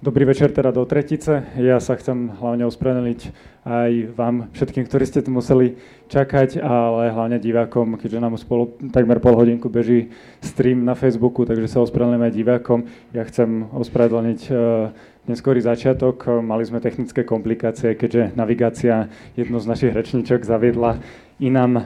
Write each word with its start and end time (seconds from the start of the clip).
Dobrý 0.00 0.24
večer 0.24 0.48
teda 0.48 0.72
do 0.72 0.80
tretice. 0.88 1.44
Ja 1.60 1.76
sa 1.76 1.92
chcem 1.92 2.32
hlavne 2.32 2.64
ospravedlniť 2.64 3.20
aj 3.68 4.16
vám, 4.16 4.48
všetkým, 4.56 4.88
ktorí 4.88 5.04
ste 5.04 5.20
tu 5.20 5.28
museli 5.28 5.76
čakať, 6.08 6.56
ale 6.56 7.12
hlavne 7.12 7.36
divákom, 7.36 8.00
keďže 8.00 8.24
nám 8.24 8.40
spolu 8.40 8.80
takmer 8.96 9.20
pol 9.20 9.36
hodinku 9.36 9.68
beží 9.68 10.08
stream 10.40 10.88
na 10.88 10.96
Facebooku, 10.96 11.44
takže 11.44 11.68
sa 11.68 11.84
ospravedlňujem 11.84 12.24
aj 12.24 12.32
divákom. 12.32 12.88
Ja 13.12 13.28
chcem 13.28 13.68
ospravedlniť 13.76 14.40
uh, 14.48 14.88
neskorý 15.28 15.60
začiatok. 15.60 16.32
Mali 16.40 16.64
sme 16.64 16.80
technické 16.80 17.20
komplikácie, 17.20 17.92
keďže 17.92 18.32
navigácia 18.32 19.12
jednu 19.36 19.60
z 19.60 19.68
našich 19.68 19.92
rečníčok 19.92 20.48
zaviedla 20.48 20.96
inám, 21.44 21.76
uh, 21.76 21.84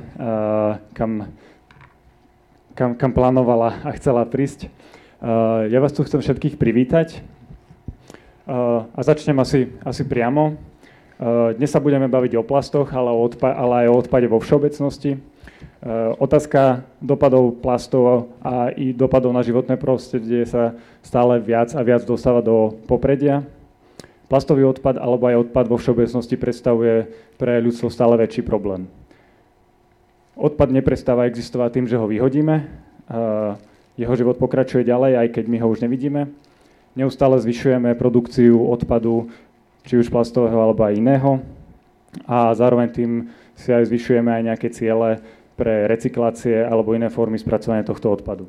kam, 0.95 1.34
kam, 2.78 2.95
kam 2.95 3.10
plánovala 3.10 3.83
a 3.83 3.91
chcela 3.98 4.23
prísť. 4.23 4.70
Uh, 5.19 5.66
ja 5.66 5.83
vás 5.83 5.91
tu 5.91 6.06
chcem 6.06 6.23
všetkých 6.23 6.62
privítať. 6.62 7.34
A 8.45 9.01
začnem 9.01 9.41
asi, 9.41 9.73
asi 9.80 10.05
priamo. 10.05 10.61
Dnes 11.57 11.73
sa 11.73 11.80
budeme 11.80 12.05
baviť 12.12 12.37
o 12.37 12.45
plastoch, 12.45 12.93
ale, 12.93 13.09
o 13.09 13.25
odpa- 13.25 13.57
ale 13.57 13.84
aj 13.84 13.89
o 13.89 13.98
odpade 14.05 14.29
vo 14.29 14.37
všeobecnosti. 14.37 15.17
Otázka 16.20 16.84
dopadov 17.01 17.57
plastov 17.65 18.37
a 18.45 18.69
i 18.77 18.93
dopadov 18.93 19.33
na 19.33 19.41
životné 19.41 19.80
prostredie 19.80 20.45
sa 20.45 20.77
stále 21.01 21.41
viac 21.41 21.73
a 21.73 21.80
viac 21.80 22.05
dostáva 22.05 22.45
do 22.45 22.77
popredia. 22.84 23.48
Plastový 24.29 24.69
odpad 24.69 25.01
alebo 25.01 25.25
aj 25.25 25.48
odpad 25.48 25.65
vo 25.65 25.81
všeobecnosti 25.81 26.37
predstavuje 26.37 27.09
pre 27.41 27.65
ľudstvo 27.65 27.89
stále 27.89 28.20
väčší 28.20 28.45
problém. 28.45 28.84
Odpad 30.37 30.69
neprestáva 30.69 31.25
existovať 31.33 31.81
tým, 31.81 31.87
že 31.89 31.97
ho 31.97 32.05
vyhodíme. 32.05 32.61
Jeho 33.97 34.15
život 34.20 34.36
pokračuje 34.36 34.84
ďalej, 34.84 35.17
aj 35.17 35.29
keď 35.33 35.45
my 35.48 35.56
ho 35.64 35.69
už 35.73 35.81
nevidíme 35.81 36.29
Neustále 36.95 37.42
zvyšujeme 37.42 37.98
produkciu 37.98 38.70
odpadu, 38.70 39.27
či 39.83 39.98
už 39.98 40.14
plastového 40.14 40.62
alebo 40.62 40.87
aj 40.87 40.95
iného. 40.95 41.42
A 42.23 42.55
zároveň 42.55 42.89
tým 42.95 43.11
si 43.59 43.75
aj 43.75 43.91
zvyšujeme 43.91 44.31
aj 44.31 44.42
nejaké 44.47 44.70
ciele 44.70 45.19
pre 45.59 45.91
recyklácie 45.91 46.62
alebo 46.62 46.95
iné 46.95 47.11
formy 47.11 47.34
spracovania 47.39 47.83
tohto 47.83 48.14
odpadu. 48.14 48.47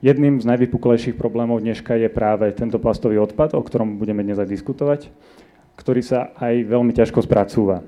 Jedným 0.00 0.40
z 0.40 0.48
najvypuklejších 0.48 1.20
problémov 1.20 1.60
dneška 1.60 1.94
je 2.00 2.08
práve 2.08 2.48
tento 2.56 2.80
plastový 2.80 3.20
odpad, 3.20 3.54
o 3.54 3.62
ktorom 3.62 4.00
budeme 4.00 4.24
dnes 4.24 4.40
aj 4.40 4.50
diskutovať, 4.50 5.00
ktorý 5.78 6.00
sa 6.00 6.32
aj 6.40 6.64
veľmi 6.66 6.90
ťažko 6.96 7.22
spracúva. 7.22 7.84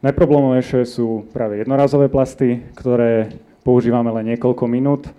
Najproblémovejšie 0.00 0.88
sú 0.88 1.28
práve 1.28 1.60
jednorazové 1.60 2.08
plasty, 2.08 2.64
ktoré 2.72 3.36
používame 3.60 4.08
len 4.16 4.32
niekoľko 4.32 4.64
minút, 4.64 5.12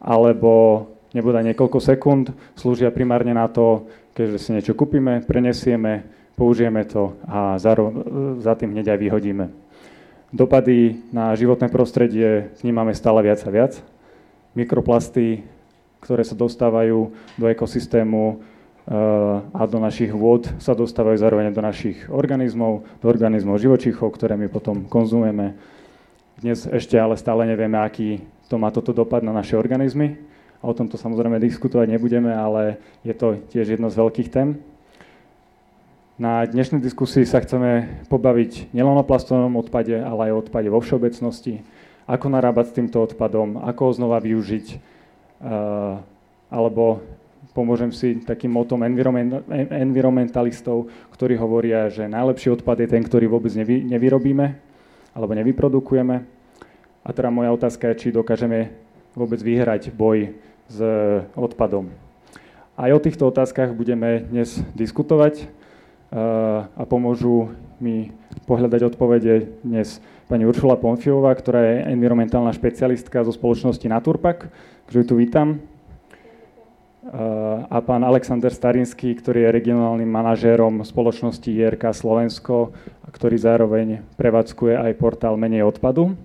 alebo 0.00 0.88
nebude 1.12 1.40
niekoľko 1.44 1.78
sekúnd, 1.78 2.32
slúžia 2.56 2.92
primárne 2.92 3.36
na 3.36 3.48
to, 3.48 3.88
keďže 4.16 4.38
si 4.40 4.50
niečo 4.52 4.72
kúpime, 4.76 5.24
prenesieme, 5.24 6.04
použijeme 6.36 6.84
to 6.88 7.16
a 7.28 7.56
za, 7.60 8.52
tým 8.56 8.72
hneď 8.72 8.96
aj 8.96 8.98
vyhodíme. 9.00 9.44
Dopady 10.32 10.96
na 11.12 11.36
životné 11.36 11.68
prostredie 11.68 12.48
vnímame 12.64 12.96
stále 12.96 13.20
viac 13.20 13.44
a 13.44 13.50
viac. 13.52 13.72
Mikroplasty, 14.56 15.44
ktoré 16.00 16.24
sa 16.24 16.32
dostávajú 16.32 17.12
do 17.36 17.46
ekosystému 17.52 18.20
eh, 18.32 18.36
a 19.52 19.62
do 19.68 19.76
našich 19.76 20.08
vôd, 20.08 20.48
sa 20.56 20.72
dostávajú 20.72 21.20
zároveň 21.20 21.52
do 21.52 21.60
našich 21.60 22.08
organizmov, 22.08 22.88
do 23.04 23.06
organizmov 23.12 23.60
živočíchov, 23.60 24.16
ktoré 24.16 24.40
my 24.40 24.48
potom 24.48 24.88
konzumujeme. 24.88 25.52
Dnes 26.40 26.64
ešte 26.64 26.96
ale 26.96 27.20
stále 27.20 27.44
nevieme, 27.44 27.76
aký 27.76 28.24
to 28.48 28.56
má 28.56 28.72
toto 28.72 28.96
dopad 28.96 29.20
na 29.20 29.36
naše 29.36 29.54
organizmy 29.60 30.31
O 30.62 30.70
tomto 30.70 30.94
samozrejme 30.94 31.42
diskutovať 31.42 31.90
nebudeme, 31.90 32.30
ale 32.30 32.78
je 33.02 33.10
to 33.18 33.34
tiež 33.50 33.74
jedno 33.74 33.90
z 33.90 33.98
veľkých 33.98 34.30
tém. 34.30 34.62
Na 36.22 36.46
dnešnej 36.46 36.78
diskusii 36.78 37.26
sa 37.26 37.42
chceme 37.42 37.98
pobaviť 38.06 38.70
nielen 38.70 38.94
o 38.94 39.02
plastovom 39.02 39.58
odpade, 39.58 39.98
ale 39.98 40.30
aj 40.30 40.32
o 40.38 40.40
odpade 40.46 40.70
vo 40.70 40.78
všeobecnosti. 40.78 41.66
Ako 42.06 42.30
narábať 42.30 42.70
s 42.70 42.76
týmto 42.78 43.02
odpadom, 43.02 43.58
ako 43.58 43.90
ho 43.90 43.92
znova 43.98 44.22
využiť, 44.22 44.66
uh, 45.42 45.98
alebo 46.46 47.02
pomôžem 47.50 47.90
si 47.90 48.22
takým 48.22 48.54
motom 48.54 48.86
environment, 48.86 49.42
environmentalistov, 49.66 50.86
ktorí 51.10 51.34
hovoria, 51.42 51.90
že 51.90 52.06
najlepší 52.06 52.54
odpad 52.54 52.86
je 52.86 52.88
ten, 52.88 53.02
ktorý 53.02 53.26
vôbec 53.26 53.50
nevy, 53.58 53.82
nevyrobíme 53.82 54.46
alebo 55.10 55.34
nevyprodukujeme. 55.34 56.22
A 57.02 57.08
teda 57.10 57.34
moja 57.34 57.50
otázka 57.50 57.90
je, 57.90 57.98
či 57.98 58.14
dokážeme 58.14 58.70
vôbec 59.18 59.42
vyhrať 59.42 59.90
boj 59.90 60.32
s 60.72 60.78
odpadom. 61.36 61.92
Aj 62.72 62.88
o 62.88 62.96
týchto 62.96 63.28
otázkach 63.28 63.76
budeme 63.76 64.24
dnes 64.32 64.56
diskutovať 64.72 65.44
eh, 65.44 65.46
a 66.64 66.82
pomôžu 66.88 67.52
mi 67.76 68.16
pohľadať 68.48 68.94
odpovede 68.94 69.60
dnes 69.60 70.00
pani 70.24 70.48
Uršula 70.48 70.80
Ponfiová, 70.80 71.36
ktorá 71.36 71.60
je 71.60 71.76
environmentálna 71.92 72.48
špecialistka 72.56 73.28
zo 73.28 73.34
spoločnosti 73.34 73.84
Naturpak, 73.84 74.48
ktorú 74.88 75.02
tu 75.04 75.14
vítam. 75.20 75.60
Eh, 77.02 77.12
a 77.68 77.76
pán 77.84 78.00
Alexander 78.08 78.48
Starinský, 78.48 79.12
ktorý 79.20 79.44
je 79.44 79.54
regionálnym 79.60 80.08
manažérom 80.08 80.80
spoločnosti 80.80 81.52
IRK 81.52 81.92
Slovensko, 81.92 82.72
ktorý 83.12 83.36
zároveň 83.36 84.00
prevádzkuje 84.16 84.80
aj 84.80 84.92
portál 84.96 85.36
Menej 85.36 85.68
odpadu. 85.68 86.16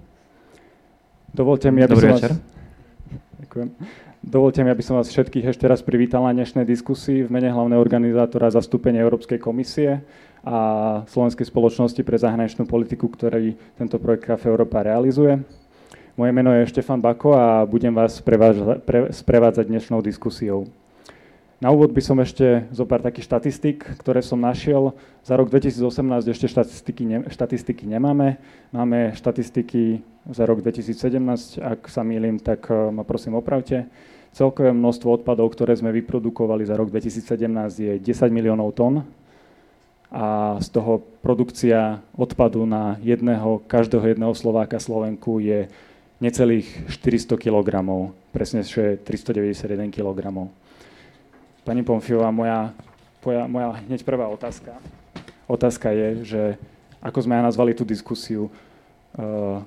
Dovolte 1.35 1.75
mi, 1.75 1.83
aby 1.83 1.91
Dobrý 1.91 2.07
som 2.07 2.15
večer. 2.15 2.31
vás... 2.31 2.55
Ďakujem. 3.43 4.06
Dovolte 4.25 4.65
mi, 4.65 4.73
aby 4.73 4.81
som 4.81 4.97
vás 4.97 5.13
všetkých 5.13 5.53
ešte 5.53 5.69
raz 5.69 5.85
privítal 5.85 6.25
na 6.25 6.33
dnešnej 6.33 6.65
diskusii 6.65 7.29
v 7.29 7.29
mene 7.29 7.53
hlavného 7.53 7.77
organizátora 7.77 8.49
zastúpenia 8.49 9.05
Európskej 9.05 9.37
komisie 9.37 10.01
a 10.41 10.57
Slovenskej 11.05 11.45
spoločnosti 11.45 12.01
pre 12.01 12.17
zahraničnú 12.17 12.65
politiku, 12.65 13.13
ktorý 13.13 13.53
tento 13.77 14.01
projekt 14.01 14.25
Cafe 14.25 14.49
Európa 14.49 14.81
realizuje. 14.81 15.37
Moje 16.17 16.31
meno 16.33 16.49
je 16.49 16.65
Štefan 16.65 16.97
Bako 16.97 17.37
a 17.37 17.61
budem 17.69 17.93
vás 17.93 18.17
sprevádzať 19.13 19.65
dnešnou 19.69 20.01
diskusiou. 20.01 20.65
Na 21.57 21.73
úvod 21.73 21.89
by 21.89 22.01
som 22.05 22.21
ešte 22.21 22.69
zo 22.69 22.85
pár 22.85 23.01
takých 23.01 23.33
štatistik, 23.33 23.81
ktoré 23.97 24.21
som 24.21 24.37
našiel. 24.37 24.93
Za 25.25 25.33
rok 25.33 25.49
2018 25.49 26.29
ešte 26.29 26.45
štatistiky, 26.45 27.01
ne, 27.01 27.17
štatistiky 27.33 27.89
nemáme. 27.89 28.37
Máme 28.69 29.17
štatistiky 29.17 30.05
za 30.29 30.45
rok 30.45 30.61
2017, 30.61 31.57
ak 31.57 31.89
sa 31.89 32.05
mýlim, 32.05 32.37
tak 32.37 32.69
eh, 32.69 32.93
ma 32.93 33.01
prosím 33.01 33.41
opravte. 33.41 33.89
Celkové 34.37 34.69
množstvo 34.69 35.17
odpadov, 35.17 35.49
ktoré 35.57 35.73
sme 35.73 35.89
vyprodukovali 35.97 36.61
za 36.61 36.77
rok 36.77 36.93
2017 36.93 37.25
je 37.73 37.93
10 38.05 38.05
miliónov 38.29 38.77
tón 38.77 39.01
a 40.13 40.61
z 40.61 40.67
toho 40.69 41.01
produkcia 41.25 42.05
odpadu 42.13 42.69
na 42.69 43.01
jedného, 43.01 43.65
každého 43.65 44.13
jedného 44.13 44.37
Slováka 44.37 44.77
Slovenku 44.77 45.41
je 45.41 45.65
necelých 46.21 46.69
400 47.01 47.33
kg, 47.33 47.81
presne 48.29 48.61
391 48.61 49.89
kg. 49.89 50.21
Pani 51.67 51.83
Pomfiová, 51.83 52.31
moja, 52.31 52.71
moja, 53.19 53.43
moja 53.43 53.67
hneď 53.91 54.07
prvá 54.07 54.23
otázka. 54.31 54.79
Otázka 55.51 55.91
je, 55.91 56.09
že 56.23 56.41
ako 57.03 57.27
sme 57.27 57.35
aj 57.35 57.51
nazvali 57.51 57.75
tú 57.75 57.83
diskusiu, 57.83 58.47
uh, 58.47 59.59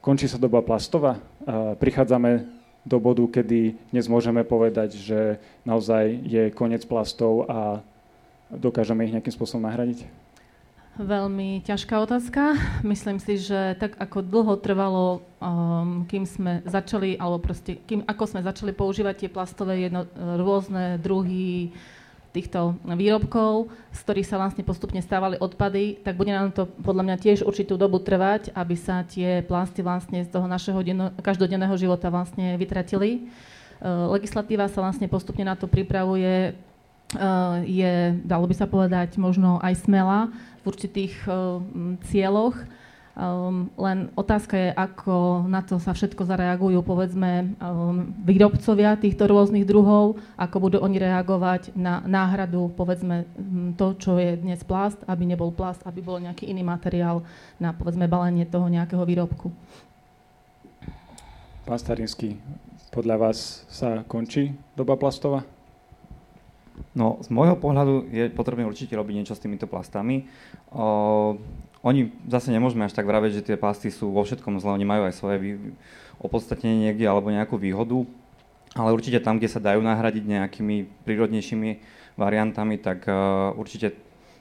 končí 0.00 0.24
sa 0.24 0.40
doba 0.40 0.64
plastová, 0.64 1.20
uh, 1.20 1.76
prichádzame 1.76 2.48
do 2.80 2.96
bodu, 2.96 3.20
kedy 3.28 3.76
dnes 3.92 4.08
môžeme 4.08 4.40
povedať, 4.40 4.96
že 4.96 5.36
naozaj 5.68 6.16
je 6.24 6.48
koniec 6.48 6.80
plastov 6.88 7.44
a 7.44 7.84
dokážeme 8.48 9.04
ich 9.04 9.12
nejakým 9.12 9.36
spôsobom 9.36 9.68
nahradiť? 9.68 10.23
Veľmi 10.94 11.58
ťažká 11.66 11.98
otázka. 12.06 12.54
Myslím 12.86 13.18
si, 13.18 13.34
že 13.34 13.74
tak 13.82 13.98
ako 13.98 14.22
dlho 14.22 14.54
trvalo, 14.62 15.26
um, 15.42 16.06
kým 16.06 16.22
sme 16.22 16.62
začali, 16.70 17.18
alebo 17.18 17.42
proste, 17.42 17.82
kým, 17.82 18.06
ako 18.06 18.30
sme 18.30 18.46
začali 18.46 18.70
používať 18.70 19.26
tie 19.26 19.30
plastové 19.34 19.90
jedno, 19.90 20.06
rôzne 20.14 21.02
druhy 21.02 21.74
týchto 22.30 22.78
výrobkov, 22.86 23.74
z 23.90 23.98
ktorých 24.06 24.28
sa 24.30 24.38
vlastne 24.38 24.62
postupne 24.62 25.02
stávali 25.02 25.34
odpady, 25.34 25.98
tak 25.98 26.14
bude 26.14 26.30
nám 26.30 26.54
to 26.54 26.70
podľa 26.86 27.10
mňa 27.10 27.16
tiež 27.18 27.38
určitú 27.42 27.74
dobu 27.74 27.98
trvať, 27.98 28.54
aby 28.54 28.78
sa 28.78 29.02
tie 29.02 29.42
plasty 29.42 29.82
vlastne 29.82 30.22
z 30.22 30.30
toho 30.30 30.46
našeho 30.46 30.78
denno, 30.78 31.10
každodenného 31.26 31.74
života 31.74 32.06
vlastne 32.06 32.54
vytratili. 32.54 33.26
Uh, 33.82 34.14
legislatíva 34.14 34.70
sa 34.70 34.78
vlastne 34.78 35.10
postupne 35.10 35.42
na 35.42 35.58
to 35.58 35.66
pripravuje, 35.66 36.54
uh, 37.18 37.66
je, 37.66 38.14
dalo 38.22 38.46
by 38.46 38.54
sa 38.54 38.70
povedať, 38.70 39.18
možno 39.18 39.58
aj 39.58 39.74
smela 39.82 40.30
v 40.64 40.68
určitých 40.72 41.14
uh, 41.28 41.60
cieľoch, 42.08 42.56
Um, 43.14 43.70
len 43.78 44.10
otázka 44.18 44.58
je, 44.58 44.70
ako 44.74 45.46
na 45.46 45.62
to 45.62 45.78
sa 45.78 45.94
všetko 45.94 46.26
zareagujú, 46.26 46.82
povedzme, 46.82 47.54
um, 47.62 48.10
výrobcovia 48.26 48.98
týchto 48.98 49.30
rôznych 49.30 49.62
druhov, 49.62 50.18
ako 50.34 50.56
budú 50.58 50.76
oni 50.82 50.98
reagovať 50.98 51.78
na 51.78 52.02
náhradu, 52.02 52.74
povedzme, 52.74 53.22
to, 53.78 53.94
čo 54.02 54.18
je 54.18 54.34
dnes 54.34 54.58
plast, 54.66 54.98
aby 55.06 55.30
nebol 55.30 55.54
plast, 55.54 55.86
aby 55.86 56.02
bol 56.02 56.18
nejaký 56.18 56.50
iný 56.50 56.66
materiál 56.66 57.22
na, 57.62 57.70
povedzme, 57.70 58.10
balenie 58.10 58.50
toho 58.50 58.66
nejakého 58.66 59.06
výrobku. 59.06 59.54
Pán 61.62 61.78
Starinský, 61.78 62.34
podľa 62.90 63.30
vás 63.30 63.62
sa 63.70 64.02
končí 64.10 64.58
doba 64.74 64.98
plastová? 64.98 65.46
No, 66.94 67.22
z 67.22 67.28
môjho 67.30 67.54
pohľadu 67.58 68.06
je 68.10 68.30
potrebné 68.34 68.66
určite 68.66 68.94
robiť 68.98 69.14
niečo 69.14 69.34
s 69.34 69.42
týmito 69.42 69.66
plastami. 69.66 70.26
O, 70.70 71.38
oni 71.86 72.10
zase 72.26 72.50
nemôžeme 72.50 72.86
až 72.86 72.94
tak 72.94 73.06
vraviť, 73.06 73.30
že 73.30 73.46
tie 73.46 73.56
plasty 73.58 73.90
sú 73.90 74.10
vo 74.10 74.22
všetkom 74.22 74.58
zle, 74.58 74.74
oni 74.74 74.86
majú 74.86 75.06
aj 75.06 75.14
svoje 75.14 75.36
vý, 75.38 75.50
opodstatnenie 76.18 76.90
niekde 76.90 77.06
alebo 77.06 77.34
nejakú 77.34 77.58
výhodu, 77.58 78.06
ale 78.74 78.94
určite 78.94 79.22
tam, 79.22 79.38
kde 79.38 79.50
sa 79.50 79.62
dajú 79.62 79.82
nahradiť 79.82 80.24
nejakými 80.26 81.06
prírodnejšími 81.06 81.70
variantami, 82.18 82.78
tak 82.78 83.06
uh, 83.06 83.54
určite 83.54 83.94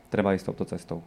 treba 0.10 0.34
ísť 0.38 0.46
touto 0.54 0.66
cestou. 0.70 1.00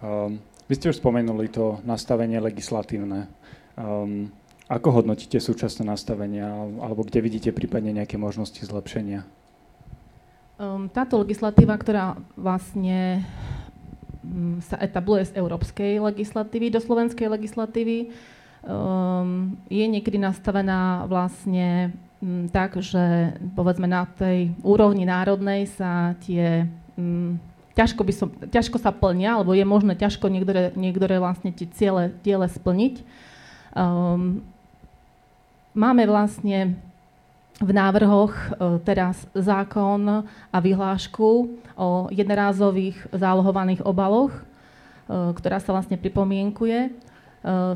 Um, 0.00 0.40
vy 0.68 0.74
ste 0.76 0.92
už 0.92 1.00
spomenuli 1.00 1.52
to 1.52 1.80
nastavenie 1.84 2.40
legislatívne. 2.40 3.28
Um, 3.76 4.32
ako 4.68 5.00
hodnotíte 5.00 5.36
súčasné 5.40 5.84
nastavenia, 5.84 6.48
alebo 6.80 7.04
kde 7.04 7.20
vidíte 7.20 7.52
prípadne 7.52 7.92
nejaké 7.92 8.16
možnosti 8.16 8.60
zlepšenia? 8.64 9.43
Um, 10.54 10.86
táto 10.86 11.18
legislatíva, 11.18 11.74
ktorá 11.74 12.14
vlastne 12.38 13.26
um, 14.22 14.62
sa 14.62 14.78
etabluje 14.78 15.26
z 15.26 15.42
európskej 15.42 15.98
legislatívy 15.98 16.70
do 16.70 16.78
slovenskej 16.78 17.26
legislatívy, 17.26 18.14
um, 18.62 19.58
je 19.66 19.82
niekedy 19.82 20.14
nastavená 20.14 21.10
vlastne 21.10 21.90
um, 22.22 22.46
tak, 22.46 22.78
že 22.78 23.34
povedzme 23.58 23.90
na 23.90 24.06
tej 24.06 24.54
úrovni 24.62 25.02
národnej 25.02 25.66
sa 25.74 26.14
tie 26.22 26.70
um, 26.94 27.34
ťažko, 27.74 28.06
by 28.06 28.12
som, 28.14 28.30
ťažko 28.46 28.78
sa 28.78 28.94
plnia, 28.94 29.34
alebo 29.34 29.58
je 29.58 29.66
možné 29.66 29.98
ťažko 29.98 30.30
niektoré, 30.30 30.70
niektoré 30.78 31.18
vlastne 31.18 31.50
tie 31.50 31.66
ciele, 31.74 32.14
ciele 32.22 32.46
splniť. 32.46 33.02
Um, 33.74 34.46
máme 35.74 36.06
vlastne 36.06 36.78
v 37.62 37.70
návrhoch 37.70 38.34
e, 38.34 38.46
teraz 38.82 39.30
zákon 39.30 40.26
a 40.50 40.58
vyhlášku 40.58 41.54
o 41.78 42.10
jednorázových 42.10 43.14
zálohovaných 43.14 43.86
obaloch, 43.86 44.34
e, 44.34 44.42
ktorá 45.38 45.62
sa 45.62 45.70
vlastne 45.70 45.94
pripomienkuje. 45.94 46.78
E, 46.86 46.90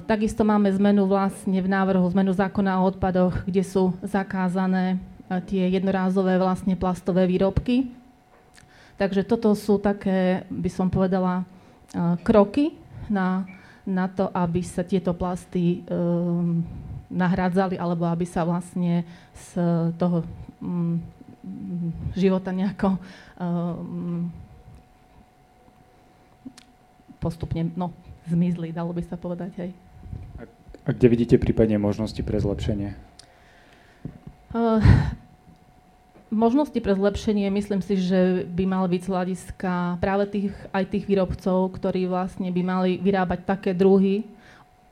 takisto 0.03 0.43
máme 0.43 0.67
zmenu 0.75 1.07
vlastne 1.07 1.63
v 1.63 1.69
návrhu 1.71 2.03
zmenu 2.11 2.35
zákona 2.35 2.83
o 2.83 2.91
odpadoch, 2.91 3.47
kde 3.47 3.63
sú 3.63 3.95
zakázané 4.03 4.99
tie 5.47 5.69
jednorázové 5.69 6.41
vlastne 6.41 6.75
plastové 6.75 7.29
výrobky. 7.29 7.93
Takže 8.99 9.23
toto 9.23 9.55
sú 9.55 9.79
také, 9.79 10.49
by 10.51 10.71
som 10.73 10.89
povedala, 10.89 11.45
kroky 12.25 12.75
na, 13.13 13.45
na 13.85 14.09
to, 14.09 14.33
aby 14.33 14.65
sa 14.65 14.83
tieto 14.83 15.13
plasty 15.13 15.85
um, 15.85 16.65
nahrádzali, 17.09 17.81
alebo 17.81 18.05
aby 18.05 18.29
sa 18.29 18.45
vlastne 18.45 19.05
z 19.33 19.49
toho 19.97 20.25
um, 20.61 21.01
života 22.13 22.53
nejako 22.53 23.01
um, 23.41 24.29
postupne 27.19 27.67
no, 27.75 27.91
zmizli, 28.29 28.71
dalo 28.71 28.93
by 28.93 29.03
sa 29.05 29.17
povedať. 29.17 29.53
Hej. 29.59 29.71
A, 30.39 30.43
a 30.87 30.89
kde 30.93 31.07
vidíte 31.09 31.37
prípadne 31.41 31.81
možnosti 31.81 32.21
pre 32.21 32.39
zlepšenie? 32.39 32.95
Uh, 34.49 34.81
možnosti 36.33 36.77
pre 36.81 36.95
zlepšenie 36.97 37.49
myslím 37.53 37.81
si, 37.85 38.01
že 38.01 38.49
by 38.49 38.65
mal 38.65 38.85
byť 38.89 39.03
z 39.05 39.11
hľadiska 39.13 39.73
práve 40.01 40.25
tých, 40.29 40.55
aj 40.73 40.85
tých 40.89 41.05
výrobcov, 41.05 41.73
ktorí 41.77 42.09
vlastne 42.09 42.49
by 42.49 42.63
mali 42.65 42.91
vyrábať 43.01 43.45
také 43.45 43.71
druhy, 43.77 44.25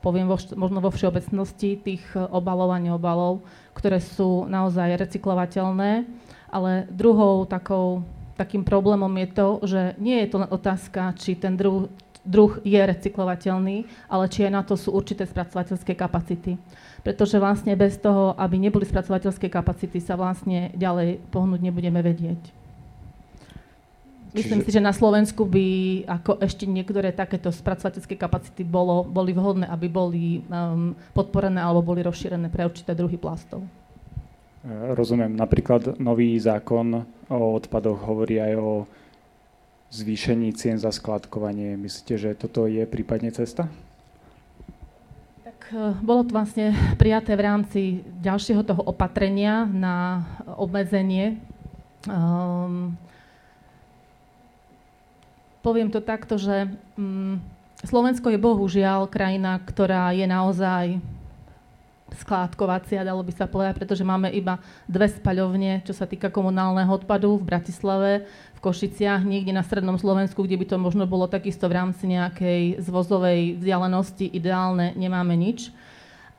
poviem 0.07 0.31
vo, 0.31 0.39
možno 0.55 0.79
vo 0.79 0.87
všeobecnosti, 0.87 1.83
tých 1.83 2.03
e, 2.15 2.23
obalov 2.31 2.71
a 2.71 2.79
neobalov, 2.79 3.43
ktoré 3.75 3.99
sú 3.99 4.47
naozaj 4.47 4.95
recyklovateľné. 4.95 6.07
Ale 6.47 6.87
druhou 6.87 7.43
takou, 7.43 8.07
takým 8.39 8.63
problémom 8.63 9.11
je 9.19 9.27
to, 9.35 9.47
že 9.67 9.81
nie 9.99 10.23
je 10.23 10.31
to 10.31 10.47
otázka, 10.47 11.11
či 11.19 11.35
ten 11.35 11.59
druh, 11.59 11.91
druh 12.23 12.63
je 12.63 12.79
recyklovateľný, 12.79 13.83
ale 14.07 14.31
či 14.31 14.47
aj 14.47 14.51
na 14.55 14.63
to 14.63 14.79
sú 14.79 14.95
určité 14.95 15.27
spracovateľské 15.27 15.91
kapacity. 15.91 16.55
Pretože 17.03 17.35
vlastne 17.35 17.75
bez 17.75 17.99
toho, 17.99 18.31
aby 18.39 18.55
neboli 18.55 18.87
spracovateľské 18.87 19.51
kapacity, 19.51 19.99
sa 19.99 20.15
vlastne 20.15 20.71
ďalej 20.71 21.19
pohnúť 21.35 21.59
nebudeme 21.59 21.99
vedieť. 21.99 22.66
Myslím 24.35 24.59
Čiže... 24.59 24.67
si, 24.67 24.75
že 24.75 24.81
na 24.83 24.91
Slovensku 24.91 25.47
by 25.47 25.67
ako 26.03 26.43
ešte 26.43 26.67
niektoré 26.67 27.15
takéto 27.15 27.47
spracovateľské 27.47 28.19
kapacity 28.19 28.67
bolo, 28.67 29.07
boli 29.07 29.31
vhodné, 29.31 29.71
aby 29.71 29.87
boli 29.87 30.43
um, 30.51 30.91
podporené 31.15 31.63
alebo 31.63 31.79
boli 31.79 32.03
rozšírené 32.03 32.51
pre 32.51 32.67
určité 32.67 32.91
druhy 32.91 33.15
plastov. 33.15 33.63
E, 34.67 34.71
rozumiem. 34.93 35.31
Napríklad 35.31 35.95
nový 35.95 36.35
zákon 36.35 37.07
o 37.31 37.39
odpadoch 37.55 38.03
hovorí 38.03 38.43
aj 38.43 38.53
o 38.59 38.71
zvýšení 39.95 40.51
cien 40.51 40.75
za 40.75 40.91
skladkovanie. 40.91 41.79
Myslíte, 41.79 42.19
že 42.19 42.29
toto 42.35 42.67
je 42.67 42.83
prípadne 42.83 43.31
cesta? 43.31 43.71
Tak 45.47 45.71
e, 45.71 45.95
bolo 46.03 46.27
to 46.27 46.35
vlastne 46.35 46.75
prijaté 46.99 47.39
v 47.39 47.45
rámci 47.47 47.81
ďalšieho 48.19 48.67
toho 48.67 48.83
opatrenia 48.83 49.63
na 49.63 50.27
obmedzenie 50.59 51.39
um, 52.11 52.91
poviem 55.67 55.91
to 55.91 55.99
takto, 55.99 56.39
že 56.39 56.71
mm, 56.95 57.43
Slovensko 57.83 58.31
je 58.31 58.39
bohužiaľ 58.39 59.11
krajina, 59.11 59.59
ktorá 59.59 60.15
je 60.15 60.23
naozaj 60.23 61.03
skládkovacia, 62.23 63.03
dalo 63.03 63.19
by 63.19 63.35
sa 63.35 63.51
povedať, 63.51 63.75
pretože 63.75 64.07
máme 64.07 64.31
iba 64.31 64.63
dve 64.87 65.11
spaľovne, 65.11 65.83
čo 65.83 65.91
sa 65.91 66.07
týka 66.07 66.31
komunálneho 66.31 66.87
odpadu 66.87 67.35
v 67.35 67.43
Bratislave, 67.51 68.23
v 68.55 68.59
Košiciach, 68.63 69.27
niekde 69.27 69.51
na 69.51 69.59
strednom 69.59 69.99
Slovensku, 69.99 70.39
kde 70.47 70.55
by 70.55 70.65
to 70.71 70.77
možno 70.79 71.03
bolo 71.03 71.27
takisto 71.27 71.67
v 71.67 71.83
rámci 71.83 72.07
nejakej 72.07 72.79
zvozovej 72.79 73.59
vzdialenosti 73.59 74.23
ideálne, 74.31 74.95
nemáme 74.95 75.35
nič. 75.35 75.75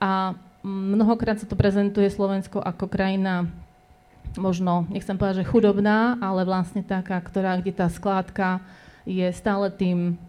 A 0.00 0.32
mnohokrát 0.64 1.36
sa 1.36 1.44
to 1.44 1.52
prezentuje 1.52 2.08
Slovensko 2.08 2.64
ako 2.64 2.88
krajina 2.88 3.44
možno, 4.36 4.84
nechcem 4.88 5.16
povedať, 5.16 5.44
že 5.44 5.50
chudobná, 5.50 6.16
ale 6.20 6.44
vlastne 6.44 6.84
taká, 6.84 7.16
ktorá, 7.22 7.56
kde 7.56 7.72
tá 7.72 7.86
skládka 7.88 8.60
je 9.08 9.32
stále 9.32 9.72
tým, 9.72 10.20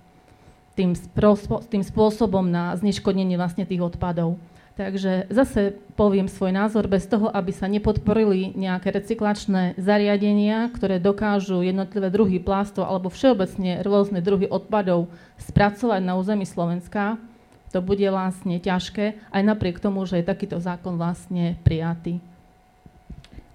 tým, 0.79 0.95
sprospo, 0.95 1.59
tým 1.67 1.83
spôsobom 1.83 2.47
na 2.47 2.71
zneškodnenie 2.79 3.35
vlastne 3.35 3.67
tých 3.67 3.83
odpadov. 3.83 4.39
Takže 4.79 5.27
zase 5.27 5.75
poviem 5.99 6.31
svoj 6.31 6.55
názor, 6.55 6.87
bez 6.87 7.03
toho, 7.03 7.27
aby 7.27 7.51
sa 7.51 7.67
nepodporili 7.67 8.55
nejaké 8.55 8.95
recyklačné 8.95 9.75
zariadenia, 9.75 10.71
ktoré 10.71 11.03
dokážu 11.03 11.59
jednotlivé 11.59 12.07
druhy 12.07 12.39
plastov 12.39 12.87
alebo 12.87 13.11
všeobecne 13.11 13.83
rôzne 13.83 14.23
druhy 14.23 14.47
odpadov 14.47 15.11
spracovať 15.35 15.99
na 15.99 16.15
území 16.15 16.47
Slovenska, 16.47 17.19
to 17.75 17.83
bude 17.83 18.07
vlastne 18.07 18.55
ťažké, 18.55 19.19
aj 19.35 19.41
napriek 19.43 19.83
tomu, 19.83 20.07
že 20.07 20.23
je 20.23 20.31
takýto 20.31 20.63
zákon 20.63 20.95
vlastne 20.95 21.59
prijatý. 21.67 22.23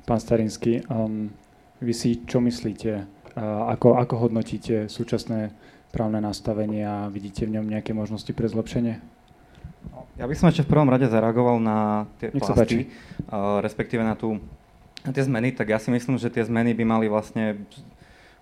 Pán 0.05 0.21
Starinský, 0.21 0.85
um, 0.93 1.33
vy 1.81 1.93
si 1.97 2.21
čo 2.29 2.37
myslíte 2.45 3.14
ako, 3.43 3.99
ako 3.99 4.15
hodnotíte 4.29 4.87
súčasné 4.87 5.51
právne 5.91 6.19
nastavenie 6.19 6.83
a 6.83 7.07
vidíte 7.07 7.47
v 7.47 7.59
ňom 7.59 7.67
nejaké 7.71 7.95
možnosti 7.95 8.31
pre 8.35 8.51
zlepšenie? 8.51 8.99
Ja 10.15 10.31
by 10.31 10.35
som 10.39 10.51
ešte 10.51 10.63
v 10.67 10.71
prvom 10.71 10.91
rade 10.91 11.11
zareagoval 11.11 11.59
na 11.59 12.07
tie 12.23 12.31
Nech 12.31 12.39
plasty, 12.39 12.87
uh, 13.31 13.59
respektíve 13.59 14.03
na, 14.07 14.15
tú, 14.15 14.39
na 15.03 15.11
tie 15.11 15.27
zmeny, 15.27 15.51
tak 15.51 15.75
ja 15.75 15.79
si 15.83 15.91
myslím, 15.91 16.19
že 16.19 16.31
tie 16.31 16.47
zmeny 16.47 16.71
by 16.71 16.85
mali 16.87 17.07
vlastne 17.11 17.59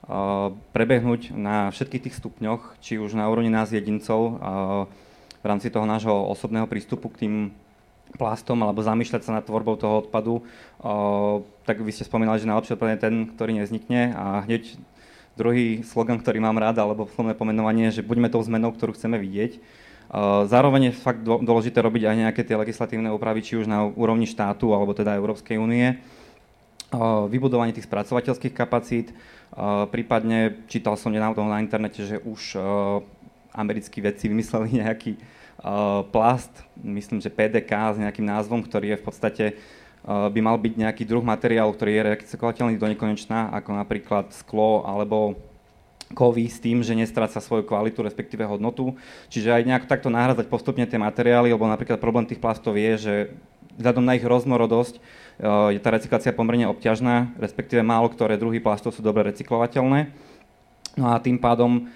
uh, 0.04 0.52
prebehnúť 0.76 1.32
na 1.32 1.72
všetkých 1.72 2.08
tých 2.08 2.18
stupňoch, 2.20 2.76
či 2.84 3.00
už 3.00 3.16
na 3.16 3.24
úrovni 3.28 3.48
nás 3.48 3.72
jedincov, 3.72 4.20
uh, 4.20 4.84
v 5.42 5.46
rámci 5.48 5.72
toho 5.72 5.88
nášho 5.88 6.12
osobného 6.12 6.70
prístupu 6.70 7.10
k 7.10 7.26
tým 7.26 7.34
plastom 8.14 8.60
alebo 8.60 8.84
zamýšľať 8.84 9.22
sa 9.24 9.36
nad 9.40 9.44
tvorbou 9.44 9.76
toho 9.80 10.04
odpadu, 10.04 10.40
o, 10.40 10.42
tak 11.64 11.80
vy 11.80 11.90
ste 11.90 12.04
spomínali, 12.04 12.36
že 12.38 12.48
najlepší 12.48 12.76
odpad 12.76 12.88
je 12.92 13.04
ten, 13.04 13.14
ktorý 13.32 13.56
nevznikne 13.58 14.12
a 14.12 14.44
hneď 14.44 14.76
druhý 15.32 15.80
slogan, 15.80 16.20
ktorý 16.20 16.44
mám 16.44 16.60
rád, 16.60 16.84
alebo 16.84 17.08
slovné 17.08 17.32
pomenovanie, 17.32 17.88
že 17.88 18.04
buďme 18.04 18.28
tou 18.28 18.44
zmenou, 18.44 18.68
ktorú 18.68 18.92
chceme 18.92 19.16
vidieť. 19.16 19.64
Zároveň 20.44 20.92
je 20.92 21.00
fakt 21.00 21.24
dôležité 21.24 21.80
robiť 21.80 22.04
aj 22.04 22.16
nejaké 22.20 22.44
tie 22.44 22.52
legislatívne 22.52 23.08
úpravy, 23.08 23.40
či 23.40 23.56
už 23.56 23.64
na 23.64 23.88
úrovni 23.88 24.28
štátu 24.28 24.76
alebo 24.76 24.92
teda 24.92 25.16
Európskej 25.16 25.56
únie. 25.56 26.04
Vybudovanie 27.32 27.72
tých 27.72 27.88
spracovateľských 27.88 28.52
kapacít, 28.52 29.16
prípadne 29.88 30.60
čítal 30.68 31.00
som 31.00 31.08
nedávno 31.08 31.48
na 31.48 31.64
internete, 31.64 32.04
že 32.04 32.20
už 32.20 32.60
americkí 33.56 34.04
vedci 34.04 34.28
vymysleli 34.28 34.84
nejaký 34.84 35.16
plast, 36.10 36.50
myslím, 36.82 37.22
že 37.22 37.30
PDK 37.30 37.94
s 37.94 38.02
nejakým 38.02 38.26
názvom, 38.26 38.66
ktorý 38.66 38.94
je 38.94 39.00
v 39.00 39.06
podstate 39.06 39.44
eh, 39.54 39.56
by 40.06 40.40
mal 40.42 40.58
byť 40.58 40.74
nejaký 40.74 41.02
druh 41.06 41.22
materiálu, 41.22 41.70
ktorý 41.70 41.90
je 41.94 42.02
recyklovateľný 42.18 42.74
do 42.82 42.90
nekonečná, 42.90 43.54
ako 43.54 43.70
napríklad 43.78 44.34
sklo 44.34 44.82
alebo 44.82 45.38
kovy 46.12 46.44
s 46.44 46.60
tým, 46.60 46.84
že 46.84 46.92
nestráca 46.92 47.40
svoju 47.40 47.64
kvalitu, 47.64 48.04
respektíve 48.04 48.44
hodnotu. 48.44 48.92
Čiže 49.32 49.48
aj 49.48 49.64
nejak 49.64 49.88
takto 49.88 50.12
nahradzať 50.12 50.44
postupne 50.44 50.84
tie 50.84 51.00
materiály, 51.00 51.48
lebo 51.56 51.64
napríklad 51.64 51.96
problém 51.96 52.28
tých 52.28 52.36
plastov 52.36 52.76
je, 52.76 52.92
že 53.00 53.14
vzhľadom 53.80 54.04
na 54.04 54.20
ich 54.20 54.26
roznorodosť 54.26 55.00
je 55.72 55.80
tá 55.80 55.88
recyklácia 55.88 56.36
pomerne 56.36 56.68
obťažná, 56.68 57.32
respektíve 57.40 57.80
málo 57.80 58.12
ktoré 58.12 58.36
druhy 58.36 58.60
plastov 58.60 58.92
sú 58.92 59.00
dobre 59.00 59.24
recyklovateľné. 59.32 60.12
No 61.00 61.04
a 61.08 61.16
tým 61.16 61.40
pádom 61.40 61.88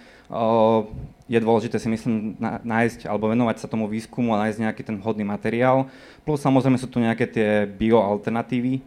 je 1.27 1.43
dôležité 1.43 1.83
si 1.83 1.91
myslím 1.91 2.39
nájsť 2.63 3.11
alebo 3.11 3.31
venovať 3.35 3.57
sa 3.59 3.71
tomu 3.71 3.91
výskumu 3.91 4.31
a 4.35 4.47
nájsť 4.47 4.63
nejaký 4.63 4.83
ten 4.87 4.97
vhodný 5.03 5.27
materiál. 5.27 5.91
Plus 6.23 6.39
samozrejme 6.39 6.79
sú 6.79 6.87
tu 6.87 7.03
nejaké 7.03 7.27
tie 7.27 7.67
bioalternatívy, 7.67 8.79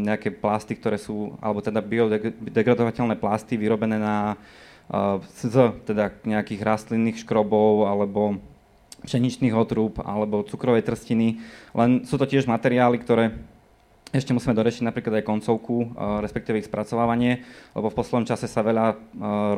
nejaké 0.00 0.32
plasty, 0.36 0.76
ktoré 0.76 0.96
sú, 0.96 1.36
alebo 1.40 1.60
teda 1.60 1.84
biodegradovateľné 1.84 3.20
plasty 3.20 3.60
vyrobené 3.60 4.00
na 4.00 4.40
z 5.36 5.74
teda 5.82 6.14
nejakých 6.22 6.62
rastlinných 6.62 7.26
škrobov 7.26 7.90
alebo 7.90 8.38
pšeničných 9.02 9.52
otrúb 9.52 9.98
alebo 10.00 10.46
cukrovej 10.46 10.86
trstiny. 10.86 11.42
Len 11.74 12.06
sú 12.06 12.16
to 12.16 12.24
tiež 12.24 12.46
materiály, 12.46 13.02
ktoré 13.02 13.34
ešte 14.14 14.30
musíme 14.30 14.54
dorešiť 14.54 14.86
napríklad 14.86 15.18
aj 15.18 15.28
koncovku, 15.28 15.92
respektíve 16.22 16.62
ich 16.62 16.70
spracovávanie, 16.70 17.42
lebo 17.74 17.90
v 17.90 17.98
poslednom 17.98 18.24
čase 18.30 18.46
sa 18.46 18.62
veľa 18.62 18.94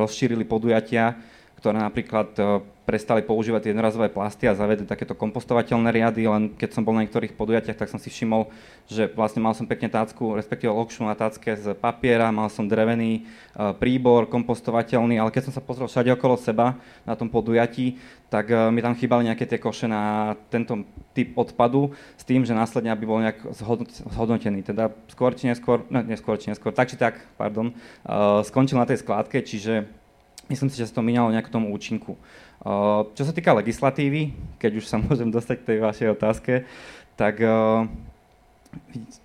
rozšírili 0.00 0.48
podujatia, 0.48 1.20
ktoré 1.58 1.82
napríklad 1.82 2.30
prestali 2.88 3.20
používať 3.20 3.68
jednorazové 3.68 4.08
plasty 4.08 4.48
a 4.48 4.56
zavedli 4.56 4.88
takéto 4.88 5.12
kompostovateľné 5.12 5.92
riady, 5.92 6.24
len 6.24 6.56
keď 6.56 6.72
som 6.72 6.88
bol 6.88 6.96
na 6.96 7.04
niektorých 7.04 7.36
podujatiach, 7.36 7.76
tak 7.76 7.92
som 7.92 8.00
si 8.00 8.08
všimol, 8.08 8.48
že 8.88 9.12
vlastne 9.12 9.44
mal 9.44 9.52
som 9.52 9.68
pekne 9.68 9.92
tácku, 9.92 10.32
respektíve 10.32 10.72
lokšu 10.72 11.04
na 11.04 11.12
tácke 11.12 11.52
z 11.52 11.76
papiera, 11.76 12.32
mal 12.32 12.48
som 12.48 12.64
drevený 12.64 13.28
uh, 13.28 13.76
príbor 13.76 14.24
kompostovateľný, 14.32 15.20
ale 15.20 15.28
keď 15.28 15.52
som 15.52 15.52
sa 15.52 15.60
pozrel 15.60 15.84
všade 15.84 16.16
okolo 16.16 16.40
seba 16.40 16.80
na 17.04 17.12
tom 17.12 17.28
podujatí, 17.28 18.00
tak 18.32 18.48
uh, 18.48 18.72
mi 18.72 18.80
tam 18.80 18.96
chýbali 18.96 19.28
nejaké 19.28 19.44
tie 19.44 19.60
koše 19.60 19.84
na 19.84 20.32
tento 20.48 20.80
typ 21.12 21.36
odpadu 21.36 21.92
s 22.16 22.24
tým, 22.24 22.48
že 22.48 22.56
následne 22.56 22.88
aby 22.88 23.04
bol 23.04 23.20
nejak 23.20 23.52
zhodnotený. 24.16 24.64
Teda 24.64 24.96
skôr 25.12 25.36
či 25.36 25.44
neskôr, 25.44 25.84
no 25.92 26.00
neskôr 26.00 26.40
či 26.40 26.48
neskôr, 26.48 26.72
tak 26.72 26.88
či 26.88 26.96
tak, 26.96 27.20
pardon, 27.36 27.76
skončil 28.48 28.80
na 28.80 28.88
tej 28.88 29.04
skládke, 29.04 29.44
čiže 29.44 29.84
myslím 30.48 30.68
si, 30.72 30.80
že 30.80 30.88
sa 30.88 30.98
to 30.98 31.06
minalo 31.06 31.32
nejak 31.32 31.52
tomu 31.52 31.70
účinku. 31.72 32.16
Čo 33.14 33.22
sa 33.22 33.32
týka 33.32 33.54
legislatívy, 33.54 34.34
keď 34.58 34.72
už 34.82 34.84
sa 34.90 34.98
môžem 35.04 35.30
dostať 35.30 35.56
k 35.62 35.66
tej 35.74 35.78
vašej 35.84 36.08
otázke, 36.18 36.66
tak 37.18 37.42
uh, 37.42 37.82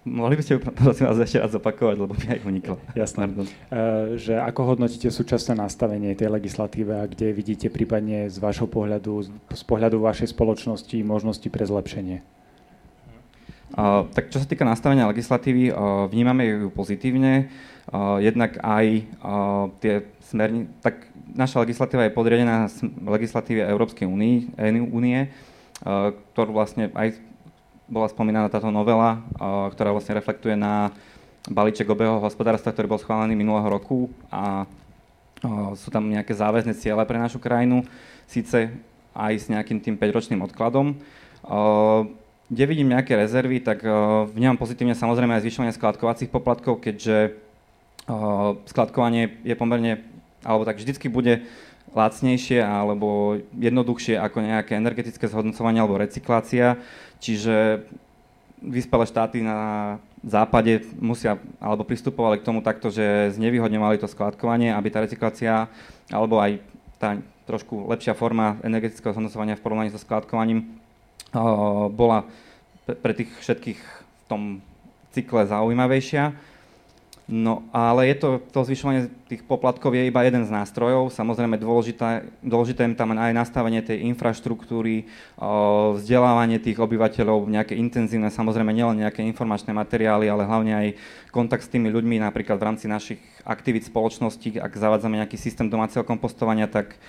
mohli 0.01 0.33
by 0.37 0.41
ste 0.41 0.57
prosím 0.81 1.05
vás 1.09 1.21
ešte 1.21 1.37
raz 1.37 1.53
zopakovať, 1.53 1.95
lebo 1.97 2.13
mi 2.17 2.25
aj 2.25 2.41
uniklo. 2.41 2.75
Jasné. 2.97 3.29
Uh, 3.29 4.17
že 4.17 4.33
ako 4.37 4.73
hodnotíte 4.73 5.13
súčasné 5.13 5.53
nastavenie 5.57 6.17
tej 6.17 6.33
legislatíve 6.33 6.93
a 6.97 7.05
kde 7.05 7.33
vidíte 7.33 7.69
prípadne 7.69 8.29
z 8.33 8.37
vášho 8.41 8.65
pohľadu, 8.65 9.29
z 9.53 9.63
pohľadu 9.65 10.01
vašej 10.01 10.33
spoločnosti 10.33 10.97
možnosti 11.05 11.47
pre 11.53 11.65
zlepšenie? 11.65 12.25
Uh, 13.73 14.05
tak 14.13 14.29
čo 14.29 14.37
sa 14.37 14.45
týka 14.45 14.65
nastavenia 14.65 15.09
legislatívy, 15.09 15.73
uh, 15.73 16.05
vnímame 16.05 16.45
ju 16.45 16.69
pozitívne. 16.69 17.49
Uh, 17.89 18.21
jednak 18.21 18.61
aj 18.61 18.85
uh, 19.21 19.73
tie 19.81 20.05
smerni, 20.29 20.69
tak 20.81 21.12
naša 21.33 21.65
legislatíva 21.65 22.05
je 22.05 22.15
podriadená 22.15 22.69
legislatíve 23.03 23.65
Európskej 23.65 24.05
únie, 24.05 24.47
únie, 24.89 25.33
ktorú 26.33 26.53
vlastne 26.53 26.93
aj 26.93 27.17
bola 27.89 28.07
spomínaná 28.07 28.47
táto 28.47 28.71
novela, 28.71 29.19
ktorá 29.73 29.91
vlastne 29.91 30.15
reflektuje 30.17 30.55
na 30.55 30.93
balíček 31.49 31.89
obeho 31.91 32.23
hospodárstva, 32.23 32.71
ktorý 32.71 32.95
bol 32.95 33.01
schválený 33.01 33.35
minulého 33.35 33.67
roku 33.67 34.07
a 34.31 34.63
sú 35.75 35.91
tam 35.91 36.07
nejaké 36.07 36.31
záväzné 36.31 36.71
ciele 36.79 37.03
pre 37.03 37.19
našu 37.19 37.43
krajinu, 37.43 37.83
síce 38.23 38.71
aj 39.11 39.33
s 39.35 39.45
nejakým 39.51 39.83
tým 39.83 39.99
5-ročným 39.99 40.39
odkladom. 40.47 40.95
Kde 42.47 42.63
vidím 42.63 42.95
nejaké 42.95 43.19
rezervy, 43.19 43.59
tak 43.59 43.83
vnímam 44.31 44.55
pozitívne 44.55 44.95
samozrejme 44.95 45.35
aj 45.35 45.43
zvyšovanie 45.43 45.75
skladkovacích 45.75 46.31
poplatkov, 46.31 46.79
keďže 46.79 47.35
skladkovanie 48.71 49.43
je 49.43 49.55
pomerne 49.59 49.99
alebo 50.43 50.67
tak 50.67 50.77
vždycky 50.77 51.07
bude 51.09 51.47
lacnejšie 51.93 52.63
alebo 52.63 53.39
jednoduchšie 53.57 54.19
ako 54.19 54.37
nejaké 54.43 54.75
energetické 54.77 55.27
zhodnocovanie 55.27 55.79
alebo 55.81 55.99
recyklácia. 55.99 56.77
Čiže 57.23 57.87
vyspelé 58.63 59.03
štáty 59.07 59.43
na 59.43 59.59
západe 60.23 60.87
musia, 61.03 61.35
alebo 61.59 61.83
pristupovali 61.83 62.39
k 62.39 62.47
tomu 62.47 62.63
takto, 62.63 62.87
že 62.87 63.35
znevýhodňovali 63.35 63.99
to 63.99 64.07
skladkovanie, 64.07 64.71
aby 64.71 64.87
tá 64.87 65.03
recyklácia, 65.03 65.67
alebo 66.07 66.39
aj 66.39 66.63
tá 66.95 67.19
trošku 67.43 67.91
lepšia 67.91 68.15
forma 68.15 68.55
energetického 68.63 69.11
zhodnocovania 69.11 69.59
v 69.59 69.63
porovnaní 69.67 69.91
so 69.91 69.99
skladkovaním 69.99 70.79
bola 71.91 72.23
pre 72.87 73.11
tých 73.11 73.35
všetkých 73.43 73.79
v 73.83 74.23
tom 74.31 74.41
cykle 75.11 75.43
zaujímavejšia. 75.43 76.52
No 77.33 77.65
ale 77.73 78.13
je 78.13 78.21
to, 78.21 78.29
to 78.53 78.61
zvyšovanie 78.61 79.09
tých 79.25 79.41
poplatkov 79.41 79.97
je 79.97 80.05
iba 80.05 80.21
jeden 80.21 80.45
z 80.45 80.53
nástrojov. 80.53 81.09
Samozrejme 81.09 81.57
dôležité, 81.57 82.29
dôležité 82.45 82.85
je 82.85 82.93
tam 82.93 83.09
aj 83.09 83.33
nastavenie 83.33 83.81
tej 83.81 84.05
infraštruktúry, 84.13 85.09
vzdelávanie 85.97 86.61
tých 86.61 86.77
obyvateľov, 86.77 87.49
nejaké 87.49 87.73
intenzívne, 87.73 88.29
samozrejme 88.29 88.69
nielen 88.69 89.01
nejaké 89.01 89.25
informačné 89.25 89.73
materiály, 89.73 90.29
ale 90.29 90.45
hlavne 90.45 90.73
aj 90.77 90.87
kontakt 91.33 91.65
s 91.65 91.73
tými 91.73 91.89
ľuďmi, 91.89 92.21
napríklad 92.21 92.61
v 92.61 92.67
rámci 92.69 92.85
našich 92.85 93.17
aktivít 93.41 93.89
spoločnosti, 93.89 94.61
ak 94.61 94.69
zavádzame 94.77 95.17
nejaký 95.25 95.41
systém 95.41 95.65
domáceho 95.65 96.05
kompostovania, 96.05 96.69
tak 96.69 97.01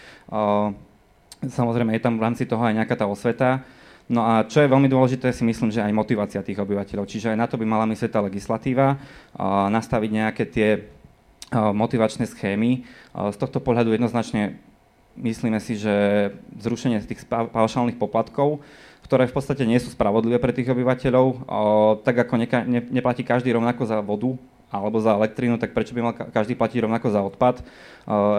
samozrejme 1.45 1.93
je 1.93 2.01
tam 2.01 2.17
v 2.17 2.25
rámci 2.25 2.49
toho 2.49 2.65
aj 2.65 2.73
nejaká 2.73 2.97
tá 2.97 3.05
osveta. 3.05 3.61
No 4.05 4.21
a 4.21 4.45
čo 4.45 4.61
je 4.61 4.69
veľmi 4.69 4.85
dôležité, 4.85 5.33
si 5.33 5.49
myslím, 5.49 5.73
že 5.73 5.81
aj 5.81 5.97
motivácia 5.97 6.45
tých 6.45 6.61
obyvateľov. 6.61 7.09
Čiže 7.09 7.33
aj 7.33 7.41
na 7.41 7.49
to 7.49 7.57
by 7.57 7.65
mala 7.65 7.89
myslieť 7.89 8.13
tá 8.13 8.21
legislatíva, 8.21 9.01
nastaviť 9.73 10.11
nejaké 10.13 10.45
tie 10.45 10.69
motivačné 11.55 12.29
schémy. 12.29 12.85
Z 13.17 13.37
tohto 13.41 13.65
pohľadu 13.65 13.97
jednoznačne 13.97 14.61
myslíme 15.17 15.57
si, 15.57 15.81
že 15.81 15.95
zrušenie 16.61 17.01
tých 17.07 17.25
paušálnych 17.31 17.97
poplatkov, 17.97 18.61
ktoré 19.09 19.25
v 19.25 19.37
podstate 19.37 19.65
nie 19.65 19.81
sú 19.81 19.89
spravodlivé 19.89 20.37
pre 20.37 20.53
tých 20.53 20.69
obyvateľov, 20.69 21.49
tak 22.05 22.29
ako 22.29 22.35
neka, 22.45 22.59
ne, 22.67 22.85
neplatí 22.85 23.25
každý 23.25 23.57
rovnako 23.57 23.89
za 23.89 24.05
vodu 24.05 24.37
alebo 24.75 24.99
za 24.99 25.15
elektrínu, 25.15 25.57
tak 25.57 25.71
prečo 25.71 25.95
by 25.95 26.01
mal 26.03 26.13
každý 26.13 26.59
platiť 26.59 26.83
rovnako 26.83 27.07
za 27.15 27.23
odpad, 27.23 27.63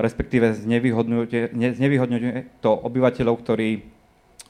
respektíve 0.04 0.52
znevýhodňuje 0.60 2.60
to 2.60 2.72
obyvateľov, 2.76 3.40
ktorí 3.40 3.95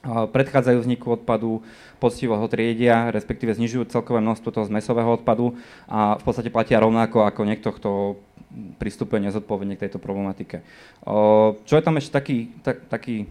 predchádzajú 0.06 0.78
vzniku 0.86 1.18
odpadu, 1.18 1.66
poctivo 1.98 2.38
ho 2.38 2.46
triedia, 2.46 3.10
respektíve 3.10 3.58
znižujú 3.58 3.90
celkové 3.90 4.22
množstvo 4.22 4.54
toho 4.54 4.70
zmesového 4.70 5.18
odpadu 5.18 5.58
a 5.90 6.14
v 6.16 6.22
podstate 6.22 6.54
platia 6.54 6.78
rovnako 6.78 7.26
ako 7.26 7.42
niekto, 7.42 7.74
kto 7.74 7.90
pristupuje 8.80 9.20
nezodpovedne 9.26 9.76
k 9.76 9.88
tejto 9.88 10.00
problematike. 10.00 10.64
Čo 11.66 11.74
je 11.76 11.84
tam 11.84 12.00
ešte 12.00 12.14
taký, 12.14 12.38
tak, 12.64 12.88
taký 12.88 13.28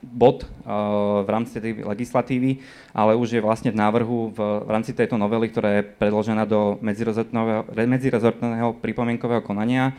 bod 0.00 0.48
v 0.64 1.28
rámci 1.28 1.60
tej 1.60 1.84
legislatívy, 1.84 2.64
ale 2.96 3.16
už 3.16 3.36
je 3.36 3.44
vlastne 3.44 3.68
v 3.68 3.80
návrhu 3.80 4.32
v, 4.32 4.40
rámci 4.68 4.96
tejto 4.96 5.20
novely, 5.20 5.52
ktorá 5.52 5.80
je 5.80 5.88
predložená 5.96 6.48
do 6.48 6.80
medzirezortného 6.80 8.80
pripomienkového 8.80 9.44
konania, 9.44 9.92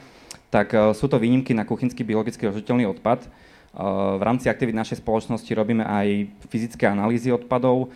tak 0.50 0.74
sú 0.98 1.06
to 1.08 1.22
výnimky 1.22 1.54
na 1.54 1.70
kuchynský 1.70 2.04
biologicky 2.04 2.50
rozžiteľný 2.50 2.90
odpad, 2.98 3.30
v 3.72 4.22
rámci 4.24 4.52
aktivít 4.52 4.76
našej 4.76 5.00
spoločnosti 5.00 5.48
robíme 5.56 5.88
aj 5.88 6.28
fyzické 6.52 6.88
analýzy 6.92 7.32
odpadov. 7.32 7.88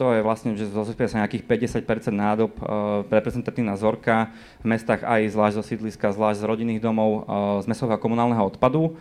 To 0.00 0.08
je 0.12 0.24
vlastne, 0.24 0.56
že 0.56 0.72
zosúpia 0.72 1.08
sa 1.08 1.20
nejakých 1.20 1.44
50% 1.44 2.12
nádob, 2.12 2.52
reprezentatívna 3.12 3.76
vzorka 3.76 4.32
v 4.64 4.72
mestách 4.72 5.04
aj 5.04 5.32
zvlášť 5.32 5.56
zo 5.60 5.64
sídliska, 5.64 6.16
zvlášť 6.16 6.40
z 6.42 6.48
rodinných 6.48 6.80
domov, 6.80 7.28
z 7.60 7.66
mesového 7.68 8.00
komunálneho 8.00 8.40
odpadu. 8.44 8.96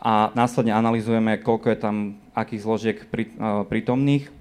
A 0.00 0.32
následne 0.32 0.72
analýzujeme, 0.72 1.44
koľko 1.44 1.66
je 1.72 1.78
tam 1.78 1.96
akých 2.32 2.64
zložiek 2.64 2.98
prítomných 3.68 4.39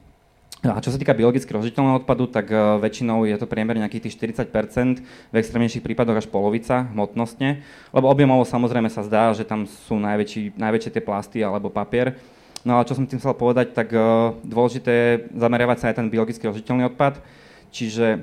a 0.60 0.84
čo 0.84 0.92
sa 0.92 1.00
týka 1.00 1.16
biologicky 1.16 1.48
rozžiteľného 1.56 2.04
odpadu, 2.04 2.28
tak 2.28 2.52
uh, 2.52 2.76
väčšinou 2.84 3.24
je 3.24 3.40
to 3.40 3.48
priemer 3.48 3.80
nejakých 3.80 4.12
tých 4.12 4.44
40 4.44 5.00
v 5.32 5.36
extrémnejších 5.40 5.80
prípadoch 5.80 6.20
až 6.20 6.28
polovica 6.28 6.84
hmotnostne, 6.92 7.64
lebo 7.96 8.12
objemovo 8.12 8.44
samozrejme 8.44 8.92
sa 8.92 9.08
zdá, 9.08 9.32
že 9.32 9.48
tam 9.48 9.64
sú 9.64 9.96
najväčší, 9.96 10.60
najväčšie 10.60 10.92
tie 10.92 11.04
plasty 11.04 11.40
alebo 11.40 11.72
papier. 11.72 12.20
No 12.68 12.76
ale 12.76 12.84
čo 12.84 12.92
som 12.92 13.08
tým 13.08 13.24
chcel 13.24 13.40
povedať, 13.40 13.72
tak 13.72 13.96
uh, 13.96 14.36
dôležité 14.44 14.92
je 14.92 15.12
zameriavať 15.32 15.78
sa 15.80 15.86
aj 15.88 15.96
ten 15.96 16.12
biologicky 16.12 16.44
rozžiteľný 16.44 16.92
odpad, 16.92 17.24
čiže 17.72 18.20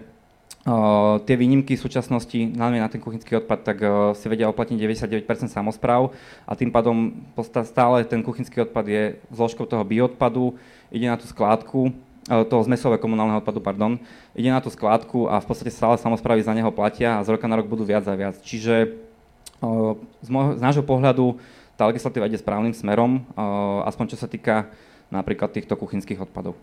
uh, 0.69 1.16
tie 1.25 1.40
výnimky 1.40 1.73
v 1.73 1.85
súčasnosti, 1.88 2.37
najmä 2.52 2.85
na 2.85 2.93
ten 2.93 3.00
kuchynský 3.00 3.40
odpad, 3.40 3.64
tak 3.64 3.81
si 4.12 4.28
vedia 4.28 4.52
oplatniť 4.52 4.76
99% 4.76 5.25
samozpráv 5.49 6.12
a 6.45 6.52
tým 6.52 6.69
pádom 6.69 7.16
stále 7.64 8.05
ten 8.05 8.21
kuchynský 8.21 8.69
odpad 8.69 8.85
je 8.85 9.02
zložkou 9.33 9.64
toho 9.64 9.81
bioodpadu, 9.88 10.52
ide 10.93 11.09
na 11.09 11.16
tú 11.16 11.25
skládku 11.25 11.97
toho 12.26 12.62
zmesového 12.66 12.99
komunálneho 12.99 13.38
odpadu, 13.38 13.62
pardon, 13.62 14.02
ide 14.35 14.50
na 14.50 14.59
tú 14.59 14.66
skládku 14.66 15.30
a 15.30 15.38
v 15.38 15.47
podstate 15.47 15.71
stále 15.71 15.95
samozprávy 15.95 16.42
za 16.42 16.50
neho 16.50 16.75
platia 16.75 17.18
a 17.18 17.25
z 17.25 17.38
roka 17.38 17.47
na 17.47 17.62
rok 17.62 17.71
budú 17.71 17.87
viac 17.87 18.02
a 18.11 18.18
viac. 18.18 18.42
Čiže 18.42 18.99
z, 20.21 20.28
môjho, 20.28 20.59
z 20.59 20.62
nášho 20.62 20.83
pohľadu 20.83 21.38
tá 21.78 21.87
legislatíva 21.87 22.26
ide 22.26 22.40
správnym 22.40 22.75
smerom, 22.75 23.23
aspoň 23.87 24.04
čo 24.12 24.18
sa 24.18 24.26
týka 24.26 24.68
napríklad 25.12 25.54
týchto 25.54 25.78
kuchynských 25.78 26.18
odpadov. 26.26 26.59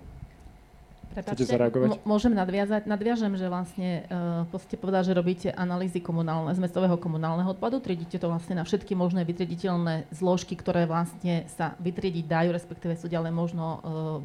Prepačte, 1.14 1.46
Chcete 1.46 1.54
zareagovať? 1.54 2.02
Môžem 2.10 2.34
nadviazať? 2.34 2.90
Nadviažem, 2.90 3.38
že 3.38 3.46
vlastne 3.46 4.10
uh, 4.50 4.62
ste 4.66 4.82
povedali, 4.82 5.06
že 5.06 5.14
robíte 5.14 5.50
analýzy 5.54 6.02
komunálne, 6.02 6.50
z 6.58 6.60
mestového 6.60 6.98
komunálneho 6.98 7.54
odpadu, 7.54 7.78
triedite 7.78 8.18
to 8.18 8.26
vlastne 8.26 8.58
na 8.58 8.66
všetky 8.66 8.98
možné 8.98 9.22
vytriediteľné 9.22 10.10
zložky, 10.10 10.58
ktoré 10.58 10.90
vlastne 10.90 11.46
sa 11.54 11.78
vytriediť 11.78 12.26
dajú, 12.26 12.50
respektíve 12.50 12.98
sú 12.98 13.06
ďalej 13.14 13.30
možno 13.30 13.66
uh, 13.66 13.80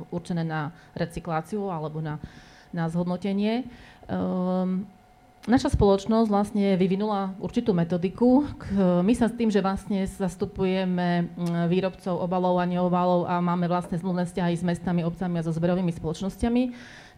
určené 0.09 0.49
na 0.49 0.73
recykláciu 0.97 1.68
alebo 1.68 2.00
na, 2.00 2.16
na 2.73 2.88
zhodnotenie. 2.88 3.68
Um, 4.09 4.88
naša 5.49 5.73
spoločnosť 5.73 6.28
vlastne 6.28 6.76
vyvinula 6.76 7.33
určitú 7.40 7.73
metodiku. 7.73 8.45
My 8.76 9.17
sa 9.17 9.33
s 9.33 9.35
tým, 9.35 9.49
že 9.49 9.64
vlastne 9.64 10.05
zastupujeme 10.05 11.33
mm, 11.33 11.67
výrobcov 11.73 12.14
obalov 12.21 12.61
a 12.61 12.69
neobalov 12.69 13.25
a 13.25 13.40
máme 13.40 13.64
vlastne 13.67 13.97
zmluvné 13.97 14.28
vzťahy 14.28 14.55
s 14.55 14.62
mestami, 14.62 15.02
obcami 15.02 15.40
a 15.40 15.47
so 15.49 15.50
zberovými 15.50 15.90
spoločnosťami, 15.90 16.62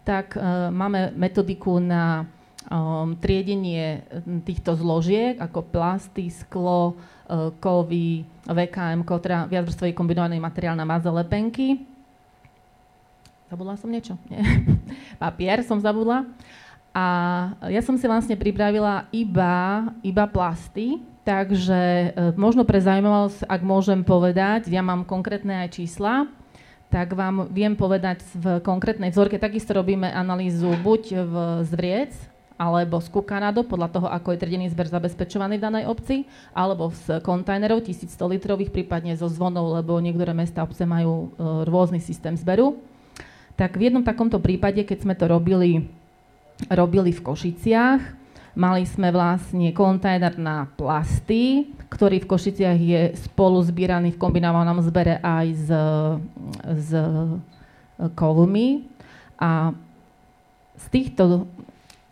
tak 0.06 0.38
uh, 0.38 0.70
máme 0.70 1.12
metodiku 1.18 1.82
na 1.82 2.24
um, 2.70 3.18
triedenie 3.18 4.06
týchto 4.46 4.78
zložiek 4.78 5.36
ako 5.36 5.66
plasty, 5.66 6.30
sklo, 6.30 6.96
uh, 6.96 7.52
kovy, 7.58 8.24
VKM, 8.46 9.04
teda 9.04 9.50
viacvrstvový 9.50 9.92
kombinovaný 9.92 10.40
materiál 10.40 10.78
na 10.78 10.88
maze 10.88 11.10
lepenky. 11.10 11.84
Zabudla 13.50 13.74
som 13.74 13.90
niečo? 13.90 14.14
Nie. 14.30 14.46
Papier 15.22 15.66
som 15.66 15.82
zabudla. 15.82 16.22
A 16.90 17.06
ja 17.70 17.82
som 17.86 17.94
si 17.94 18.06
vlastne 18.10 18.34
pripravila 18.34 19.06
iba, 19.14 19.86
iba 20.02 20.26
plasty, 20.26 20.98
takže 21.22 21.78
e, 21.78 22.08
možno 22.34 22.66
pre 22.66 22.82
zaujímavosť, 22.82 23.46
ak 23.46 23.60
môžem 23.62 24.02
povedať, 24.02 24.66
ja 24.66 24.82
mám 24.82 25.06
konkrétne 25.06 25.62
aj 25.62 25.78
čísla, 25.78 26.26
tak 26.90 27.14
vám 27.14 27.46
viem 27.54 27.78
povedať 27.78 28.26
v 28.34 28.58
konkrétnej 28.66 29.14
vzorke. 29.14 29.38
Takisto 29.38 29.70
robíme 29.70 30.10
analýzu 30.10 30.74
buď 30.82 31.02
v 31.22 31.34
zvriec, 31.62 32.10
alebo 32.60 32.98
z 33.00 33.08
Kukanado, 33.08 33.64
podľa 33.64 33.88
toho, 33.88 34.06
ako 34.10 34.36
je 34.36 34.42
trdený 34.42 34.66
zber 34.68 34.90
zabezpečovaný 34.90 35.56
v 35.56 35.64
danej 35.64 35.84
obci, 35.88 36.28
alebo 36.52 36.92
z 36.92 37.22
kontajnerov 37.24 37.86
1100 37.86 38.20
litrových, 38.36 38.74
prípadne 38.74 39.14
zo 39.16 39.30
zvonov, 39.30 39.80
lebo 39.80 39.96
niektoré 40.02 40.34
mesta 40.34 40.66
obce 40.66 40.82
majú 40.84 41.30
e, 41.32 41.64
rôzny 41.70 42.02
systém 42.02 42.34
zberu. 42.34 42.76
Tak 43.54 43.78
v 43.78 43.88
jednom 43.88 44.02
takomto 44.02 44.42
prípade, 44.42 44.82
keď 44.82 44.98
sme 45.06 45.14
to 45.14 45.30
robili 45.30 45.99
robili 46.68 47.14
v 47.14 47.24
Košiciach. 47.24 48.02
Mali 48.58 48.82
sme 48.82 49.14
vlastne 49.14 49.70
kontajner 49.70 50.34
na 50.36 50.66
plasty, 50.74 51.70
ktorý 51.88 52.20
v 52.20 52.28
Košiciach 52.28 52.78
je 52.78 53.02
spolu 53.16 53.62
zbieraný 53.62 54.12
v 54.14 54.20
kombinovanom 54.20 54.82
zbere 54.82 55.22
aj 55.22 55.46
s, 55.54 55.68
s 56.66 56.90
kovmi. 58.18 58.84
A 59.40 59.72
z, 60.76 60.86
týchto, 60.90 61.46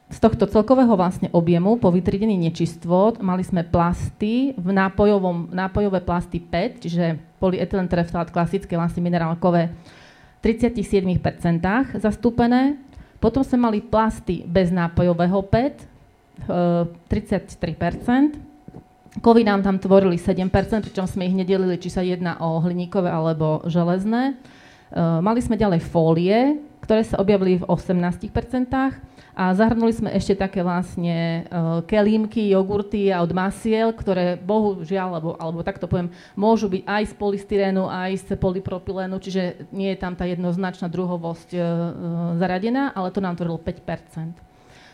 z 0.08 0.18
tohto 0.22 0.48
celkového 0.48 0.94
vlastne 0.94 1.28
objemu 1.34 1.76
po 1.76 1.92
vytriedení 1.92 2.38
nečistvot 2.48 3.20
mali 3.20 3.42
sme 3.42 3.66
plasty 3.66 4.56
v 4.56 4.68
nápojovom, 4.72 5.52
nápojové 5.52 6.00
plasty 6.00 6.40
PET, 6.40 6.86
čiže 6.86 7.18
polyetylen 7.42 7.90
klasické 8.30 8.78
vlastne 8.78 9.04
minerálkové 9.04 9.74
v 10.38 10.40
37% 10.40 11.98
zastúpené 11.98 12.78
potom 13.18 13.42
sme 13.42 13.70
mali 13.70 13.82
plasty 13.82 14.46
bez 14.46 14.70
nápojového 14.70 15.42
PET, 15.46 15.86
33%. 16.46 19.18
Kovy 19.18 19.42
nám 19.42 19.66
tam 19.66 19.82
tvorili 19.82 20.14
7%, 20.14 20.46
pričom 20.86 21.10
sme 21.10 21.26
ich 21.26 21.34
nedelili, 21.34 21.74
či 21.82 21.90
sa 21.90 22.06
jedná 22.06 22.38
o 22.38 22.62
hliníkové 22.62 23.10
alebo 23.10 23.66
železné. 23.66 24.30
E, 24.30 24.34
mali 25.18 25.42
sme 25.42 25.58
ďalej 25.58 25.82
fólie, 25.82 26.62
ktoré 26.86 27.02
sa 27.02 27.18
objavili 27.18 27.58
v 27.58 27.66
18% 27.66 28.30
a 29.38 29.54
zahrnuli 29.54 29.94
sme 29.94 30.10
ešte 30.10 30.34
také 30.34 30.66
vlastne 30.66 31.46
uh, 31.46 31.78
kelímky, 31.86 32.50
jogurty 32.50 33.14
od 33.14 33.30
masiel, 33.30 33.94
ktoré 33.94 34.34
bohužiaľ, 34.34 35.14
alebo, 35.14 35.30
alebo 35.38 35.62
takto 35.62 35.86
poviem, 35.86 36.10
môžu 36.34 36.66
byť 36.66 36.82
aj 36.82 37.02
z 37.06 37.14
polystyrénu, 37.14 37.86
aj 37.86 38.10
z 38.18 38.28
polypropylénu, 38.34 39.14
čiže 39.22 39.70
nie 39.70 39.94
je 39.94 39.98
tam 40.02 40.18
tá 40.18 40.26
jednoznačná 40.26 40.90
druhovosť 40.90 41.54
uh, 41.54 41.62
zaradená, 42.34 42.90
ale 42.98 43.14
to 43.14 43.22
nám 43.22 43.38
tvorilo 43.38 43.62
5 43.62 44.42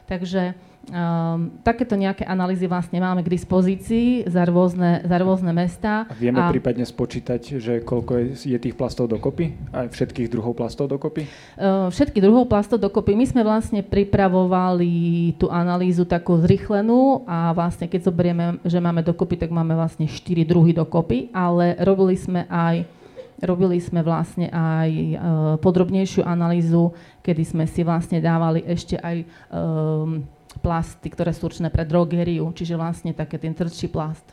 Takže 0.04 0.52
Um, 0.84 1.56
takéto 1.64 1.96
nejaké 1.96 2.28
analýzy 2.28 2.68
vlastne 2.68 3.00
máme 3.00 3.24
k 3.24 3.32
dispozícii 3.32 4.28
za 4.28 4.44
rôzne, 4.44 5.00
za 5.00 5.16
rôzne 5.16 5.48
mesta. 5.56 6.04
A 6.04 6.14
vieme 6.14 6.44
a, 6.44 6.52
prípadne 6.52 6.84
spočítať, 6.84 7.56
že 7.56 7.72
koľko 7.80 8.12
je, 8.20 8.26
je 8.52 8.58
tých 8.60 8.76
plastov 8.76 9.08
dokopy? 9.08 9.56
Aj 9.72 9.88
všetkých 9.88 10.28
druhov 10.28 10.52
plastov 10.52 10.92
dokopy? 10.92 11.24
Uh, 11.56 11.88
všetkých 11.88 12.20
druhov 12.20 12.52
plastov 12.52 12.84
dokopy. 12.84 13.16
My 13.16 13.24
sme 13.24 13.42
vlastne 13.42 13.80
pripravovali 13.80 14.92
tú 15.40 15.48
analýzu 15.48 16.04
takú 16.04 16.36
zrychlenú 16.36 17.24
a 17.24 17.56
vlastne 17.56 17.88
keď 17.88 18.00
zoberieme, 18.04 18.44
že 18.60 18.76
máme 18.76 19.00
dokopy, 19.00 19.40
tak 19.40 19.50
máme 19.50 19.72
vlastne 19.72 20.04
4 20.04 20.44
druhy 20.44 20.76
dokopy, 20.76 21.32
ale 21.32 21.80
robili 21.80 22.12
sme 22.14 22.44
aj 22.52 22.84
robili 23.42 23.82
sme 23.82 24.00
vlastne 24.00 24.46
aj 24.48 24.90
uh, 24.90 25.18
podrobnejšiu 25.58 26.22
analýzu, 26.22 26.94
kedy 27.20 27.42
sme 27.42 27.64
si 27.66 27.82
vlastne 27.82 28.22
dávali 28.22 28.62
ešte 28.62 28.94
aj 28.94 29.16
um, 29.50 30.22
plasty, 30.60 31.10
ktoré 31.10 31.34
sú 31.34 31.50
určené 31.50 31.70
pre 31.72 31.86
drogériu, 31.86 32.50
čiže 32.54 32.78
vlastne 32.78 33.16
také 33.16 33.38
ten 33.40 33.54
tvrdší 33.54 33.88
plast. 33.90 34.24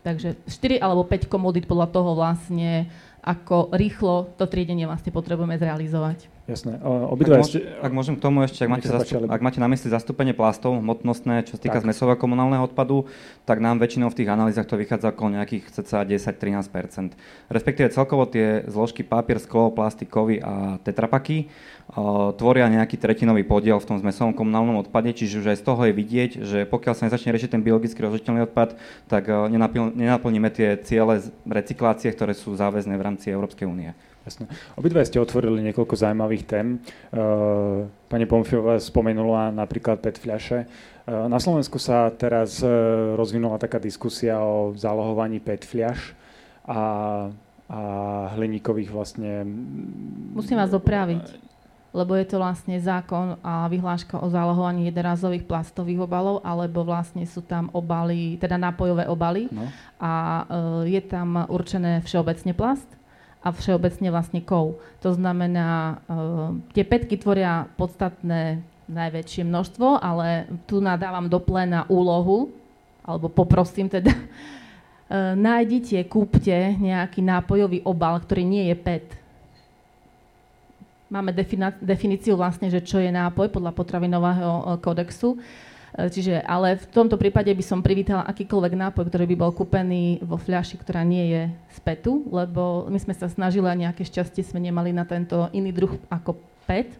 Takže 0.00 0.40
4 0.48 0.80
alebo 0.80 1.04
5 1.04 1.28
komodít 1.28 1.68
podľa 1.68 1.92
toho 1.92 2.16
vlastne, 2.16 2.88
ako 3.20 3.68
rýchlo 3.76 4.32
to 4.40 4.48
triedenie 4.48 4.88
vlastne 4.88 5.12
potrebujeme 5.12 5.60
zrealizovať. 5.60 6.24
Jasné. 6.50 6.82
Obidva 6.82 7.38
ak, 7.38 7.46
ešte... 7.46 7.62
ak 7.62 7.92
môžem 7.94 8.18
k 8.18 8.20
tomu 8.26 8.42
ešte, 8.42 8.66
ak 8.66 8.70
máte, 8.74 8.90
zastup, 8.90 9.22
ak 9.30 9.38
máte 9.38 9.62
na 9.62 9.70
mysli 9.70 9.86
zastúpenie 9.86 10.34
plastov 10.34 10.82
hmotnostné, 10.82 11.46
čo 11.46 11.54
sa 11.54 11.62
týka 11.62 11.78
zmesového 11.78 12.18
komunálneho 12.18 12.66
odpadu, 12.66 13.06
tak 13.46 13.62
nám 13.62 13.78
väčšinou 13.78 14.10
v 14.10 14.18
tých 14.18 14.28
analýzach 14.34 14.66
to 14.66 14.74
vychádza 14.74 15.14
okolo 15.14 15.38
nejakých 15.38 15.70
cca 15.70 16.02
10-13% 16.02 17.14
Respektíve 17.54 17.94
celkovo 17.94 18.26
tie 18.26 18.66
zložky 18.66 19.06
papier, 19.06 19.38
sklo, 19.38 19.70
plasty, 19.70 20.10
kovy 20.10 20.42
a 20.42 20.82
tetrapaky 20.82 21.46
tvoria 22.38 22.70
nejaký 22.70 22.98
tretinový 22.98 23.42
podiel 23.42 23.78
v 23.82 23.86
tom 23.86 23.98
zmesovom 23.98 24.34
komunálnom 24.34 24.78
odpade, 24.78 25.10
čiže 25.10 25.42
už 25.42 25.46
aj 25.54 25.58
z 25.58 25.64
toho 25.66 25.82
je 25.90 25.92
vidieť, 25.94 26.30
že 26.42 26.58
pokiaľ 26.66 26.94
sa 26.94 27.06
nezačne 27.10 27.34
riešiť 27.34 27.50
ten 27.58 27.62
biologicky 27.66 27.98
rozložiteľný 27.98 28.46
odpad, 28.46 28.78
tak 29.10 29.26
nenaplníme 29.98 30.50
tie 30.54 30.78
ciele 30.86 31.18
recyklácie, 31.46 32.14
ktoré 32.14 32.34
sú 32.34 32.54
záväzné 32.54 32.94
v 32.94 33.02
rámci 33.02 33.34
Európskej 33.34 33.66
únie. 33.66 33.90
Jasne. 34.20 34.52
Obidve 34.76 35.00
ste 35.08 35.16
otvorili 35.16 35.64
niekoľko 35.64 35.96
zaujímavých 35.96 36.44
tém. 36.44 36.76
Pani 38.06 38.26
Pomfiová 38.28 38.76
spomenula 38.76 39.48
napríklad 39.48 40.04
PET 40.04 40.20
fľaše. 40.20 40.68
Na 41.08 41.40
Slovensku 41.40 41.80
sa 41.80 42.12
teraz 42.12 42.60
rozvinula 43.16 43.56
taká 43.56 43.80
diskusia 43.80 44.36
o 44.44 44.76
zálohovaní 44.76 45.40
PET 45.40 45.64
fľaš 45.64 46.12
a, 46.68 46.80
a 47.72 47.80
hliníkových 48.36 48.92
vlastne... 48.92 49.42
Musím 50.36 50.60
vás 50.60 50.76
opraviť 50.76 51.50
lebo 51.90 52.14
je 52.14 52.26
to 52.26 52.38
vlastne 52.38 52.78
zákon 52.78 53.34
a 53.42 53.66
vyhláška 53.66 54.22
o 54.22 54.30
zálohovaní 54.30 54.86
jednorázových 54.88 55.42
plastových 55.42 56.06
obalov, 56.06 56.38
alebo 56.46 56.86
vlastne 56.86 57.26
sú 57.26 57.42
tam 57.42 57.66
obaly, 57.74 58.38
teda 58.38 58.54
nápojové 58.54 59.10
obaly 59.10 59.50
no. 59.50 59.66
a 59.98 60.46
e, 60.46 60.94
je 60.94 61.02
tam 61.02 61.50
určené 61.50 61.98
všeobecne 62.06 62.54
plast 62.54 62.86
a 63.40 63.48
všeobecne 63.50 64.08
vlastne 64.12 64.40
kov. 64.44 64.76
To 65.00 65.16
znamená, 65.16 66.00
e, 66.04 66.74
tie 66.76 66.84
petky 66.84 67.16
tvoria 67.16 67.68
podstatné 67.80 68.60
najväčšie 68.90 69.48
množstvo, 69.48 70.00
ale 70.00 70.50
tu 70.68 70.82
nadávam 70.84 71.30
do 71.30 71.40
pléna 71.40 71.88
úlohu, 71.88 72.52
alebo 73.00 73.32
poprosím 73.32 73.88
teda, 73.88 74.12
e, 74.16 74.20
nájdite, 75.36 76.04
kúpte 76.08 76.76
nejaký 76.76 77.24
nápojový 77.24 77.80
obal, 77.88 78.20
ktorý 78.20 78.44
nie 78.44 78.68
je 78.68 78.76
PET 78.76 79.20
Máme 81.10 81.34
definíciu 81.82 82.38
vlastne, 82.38 82.70
že 82.70 82.86
čo 82.86 83.02
je 83.02 83.10
nápoj 83.10 83.50
podľa 83.50 83.74
potravinového 83.74 84.46
e, 84.46 84.62
kódexu. 84.78 85.34
E, 85.34 85.38
čiže, 85.96 86.38
ale 86.46 86.78
v 86.78 86.86
tomto 86.90 87.18
prípade 87.18 87.50
by 87.50 87.64
som 87.64 87.82
privítala 87.82 88.22
akýkoľvek 88.30 88.74
nápoj, 88.78 89.04
ktorý 89.10 89.24
by 89.34 89.36
bol 89.36 89.50
kúpený 89.50 90.22
vo 90.22 90.38
fľaši, 90.38 90.78
ktorá 90.78 91.02
nie 91.02 91.26
je 91.34 91.42
z 91.50 91.78
PETu, 91.82 92.30
lebo 92.30 92.86
my 92.86 92.98
sme 93.02 93.14
sa 93.14 93.26
snažili 93.26 93.66
a 93.66 93.74
nejaké 93.74 94.06
šťastie 94.06 94.46
sme 94.46 94.62
nemali 94.62 94.94
na 94.94 95.02
tento 95.02 95.50
iný 95.50 95.74
druh 95.74 95.98
ako 96.06 96.38
PET. 96.70 96.94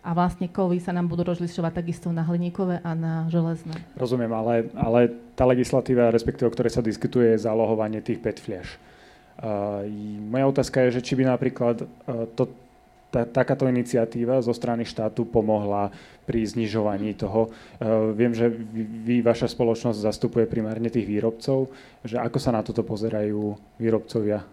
A 0.00 0.16
vlastne 0.16 0.48
kovy 0.48 0.80
sa 0.80 0.96
nám 0.96 1.12
budú 1.12 1.28
rozlišovať 1.28 1.84
takisto 1.84 2.08
na 2.08 2.24
hliníkové 2.24 2.80
a 2.80 2.96
na 2.96 3.28
železné. 3.28 3.76
Rozumiem, 4.00 4.32
ale, 4.32 4.72
ale 4.72 5.12
tá 5.36 5.44
legislatíva, 5.44 6.08
respektíve 6.08 6.48
o 6.48 6.54
ktorej 6.56 6.72
sa 6.72 6.80
diskutuje, 6.80 7.36
je 7.36 7.44
zálohovanie 7.44 8.00
tých 8.00 8.16
PET 8.16 8.40
fľaš. 8.40 8.80
Uh, 9.36 9.84
moja 10.24 10.48
otázka 10.48 10.88
je, 10.88 11.00
že 11.00 11.04
či 11.04 11.20
by 11.20 11.28
napríklad 11.28 11.84
uh, 11.84 12.24
to, 12.32 12.48
tá, 13.12 13.26
takáto 13.28 13.68
iniciatíva 13.68 14.40
zo 14.40 14.54
strany 14.56 14.86
štátu 14.86 15.26
pomohla 15.28 15.90
pri 16.30 16.46
znižovaní 16.46 17.18
toho. 17.18 17.50
Uh, 17.50 18.14
viem, 18.14 18.30
že 18.30 18.46
vy, 19.02 19.18
vaša 19.18 19.50
spoločnosť 19.50 19.98
zastupuje 20.06 20.46
primárne 20.46 20.86
tých 20.86 21.10
výrobcov, 21.10 21.66
že 22.06 22.22
ako 22.22 22.38
sa 22.38 22.54
na 22.54 22.62
toto 22.62 22.86
pozerajú 22.86 23.58
výrobcovia? 23.82 24.46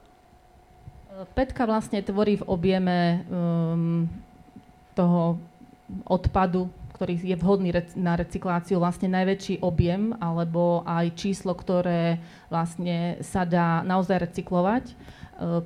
Petka 1.37 1.69
vlastne 1.69 2.01
tvorí 2.01 2.41
v 2.41 2.45
objeme 2.49 2.97
um, 3.29 4.09
toho 4.97 5.37
odpadu, 6.09 6.69
ktorý 6.97 7.13
je 7.21 7.37
vhodný 7.37 7.69
na 7.93 8.17
recykláciu, 8.17 8.81
vlastne 8.81 9.13
najväčší 9.13 9.61
objem 9.61 10.17
alebo 10.17 10.81
aj 10.81 11.13
číslo, 11.13 11.53
ktoré 11.53 12.17
vlastne 12.49 13.21
sa 13.21 13.45
dá 13.45 13.85
naozaj 13.85 14.25
recyklovať. 14.29 14.97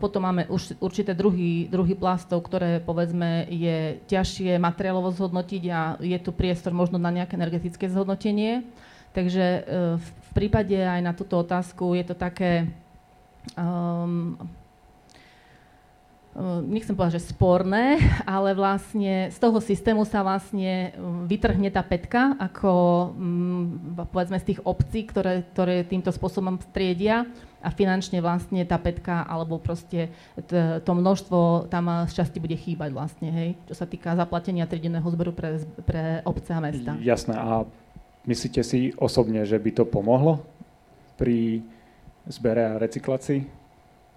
Potom 0.04 0.28
máme 0.28 0.52
už 0.52 0.76
určité 0.84 1.16
druhy, 1.16 1.72
druhy 1.72 1.96
plastov, 1.96 2.44
ktoré 2.44 2.84
povedzme 2.84 3.48
je 3.48 4.04
ťažšie 4.04 4.60
materiálovo 4.60 5.16
zhodnotiť 5.16 5.64
a 5.72 5.96
je 6.04 6.20
tu 6.20 6.36
priestor 6.36 6.76
možno 6.76 7.00
na 7.00 7.08
nejaké 7.08 7.40
energetické 7.40 7.88
zhodnotenie. 7.88 8.68
Takže 9.16 9.46
v 9.96 10.30
prípade 10.36 10.76
aj 10.76 11.00
na 11.00 11.16
túto 11.16 11.40
otázku 11.40 11.96
je 11.96 12.04
to 12.04 12.16
také 12.16 12.68
um, 13.56 14.36
nechcem 16.64 16.96
povedať, 16.96 17.20
že 17.20 17.32
sporné, 17.36 18.00
ale 18.28 18.56
vlastne 18.56 19.28
z 19.28 19.38
toho 19.38 19.60
systému 19.60 20.08
sa 20.08 20.24
vlastne 20.24 20.96
ehm, 20.96 21.28
vytrhne 21.28 21.68
tá 21.68 21.84
petka, 21.84 22.40
ako 22.40 22.72
mm, 23.16 23.66
povedzme 24.12 24.40
z 24.40 24.56
tých 24.56 24.60
obcí, 24.64 25.04
ktoré, 25.04 25.44
ktoré 25.52 25.84
týmto 25.84 26.10
spôsobom 26.16 26.56
striedia 26.72 27.28
a 27.62 27.70
finančne 27.70 28.24
vlastne 28.26 28.66
tá 28.66 28.82
petka 28.82 29.22
alebo 29.30 29.62
proste 29.62 30.10
to 30.82 30.92
množstvo 30.98 31.70
tam 31.70 32.10
z 32.10 32.14
časti 32.18 32.42
bude 32.42 32.58
chýbať 32.58 32.90
vlastne, 32.90 33.30
hej, 33.30 33.50
čo 33.70 33.78
sa 33.78 33.86
týka 33.86 34.18
zaplatenia 34.18 34.66
tridenného 34.66 35.06
zberu 35.14 35.30
pre, 35.30 35.62
pre 35.86 36.26
obce 36.26 36.58
a 36.58 36.60
mesta. 36.64 36.98
Jasné. 36.98 37.38
A 37.38 37.62
myslíte 38.26 38.66
si 38.66 38.98
osobne, 38.98 39.46
že 39.46 39.62
by 39.62 39.72
to 39.78 39.84
pomohlo 39.86 40.42
pri 41.22 41.62
zbere 42.26 42.66
a 42.66 42.82
recyklácii? 42.82 43.61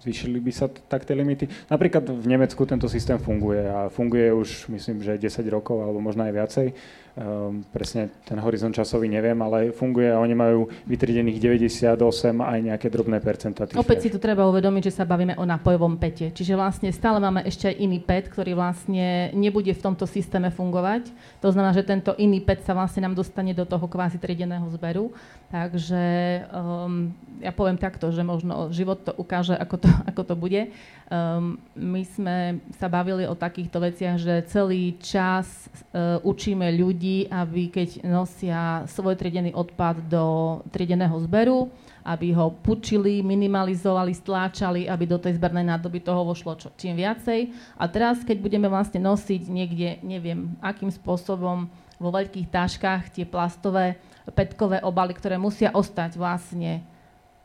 Zvýšili 0.05 0.37
by 0.37 0.51
sa 0.53 0.69
tak 0.69 1.01
tie 1.01 1.17
limity? 1.17 1.49
Napríklad 1.65 2.05
v 2.05 2.27
Nemecku 2.29 2.61
tento 2.69 2.85
systém 2.85 3.17
funguje 3.17 3.65
a 3.65 3.89
funguje 3.89 4.29
už 4.29 4.69
myslím, 4.69 5.01
že 5.01 5.17
10 5.17 5.41
rokov 5.49 5.81
alebo 5.81 5.97
možno 5.97 6.29
aj 6.29 6.33
viacej. 6.37 6.67
Um, 7.15 7.63
presne 7.71 8.11
ten 8.27 8.35
horizont 8.43 8.75
časový 8.75 9.07
neviem, 9.07 9.39
ale 9.39 9.71
funguje 9.71 10.11
a 10.11 10.19
oni 10.19 10.35
majú 10.35 10.67
vytridených 10.83 11.39
98 11.39 11.95
aj 12.43 12.59
nejaké 12.59 12.91
drobné 12.91 13.23
percentá. 13.23 13.63
Opäť 13.71 14.03
si 14.03 14.09
tu 14.11 14.19
treba 14.19 14.43
uvedomiť, 14.43 14.91
že 14.91 14.99
sa 14.99 15.07
bavíme 15.07 15.39
o 15.39 15.47
nápojovom 15.47 15.95
pete. 15.95 16.35
Čiže 16.35 16.59
vlastne 16.59 16.91
stále 16.91 17.23
máme 17.23 17.47
ešte 17.47 17.71
aj 17.71 17.79
iný 17.79 18.03
pet, 18.03 18.27
ktorý 18.27 18.59
vlastne 18.59 19.31
nebude 19.31 19.71
v 19.71 19.79
tomto 19.79 20.03
systéme 20.03 20.51
fungovať. 20.51 21.07
To 21.39 21.55
znamená, 21.55 21.71
že 21.71 21.87
tento 21.87 22.11
iný 22.19 22.43
pet 22.43 22.67
sa 22.67 22.75
vlastne 22.75 23.07
nám 23.07 23.15
dostane 23.15 23.55
do 23.55 23.63
toho 23.63 23.87
kvázi 23.87 24.19
trideného 24.19 24.67
zberu. 24.75 25.15
Takže 25.55 26.03
um, 26.51 27.15
ja 27.39 27.55
poviem 27.55 27.79
takto, 27.79 28.11
že 28.11 28.27
možno 28.27 28.75
život 28.75 29.07
to 29.07 29.15
ukáže, 29.15 29.55
ako 29.55 29.87
to, 29.87 29.89
ako 30.03 30.21
to 30.27 30.35
bude. 30.35 30.61
Um, 31.05 31.61
my 31.77 32.01
sme 32.03 32.37
sa 32.75 32.89
bavili 32.89 33.23
o 33.29 33.37
takýchto 33.37 33.77
veciach, 33.77 34.17
že 34.17 34.43
celý 34.51 34.97
čas 34.99 35.69
uh, 35.93 36.17
učíme 36.25 36.65
ľudí, 36.75 37.04
aby 37.29 37.69
keď 37.69 38.05
nosia 38.05 38.83
svoj 38.89 39.17
triedený 39.17 39.53
odpad 39.53 40.05
do 40.09 40.25
triedeného 40.69 41.15
zberu, 41.23 41.69
aby 42.05 42.37
ho 42.37 42.53
pučili, 42.53 43.25
minimalizovali, 43.25 44.13
stláčali, 44.13 44.85
aby 44.85 45.09
do 45.09 45.17
tej 45.17 45.41
zbernej 45.41 45.65
nádoby 45.65 46.05
toho 46.05 46.21
vošlo 46.21 46.53
čo, 46.53 46.69
čím 46.77 47.01
viacej. 47.01 47.49
A 47.81 47.89
teraz, 47.89 48.21
keď 48.21 48.37
budeme 48.45 48.69
vlastne 48.69 49.01
nosiť 49.01 49.41
niekde, 49.49 49.89
neviem, 50.05 50.53
akým 50.61 50.93
spôsobom 50.93 51.65
vo 51.97 52.09
veľkých 52.13 52.51
taškách 52.53 53.09
tie 53.09 53.25
plastové 53.25 53.97
petkové 54.37 54.81
obaly, 54.85 55.17
ktoré 55.17 55.41
musia 55.41 55.73
ostať 55.73 56.17
vlastne 56.17 56.85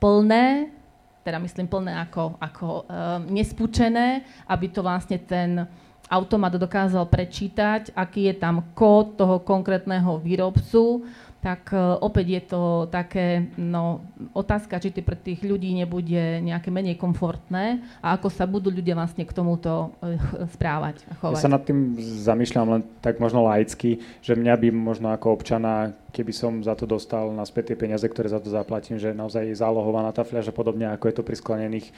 plné, 0.01 0.73
teda 1.21 1.37
myslím 1.41 1.69
plné 1.69 1.93
ako, 2.09 2.41
ako 2.41 2.67
um, 2.69 2.85
nespúčené, 3.29 4.25
aby 4.49 4.67
to 4.73 4.81
vlastne 4.81 5.21
ten 5.21 5.69
automat 6.11 6.51
dokázal 6.59 7.07
prečítať, 7.07 7.95
aký 7.95 8.27
je 8.27 8.35
tam 8.35 8.75
kód 8.75 9.15
toho 9.15 9.39
konkrétneho 9.39 10.19
výrobcu, 10.19 11.07
tak 11.41 11.73
uh, 11.73 11.97
opäť 12.05 12.27
je 12.29 12.43
to 12.53 12.63
také, 12.93 13.49
no, 13.57 14.05
otázka, 14.37 14.77
či 14.77 14.93
to 14.93 15.01
pre 15.01 15.17
tých 15.17 15.41
ľudí 15.41 15.73
nebude 15.73 16.45
nejaké 16.45 16.69
menej 16.69 17.01
komfortné 17.01 17.81
a 18.05 18.21
ako 18.21 18.29
sa 18.29 18.45
budú 18.45 18.69
ľudia 18.69 18.93
vlastne 18.93 19.25
k 19.25 19.33
tomuto 19.33 19.97
uh, 20.05 20.21
správať 20.53 21.01
a 21.09 21.17
chovať. 21.17 21.41
Ja 21.41 21.45
sa 21.49 21.57
nad 21.57 21.65
tým 21.65 21.97
zamýšľam 21.97 22.69
len 22.77 22.83
tak 23.01 23.17
možno 23.17 23.49
laicky, 23.49 24.05
že 24.21 24.37
mňa 24.37 24.55
by 24.61 24.69
možno 24.69 25.17
ako 25.17 25.41
občana, 25.41 25.97
keby 26.13 26.33
som 26.37 26.61
za 26.61 26.77
to 26.77 26.85
dostal 26.85 27.33
naspäť 27.33 27.73
tie 27.73 27.89
peniaze, 27.89 28.05
ktoré 28.05 28.29
za 28.29 28.43
to 28.43 28.53
zaplatím, 28.53 29.01
že 29.01 29.17
naozaj 29.17 29.49
je 29.49 29.57
zálohovaná 29.57 30.13
tá 30.13 30.29
fľaša, 30.29 30.53
podobne 30.53 30.93
ako 30.93 31.09
je 31.09 31.15
to 31.17 31.25
pri 31.25 31.37
sklenených 31.41 31.89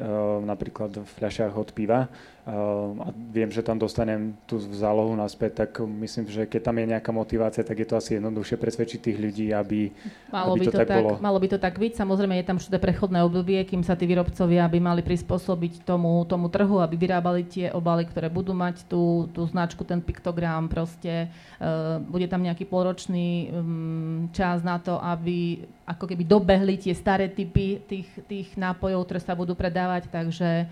uh, 0.00 0.40
napríklad 0.40 1.04
v 1.04 1.10
fľašiach 1.20 1.52
od 1.52 1.68
piva 1.76 2.08
a 2.46 3.10
viem, 3.34 3.50
že 3.50 3.58
tam 3.58 3.74
dostanem 3.74 4.30
tú 4.46 4.62
zálohu 4.62 5.10
naspäť, 5.18 5.66
tak 5.66 5.82
myslím, 5.82 6.30
že 6.30 6.46
keď 6.46 6.70
tam 6.70 6.78
je 6.78 6.86
nejaká 6.94 7.10
motivácia, 7.10 7.66
tak 7.66 7.82
je 7.82 7.88
to 7.90 7.98
asi 7.98 8.22
jednoduchšie 8.22 8.54
presvedčiť 8.54 9.00
tých 9.02 9.18
ľudí, 9.18 9.46
aby, 9.50 9.90
malo 10.30 10.54
aby 10.54 10.62
by 10.62 10.66
to, 10.70 10.70
to 10.70 10.78
tak, 10.78 10.86
tak 10.86 10.98
bolo. 11.02 11.10
Malo 11.18 11.38
by 11.42 11.48
to 11.50 11.58
tak 11.58 11.74
byť. 11.74 11.92
Samozrejme 11.98 12.38
je 12.38 12.46
tam 12.46 12.62
všade 12.62 12.78
prechodné 12.78 13.18
obdobie, 13.26 13.58
kým 13.66 13.82
sa 13.82 13.98
tí 13.98 14.06
výrobcovia 14.06 14.62
by 14.70 14.78
mali 14.78 15.02
prispôsobiť 15.02 15.82
tomu, 15.82 16.22
tomu 16.30 16.46
trhu, 16.46 16.78
aby 16.78 16.94
vyrábali 16.94 17.42
tie 17.50 17.74
obaly, 17.74 18.06
ktoré 18.06 18.30
budú 18.30 18.54
mať 18.54 18.86
tú, 18.86 19.26
tú 19.34 19.42
značku, 19.50 19.82
ten 19.82 19.98
piktogram, 19.98 20.70
proste 20.70 21.26
uh, 21.58 21.98
bude 21.98 22.30
tam 22.30 22.46
nejaký 22.46 22.62
polročný 22.62 23.50
um, 23.50 24.30
čas 24.30 24.62
na 24.62 24.78
to, 24.78 25.02
aby 25.02 25.66
ako 25.82 26.14
keby 26.14 26.22
dobehli 26.22 26.78
tie 26.78 26.94
staré 26.94 27.26
typy 27.26 27.82
tých, 27.90 28.06
tých 28.30 28.54
nápojov, 28.54 29.02
ktoré 29.02 29.18
sa 29.18 29.34
budú 29.34 29.58
predávať, 29.58 30.06
takže 30.14 30.70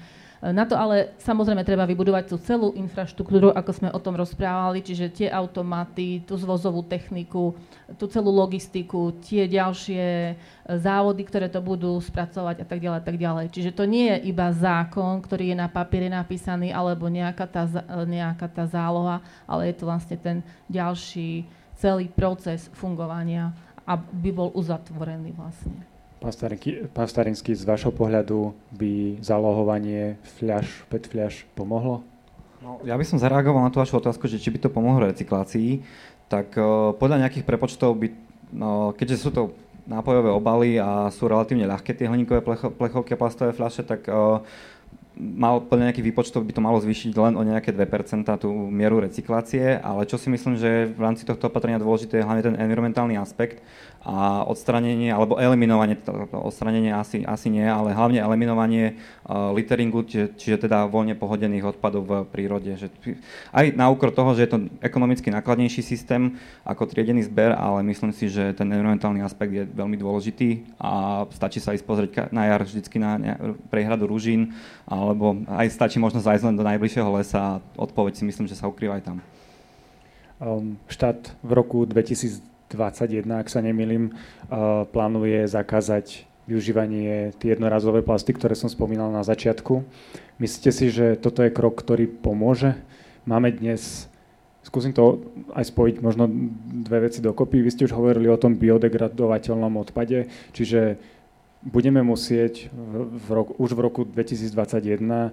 na 0.52 0.68
to 0.68 0.76
ale 0.76 1.16
samozrejme 1.24 1.64
treba 1.64 1.88
vybudovať 1.88 2.28
tú 2.28 2.37
celú 2.37 2.76
infraštruktúru, 2.76 3.57
ako 3.57 3.70
sme 3.72 3.88
o 3.88 4.02
tom 4.02 4.12
rozprávali, 4.12 4.85
čiže 4.85 5.09
tie 5.09 5.28
automaty, 5.33 6.20
tú 6.28 6.37
zvozovú 6.37 6.85
techniku, 6.85 7.57
tú 7.96 8.04
celú 8.12 8.28
logistiku, 8.28 9.16
tie 9.24 9.48
ďalšie 9.48 10.04
e, 10.04 10.33
závody, 10.76 11.24
ktoré 11.24 11.48
to 11.48 11.64
budú 11.64 11.96
spracovať 11.96 12.61
a 12.61 12.66
tak 12.68 12.76
ďalej, 12.85 13.00
tak 13.09 13.16
ďalej. 13.16 13.46
Čiže 13.57 13.72
to 13.72 13.88
nie 13.88 14.12
je 14.12 14.28
iba 14.28 14.52
zákon, 14.52 15.24
ktorý 15.24 15.54
je 15.54 15.57
na 15.57 15.72
papieri 15.72 16.12
napísaný, 16.12 16.76
alebo 16.76 17.09
nejaká 17.09 17.48
tá, 17.48 17.64
e, 17.64 18.04
nejaká 18.04 18.44
tá 18.44 18.68
záloha, 18.68 19.24
ale 19.48 19.72
je 19.72 19.80
to 19.80 19.88
vlastne 19.88 20.20
ten 20.20 20.44
ďalší 20.68 21.48
celý 21.80 22.12
proces 22.12 22.68
fungovania, 22.76 23.48
aby 23.88 24.28
bol 24.28 24.52
uzatvorený 24.52 25.33
vlastne. 25.33 25.93
Pán 26.25 27.05
Starinský, 27.05 27.53
z 27.53 27.69
vašho 27.69 27.93
pohľadu 27.93 28.57
by 28.73 29.21
zalohovanie 29.21 30.17
fľaš, 30.41 30.89
PET 30.89 31.13
fľaš 31.13 31.45
pomohlo? 31.53 32.01
No, 32.65 32.81
ja 32.81 32.97
by 32.97 33.05
som 33.05 33.21
zareagoval 33.21 33.61
na 33.61 33.69
tú 33.69 33.77
vašu 33.77 34.01
otázku, 34.01 34.25
že 34.25 34.41
či 34.41 34.49
by 34.49 34.57
to 34.57 34.73
pomohlo 34.73 35.05
recyklácii, 35.05 35.85
tak 36.33 36.57
uh, 36.57 36.97
podľa 36.97 37.29
nejakých 37.29 37.45
prepočtov 37.45 38.01
by, 38.01 38.09
no, 38.57 38.97
keďže 38.97 39.21
sú 39.21 39.37
to 39.37 39.53
nápojové 39.85 40.33
obaly 40.33 40.81
a 40.81 41.13
sú 41.13 41.29
relatívne 41.29 41.69
ľahké 41.69 41.93
tie 41.93 42.09
hliníkové 42.09 42.41
plecho, 42.41 42.73
plechovky 42.73 43.13
a 43.13 43.21
plastové 43.21 43.53
fľaše, 43.53 43.85
tak 43.85 44.09
uh, 44.09 44.41
mal 45.14 45.62
podľa 45.62 45.90
nejakých 45.90 46.09
výpočtov 46.11 46.42
by 46.42 46.53
to 46.53 46.62
malo 46.64 46.83
zvýšiť 46.83 47.14
len 47.14 47.38
o 47.38 47.42
nejaké 47.46 47.70
2% 47.70 48.27
tú 48.42 48.50
mieru 48.50 48.98
recyklácie, 48.98 49.79
ale 49.79 50.11
čo 50.11 50.18
si 50.18 50.27
myslím, 50.27 50.59
že 50.59 50.90
v 50.90 51.00
rámci 51.00 51.22
tohto 51.22 51.46
opatrenia 51.46 51.79
dôležité 51.79 52.18
je 52.18 52.27
hlavne 52.27 52.42
ten 52.42 52.59
environmentálny 52.59 53.14
aspekt 53.14 53.62
a 54.05 54.44
odstranenie 54.44 55.09
alebo 55.09 55.40
eliminovanie, 55.40 55.96
odstranenie 56.29 56.92
asi, 56.92 57.24
asi 57.24 57.48
nie, 57.48 57.64
ale 57.64 57.96
hlavne 57.96 58.20
eliminovanie 58.20 59.00
uh, 59.24 59.48
litteringu, 59.57 60.05
čiže, 60.05 60.37
čiže 60.37 60.68
teda 60.68 60.85
voľne 60.85 61.16
pohodených 61.16 61.72
odpadov 61.72 62.03
v 62.05 62.12
prírode. 62.29 62.77
Že, 62.77 62.92
aj 63.57 63.66
na 63.72 63.88
úkor 63.88 64.12
toho, 64.12 64.37
že 64.37 64.44
je 64.44 64.50
to 64.53 64.59
ekonomicky 64.85 65.33
nákladnejší 65.33 65.81
systém 65.81 66.37
ako 66.68 66.85
triedený 66.85 67.24
zber, 67.24 67.57
ale 67.57 67.81
myslím 67.88 68.12
si, 68.12 68.29
že 68.29 68.53
ten 68.53 68.68
environmentálny 68.68 69.24
aspekt 69.24 69.57
je 69.57 69.64
veľmi 69.64 69.96
dôležitý 69.96 70.77
a 70.77 71.24
stačí 71.33 71.64
sa 71.64 71.72
ísť 71.72 71.88
pozrieť 71.88 72.29
na 72.29 72.44
jar 72.44 72.61
vždycky 72.61 73.00
na 73.00 73.16
prehradu 73.72 74.05
Ružín, 74.05 74.53
alebo 75.11 75.45
aj 75.51 75.69
stačí 75.75 76.01
možno 76.01 76.25
zajsť 76.25 76.45
len 76.49 76.57
do 76.57 76.64
najbližšieho 76.64 77.11
lesa 77.14 77.38
a 77.38 77.61
odpoveď 77.77 78.21
si 78.21 78.25
myslím, 78.25 78.47
že 78.49 78.57
sa 78.57 78.71
ukrýva 78.71 79.01
aj 79.01 79.05
tam. 79.05 79.17
Um, 80.40 80.77
štát 80.88 81.31
v 81.45 81.51
roku 81.53 81.85
2000 81.85 82.55
2021, 82.75 83.29
ak 83.31 83.49
sa 83.49 83.61
nemýlim, 83.62 84.17
plánuje 84.90 85.47
zakázať 85.47 86.27
využívanie 86.45 87.33
tie 87.40 87.57
jednorazové 87.57 88.05
plasty, 88.05 88.37
ktoré 88.37 88.53
som 88.53 88.69
spomínal 88.69 89.09
na 89.09 89.25
začiatku. 89.25 89.81
Myslíte 90.37 90.71
si, 90.75 90.93
že 90.93 91.17
toto 91.17 91.40
je 91.40 91.55
krok, 91.55 91.81
ktorý 91.81 92.05
pomôže? 92.05 92.77
Máme 93.25 93.49
dnes, 93.49 94.12
skúsim 94.61 94.93
to 94.93 95.25
aj 95.57 95.73
spojiť 95.73 96.05
možno 96.05 96.29
dve 96.85 97.09
veci 97.09 97.25
dokopy. 97.25 97.64
Vy 97.64 97.71
ste 97.73 97.87
už 97.88 97.97
hovorili 97.97 98.29
o 98.29 98.37
tom 98.37 98.61
biodegradovateľnom 98.61 99.81
odpade, 99.81 100.29
čiže 100.53 101.01
budeme 101.64 102.05
musieť 102.05 102.68
v 103.24 103.29
roku, 103.33 103.53
už 103.57 103.72
v 103.72 103.81
roku 103.81 104.00
2021 104.05 105.33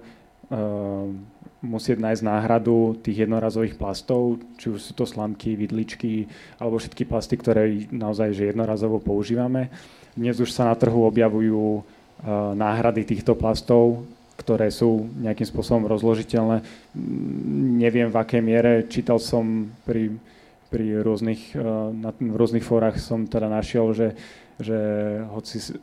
musieť 1.62 2.02
nájsť 2.02 2.22
náhradu 2.26 2.98
tých 3.00 3.24
jednorazových 3.24 3.78
plastov, 3.78 4.42
či 4.58 4.68
už 4.74 4.80
sú 4.82 4.92
to 4.98 5.06
slamky, 5.06 5.54
vidličky 5.54 6.26
alebo 6.58 6.76
všetky 6.76 7.06
plasty, 7.06 7.38
ktoré 7.38 7.86
naozaj 7.88 8.34
že 8.34 8.50
jednorazovo 8.50 8.98
používame. 8.98 9.70
Dnes 10.12 10.36
už 10.42 10.50
sa 10.50 10.68
na 10.68 10.74
trhu 10.74 11.06
objavujú 11.06 11.80
uh, 11.80 11.82
náhrady 12.52 13.06
týchto 13.06 13.38
plastov 13.38 14.04
ktoré 14.32 14.74
sú 14.74 15.06
nejakým 15.22 15.46
spôsobom 15.46 15.86
rozložiteľné. 15.86 16.66
Neviem 17.78 18.10
v 18.10 18.16
akej 18.18 18.42
miere, 18.42 18.72
čítal 18.90 19.22
som 19.22 19.70
pri, 19.86 20.18
pri 20.66 20.98
rôznych, 20.98 21.54
na, 21.94 22.10
v 22.10 22.34
rôznych 22.34 22.66
fórach 22.66 22.98
som 22.98 23.30
teda 23.30 23.46
našiel, 23.46 23.94
že, 23.94 24.18
že 24.58 24.78
hoci 25.30 25.78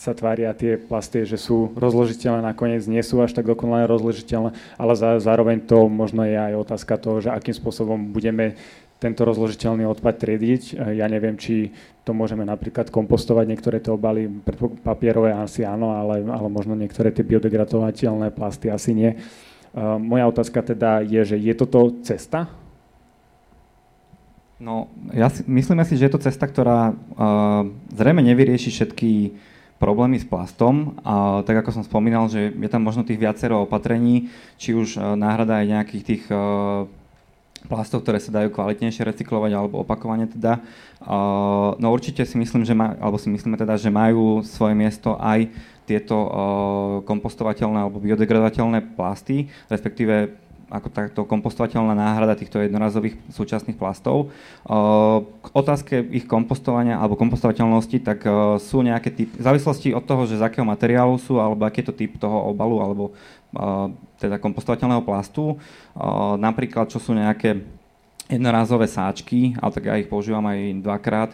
sa 0.00 0.16
tvária 0.16 0.48
tie 0.56 0.80
plasty, 0.80 1.28
že 1.28 1.36
sú 1.36 1.76
rozložiteľné, 1.76 2.40
nakoniec 2.40 2.88
nie 2.88 3.04
sú 3.04 3.20
až 3.20 3.36
tak 3.36 3.44
dokonale 3.44 3.84
rozložiteľné, 3.84 4.56
ale 4.80 4.92
za, 4.96 5.20
zároveň 5.20 5.60
to 5.60 5.92
možno 5.92 6.24
je 6.24 6.40
aj 6.40 6.56
otázka 6.56 6.96
toho, 6.96 7.20
že 7.20 7.28
akým 7.28 7.52
spôsobom 7.52 8.08
budeme 8.08 8.56
tento 8.96 9.28
rozložiteľný 9.28 9.84
odpad 9.88 10.16
triediť. 10.16 10.76
Ja 10.96 11.08
neviem, 11.08 11.36
či 11.36 11.72
to 12.04 12.16
môžeme 12.16 12.44
napríklad 12.48 12.88
kompostovať, 12.88 13.44
niektoré 13.48 13.76
tie 13.80 13.92
obaly 13.92 14.28
papierové 14.84 15.36
asi 15.36 15.68
áno, 15.68 15.92
ale, 15.92 16.24
ale 16.24 16.48
možno 16.48 16.72
niektoré 16.76 17.12
tie 17.12 17.24
biodegradovateľné 17.24 18.32
plasty 18.32 18.72
asi 18.72 18.96
nie. 18.96 19.10
Moja 19.76 20.24
otázka 20.28 20.64
teda 20.64 21.04
je, 21.04 21.32
že 21.32 21.36
je 21.36 21.52
toto 21.56 22.00
cesta? 22.04 22.48
No, 24.60 24.92
ja 25.16 25.32
si, 25.32 25.40
myslím 25.48 25.80
si, 25.88 25.96
že 25.96 26.08
je 26.08 26.12
to 26.12 26.20
cesta, 26.20 26.44
ktorá 26.44 26.92
uh, 26.92 27.64
zrejme 27.96 28.20
nevyrieši 28.20 28.68
všetky 28.68 29.12
problémy 29.80 30.20
s 30.20 30.28
plastom. 30.28 31.00
A 31.02 31.40
tak 31.48 31.64
ako 31.64 31.80
som 31.80 31.82
spomínal, 31.82 32.28
že 32.28 32.52
je 32.52 32.70
tam 32.70 32.84
možno 32.84 33.02
tých 33.02 33.18
viacero 33.18 33.64
opatrení, 33.64 34.28
či 34.60 34.76
už 34.76 34.94
e, 34.94 35.16
náhrada 35.16 35.64
aj 35.64 35.66
nejakých 35.72 36.04
tých 36.04 36.22
e, 36.28 36.36
plastov, 37.66 38.04
ktoré 38.04 38.20
sa 38.20 38.30
dajú 38.30 38.52
kvalitnejšie 38.52 39.08
recyklovať 39.08 39.56
alebo 39.56 39.80
opakovane 39.80 40.28
teda. 40.28 40.60
E, 40.60 41.16
no 41.80 41.86
určite 41.88 42.28
si 42.28 42.36
myslím, 42.36 42.68
že 42.68 42.76
ma, 42.76 42.92
alebo 43.00 43.16
si 43.16 43.32
myslíme 43.32 43.56
teda, 43.56 43.80
že 43.80 43.88
majú 43.88 44.44
svoje 44.44 44.76
miesto 44.76 45.16
aj 45.16 45.48
tieto 45.88 46.14
kompostovateľné 47.02 47.82
alebo 47.82 47.98
biodegradovateľné 47.98 48.94
plasty, 48.94 49.50
respektíve 49.66 50.38
ako 50.70 50.88
takto 50.88 51.20
kompostovateľná 51.26 51.98
náhrada 51.98 52.38
týchto 52.38 52.62
jednorazových 52.62 53.18
súčasných 53.34 53.74
plastov. 53.74 54.30
K 55.26 55.46
otázke 55.50 55.98
ich 56.14 56.30
kompostovania 56.30 56.96
alebo 56.96 57.18
kompostovateľnosti, 57.18 57.98
tak 58.06 58.22
sú 58.62 58.86
nejaké 58.86 59.10
typy, 59.10 59.34
v 59.34 59.44
závislosti 59.44 59.90
od 59.90 60.06
toho, 60.06 60.30
že 60.30 60.38
z 60.38 60.46
akého 60.46 60.62
materiálu 60.62 61.18
sú, 61.18 61.42
alebo 61.42 61.66
aký 61.66 61.82
je 61.82 61.88
to 61.90 61.98
typ 61.98 62.14
toho 62.22 62.54
obalu, 62.54 62.78
alebo 62.78 63.04
teda 64.22 64.38
kompostovateľného 64.38 65.02
plastu. 65.02 65.58
Napríklad, 66.38 66.86
čo 66.86 67.02
sú 67.02 67.18
nejaké 67.18 67.66
jednorázové 68.30 68.86
sáčky, 68.86 69.58
ale 69.58 69.74
tak 69.74 69.90
ja 69.90 69.98
ich 69.98 70.06
používam 70.06 70.46
aj 70.46 70.86
dvakrát, 70.86 71.30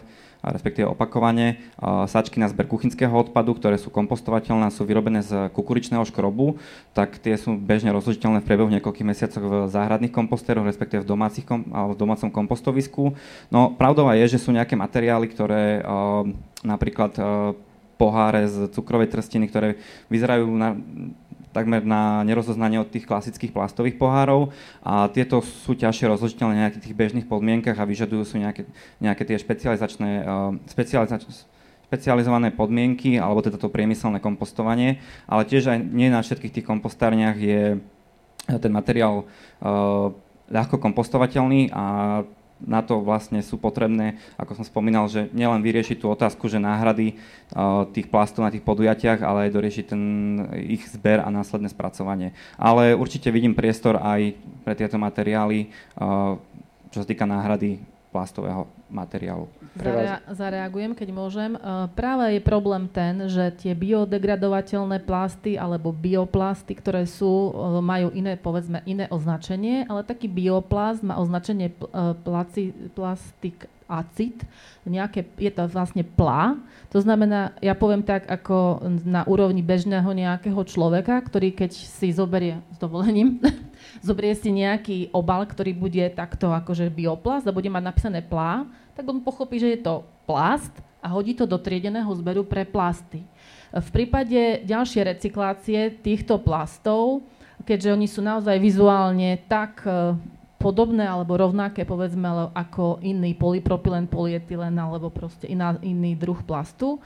respektíve 0.53 0.87
opakovane. 0.91 1.59
Sačky 2.07 2.39
na 2.39 2.47
zber 2.47 2.69
kuchynského 2.69 3.11
odpadu, 3.11 3.55
ktoré 3.57 3.75
sú 3.75 3.91
kompostovateľné, 3.91 4.69
sú 4.71 4.87
vyrobené 4.87 5.23
z 5.25 5.51
kukuričného 5.51 6.05
škrobu, 6.07 6.61
tak 6.93 7.19
tie 7.19 7.35
sú 7.35 7.57
bežne 7.57 7.91
rozložiteľné 7.91 8.43
v 8.43 8.47
priebehu 8.47 8.69
niekoľkých 8.77 9.07
mesiacov 9.07 9.41
v 9.43 9.55
záhradných 9.71 10.13
kompostéroch, 10.13 10.67
respektíve 10.67 11.03
v, 11.03 11.07
domácich, 11.07 11.45
v 11.47 11.95
domácom 11.97 12.29
kompostovisku. 12.29 13.17
No 13.51 13.73
pravdou 13.75 14.07
je, 14.13 14.37
že 14.37 14.41
sú 14.41 14.55
nejaké 14.55 14.77
materiály, 14.77 15.27
ktoré 15.29 15.83
napríklad 16.63 17.17
poháre 17.97 18.45
z 18.45 18.69
cukrovej 18.77 19.09
trstiny, 19.09 19.49
ktoré 19.49 19.81
vyzerajú 20.13 20.45
na, 20.53 20.77
takmer 21.55 21.81
na 21.83 22.21
nerozoznanie 22.27 22.79
od 22.79 22.89
tých 22.91 23.07
klasických 23.07 23.55
plastových 23.55 23.97
pohárov 23.97 24.53
a 24.83 25.07
tieto 25.09 25.41
sú 25.41 25.73
ťažšie 25.73 26.11
rozložiteľné 26.11 26.53
na 26.53 26.61
nejakých 26.67 26.91
tých 26.91 26.97
bežných 26.97 27.27
podmienkach 27.27 27.77
a 27.79 27.87
vyžadujú 27.87 28.23
sú 28.23 28.35
nejaké, 28.37 28.67
nejaké 29.01 29.23
tie 29.25 29.37
špecializačné, 29.39 30.11
uh, 30.23 30.53
špecializač, 30.69 31.25
špecializované 31.87 32.51
podmienky 32.51 33.15
alebo 33.15 33.39
teda 33.39 33.55
to 33.55 33.71
priemyselné 33.71 34.19
kompostovanie, 34.19 34.99
ale 35.25 35.47
tiež 35.47 35.71
aj 35.71 35.79
nie 35.81 36.11
na 36.11 36.19
všetkých 36.19 36.61
tých 36.61 36.67
kompostárniach 36.67 37.37
je 37.39 37.79
ten 38.47 38.71
materiál 38.71 39.23
uh, 39.23 40.11
ľahko 40.47 40.79
kompostovateľný 40.79 41.71
a 41.75 41.83
na 42.63 42.81
to 42.81 43.01
vlastne 43.01 43.41
sú 43.45 43.57
potrebné, 43.61 44.17
ako 44.37 44.61
som 44.61 44.65
spomínal, 44.65 45.05
že 45.05 45.29
nielen 45.33 45.61
vyriešiť 45.61 45.97
tú 46.01 46.09
otázku, 46.09 46.49
že 46.49 46.57
náhrady 46.57 47.17
uh, 47.53 47.85
tých 47.93 48.09
plastov 48.09 48.45
na 48.45 48.53
tých 48.53 48.65
podujatiach, 48.65 49.21
ale 49.21 49.49
aj 49.49 49.55
doriešiť 49.55 49.85
ten 49.85 50.03
ich 50.69 50.85
zber 50.89 51.21
a 51.21 51.29
následné 51.29 51.69
spracovanie. 51.69 52.33
Ale 52.57 52.97
určite 52.97 53.29
vidím 53.29 53.53
priestor 53.53 54.01
aj 54.01 54.33
pre 54.65 54.73
tieto 54.73 54.97
materiály, 54.97 55.69
uh, 55.97 56.37
čo 56.89 57.03
sa 57.03 57.07
týka 57.07 57.29
náhrady 57.29 57.96
plastového 58.17 58.65
materiálu. 58.89 59.45
Zarea- 59.77 60.25
zareagujem, 60.33 60.97
keď 60.97 61.09
môžem. 61.13 61.53
E, 61.53 61.59
práve 61.93 62.33
je 62.33 62.41
problém 62.41 62.89
ten, 62.89 63.29
že 63.29 63.53
tie 63.61 63.77
biodegradovateľné 63.77 65.05
plasty 65.05 65.53
alebo 65.53 65.93
bioplasty, 65.93 66.73
ktoré 66.73 67.05
sú, 67.05 67.53
e, 67.53 67.77
majú 67.77 68.09
iné, 68.17 68.33
povedzme, 68.33 68.81
iné 68.89 69.05
označenie, 69.13 69.85
ale 69.85 70.01
taký 70.01 70.25
bioplast 70.25 71.05
má 71.05 71.21
označenie 71.21 71.69
e, 71.69 71.75
placi, 72.25 72.73
plastik 72.97 73.69
acid, 73.87 74.43
nejaké, 74.83 75.23
je 75.39 75.47
to 75.47 75.63
vlastne 75.71 76.03
plá. 76.03 76.59
To 76.91 76.99
znamená, 76.99 77.55
ja 77.63 77.71
poviem 77.71 78.03
tak, 78.03 78.27
ako 78.27 78.83
na 79.07 79.23
úrovni 79.23 79.63
bežného 79.63 80.11
nejakého 80.11 80.59
človeka, 80.67 81.23
ktorý 81.23 81.55
keď 81.55 81.71
si 81.71 82.11
zoberie, 82.11 82.59
s 82.75 82.77
dovolením, 82.79 83.39
zoberie 84.01 84.33
si 84.37 84.49
nejaký 84.53 85.11
obal, 85.11 85.45
ktorý 85.45 85.75
bude 85.75 86.03
takto 86.13 86.51
akože 86.51 86.91
bioplast 86.91 87.45
a 87.47 87.55
bude 87.55 87.69
mať 87.71 87.83
napísané 87.83 88.19
plá, 88.23 88.67
tak 88.93 89.05
on 89.07 89.21
pochopí, 89.21 89.61
že 89.61 89.77
je 89.77 89.79
to 89.83 90.05
plast 90.25 90.73
a 91.01 91.07
hodí 91.11 91.37
to 91.37 91.45
do 91.45 91.55
triedeného 91.61 92.09
zberu 92.17 92.43
pre 92.43 92.65
plasty. 92.65 93.23
V 93.71 93.89
prípade 93.91 94.63
ďalšej 94.63 95.03
recyklácie 95.03 95.79
týchto 95.99 96.39
plastov, 96.39 97.23
keďže 97.67 97.93
oni 97.93 98.07
sú 98.07 98.23
naozaj 98.23 98.57
vizuálne 98.57 99.43
tak 99.45 99.83
podobné 100.57 101.05
alebo 101.05 101.37
rovnaké, 101.37 101.85
povedzme, 101.85 102.49
ako 102.53 102.97
iný 103.05 103.37
polypropylen, 103.37 104.09
polyetylen 104.09 104.73
alebo 104.73 105.13
proste 105.13 105.45
iná, 105.45 105.77
iný 105.85 106.17
druh 106.17 106.41
plastu. 106.41 106.97
E, 106.97 106.99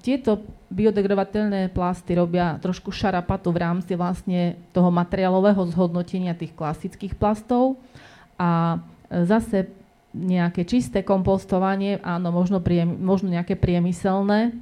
tieto 0.00 0.40
biodegradovateľné 0.72 1.68
plasty 1.70 2.16
robia 2.16 2.56
trošku 2.58 2.88
šarapatu 2.88 3.52
v 3.52 3.60
rámci 3.60 3.92
vlastne 3.94 4.56
toho 4.72 4.88
materiálového 4.88 5.60
zhodnotenia 5.72 6.32
tých 6.32 6.56
klasických 6.56 7.14
plastov 7.14 7.76
a 8.40 8.80
zase 9.08 9.68
nejaké 10.16 10.64
čisté 10.64 11.04
kompostovanie, 11.04 12.00
áno, 12.00 12.32
možno, 12.32 12.64
priem, 12.64 12.88
možno 12.88 13.28
nejaké 13.28 13.60
priemyselné, 13.60 14.56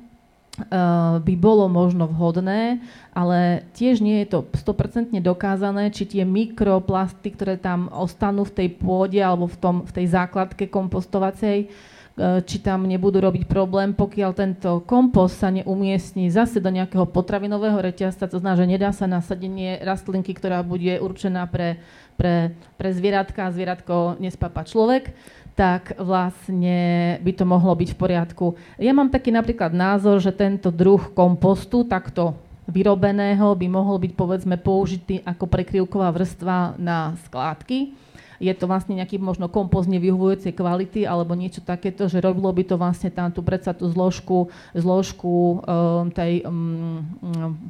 by 1.21 1.35
bolo 1.37 1.69
možno 1.69 2.09
vhodné, 2.09 2.81
ale 3.13 3.69
tiež 3.77 4.01
nie 4.01 4.25
je 4.25 4.33
to 4.33 4.39
100% 4.49 5.13
dokázané, 5.21 5.93
či 5.93 6.09
tie 6.09 6.25
mikroplasty, 6.25 7.29
ktoré 7.37 7.61
tam 7.61 7.93
ostanú 7.93 8.49
v 8.49 8.65
tej 8.65 8.69
pôde 8.81 9.21
alebo 9.21 9.45
v, 9.53 9.57
tom, 9.61 9.77
v 9.85 9.93
tej 9.93 10.07
základke 10.17 10.73
kompostovacej, 10.73 11.69
eh, 11.69 12.41
či 12.49 12.57
tam 12.65 12.89
nebudú 12.89 13.21
robiť 13.21 13.45
problém, 13.45 13.93
pokiaľ 13.93 14.31
tento 14.33 14.81
kompost 14.89 15.45
sa 15.45 15.53
neumiestní 15.53 16.33
zase 16.33 16.57
do 16.57 16.73
nejakého 16.73 17.05
potravinového 17.05 17.77
reťazca, 17.77 18.25
to 18.25 18.41
znamená, 18.41 18.57
že 18.57 18.73
nedá 18.73 18.91
sa 18.97 19.05
nasadenie 19.05 19.77
rastlinky, 19.85 20.33
ktorá 20.33 20.65
bude 20.65 20.97
určená 21.05 21.45
pre, 21.53 21.85
pre, 22.17 22.57
pre 22.81 22.89
zvieratka 22.97 23.45
a 23.45 23.53
zvieratko 23.53 24.17
nespapa 24.17 24.65
človek, 24.65 25.13
tak 25.57 25.97
vlastne 25.97 27.17
by 27.25 27.33
to 27.33 27.49
mohlo 27.49 27.73
byť 27.73 27.97
v 27.97 27.99
poriadku. 27.99 28.47
Ja 28.77 28.93
mám 28.93 29.09
taký 29.09 29.33
napríklad 29.33 29.73
názor, 29.73 30.21
že 30.21 30.29
tento 30.29 30.69
druh 30.69 31.01
kompostu 31.17 31.81
takto 31.89 32.37
vyrobeného 32.69 33.57
by 33.57 33.67
mohol 33.67 33.97
byť 33.97 34.13
povedzme 34.13 34.61
použitý 34.61 35.25
ako 35.25 35.49
prekryvková 35.49 36.13
vrstva 36.13 36.77
na 36.77 37.17
skládky 37.25 38.06
je 38.39 38.53
to 38.53 38.65
vlastne 38.69 38.97
nejaký 38.97 39.17
možno 39.17 39.49
kompost 39.49 39.89
nevyhovujúcej 39.89 40.53
kvality 40.53 41.09
alebo 41.09 41.33
niečo 41.33 41.65
takéto, 41.65 42.09
že 42.09 42.21
robilo 42.21 42.53
by 42.53 42.63
to 42.65 42.77
vlastne 42.77 43.09
tam 43.09 43.33
tú 43.33 43.41
predsa 43.41 43.73
tú 43.73 43.89
zložku, 43.89 44.53
zložku 44.77 45.63
um, 45.63 46.09
tej 46.13 46.45
um, 46.45 47.05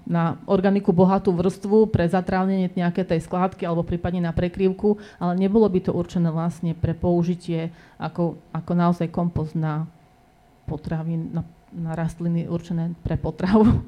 na 0.07 0.39
organiku 0.47 0.91
bohatú 0.91 1.31
vrstvu 1.35 1.91
pre 1.91 2.07
zatrávnenie 2.11 2.71
nejaké 2.75 3.07
tej 3.07 3.23
skládky 3.25 3.67
alebo 3.67 3.87
prípadne 3.87 4.25
na 4.25 4.33
prekrývku, 4.35 4.99
ale 5.23 5.33
nebolo 5.39 5.67
by 5.71 5.81
to 5.87 5.93
určené 5.95 6.29
vlastne 6.31 6.75
pre 6.75 6.93
použitie 6.95 7.71
ako, 7.97 8.37
ako 8.53 8.73
naozaj 8.75 9.09
kompost 9.09 9.55
na 9.55 9.87
potravín, 10.67 11.31
na, 11.31 11.43
na 11.71 11.95
rastliny 11.95 12.51
určené 12.51 12.93
pre 13.07 13.15
potravu. 13.15 13.87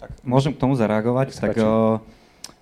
Tak, 0.00 0.10
môžem 0.24 0.56
k 0.56 0.62
tomu 0.62 0.78
zareagovať. 0.78 1.36
Tak, 1.36 1.58
uh, 1.60 2.00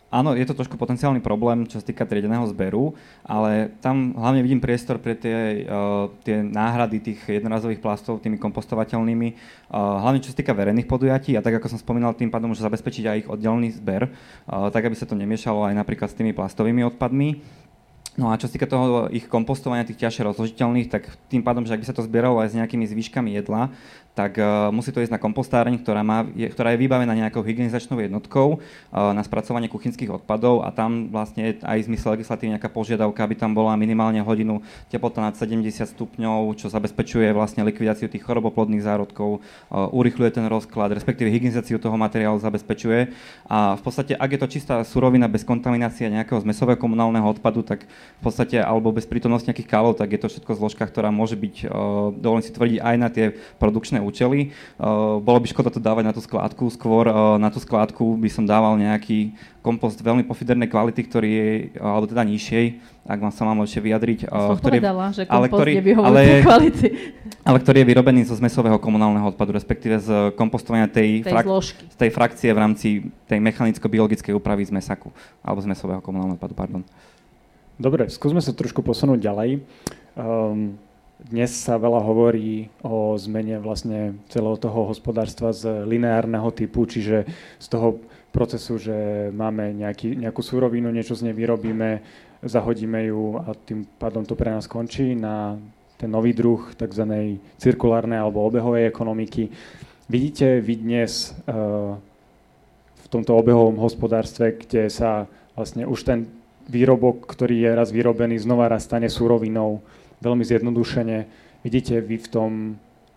Áno, 0.09 0.33
je 0.33 0.41
to 0.49 0.57
trošku 0.57 0.81
potenciálny 0.81 1.21
problém, 1.21 1.69
čo 1.69 1.77
sa 1.77 1.85
týka 1.85 2.09
triedeného 2.09 2.49
zberu, 2.49 2.97
ale 3.29 3.77
tam 3.85 4.17
hlavne 4.17 4.41
vidím 4.41 4.57
priestor 4.57 4.97
pre 4.97 5.13
tie, 5.13 5.69
uh, 5.69 6.09
tie 6.25 6.41
náhrady 6.41 6.97
tých 7.13 7.21
jednorazových 7.29 7.85
plastov 7.85 8.25
tými 8.25 8.41
kompostovateľnými, 8.41 9.29
uh, 9.29 10.01
hlavne 10.01 10.25
čo 10.25 10.33
sa 10.33 10.41
týka 10.41 10.57
verejných 10.57 10.89
podujatí 10.89 11.37
a 11.37 11.45
tak 11.45 11.61
ako 11.61 11.77
som 11.77 11.83
spomínal, 11.85 12.17
tým 12.17 12.33
pádom 12.33 12.49
môže 12.49 12.65
zabezpečiť 12.65 13.05
aj 13.05 13.19
ich 13.21 13.29
oddelený 13.29 13.77
zber, 13.77 14.09
uh, 14.09 14.73
tak 14.73 14.89
aby 14.89 14.97
sa 14.97 15.05
to 15.05 15.13
nemiešalo 15.13 15.69
aj 15.69 15.77
napríklad 15.77 16.09
s 16.09 16.17
tými 16.17 16.33
plastovými 16.33 16.89
odpadmi. 16.89 17.45
No 18.19 18.35
a 18.35 18.41
čo 18.41 18.51
sa 18.51 18.59
týka 18.59 18.67
toho 18.67 19.07
ich 19.15 19.31
kompostovania, 19.31 19.87
tých 19.87 20.03
ťažšie 20.03 20.27
rozložiteľných, 20.27 20.91
tak 20.91 21.07
tým 21.31 21.47
pádom, 21.47 21.63
že 21.63 21.79
ak 21.79 21.85
by 21.85 21.87
sa 21.87 21.95
to 21.95 22.03
zbieralo 22.03 22.43
aj 22.43 22.51
s 22.51 22.59
nejakými 22.59 22.83
zvyškami 22.91 23.31
jedla, 23.39 23.71
tak 24.19 24.35
uh, 24.43 24.75
musí 24.75 24.91
to 24.91 24.99
ísť 24.99 25.15
na 25.15 25.23
kompostáreň, 25.23 25.79
ktorá, 25.79 26.03
má, 26.03 26.27
je, 26.35 26.51
ktorá 26.51 26.75
je 26.75 26.83
vybavená 26.83 27.15
nejakou 27.15 27.39
hygienizačnou 27.39 28.03
jednotkou 28.03 28.59
uh, 28.59 29.15
na 29.15 29.23
spracovanie 29.23 29.71
kuchynských 29.71 30.11
odpadov 30.11 30.67
a 30.67 30.75
tam 30.75 31.07
vlastne 31.15 31.55
aj 31.63 31.87
v 31.87 31.95
zmysle 31.95 32.19
nejaká 32.51 32.67
požiadavka, 32.67 33.23
aby 33.23 33.39
tam 33.39 33.55
bola 33.55 33.79
minimálne 33.79 34.19
hodinu 34.19 34.59
teplota 34.91 35.23
nad 35.23 35.39
70 35.39 35.71
stupňov, 35.71 36.51
čo 36.59 36.67
zabezpečuje 36.67 37.31
vlastne 37.31 37.63
likvidáciu 37.63 38.11
tých 38.11 38.27
choroboplodných 38.27 38.83
zárodkov, 38.83 39.39
uh, 39.39 39.87
urychľuje 39.95 40.35
ten 40.35 40.51
rozklad, 40.51 40.99
respektíve 40.99 41.31
hygienizáciu 41.31 41.79
toho 41.79 41.95
materiálu 41.95 42.43
zabezpečuje. 42.43 43.15
A 43.47 43.79
v 43.79 43.83
podstate, 43.87 44.19
ak 44.19 44.35
je 44.35 44.41
to 44.43 44.51
čistá 44.51 44.83
surovina 44.83 45.31
bez 45.31 45.47
kontaminácie 45.47 46.11
nejakého 46.11 46.43
zmesového 46.43 46.75
komunálneho 46.75 47.39
odpadu, 47.39 47.63
tak 47.63 47.87
v 48.19 48.23
podstate, 48.27 48.59
alebo 48.59 48.91
bez 48.91 49.07
prítomnosti 49.07 49.47
nejakých 49.47 49.71
kálov, 49.71 49.95
tak 49.95 50.11
je 50.11 50.19
to 50.19 50.27
všetko 50.27 50.59
zložka, 50.59 50.83
ktorá 50.91 51.15
môže 51.15 51.39
byť, 51.39 51.71
uh, 51.71 52.11
dovolím 52.19 52.43
si 52.43 52.51
tvrdiť, 52.51 52.79
aj 52.83 52.97
na 52.99 53.09
tie 53.15 53.31
produkčné 53.63 54.08
účely. 54.09 54.57
Uh, 54.81 55.21
bolo 55.21 55.39
by 55.39 55.47
škoda 55.53 55.69
to 55.69 55.79
dávať 55.79 56.05
na 56.09 56.13
tú 56.17 56.25
skládku, 56.25 56.65
skôr 56.73 57.07
uh, 57.07 57.37
na 57.37 57.53
tú 57.53 57.61
skládku 57.61 58.17
by 58.17 58.29
som 58.33 58.49
dával 58.49 58.75
nejaký 58.81 59.37
kompost 59.61 60.01
veľmi 60.01 60.25
pofidernej 60.25 60.73
kvality, 60.73 61.01
ktorý 61.05 61.29
je, 61.29 61.49
alebo 61.77 62.09
teda 62.09 62.25
nižšej, 62.25 62.65
ak 63.05 63.19
vám 63.21 63.33
sa 63.33 63.45
mám 63.45 63.61
ešte 63.69 63.85
vyjadriť. 63.85 64.19
Uh, 64.27 64.57
ktorý, 64.57 64.79
povedala, 64.81 65.07
že 65.13 65.23
ale, 65.29 65.47
ktorý, 65.53 65.73
ale, 65.93 66.21
kvality. 66.41 66.87
ale 67.45 67.57
ktorý 67.61 67.77
je 67.85 67.87
vyrobený 67.93 68.21
zo 68.25 68.35
zmesového 68.41 68.81
komunálneho 68.81 69.29
odpadu, 69.29 69.53
respektíve 69.53 70.01
z 70.01 70.09
kompostovania 70.41 70.89
tej, 70.89 71.21
tej, 71.21 71.33
frak, 71.37 71.47
z 71.69 71.97
tej 72.01 72.11
frakcie 72.11 72.49
v 72.51 72.59
rámci 72.59 72.89
tej 73.29 73.39
mechanicko-biologickej 73.45 74.33
úpravy 74.33 74.65
z 74.65 74.73
mesaku, 74.73 75.13
alebo 75.45 75.61
zmesového 75.61 76.01
komunálneho 76.01 76.41
odpadu, 76.41 76.57
pardon. 76.57 76.83
Dobre, 77.79 78.11
skúsme 78.11 78.43
sa 78.43 78.51
trošku 78.51 78.83
posunúť 78.83 79.23
ďalej. 79.23 79.63
Um, 80.19 80.75
dnes 81.19 81.51
sa 81.51 81.83
veľa 81.83 81.99
hovorí 81.99 82.71
o 82.87 83.19
zmene 83.19 83.59
vlastne 83.59 84.15
celého 84.31 84.55
toho 84.55 84.87
hospodárstva 84.87 85.51
z 85.51 85.83
lineárneho 85.83 86.47
typu, 86.55 86.87
čiže 86.87 87.27
z 87.59 87.67
toho 87.67 87.99
procesu, 88.31 88.79
že 88.79 89.29
máme 89.35 89.75
nejaký, 89.75 90.15
nejakú 90.15 90.47
súrovinu, 90.47 90.95
niečo 90.95 91.19
z 91.19 91.27
nej 91.27 91.35
vyrobíme, 91.35 92.07
zahodíme 92.47 93.11
ju 93.11 93.35
a 93.43 93.51
tým 93.51 93.83
pádom 93.99 94.23
to 94.23 94.39
pre 94.39 94.55
nás 94.55 94.71
končí 94.71 95.19
na 95.19 95.59
ten 95.99 96.07
nový 96.07 96.31
druh 96.31 96.71
tzv. 96.79 97.35
cirkulárnej 97.59 98.23
alebo 98.23 98.47
obehovej 98.47 98.87
ekonomiky. 98.87 99.51
Vidíte 100.07 100.63
vy 100.63 100.75
dnes 100.79 101.35
uh, 101.51 101.99
v 102.95 103.07
tomto 103.11 103.35
obehovom 103.35 103.75
hospodárstve, 103.83 104.55
kde 104.55 104.87
sa 104.87 105.27
vlastne 105.59 105.83
už 105.83 106.07
ten 106.07 106.31
výrobok, 106.71 107.27
ktorý 107.27 107.67
je 107.67 107.71
raz 107.75 107.91
vyrobený, 107.91 108.39
znova 108.39 108.71
raz 108.71 108.87
stane 108.87 109.11
súrovinou, 109.11 109.83
veľmi 110.23 110.45
zjednodušene. 110.45 111.27
Vidíte 111.63 111.99
vy 112.03 112.17
v 112.19 112.29
tom 112.29 112.53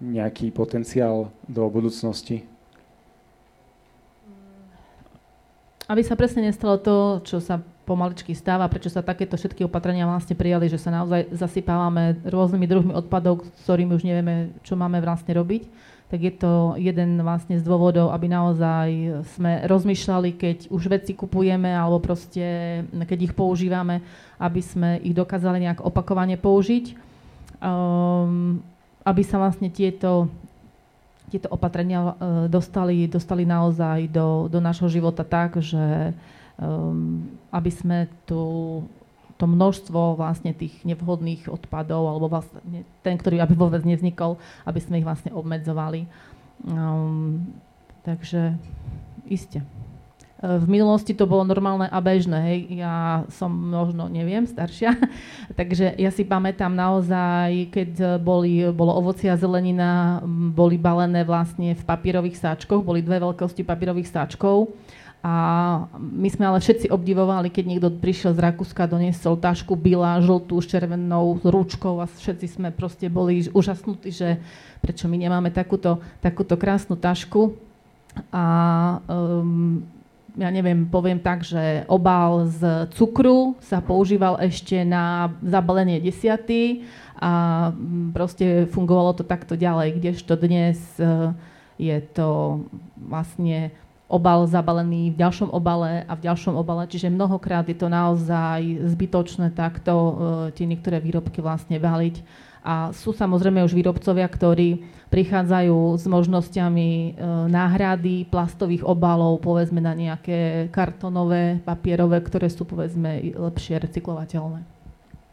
nejaký 0.01 0.49
potenciál 0.49 1.29
do 1.45 1.63
budúcnosti? 1.69 2.45
Aby 5.85 6.01
sa 6.07 6.15
presne 6.15 6.47
nestalo 6.47 6.79
to, 6.79 7.21
čo 7.27 7.37
sa 7.43 7.59
pomaličky 7.83 8.31
stáva, 8.31 8.71
prečo 8.71 8.87
sa 8.87 9.03
takéto 9.03 9.35
všetky 9.35 9.67
opatrenia 9.67 10.07
vlastne 10.07 10.37
prijali, 10.37 10.71
že 10.71 10.79
sa 10.79 10.89
naozaj 10.93 11.35
zasypávame 11.35 12.23
rôznymi 12.23 12.65
druhmi 12.65 12.93
odpadov, 12.95 13.43
s 13.43 13.67
ktorými 13.67 13.91
už 13.99 14.07
nevieme, 14.07 14.55
čo 14.63 14.79
máme 14.79 15.03
vlastne 15.03 15.35
robiť, 15.35 15.67
tak 16.11 16.19
je 16.27 16.33
to 16.35 16.75
jeden 16.75 17.23
vlastne 17.23 17.55
z 17.55 17.63
dôvodov, 17.63 18.11
aby 18.11 18.27
naozaj 18.27 18.89
sme 19.31 19.63
rozmýšľali, 19.63 20.35
keď 20.35 20.57
už 20.67 20.91
veci 20.91 21.15
kupujeme 21.15 21.71
alebo 21.71 22.03
proste 22.03 22.43
keď 22.91 23.31
ich 23.31 23.33
používame, 23.33 24.03
aby 24.35 24.59
sme 24.59 24.99
ich 24.99 25.15
dokázali 25.15 25.63
nejak 25.63 25.79
opakovane 25.79 26.35
použiť, 26.35 26.99
um, 27.63 28.59
aby 29.07 29.23
sa 29.23 29.39
vlastne 29.39 29.71
tieto, 29.71 30.27
tieto 31.31 31.47
opatrenia 31.47 32.03
uh, 32.03 32.13
dostali, 32.51 33.07
dostali 33.07 33.47
naozaj 33.47 34.11
do, 34.11 34.51
do 34.51 34.59
nášho 34.59 34.91
života 34.91 35.23
tak, 35.23 35.63
že 35.63 36.11
um, 36.59 37.23
aby 37.55 37.71
sme 37.71 38.11
tu 38.27 38.43
to 39.41 39.49
množstvo 39.49 40.21
vlastne 40.21 40.53
tých 40.53 40.85
nevhodných 40.85 41.49
odpadov, 41.49 42.05
alebo 42.05 42.29
vlastne 42.29 42.85
ten, 43.01 43.17
ktorý 43.17 43.41
aby 43.41 43.57
vôbec 43.57 43.81
nevznikol, 43.81 44.37
aby 44.69 44.77
sme 44.77 45.01
ich 45.01 45.07
vlastne 45.09 45.33
obmedzovali. 45.33 46.05
Um, 46.69 47.49
takže 48.05 48.53
iste. 49.25 49.65
V 50.41 50.65
minulosti 50.65 51.13
to 51.13 51.29
bolo 51.29 51.45
normálne 51.45 51.85
a 51.85 52.01
bežné, 52.01 52.39
hej. 52.49 52.59
Ja 52.81 53.25
som 53.29 53.53
možno, 53.53 54.09
neviem, 54.09 54.45
staršia, 54.49 54.97
takže 55.59 55.93
ja 55.97 56.09
si 56.09 56.25
pamätám 56.25 56.73
naozaj, 56.73 57.69
keď 57.69 58.21
boli, 58.21 58.65
bolo 58.73 58.93
ovoci 58.93 59.29
a 59.29 59.37
zelenina, 59.37 60.21
boli 60.53 60.81
balené 60.81 61.21
vlastne 61.25 61.77
v 61.77 61.83
papierových 61.85 62.41
sáčkoch, 62.41 62.81
boli 62.81 63.05
dve 63.05 63.21
veľkosti 63.21 63.61
papierových 63.61 64.09
sáčkov 64.09 64.69
a 65.21 65.33
my 66.01 66.29
sme 66.33 66.49
ale 66.49 66.57
všetci 66.57 66.89
obdivovali, 66.89 67.53
keď 67.53 67.65
niekto 67.69 67.89
prišiel 67.93 68.33
z 68.33 68.41
Rakúska, 68.41 68.89
doniesol 68.89 69.37
tašku 69.37 69.77
bilá, 69.77 70.17
žltú, 70.17 70.57
s 70.57 70.65
červenou 70.65 71.37
ručkou 71.45 72.01
a 72.01 72.09
všetci 72.09 72.57
sme 72.57 72.73
proste 72.73 73.05
boli 73.05 73.45
úžasnutí, 73.53 74.09
že 74.09 74.41
prečo 74.81 75.05
my 75.05 75.21
nemáme 75.21 75.53
takúto, 75.53 76.01
takúto 76.25 76.57
krásnu 76.57 76.97
tašku. 76.97 77.53
A 78.33 78.45
um, 79.05 79.85
ja 80.39 80.49
neviem, 80.49 80.87
poviem 80.87 81.19
tak, 81.19 81.43
že 81.43 81.83
obal 81.91 82.47
z 82.47 82.87
cukru 82.95 83.59
sa 83.59 83.83
používal 83.83 84.39
ešte 84.39 84.81
na 84.87 85.29
zabalenie 85.43 85.99
desiaty 85.99 86.87
a 87.19 87.69
mm, 87.69 88.15
proste 88.15 88.45
fungovalo 88.71 89.13
to 89.13 89.23
takto 89.27 89.59
ďalej, 89.59 89.99
kdežto 89.99 90.39
dnes 90.39 90.79
e, 90.97 91.35
je 91.75 91.97
to 92.15 92.61
vlastne 92.95 93.75
obal 94.11 94.43
zabalený 94.43 95.15
v 95.15 95.19
ďalšom 95.23 95.55
obale 95.55 96.03
a 96.03 96.13
v 96.19 96.27
ďalšom 96.27 96.59
obale, 96.59 96.83
čiže 96.91 97.07
mnohokrát 97.07 97.63
je 97.63 97.79
to 97.79 97.87
naozaj 97.87 98.59
zbytočné 98.91 99.55
takto 99.55 99.93
e, 99.95 100.13
tie 100.51 100.67
niektoré 100.67 100.99
výrobky 100.99 101.39
vlastne 101.39 101.79
valiť. 101.79 102.19
A 102.61 102.93
sú 102.93 103.15
samozrejme 103.15 103.65
už 103.65 103.73
výrobcovia, 103.73 104.27
ktorí 104.29 104.85
prichádzajú 105.09 105.97
s 105.97 106.05
možnosťami 106.05 106.89
e, 106.91 107.09
náhrady 107.49 108.27
plastových 108.27 108.83
obalov, 108.83 109.39
povedzme 109.39 109.79
na 109.79 109.95
nejaké 109.95 110.67
kartonové, 110.69 111.63
papierové, 111.63 112.19
ktoré 112.19 112.51
sú 112.51 112.67
povedzme 112.67 113.33
lepšie 113.33 113.79
recyklovateľné. 113.81 114.61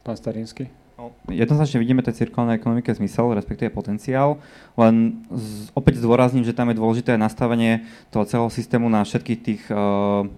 Pán 0.07 0.17
Starinsky? 0.17 0.78
No, 1.09 1.33
jednoznačne 1.33 1.81
vidíme 1.81 2.05
tej 2.05 2.21
cirkulárnej 2.21 2.61
ekonomike 2.61 2.93
zmysel, 2.93 3.33
respektíve 3.33 3.73
potenciál, 3.73 4.37
len 4.77 5.25
z, 5.33 5.73
opäť 5.73 6.05
zdôrazním, 6.05 6.45
že 6.45 6.53
tam 6.53 6.69
je 6.69 6.77
dôležité 6.77 7.17
nastavenie 7.17 7.89
toho 8.13 8.29
celého 8.29 8.53
systému 8.53 8.93
na 8.93 9.01
všetkých 9.09 9.41
tých 9.41 9.63
uh, 9.73 10.29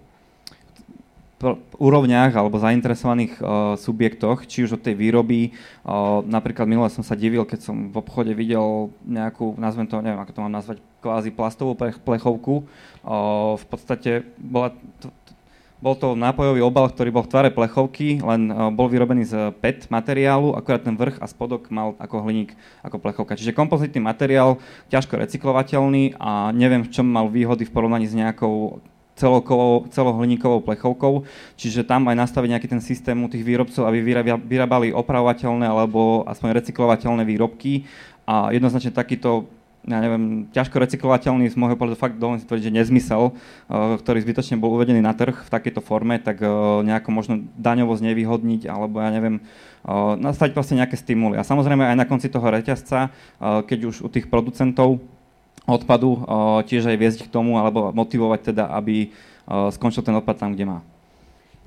úrovniach 1.75 2.31
alebo 2.37 2.63
zainteresovaných 2.63 3.35
uh, 3.41 3.75
subjektoch, 3.75 4.47
či 4.47 4.63
už 4.63 4.79
od 4.79 4.85
tej 4.87 4.95
výroby. 4.95 5.51
Uh, 5.83 6.23
napríklad 6.23 6.71
minule 6.71 6.87
som 6.93 7.03
sa 7.03 7.19
divil, 7.19 7.43
keď 7.43 7.67
som 7.67 7.91
v 7.91 7.97
obchode 7.99 8.31
videl 8.31 8.95
nejakú, 9.03 9.59
nazvem 9.59 9.91
to, 9.91 9.99
neviem 9.99 10.23
ako 10.23 10.33
to 10.37 10.45
mám 10.47 10.55
nazvať, 10.55 10.79
kvázi 11.01 11.35
plastovú 11.35 11.75
plechovku. 12.05 12.63
Uh, 13.03 13.59
v 13.59 13.65
podstate 13.67 14.11
bola 14.39 14.71
to, 15.03 15.11
bol 15.81 15.97
to 15.97 16.13
nápojový 16.13 16.61
obal, 16.61 16.93
ktorý 16.93 17.09
bol 17.09 17.25
v 17.25 17.33
tvare 17.33 17.51
plechovky, 17.51 18.21
len 18.21 18.53
uh, 18.53 18.69
bol 18.69 18.87
vyrobený 18.87 19.25
z 19.25 19.35
PET 19.65 19.89
materiálu, 19.89 20.53
akorát 20.53 20.85
ten 20.85 20.95
vrch 20.95 21.19
a 21.19 21.27
spodok 21.27 21.73
mal 21.73 21.97
ako 21.97 22.25
hliník, 22.29 22.53
ako 22.85 23.01
plechovka. 23.01 23.37
Čiže 23.37 23.57
kompozitný 23.57 24.05
materiál, 24.05 24.61
ťažko 24.93 25.17
recyklovateľný 25.17 26.21
a 26.21 26.53
neviem, 26.53 26.85
v 26.85 26.93
čom 26.93 27.09
mal 27.09 27.33
výhody 27.33 27.65
v 27.65 27.73
porovnaní 27.73 28.05
s 28.05 28.15
nejakou 28.17 28.85
celohliníkovou 29.93 30.65
plechovkou, 30.65 31.29
čiže 31.53 31.85
tam 31.85 32.09
aj 32.09 32.17
nastaviť 32.25 32.49
nejaký 32.57 32.69
ten 32.73 32.81
systém 32.81 33.17
u 33.21 33.29
tých 33.29 33.45
výrobcov, 33.45 33.85
aby 33.85 34.01
vyrábali 34.41 34.97
opravovateľné 34.97 35.69
alebo 35.69 36.25
aspoň 36.25 36.57
recyklovateľné 36.57 37.29
výrobky 37.29 37.85
a 38.25 38.49
jednoznačne 38.49 38.97
takýto 38.97 39.60
ja 39.81 39.99
neviem, 39.99 40.45
ťažko 40.53 40.77
recyklovateľný 40.77 41.49
z 41.49 41.57
môjho 41.57 41.77
pohľadu 41.81 41.97
fakt 41.97 42.21
dovolím 42.21 42.41
si 42.41 42.45
tvrdiť, 42.45 42.69
že 42.69 42.77
nezmysel, 42.77 43.33
uh, 43.33 43.97
ktorý 43.97 44.21
zbytočne 44.21 44.61
bol 44.61 44.77
uvedený 44.77 45.01
na 45.01 45.17
trh 45.17 45.33
v 45.33 45.49
takejto 45.49 45.81
forme, 45.81 46.21
tak 46.21 46.45
uh, 46.45 46.85
nejako 46.85 47.09
možno 47.09 47.35
daňovo 47.57 47.97
znevýhodniť, 47.97 48.69
alebo 48.69 49.01
ja 49.01 49.09
neviem, 49.09 49.41
uh, 49.41 50.21
nastaviť 50.21 50.53
proste 50.53 50.77
nejaké 50.77 51.01
stimuly. 51.01 51.41
A 51.41 51.49
samozrejme 51.49 51.89
aj 51.89 51.97
na 51.97 52.05
konci 52.05 52.29
toho 52.29 52.45
reťazca, 52.45 53.09
keď 53.41 53.79
už 53.89 54.05
u 54.05 54.09
tých 54.13 54.29
producentov 54.29 55.01
odpadu 55.65 56.25
tiež 56.67 56.91
aj 56.91 56.97
viesť 56.99 57.21
k 57.29 57.33
tomu, 57.33 57.57
alebo 57.57 57.95
motivovať 57.95 58.53
teda, 58.53 58.65
aby 58.75 59.13
skončil 59.71 60.03
ten 60.03 60.17
odpad 60.17 60.37
tam, 60.41 60.53
kde 60.53 60.67
má. 60.67 60.79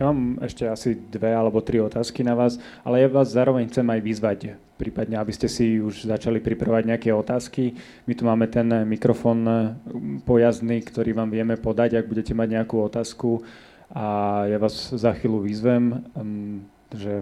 Ja 0.01 0.09
mám 0.09 0.41
ešte 0.41 0.65
asi 0.65 0.97
dve 0.97 1.37
alebo 1.37 1.61
tri 1.61 1.77
otázky 1.77 2.25
na 2.25 2.33
vás, 2.33 2.57
ale 2.81 3.05
ja 3.05 3.07
vás 3.07 3.29
zároveň 3.29 3.69
chcem 3.69 3.85
aj 3.85 4.01
vyzvať, 4.01 4.39
prípadne, 4.73 5.21
aby 5.21 5.29
ste 5.29 5.45
si 5.45 5.77
už 5.77 6.09
začali 6.09 6.41
pripravať 6.41 6.89
nejaké 6.89 7.13
otázky. 7.13 7.77
My 8.09 8.13
tu 8.17 8.25
máme 8.25 8.49
ten 8.49 8.65
mikrofón 8.89 9.45
pojazdný, 10.25 10.81
ktorý 10.81 11.13
vám 11.13 11.29
vieme 11.29 11.61
podať, 11.61 12.01
ak 12.01 12.09
budete 12.09 12.33
mať 12.33 12.47
nejakú 12.57 12.81
otázku. 12.81 13.45
A 13.93 14.43
ja 14.49 14.57
vás 14.57 14.73
za 14.89 15.13
chvíľu 15.13 15.45
vyzvem, 15.45 16.01
že 16.89 17.21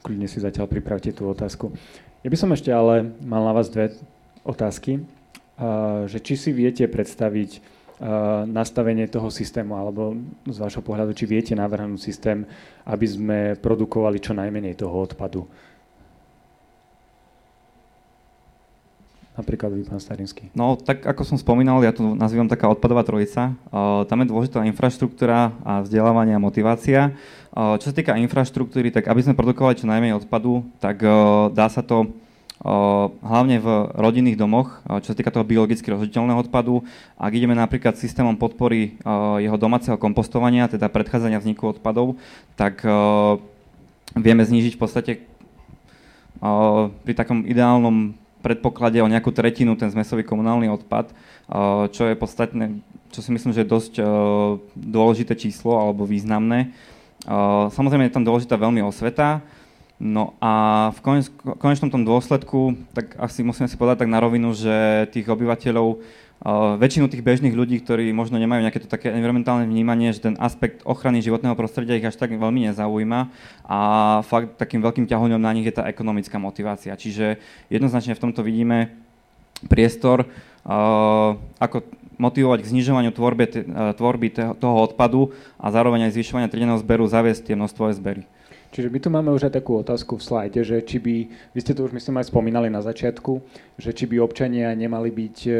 kľudne 0.00 0.24
si 0.24 0.40
zatiaľ 0.40 0.72
pripravte 0.72 1.12
tú 1.12 1.28
otázku. 1.28 1.76
Ja 2.24 2.32
by 2.32 2.36
som 2.40 2.48
ešte 2.56 2.72
ale 2.72 3.12
mal 3.20 3.44
na 3.44 3.52
vás 3.52 3.68
dve 3.68 3.92
otázky, 4.40 5.04
že 6.08 6.18
či 6.24 6.34
si 6.40 6.50
viete 6.56 6.88
predstaviť 6.88 7.73
nastavenie 8.50 9.06
toho 9.06 9.30
systému, 9.30 9.78
alebo 9.78 10.18
z 10.50 10.58
vášho 10.58 10.82
pohľadu, 10.82 11.14
či 11.14 11.30
viete 11.30 11.54
navrhnúť 11.54 12.00
systém, 12.02 12.42
aby 12.82 13.06
sme 13.06 13.38
produkovali 13.54 14.18
čo 14.18 14.34
najmenej 14.34 14.74
toho 14.74 14.94
odpadu. 14.98 15.46
Napríklad 19.34 19.74
vy, 19.74 19.82
pán 19.82 19.98
Starinský. 19.98 20.46
No, 20.54 20.78
tak 20.78 21.02
ako 21.02 21.26
som 21.26 21.34
spomínal, 21.34 21.82
ja 21.82 21.90
to 21.90 22.14
nazývam 22.14 22.46
taká 22.46 22.70
odpadová 22.70 23.02
trojica. 23.02 23.50
Uh, 23.66 24.06
tam 24.06 24.22
je 24.22 24.30
dôležitá 24.30 24.62
infraštruktúra 24.62 25.50
a 25.66 25.82
vzdelávanie 25.82 26.38
a 26.38 26.42
motivácia. 26.42 27.18
Uh, 27.50 27.74
čo 27.82 27.90
sa 27.90 27.98
týka 27.98 28.14
infraštruktúry, 28.14 28.94
tak 28.94 29.10
aby 29.10 29.26
sme 29.26 29.34
produkovali 29.34 29.74
čo 29.74 29.90
najmenej 29.90 30.22
odpadu, 30.22 30.62
tak 30.78 31.02
uh, 31.02 31.50
dá 31.50 31.66
sa 31.66 31.82
to 31.82 32.14
hlavne 33.20 33.60
v 33.60 33.68
rodinných 33.92 34.40
domoch, 34.40 34.80
čo 35.04 35.12
sa 35.12 35.16
týka 35.16 35.28
toho 35.28 35.44
biologicky 35.44 35.84
rozhoditeľného 35.92 36.48
odpadu. 36.48 36.80
Ak 37.20 37.36
ideme 37.36 37.52
napríklad 37.52 38.00
systémom 38.00 38.40
podpory 38.40 38.96
jeho 39.44 39.60
domáceho 39.60 40.00
kompostovania, 40.00 40.72
teda 40.72 40.88
predchádzania 40.88 41.44
vzniku 41.44 41.76
odpadov, 41.76 42.16
tak 42.56 42.80
vieme 44.16 44.42
znížiť 44.48 44.74
v 44.74 44.80
podstate 44.80 45.12
pri 47.04 47.12
takom 47.12 47.44
ideálnom 47.44 48.16
predpoklade 48.40 49.00
o 49.00 49.08
nejakú 49.08 49.32
tretinu 49.32 49.76
ten 49.76 49.92
zmesový 49.92 50.24
komunálny 50.24 50.68
odpad, 50.72 51.12
čo 51.92 52.02
je 52.08 52.16
podstatné, 52.16 52.80
čo 53.12 53.20
si 53.20 53.28
myslím, 53.32 53.52
že 53.52 53.64
je 53.64 53.72
dosť 53.72 53.94
dôležité 54.72 55.36
číslo 55.36 55.76
alebo 55.76 56.08
významné. 56.08 56.72
Samozrejme 57.72 58.08
je 58.08 58.16
tam 58.16 58.24
dôležitá 58.24 58.56
veľmi 58.56 58.84
osveta, 58.84 59.40
No 60.04 60.36
a 60.36 60.92
v 60.92 61.00
konečnom 61.56 61.88
tom 61.88 62.04
dôsledku, 62.04 62.76
tak 62.92 63.16
asi 63.16 63.40
musíme 63.40 63.64
si 63.72 63.80
povedať 63.80 64.04
tak 64.04 64.12
na 64.12 64.20
rovinu, 64.20 64.52
že 64.52 65.08
tých 65.08 65.24
obyvateľov 65.24 65.96
väčšinu 66.76 67.08
tých 67.08 67.24
bežných 67.24 67.56
ľudí, 67.56 67.80
ktorí 67.80 68.12
možno 68.12 68.36
nemajú 68.36 68.60
nejaké 68.68 68.84
to 68.84 68.88
také 68.90 69.08
environmentálne 69.08 69.64
vnímanie, 69.64 70.12
že 70.12 70.28
ten 70.28 70.36
aspekt 70.36 70.84
ochrany 70.84 71.24
životného 71.24 71.56
prostredia 71.56 71.96
ich 71.96 72.04
až 72.04 72.20
tak 72.20 72.36
veľmi 72.36 72.68
nezaujíma 72.68 73.32
a 73.64 73.78
fakt 74.28 74.60
takým 74.60 74.84
veľkým 74.84 75.08
ťahoňom 75.08 75.40
na 75.40 75.56
nich 75.56 75.64
je 75.64 75.80
tá 75.80 75.88
ekonomická 75.88 76.36
motivácia. 76.36 76.92
Čiže 76.92 77.40
jednoznačne 77.72 78.12
v 78.12 78.22
tomto 78.28 78.44
vidíme 78.44 78.92
priestor, 79.72 80.28
ako 81.64 81.80
motivovať 82.20 82.60
k 82.60 82.70
znižovaniu 82.76 83.08
tvorbe, 83.16 83.44
tvorby 83.96 84.28
toho 84.60 84.76
odpadu 84.84 85.32
a 85.56 85.72
zároveň 85.72 86.12
aj 86.12 86.20
zvyšovania 86.20 86.52
triedného 86.52 86.76
zberu 86.84 87.08
zaviesť 87.08 87.40
tie 87.48 87.56
množstvo 87.56 87.88
zbery. 87.96 88.28
Čiže 88.74 88.90
my 88.90 88.98
tu 88.98 89.06
máme 89.06 89.30
už 89.30 89.46
aj 89.46 89.62
takú 89.62 89.78
otázku 89.78 90.18
v 90.18 90.26
slajde, 90.26 90.66
že 90.66 90.82
či 90.82 90.98
by, 90.98 91.16
vy 91.54 91.60
ste 91.62 91.78
to 91.78 91.86
už 91.86 91.94
myslím 91.94 92.18
aj 92.18 92.26
spomínali 92.26 92.66
na 92.66 92.82
začiatku, 92.82 93.38
že 93.78 93.94
či 93.94 94.10
by 94.10 94.18
občania 94.18 94.74
nemali 94.74 95.14
byť 95.14 95.36
e, 95.46 95.52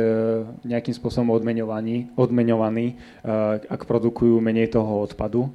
nejakým 0.67 0.99
spôsobom 0.99 1.31
odmeňovaní, 1.31 2.11
odmeňovaní, 2.19 2.87
e, 2.91 2.95
ak 3.71 3.87
produkujú 3.87 4.43
menej 4.43 4.75
toho 4.75 5.07
odpadu. 5.07 5.47
E, 5.47 5.51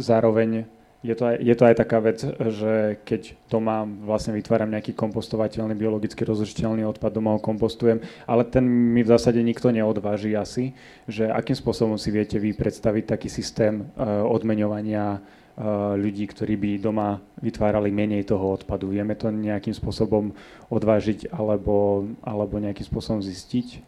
zároveň 0.00 0.64
je 1.04 1.12
to, 1.12 1.24
aj, 1.28 1.36
je 1.36 1.54
to 1.56 1.64
aj 1.68 1.76
taká 1.76 1.98
vec, 2.00 2.24
že 2.48 3.04
keď 3.04 3.36
doma 3.52 3.84
vlastne 3.84 4.32
vytváram 4.32 4.72
nejaký 4.72 4.96
kompostovateľný, 4.96 5.76
biologicky 5.76 6.24
rozložiteľný 6.24 6.80
odpad, 6.96 7.12
doma 7.12 7.36
ho 7.36 7.40
kompostujem, 7.44 8.00
ale 8.24 8.48
ten 8.48 8.64
mi 8.64 9.04
v 9.04 9.12
zásade 9.12 9.40
nikto 9.44 9.68
neodváži 9.68 10.32
asi, 10.32 10.72
že 11.04 11.28
akým 11.28 11.56
spôsobom 11.56 12.00
si 12.00 12.08
viete 12.08 12.40
vy 12.40 12.56
predstaviť 12.56 13.16
taký 13.16 13.28
systém 13.32 13.88
odmeňovania 14.28 15.39
ľudí, 16.00 16.24
ktorí 16.24 16.56
by 16.56 16.70
doma 16.80 17.20
vytvárali 17.44 17.92
menej 17.92 18.24
toho 18.24 18.56
odpadu. 18.56 18.88
Vieme 18.88 19.12
to 19.12 19.28
nejakým 19.28 19.76
spôsobom 19.76 20.32
odvážiť 20.72 21.28
alebo, 21.28 22.08
alebo 22.24 22.56
nejakým 22.56 22.88
spôsobom 22.88 23.20
zistiť? 23.20 23.84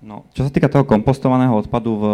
No, 0.00 0.24
čo 0.32 0.48
sa 0.48 0.52
týka 0.52 0.72
toho 0.72 0.88
kompostovaného 0.88 1.52
odpadu 1.52 1.92
v 2.00 2.04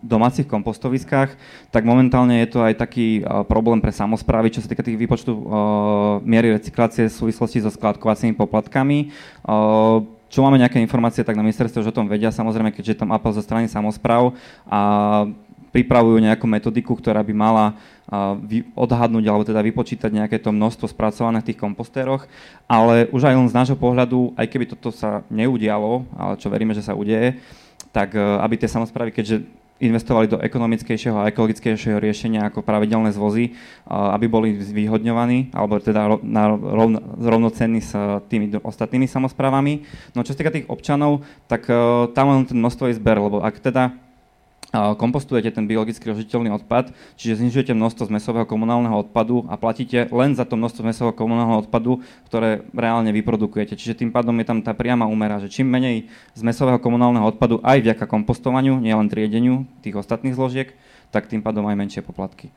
domácich 0.00 0.48
kompostoviskách, 0.48 1.36
tak 1.68 1.84
momentálne 1.84 2.40
je 2.40 2.48
to 2.48 2.64
aj 2.64 2.80
taký 2.80 3.20
problém 3.52 3.84
pre 3.84 3.92
samozprávy, 3.92 4.48
čo 4.48 4.64
sa 4.64 4.68
týka 4.72 4.80
tých 4.80 4.96
výpočtu 4.96 5.28
uh, 5.28 5.44
miery 6.24 6.56
recyklácie 6.56 7.12
v 7.12 7.16
súvislosti 7.16 7.60
so 7.60 7.68
skladkovacími 7.68 8.32
poplatkami. 8.32 9.12
Uh, 9.44 10.08
čo 10.32 10.40
máme 10.40 10.56
nejaké 10.56 10.80
informácie, 10.80 11.20
tak 11.20 11.36
na 11.36 11.44
ministerstve 11.44 11.84
už 11.84 11.92
o 11.92 11.96
tom 12.00 12.08
vedia, 12.08 12.32
samozrejme, 12.32 12.72
keďže 12.72 12.96
je 12.96 13.00
tam 13.04 13.12
apel 13.12 13.36
zo 13.36 13.44
strany 13.44 13.68
samozpráv 13.68 14.32
a 14.64 14.80
pripravujú 15.72 16.20
nejakú 16.20 16.44
metodiku, 16.44 16.92
ktorá 16.94 17.24
by 17.24 17.34
mala 17.34 17.66
odhadnúť 18.76 19.24
alebo 19.24 19.48
teda 19.48 19.64
vypočítať 19.64 20.12
nejaké 20.12 20.36
to 20.36 20.52
množstvo 20.52 20.84
spracované 20.92 21.40
v 21.40 21.48
tých 21.52 21.58
kompostéroch, 21.58 22.28
ale 22.68 23.08
už 23.08 23.24
aj 23.24 23.34
len 23.40 23.48
z 23.48 23.56
nášho 23.56 23.78
pohľadu, 23.80 24.36
aj 24.36 24.46
keby 24.52 24.68
toto 24.68 24.92
sa 24.92 25.24
neudialo, 25.32 26.04
ale 26.12 26.36
čo 26.36 26.52
veríme, 26.52 26.76
že 26.76 26.84
sa 26.84 26.92
udeje, 26.92 27.40
tak 27.88 28.12
e, 28.12 28.20
aby 28.20 28.60
tie 28.60 28.68
samozprávy, 28.68 29.16
keďže 29.16 29.48
investovali 29.82 30.30
do 30.30 30.38
ekonomickejšieho 30.38 31.18
a 31.18 31.28
ekologickejšieho 31.34 31.98
riešenia 31.98 32.46
ako 32.46 32.62
pravidelné 32.62 33.10
zvozy, 33.10 33.58
aby 33.90 34.30
boli 34.30 34.54
zvýhodňovaní, 34.62 35.50
alebo 35.50 35.82
teda 35.82 36.06
rovnocenní 37.18 37.82
s 37.82 37.90
tými 38.30 38.54
ostatnými 38.62 39.10
samozprávami. 39.10 39.82
No 40.14 40.22
čo 40.22 40.32
sa 40.32 40.38
týka 40.38 40.54
tých 40.54 40.70
občanov, 40.70 41.26
tak 41.50 41.66
e, 41.66 41.74
tam 42.14 42.30
len 42.30 42.46
ten 42.46 42.62
množstvový 42.62 42.94
zber, 42.94 43.18
lebo 43.18 43.42
ak 43.42 43.58
teda 43.58 44.11
kompostujete 44.72 45.52
ten 45.52 45.68
biologicky 45.68 46.00
rozžiteľný 46.08 46.48
odpad, 46.56 46.96
čiže 47.20 47.44
znižujete 47.44 47.76
množstvo 47.76 48.08
zmesového 48.08 48.48
komunálneho 48.48 49.04
odpadu 49.04 49.44
a 49.52 49.60
platíte 49.60 50.08
len 50.08 50.32
za 50.32 50.48
to 50.48 50.56
množstvo 50.56 50.80
zmesového 50.80 51.12
komunálneho 51.12 51.68
odpadu, 51.68 52.00
ktoré 52.32 52.64
reálne 52.72 53.12
vyprodukujete. 53.12 53.76
Čiže 53.76 54.02
tým 54.02 54.10
pádom 54.10 54.32
je 54.40 54.48
tam 54.48 54.58
tá 54.64 54.72
priama 54.72 55.04
úmera, 55.04 55.38
že 55.44 55.52
čím 55.52 55.68
menej 55.68 56.08
zmesového 56.32 56.80
komunálneho 56.80 57.28
odpadu 57.28 57.60
aj 57.60 57.84
vďaka 57.84 58.08
kompostovaniu, 58.08 58.80
nielen 58.80 59.12
triedeniu 59.12 59.68
tých 59.84 60.00
ostatných 60.00 60.32
zložiek, 60.32 60.72
tak 61.12 61.28
tým 61.28 61.44
pádom 61.44 61.68
aj 61.68 61.76
menšie 61.76 62.00
poplatky 62.00 62.48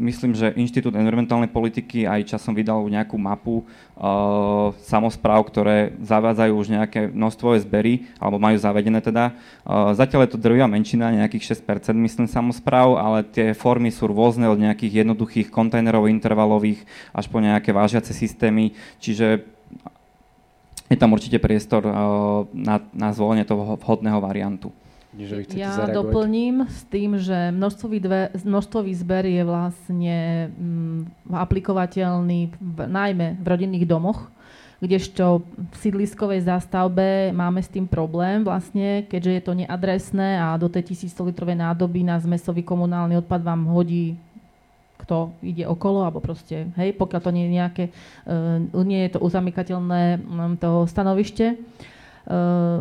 myslím, 0.00 0.32
že 0.32 0.56
Inštitút 0.56 0.96
environmentálnej 0.96 1.52
politiky 1.52 2.08
aj 2.08 2.32
časom 2.32 2.56
vydal 2.56 2.80
nejakú 2.88 3.20
mapu 3.20 3.62
uh, 3.62 4.72
samozpráv, 4.88 5.44
ktoré 5.52 5.94
zavádzajú 6.00 6.52
už 6.56 6.66
nejaké 6.72 7.12
množstvo 7.12 7.60
zbery, 7.60 8.08
alebo 8.16 8.40
majú 8.40 8.56
zavedené 8.56 9.04
teda. 9.04 9.36
Uh, 9.62 9.92
zatiaľ 9.92 10.24
je 10.24 10.32
to 10.34 10.42
drvia 10.42 10.64
menšina, 10.64 11.12
nejakých 11.12 11.60
6% 11.60 11.92
myslím 11.92 12.26
samozpráv, 12.26 12.96
ale 12.96 13.28
tie 13.28 13.52
formy 13.52 13.92
sú 13.92 14.08
rôzne 14.08 14.48
od 14.48 14.56
nejakých 14.56 15.04
jednoduchých 15.04 15.52
kontajnerov 15.52 16.08
intervalových 16.08 16.82
až 17.12 17.28
po 17.28 17.38
nejaké 17.38 17.76
vážiace 17.76 18.16
systémy, 18.16 18.72
čiže 18.98 19.44
je 20.90 20.96
tam 20.98 21.14
určite 21.14 21.38
priestor 21.38 21.86
uh, 21.86 21.94
na, 22.50 22.82
na 22.90 23.12
zvolenie 23.12 23.46
toho 23.46 23.76
vhodného 23.78 24.18
variantu 24.18 24.72
ja 25.54 25.76
zareagovať? 25.76 25.96
doplním 25.96 26.54
s 26.64 26.80
tým, 26.88 27.20
že 27.20 27.52
množstvový, 27.52 27.98
dve, 28.00 28.20
množstvový 28.40 28.92
zber 28.96 29.24
je 29.28 29.42
vlastne 29.44 30.16
mm, 30.54 31.30
aplikovateľný 31.30 32.40
v, 32.56 32.78
najmä 32.88 33.36
v 33.40 33.46
rodinných 33.46 33.84
domoch, 33.84 34.32
kdežto 34.80 35.44
v 35.44 35.74
sídliskovej 35.76 36.48
zástavbe 36.48 37.36
máme 37.36 37.60
s 37.60 37.68
tým 37.68 37.84
problém 37.84 38.40
vlastne, 38.40 39.04
keďže 39.04 39.32
je 39.32 39.42
to 39.44 39.52
neadresné 39.52 40.40
a 40.40 40.56
do 40.56 40.72
tej 40.72 40.96
1100 40.96 41.28
litrovej 41.28 41.56
nádoby 41.60 42.00
na 42.00 42.16
zmesový 42.16 42.64
komunálny 42.64 43.20
odpad 43.20 43.44
vám 43.44 43.68
hodí 43.68 44.16
kto 45.00 45.32
ide 45.40 45.64
okolo, 45.64 46.04
alebo 46.04 46.20
proste, 46.20 46.68
hej, 46.76 46.92
pokiaľ 46.92 47.20
to 47.24 47.32
nie 47.32 47.48
je 47.48 47.56
nejaké, 47.56 47.84
uh, 48.28 48.84
nie 48.84 49.08
je 49.08 49.16
to 49.16 49.24
uzamykateľné 49.24 50.20
um, 50.20 50.60
to 50.60 50.84
stanovište. 50.84 51.56
Uh, 51.56 51.99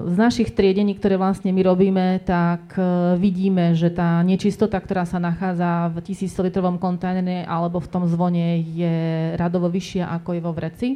z 0.05 0.15
našich 0.15 0.53
triedení, 0.53 0.93
ktoré 0.93 1.17
vlastne 1.17 1.49
my 1.49 1.61
robíme, 1.65 2.21
tak 2.21 2.77
e, 2.77 3.17
vidíme, 3.17 3.73
že 3.73 3.89
tá 3.89 4.21
nečistota, 4.21 4.77
ktorá 4.77 5.09
sa 5.09 5.17
nachádza 5.17 5.89
v 5.89 6.05
1100 6.05 6.45
litrovom 6.45 6.77
kontajneri 6.77 7.49
alebo 7.49 7.81
v 7.81 7.89
tom 7.89 8.05
zvone 8.05 8.61
je 8.61 9.33
radovo 9.41 9.65
vyššia 9.65 10.05
ako 10.21 10.29
je 10.37 10.41
vo 10.45 10.53
vreci. 10.53 10.89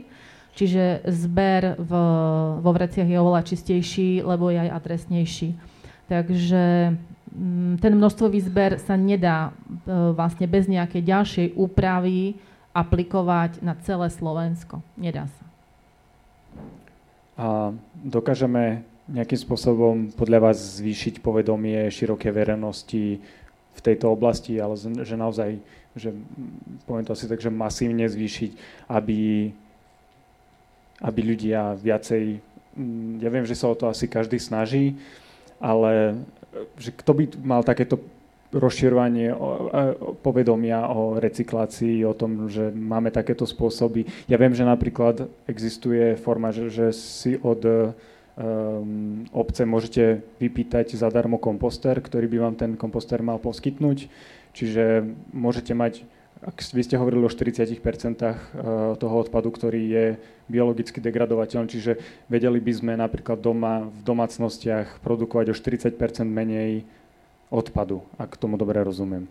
Čiže 0.53 1.01
zber 1.09 1.81
v, 1.81 1.91
vo 2.61 2.71
vreciach 2.77 3.09
je 3.09 3.17
oveľa 3.17 3.41
čistejší, 3.41 4.21
lebo 4.21 4.53
je 4.53 4.61
aj 4.61 4.75
adresnejší. 4.77 5.49
Takže 6.05 6.93
mm, 7.33 7.81
ten 7.81 7.93
množstvový 7.97 8.37
zber 8.37 8.77
sa 8.77 8.93
nedá 8.93 9.49
e, 9.49 10.13
vlastne 10.13 10.45
bez 10.45 10.69
nejakej 10.69 11.01
ďalšej 11.01 11.47
úpravy 11.57 12.37
aplikovať 12.69 13.65
na 13.65 13.73
celé 13.81 14.13
Slovensko. 14.13 14.85
Nedá 14.93 15.25
sa 15.25 15.43
a 17.33 17.73
dokážeme 18.03 18.83
nejakým 19.07 19.39
spôsobom 19.39 19.95
podľa 20.15 20.51
vás 20.51 20.79
zvýšiť 20.79 21.23
povedomie 21.23 21.87
širokej 21.91 22.31
verejnosti 22.31 23.19
v 23.73 23.79
tejto 23.81 24.11
oblasti, 24.11 24.59
ale 24.59 24.77
že 24.79 25.15
naozaj, 25.15 25.59
že 25.95 26.15
poviem 26.87 27.03
to 27.03 27.15
asi 27.15 27.27
tak, 27.27 27.39
že 27.39 27.51
masívne 27.51 28.05
zvýšiť, 28.07 28.51
aby, 28.91 29.51
aby 31.03 31.19
ľudia 31.19 31.75
viacej, 31.79 32.39
mm, 32.79 33.23
ja 33.23 33.29
viem, 33.31 33.47
že 33.47 33.57
sa 33.57 33.71
o 33.71 33.75
to 33.75 33.91
asi 33.91 34.07
každý 34.07 34.39
snaží, 34.39 34.95
ale 35.59 36.23
že 36.77 36.93
kto 36.93 37.11
by 37.17 37.23
mal 37.41 37.65
takéto 37.65 37.97
rozširovanie 38.53 39.33
povedomia 40.21 40.85
o 40.93 41.17
recyklácii, 41.17 42.05
o 42.05 42.13
tom, 42.13 42.47
že 42.47 42.69
máme 42.69 43.09
takéto 43.09 43.49
spôsoby. 43.49 44.05
Ja 44.29 44.37
viem, 44.37 44.53
že 44.53 44.63
napríklad 44.63 45.25
existuje 45.49 46.13
forma, 46.15 46.53
že, 46.53 46.69
že 46.69 46.87
si 46.93 47.35
od 47.41 47.65
um, 47.65 49.25
obce 49.33 49.65
môžete 49.65 50.21
vypýtať 50.37 50.93
zadarmo 50.93 51.41
komposter, 51.41 51.97
ktorý 51.97 52.29
by 52.29 52.37
vám 52.39 52.55
ten 52.55 52.71
komposter 52.77 53.19
mal 53.25 53.41
poskytnúť. 53.41 54.07
Čiže 54.53 55.01
môžete 55.33 55.73
mať, 55.73 56.05
ak 56.45 56.61
vy 56.61 56.81
ste 56.85 57.01
hovorili 57.01 57.25
o 57.25 57.31
40% 57.31 57.73
eh, 58.21 58.35
toho 59.01 59.15
odpadu, 59.17 59.49
ktorý 59.49 59.81
je 59.89 60.05
biologicky 60.45 61.01
degradovateľný, 61.01 61.71
čiže 61.71 61.97
vedeli 62.29 62.61
by 62.61 62.73
sme 62.73 62.93
napríklad 62.93 63.41
doma 63.41 63.89
v 63.89 63.99
domácnostiach 64.05 65.01
produkovať 65.01 65.45
o 65.49 65.55
40% 65.57 65.97
menej 66.29 66.85
odpadu, 67.53 68.01
ak 68.17 68.33
tomu 68.41 68.57
dobre 68.57 68.81
rozumiem. 68.81 69.29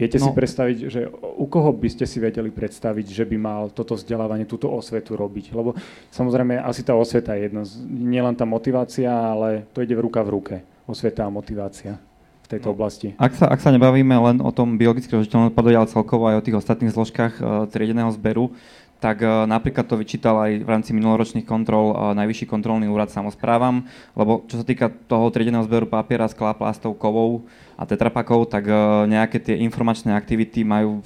Viete 0.00 0.16
no. 0.16 0.24
si 0.26 0.30
predstaviť, 0.32 0.76
že 0.88 1.00
u 1.20 1.44
koho 1.44 1.76
by 1.76 1.88
ste 1.92 2.08
si 2.08 2.16
vedeli 2.24 2.48
predstaviť, 2.48 3.06
že 3.12 3.28
by 3.28 3.36
mal 3.36 3.62
toto 3.68 4.00
vzdelávanie, 4.00 4.48
túto 4.48 4.72
osvetu 4.72 5.12
robiť? 5.12 5.52
Lebo 5.52 5.76
samozrejme 6.08 6.56
asi 6.56 6.80
tá 6.80 6.96
osveta 6.96 7.36
je 7.36 7.52
jedno, 7.52 7.62
nielen 7.84 8.32
tá 8.32 8.48
motivácia, 8.48 9.12
ale 9.12 9.68
to 9.76 9.84
ide 9.84 9.92
v 9.92 10.08
ruka 10.08 10.24
v 10.24 10.32
ruke, 10.32 10.56
osveta 10.88 11.28
a 11.28 11.30
motivácia 11.30 12.00
v 12.40 12.46
tejto 12.48 12.72
no. 12.72 12.80
oblasti. 12.80 13.12
Ak 13.20 13.36
sa, 13.36 13.52
ak 13.52 13.60
sa 13.60 13.68
nebavíme 13.76 14.16
len 14.16 14.40
o 14.40 14.48
tom 14.48 14.80
biologicky 14.80 15.12
rozličiteľnom 15.12 15.52
odpadu, 15.52 15.68
ale 15.76 15.92
celkovo 15.92 16.32
aj 16.32 16.36
o 16.40 16.44
tých 16.48 16.56
ostatných 16.56 16.96
zložkách 16.96 17.34
uh, 17.36 17.44
triedeného 17.68 18.08
zberu, 18.16 18.56
tak 19.00 19.24
uh, 19.24 19.48
napríklad 19.48 19.88
to 19.88 19.96
vyčítal 19.96 20.36
aj 20.36 20.60
v 20.60 20.68
rámci 20.68 20.92
minuloročných 20.92 21.48
kontrol 21.48 21.96
uh, 21.96 22.12
Najvyšší 22.12 22.46
kontrolný 22.46 22.86
úrad 22.86 23.08
samozprávam, 23.08 23.88
lebo 24.12 24.44
čo 24.44 24.60
sa 24.60 24.64
týka 24.64 24.92
toho 25.08 25.32
triedeného 25.32 25.64
zberu 25.64 25.88
papiera, 25.88 26.28
skla, 26.28 26.52
plastov, 26.52 27.00
kovov 27.00 27.48
a 27.80 27.88
tetrapakov, 27.88 28.52
tak 28.52 28.68
uh, 28.68 29.08
nejaké 29.08 29.40
tie 29.40 29.56
informačné 29.64 30.12
aktivity 30.12 30.62
majú 30.62 31.00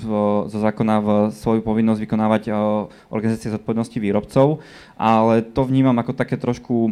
zo 0.51 0.59
zákona 0.59 0.95
v 0.99 1.09
svoju 1.30 1.62
povinnosť 1.62 2.03
vykonávať 2.03 2.42
organizácie 3.09 3.55
zodpovednosti 3.55 3.99
výrobcov, 4.03 4.59
ale 4.99 5.47
to 5.47 5.62
vnímam 5.62 5.95
ako 6.03 6.12
také 6.18 6.34
trošku 6.34 6.90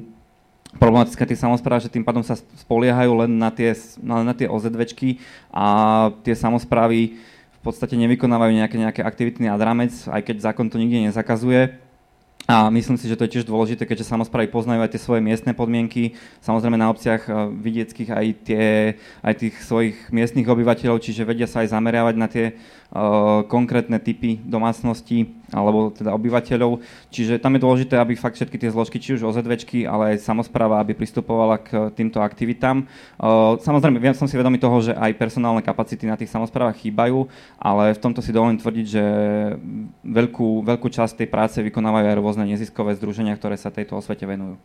problematické 0.81 1.29
tie 1.29 1.37
samozprávy, 1.37 1.85
že 1.85 1.93
tým 1.93 2.05
pádom 2.05 2.25
sa 2.25 2.39
spoliehajú 2.39 3.13
len 3.25 3.37
na 3.37 3.53
tie, 3.53 3.77
len 4.01 4.25
na 4.25 4.33
tie 4.33 4.49
OZVčky 4.49 5.21
a 5.53 6.09
tie 6.25 6.33
samozprávy 6.33 7.21
podstate 7.63 7.95
nevykonávajú 7.95 8.53
nejaké, 8.59 8.77
nejaké 8.77 9.01
aktivity 9.07 9.47
nad 9.47 9.61
rámec, 9.63 9.95
aj 10.11 10.23
keď 10.27 10.51
zákon 10.51 10.67
to 10.67 10.83
nikde 10.83 11.11
nezakazuje. 11.11 11.79
A 12.51 12.67
myslím 12.75 12.99
si, 12.99 13.07
že 13.07 13.15
to 13.15 13.23
je 13.23 13.39
tiež 13.39 13.47
dôležité, 13.47 13.87
keďže 13.87 14.11
samozprávy 14.11 14.51
poznajú 14.51 14.83
aj 14.83 14.91
tie 14.91 14.99
svoje 14.99 15.23
miestne 15.23 15.55
podmienky, 15.55 16.19
samozrejme 16.43 16.75
na 16.75 16.91
obciach 16.91 17.23
eh, 17.31 17.35
vidieckých 17.55 18.11
aj, 18.11 18.27
tie, 18.43 18.67
aj 19.23 19.35
tých 19.39 19.55
svojich 19.63 20.11
miestnych 20.11 20.51
obyvateľov, 20.51 20.99
čiže 20.99 21.23
vedia 21.23 21.47
sa 21.47 21.63
aj 21.63 21.71
zameriavať 21.71 22.15
na 22.19 22.27
tie 22.27 22.59
konkrétne 23.49 23.97
typy 23.97 24.37
domácností 24.45 25.33
alebo 25.49 25.89
teda 25.93 26.13
obyvateľov. 26.13 26.85
Čiže 27.09 27.41
tam 27.41 27.57
je 27.57 27.65
dôležité, 27.65 27.97
aby 27.97 28.17
fakt 28.17 28.37
všetky 28.37 28.61
tie 28.61 28.69
zložky, 28.69 29.01
či 29.01 29.17
už 29.17 29.33
OZVčky, 29.33 29.89
ale 29.89 30.17
aj 30.17 30.25
samozpráva, 30.29 30.77
aby 30.81 30.93
pristupovala 30.93 31.57
k 31.61 31.89
týmto 31.97 32.21
aktivitám. 32.21 32.85
Samozrejme, 33.65 33.97
viem, 33.97 34.13
som 34.13 34.29
si 34.29 34.37
vedomý 34.37 34.61
toho, 34.61 34.85
že 34.85 34.93
aj 34.93 35.17
personálne 35.17 35.65
kapacity 35.65 36.05
na 36.05 36.21
tých 36.21 36.33
samozprávach 36.33 36.77
chýbajú, 36.81 37.25
ale 37.57 37.97
v 37.97 38.01
tomto 38.01 38.21
si 38.21 38.33
dovolím 38.33 38.61
tvrdiť, 38.61 38.87
že 38.89 39.05
veľkú, 40.05 40.61
veľkú 40.61 40.89
časť 40.93 41.25
tej 41.25 41.29
práce 41.33 41.57
vykonávajú 41.65 42.07
aj 42.13 42.19
rôzne 42.21 42.45
neziskové 42.45 42.93
združenia, 42.97 43.37
ktoré 43.41 43.57
sa 43.57 43.73
tejto 43.73 43.97
osvete 43.97 44.29
venujú. 44.29 44.61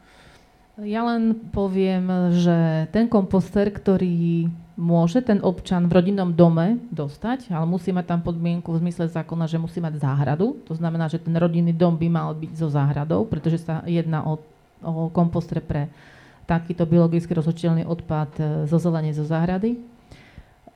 Ja 0.78 1.02
len 1.10 1.34
poviem, 1.50 2.30
že 2.38 2.86
ten 2.94 3.10
komposter, 3.10 3.66
ktorý 3.74 4.46
môže 4.78 5.26
ten 5.26 5.42
občan 5.42 5.90
v 5.90 5.96
rodinnom 5.98 6.30
dome 6.30 6.78
dostať, 6.94 7.50
ale 7.50 7.66
musí 7.66 7.90
mať 7.90 8.06
tam 8.14 8.22
podmienku 8.22 8.70
v 8.70 8.86
zmysle 8.86 9.10
zákona, 9.10 9.50
že 9.50 9.58
musí 9.58 9.82
mať 9.82 9.98
záhradu. 9.98 10.62
To 10.70 10.78
znamená, 10.78 11.10
že 11.10 11.18
ten 11.18 11.34
rodinný 11.34 11.74
dom 11.74 11.98
by 11.98 12.08
mal 12.14 12.30
byť 12.38 12.52
so 12.54 12.70
záhradou, 12.70 13.26
pretože 13.26 13.66
sa 13.66 13.82
jedná 13.90 14.22
o, 14.22 14.38
o 14.86 15.10
kompostre 15.10 15.66
pre 15.66 15.90
takýto 16.46 16.86
biologicky 16.86 17.34
rozhodčiteľný 17.34 17.90
odpad 17.90 18.32
e, 18.38 18.42
zo 18.70 18.78
zelenie 18.78 19.18
zo 19.18 19.26
záhrady. 19.26 19.82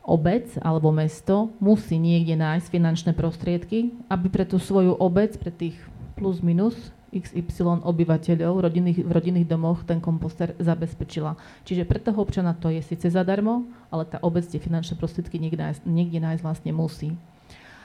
Obec 0.02 0.50
alebo 0.66 0.90
mesto 0.90 1.54
musí 1.62 2.02
niekde 2.02 2.34
nájsť 2.42 2.74
finančné 2.74 3.12
prostriedky, 3.14 3.94
aby 4.10 4.34
pre 4.34 4.50
tú 4.50 4.58
svoju 4.58 4.98
obec, 4.98 5.38
pre 5.38 5.54
tých 5.54 5.78
plus 6.18 6.42
minus 6.42 6.74
XY 7.12 7.84
obyvateľov 7.84 8.64
rodinných, 8.64 9.04
v 9.04 9.12
rodinných 9.12 9.48
domoch 9.48 9.84
ten 9.84 10.00
komposter 10.00 10.56
zabezpečila. 10.58 11.36
Čiže 11.68 11.84
pre 11.84 12.00
toho 12.00 12.24
občana 12.24 12.56
to 12.56 12.72
je 12.72 12.80
síce 12.80 13.12
zadarmo, 13.12 13.68
ale 13.92 14.08
tá 14.08 14.18
obec 14.24 14.48
tie 14.48 14.64
finančné 14.64 14.96
prostriedky 14.96 15.36
niekde 15.36 15.60
nájsť, 15.60 15.82
niekde 15.84 16.20
nájsť 16.24 16.42
vlastne 16.42 16.72
musí. 16.72 17.12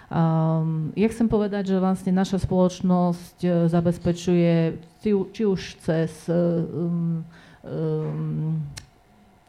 Um, 0.06 0.94
ja 0.94 1.10
chcem 1.10 1.26
povedať, 1.26 1.74
že 1.74 1.82
vlastne 1.82 2.14
naša 2.14 2.38
spoločnosť 2.38 3.38
uh, 3.42 3.50
zabezpečuje 3.66 4.78
či, 5.02 5.10
či 5.34 5.42
už 5.42 5.82
cez 5.82 6.30
um, 6.30 7.26
um, 7.66 8.62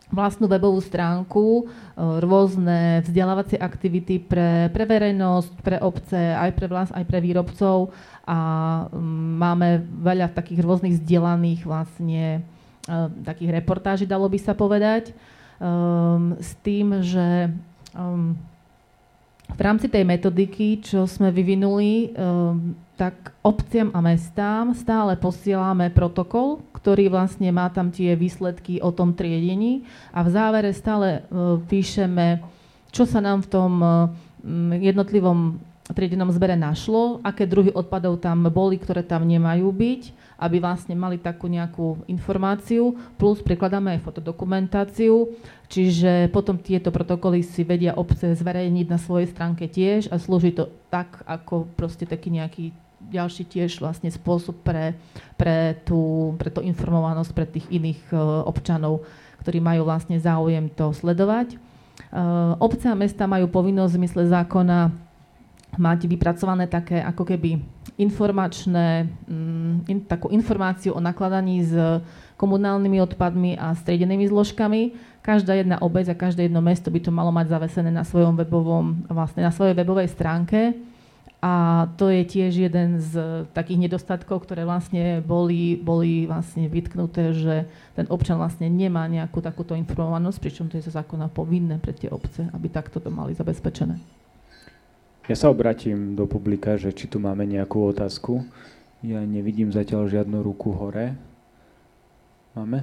vlastnú 0.07 0.47
webovú 0.47 0.79
stránku, 0.79 1.67
uh, 1.67 2.23
rôzne 2.23 3.03
vzdelávacie 3.03 3.59
aktivity 3.59 4.23
pre, 4.23 4.71
pre 4.71 4.83
verejnosť, 4.87 5.51
pre 5.59 5.77
obce, 5.83 6.15
aj 6.15 6.51
pre 6.55 6.67
vlast, 6.71 6.91
aj 6.95 7.03
pre 7.03 7.19
výrobcov. 7.19 7.91
A 8.23 8.39
um, 8.91 9.35
máme 9.39 9.83
veľa 9.99 10.31
takých 10.31 10.63
rôznych 10.63 10.99
vzdelaných 10.99 11.67
vlastne 11.67 12.43
uh, 12.87 13.11
takých 13.27 13.59
reportáží, 13.59 14.03
dalo 14.07 14.31
by 14.31 14.39
sa 14.39 14.55
povedať, 14.55 15.11
um, 15.59 16.39
s 16.39 16.55
tým, 16.63 17.03
že 17.03 17.51
v 19.47 19.61
rámci 19.65 19.89
tej 19.89 20.05
metodiky, 20.05 20.85
čo 20.85 21.09
sme 21.09 21.33
vyvinuli, 21.33 22.13
tak 22.97 23.37
obciam 23.45 23.93
a 23.93 24.01
mestám 24.01 24.73
stále 24.73 25.13
posielame 25.15 25.93
protokol, 25.93 26.65
ktorý 26.73 27.13
vlastne 27.13 27.53
má 27.53 27.69
tam 27.69 27.93
tie 27.93 28.17
výsledky 28.17 28.81
o 28.81 28.89
tom 28.89 29.13
triedení 29.13 29.85
a 30.09 30.25
v 30.25 30.33
závere 30.33 30.73
stále 30.73 31.23
uh, 31.29 31.61
píšeme, 31.61 32.41
čo 32.89 33.05
sa 33.05 33.21
nám 33.21 33.45
v 33.45 33.49
tom 33.53 33.71
uh, 33.79 34.09
jednotlivom 34.73 35.61
triedenom 35.93 36.27
zbere 36.35 36.59
našlo, 36.59 37.23
aké 37.23 37.47
druhy 37.47 37.71
odpadov 37.71 38.19
tam 38.19 38.49
boli, 38.51 38.75
ktoré 38.75 39.05
tam 39.05 39.23
nemajú 39.23 39.71
byť, 39.71 40.01
aby 40.35 40.57
vlastne 40.59 40.93
mali 40.97 41.15
takú 41.15 41.47
nejakú 41.47 42.03
informáciu, 42.11 42.97
plus 43.15 43.39
prikladáme 43.39 43.95
aj 43.95 44.03
fotodokumentáciu, 44.03 45.31
čiže 45.71 46.27
potom 46.35 46.59
tieto 46.59 46.91
protokoly 46.91 47.39
si 47.45 47.63
vedia 47.63 47.95
obce 47.95 48.35
zverejniť 48.35 48.87
na 48.89 48.99
svojej 48.99 49.31
stránke 49.31 49.71
tiež 49.71 50.11
a 50.11 50.19
slúži 50.19 50.51
to 50.51 50.67
tak, 50.91 51.23
ako 51.23 51.69
proste 51.79 52.03
taký 52.03 52.35
nejaký 52.35 52.75
ďalší 53.01 53.47
tiež 53.47 53.79
vlastne 53.79 54.09
spôsob 54.09 54.65
pre, 54.65 54.97
pre, 55.37 55.77
tú, 55.85 56.33
pre 56.35 56.49
tú 56.49 56.59
informovanosť 56.65 57.31
pre 57.31 57.45
tých 57.45 57.67
iných 57.69 58.01
uh, 58.11 58.43
občanov, 58.43 59.05
ktorí 59.45 59.61
majú 59.61 59.85
vlastne 59.87 60.17
záujem 60.17 60.67
to 60.73 60.91
sledovať. 60.91 61.55
Uh, 62.11 62.57
obce 62.61 62.89
a 62.89 62.97
mesta 62.97 63.29
majú 63.29 63.49
povinnosť 63.49 63.91
v 63.93 63.99
zmysle 64.01 64.23
zákona 64.29 65.07
mať 65.77 66.09
vypracované 66.09 66.65
také 66.65 66.99
ako 67.03 67.23
keby 67.27 67.61
informačné, 67.97 69.09
mm, 69.29 69.75
in, 69.89 69.99
takú 70.05 70.29
informáciu 70.33 70.93
o 70.97 71.01
nakladaní 71.01 71.65
s 71.65 71.73
komunálnymi 72.37 73.01
odpadmi 73.01 73.51
a 73.57 73.73
striedenými 73.73 74.29
zložkami. 74.29 74.93
Každá 75.25 75.57
jedna 75.57 75.81
obec 75.81 76.05
a 76.07 76.15
každé 76.15 76.47
jedno 76.47 76.61
mesto 76.61 76.93
by 76.93 76.99
to 77.01 77.11
malo 77.11 77.33
mať 77.33 77.51
zavesené 77.51 77.89
na 77.89 78.05
svojom 78.05 78.37
webovom, 78.37 79.05
vlastne 79.09 79.43
na 79.43 79.51
svojej 79.51 79.73
webovej 79.73 80.13
stránke. 80.13 80.77
A 81.38 81.85
to 82.01 82.09
je 82.09 82.25
tiež 82.25 82.65
jeden 82.65 82.97
z 82.97 83.45
takých 83.53 83.85
nedostatkov, 83.85 84.49
ktoré 84.49 84.65
vlastne 84.65 85.21
boli, 85.21 85.77
boli 85.77 86.25
vlastne 86.25 86.65
vytknuté, 86.65 87.29
že 87.38 87.69
ten 87.93 88.09
občan 88.09 88.41
vlastne 88.41 88.65
nemá 88.65 89.05
nejakú 89.05 89.38
takúto 89.38 89.77
informovanosť, 89.77 90.41
pričom 90.41 90.65
to 90.65 90.81
je 90.81 90.89
zo 90.89 90.97
zákona 90.97 91.29
povinné 91.29 91.77
pre 91.77 91.93
tie 91.93 92.09
obce, 92.09 92.49
aby 92.49 92.67
takto 92.73 92.97
to 92.97 93.13
mali 93.13 93.38
zabezpečené. 93.38 94.01
Ja 95.29 95.35
sa 95.38 95.53
obratím 95.53 96.17
do 96.17 96.25
publika, 96.25 96.73
že 96.79 96.89
či 96.89 97.05
tu 97.05 97.21
máme 97.21 97.45
nejakú 97.45 97.85
otázku. 97.85 98.41
Ja 99.05 99.21
nevidím 99.21 99.69
zatiaľ 99.69 100.09
žiadnu 100.09 100.41
ruku 100.41 100.73
hore. 100.73 101.13
Máme? 102.57 102.81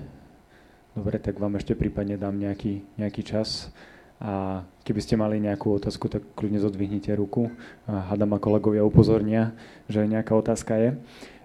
Dobre, 0.94 1.18
tak 1.18 1.42
vám 1.42 1.58
ešte 1.58 1.74
prípadne 1.74 2.14
dám 2.14 2.38
nejaký, 2.38 2.86
nejaký 2.94 3.26
čas. 3.26 3.74
A 4.22 4.62
keby 4.84 5.00
ste 5.00 5.16
mali 5.16 5.40
nejakú 5.40 5.80
otázku, 5.80 6.12
tak 6.12 6.22
kľudne 6.36 6.60
zodvihnite 6.60 7.10
ruku. 7.16 7.50
A 7.88 8.12
hádam 8.12 8.36
a 8.36 8.38
kolegovia 8.38 8.84
upozornia, 8.84 9.56
že 9.90 10.04
nejaká 10.04 10.36
otázka 10.36 10.76
je. 10.76 10.90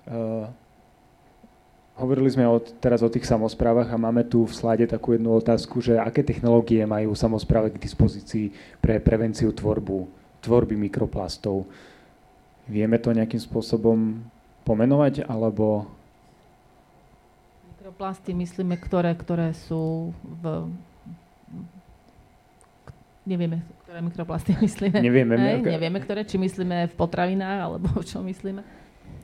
Uh, 0.05 0.51
hovorili 1.95 2.29
sme 2.29 2.45
o, 2.45 2.59
teraz 2.59 2.99
o 3.01 3.09
tých 3.09 3.25
samozprávach 3.25 3.89
a 3.89 3.97
máme 3.97 4.27
tu 4.27 4.43
v 4.43 4.53
slade 4.53 4.85
takú 4.85 5.15
jednu 5.15 5.33
otázku, 5.35 5.79
že 5.79 5.97
aké 5.97 6.21
technológie 6.21 6.83
majú 6.83 7.15
samozprávy 7.15 7.75
k 7.75 7.83
dispozícii 7.83 8.51
pre 8.83 8.99
prevenciu 8.99 9.55
tvorbu 9.55 10.19
tvorby 10.39 10.75
mikroplastov. 10.75 11.67
Vieme 12.69 13.01
to 13.01 13.11
nejakým 13.11 13.41
spôsobom 13.41 14.23
pomenovať, 14.63 15.25
alebo... 15.25 15.89
Mikroplasty 17.75 18.31
myslíme, 18.37 18.77
ktoré, 18.77 19.11
ktoré 19.17 19.51
sú 19.55 20.13
v... 20.23 20.69
nevieme, 23.29 23.61
ktoré 23.85 24.01
mikroplasty 24.01 24.57
myslíme. 24.65 24.97
Nevieme. 24.97 25.37
Hej, 25.37 25.61
okay. 25.61 25.73
Nevieme, 25.77 25.97
ktoré, 26.01 26.25
či 26.25 26.41
myslíme 26.41 26.89
v 26.89 26.93
potravinách, 26.97 27.59
alebo 27.69 27.87
čo 28.09 28.25
myslíme. 28.25 28.65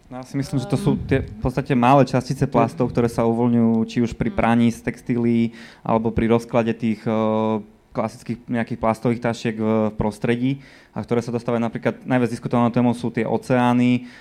No, 0.06 0.22
ja 0.22 0.26
si 0.30 0.38
myslím, 0.38 0.62
že 0.62 0.70
to 0.70 0.78
sú 0.78 1.02
tie 1.10 1.26
v 1.26 1.42
podstate 1.42 1.74
malé 1.74 2.06
častice 2.06 2.46
plastov, 2.46 2.94
ktoré 2.94 3.10
sa 3.10 3.26
uvoľňujú 3.26 3.74
či 3.90 3.98
už 4.06 4.14
pri 4.14 4.30
mm. 4.30 4.38
praní 4.38 4.70
z 4.70 4.86
textílií, 4.86 5.58
alebo 5.82 6.14
pri 6.14 6.30
rozklade 6.30 6.78
tých 6.78 7.02
uh, 7.10 7.58
klasických 7.96 8.52
nejakých 8.52 8.80
plastových 8.84 9.24
tašiek 9.24 9.56
v 9.56 9.96
prostredí 9.96 10.60
a 10.92 11.00
ktoré 11.00 11.24
sa 11.24 11.32
dostávajú 11.32 11.64
napríklad, 11.64 12.04
najviac 12.04 12.28
diskutovanou 12.28 12.72
témou 12.76 12.92
sú 12.92 13.08
tie 13.08 13.24
oceány. 13.24 14.12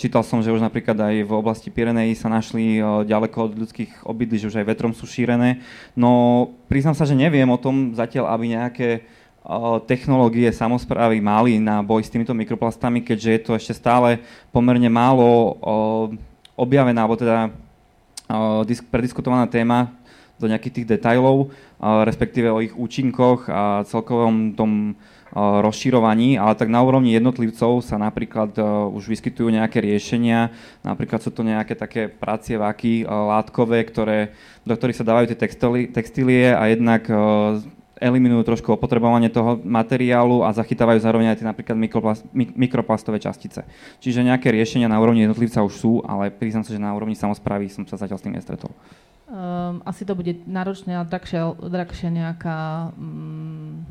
Čítal 0.00 0.24
som, 0.24 0.40
že 0.40 0.52
už 0.52 0.64
napríklad 0.64 0.96
aj 0.96 1.28
v 1.28 1.32
oblasti 1.32 1.68
Pirenejí 1.68 2.16
sa 2.16 2.32
našli 2.32 2.80
ďaleko 2.80 3.36
od 3.44 3.52
ľudských 3.60 4.08
obydlí, 4.08 4.36
že 4.40 4.48
už 4.48 4.64
aj 4.64 4.68
vetrom 4.72 4.96
sú 4.96 5.04
šírené. 5.04 5.60
No 5.92 6.48
priznám 6.72 6.96
sa, 6.96 7.04
že 7.04 7.12
neviem 7.12 7.48
o 7.48 7.60
tom 7.60 7.92
zatiaľ, 7.92 8.32
aby 8.32 8.56
nejaké 8.56 9.04
technológie 9.88 10.52
samozprávy 10.52 11.18
mali 11.18 11.56
na 11.56 11.80
boj 11.80 12.04
s 12.04 12.12
týmito 12.12 12.36
mikroplastami, 12.36 13.00
keďže 13.00 13.30
je 13.30 13.40
to 13.40 13.52
ešte 13.56 13.72
stále 13.72 14.20
pomerne 14.52 14.92
málo 14.92 15.56
objavená, 16.54 17.08
alebo 17.08 17.16
teda 17.16 17.48
prediskutovaná 18.92 19.48
téma 19.48 19.90
do 20.36 20.44
nejakých 20.48 20.80
tých 20.80 20.90
detajlov, 20.96 21.52
respektíve 21.80 22.48
o 22.52 22.60
ich 22.60 22.76
účinkoch 22.76 23.48
a 23.48 23.84
celkovom 23.88 24.52
tom 24.56 24.96
rozširovaní, 25.36 26.36
ale 26.36 26.58
tak 26.58 26.66
na 26.68 26.82
úrovni 26.82 27.14
jednotlivcov 27.14 27.86
sa 27.86 27.96
napríklad 27.96 28.50
už 28.90 29.08
vyskytujú 29.08 29.46
nejaké 29.46 29.78
riešenia, 29.78 30.50
napríklad 30.82 31.22
sú 31.22 31.30
to 31.30 31.46
nejaké 31.46 31.78
také 31.78 32.10
pracievaky 32.10 33.06
látkové, 33.06 33.86
ktoré, 33.86 34.34
do 34.66 34.74
ktorých 34.74 34.98
sa 35.00 35.06
dávajú 35.06 35.26
tie 35.30 35.40
textílie 35.94 36.50
a 36.50 36.66
jednak 36.66 37.06
eliminujú 38.00 38.42
trošku 38.48 38.72
opotrebovanie 38.72 39.28
toho 39.28 39.60
materiálu 39.60 40.40
a 40.40 40.56
zachytávajú 40.56 41.04
zároveň 41.04 41.36
aj 41.36 41.38
tie 41.44 41.46
napríklad 41.46 41.76
mikroplast, 41.76 42.24
mikroplastové 42.32 43.20
častice. 43.20 43.68
Čiže 44.00 44.24
nejaké 44.24 44.48
riešenia 44.48 44.88
na 44.88 44.96
úrovni 44.96 45.28
jednotlivca 45.28 45.60
už 45.60 45.74
sú, 45.76 45.92
ale 46.08 46.32
priznám 46.32 46.64
sa, 46.64 46.72
že 46.72 46.80
na 46.80 46.96
úrovni 46.96 47.12
samozprávy 47.12 47.68
som 47.68 47.84
sa 47.84 48.00
zatiaľ 48.00 48.16
s 48.16 48.24
tým 48.24 48.34
nestretol. 48.34 48.72
Um, 49.30 49.84
asi 49.86 50.02
to 50.08 50.16
bude 50.16 50.42
náročné 50.48 50.98
a 50.98 51.06
drahšia, 51.06 51.54
drahšia 51.54 52.10
nejaká 52.10 52.90
um, 52.98 53.84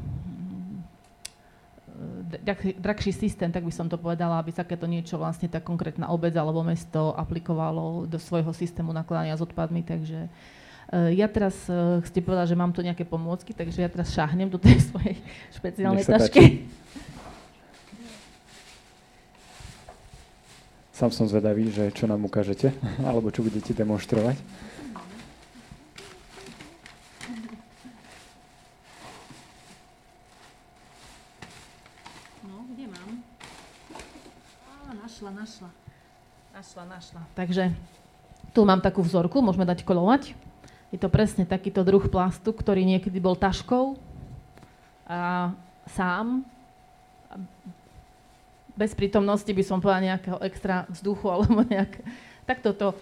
drahší 2.82 3.16
systém, 3.16 3.48
tak 3.48 3.64
by 3.64 3.72
som 3.72 3.88
to 3.88 3.96
povedala, 3.96 4.42
aby 4.42 4.52
takéto 4.52 4.84
niečo 4.90 5.16
vlastne 5.16 5.48
tá 5.48 5.64
konkrétna 5.64 6.12
obec 6.12 6.34
alebo 6.36 6.66
mesto 6.66 7.16
aplikovalo 7.16 8.10
do 8.10 8.20
svojho 8.20 8.52
systému 8.52 8.92
nakladania 8.92 9.40
s 9.40 9.44
odpadmi, 9.46 9.84
takže 9.88 10.28
uh, 10.28 10.59
ja 10.90 11.30
teraz 11.30 11.70
uh, 11.70 12.02
chcete 12.02 12.26
povedať, 12.26 12.54
že 12.54 12.58
mám 12.58 12.74
tu 12.74 12.82
nejaké 12.82 13.06
pomôcky, 13.06 13.54
takže 13.54 13.86
ja 13.86 13.90
teraz 13.90 14.10
šáhnem 14.10 14.50
do 14.50 14.58
tej 14.58 14.82
svojej 14.90 15.22
špeciálnej 15.54 16.06
tašky. 16.06 16.66
Sám 20.90 21.16
som 21.16 21.32
zvedavý, 21.32 21.72
že 21.72 21.94
čo 21.96 22.10
nám 22.10 22.26
ukážete, 22.26 22.74
alebo 23.08 23.30
čo 23.30 23.46
budete 23.46 23.72
demonstrovať. 23.72 24.36
našla, 35.20 35.36
našla. 35.36 35.70
Našla, 36.56 36.84
našla. 36.88 37.22
Takže 37.36 37.76
tu 38.56 38.64
mám 38.64 38.80
takú 38.80 39.04
vzorku, 39.04 39.44
môžeme 39.44 39.68
dať 39.68 39.84
kolovať. 39.84 40.32
Je 40.90 40.98
to 40.98 41.10
presne 41.10 41.46
takýto 41.46 41.86
druh 41.86 42.02
plastu, 42.10 42.50
ktorý 42.50 42.82
niekedy 42.82 43.22
bol 43.22 43.38
taškou 43.38 43.98
a 45.10 45.54
sám 45.90 46.46
bez 48.74 48.96
prítomnosti 48.96 49.50
by 49.50 49.64
som 49.66 49.84
povedala 49.84 50.16
nejakého 50.16 50.40
extra 50.46 50.88
vzduchu 50.88 51.28
alebo 51.28 51.62
nejak... 51.68 52.00
Tak 52.48 52.64
toto 52.64 52.96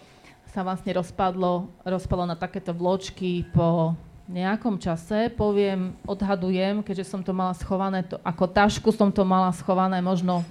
sa 0.51 0.65
vlastne 0.65 0.91
rozpadlo, 0.91 1.69
rozpadlo 1.85 2.25
na 2.27 2.35
takéto 2.35 2.73
vločky 2.73 3.45
po 3.53 3.93
nejakom 4.27 4.81
čase. 4.81 5.29
Poviem, 5.31 5.95
odhadujem, 6.03 6.81
keďže 6.81 7.07
som 7.07 7.21
to 7.23 7.31
mala 7.31 7.53
schované, 7.55 8.03
to, 8.03 8.17
ako 8.25 8.49
tašku 8.49 8.89
som 8.91 9.13
to 9.13 9.21
mala 9.23 9.53
schované 9.55 10.01
možno 10.03 10.43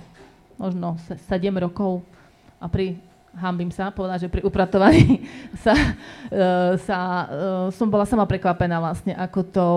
možno 0.57 0.97
7 1.09 1.21
rokov 1.61 2.01
a 2.57 2.67
pri 2.67 2.97
hambím 3.37 3.71
sa 3.71 3.93
povedať, 3.93 4.27
že 4.27 4.33
pri 4.33 4.43
upratovaní 4.43 5.25
sa, 5.65 5.75
uh, 5.77 6.75
sa, 6.81 6.99
uh, 6.99 7.67
som 7.71 7.87
bola 7.87 8.09
sama 8.09 8.25
prekvapená 8.25 8.81
vlastne, 8.81 9.13
ako 9.13 9.41
to, 9.47 9.69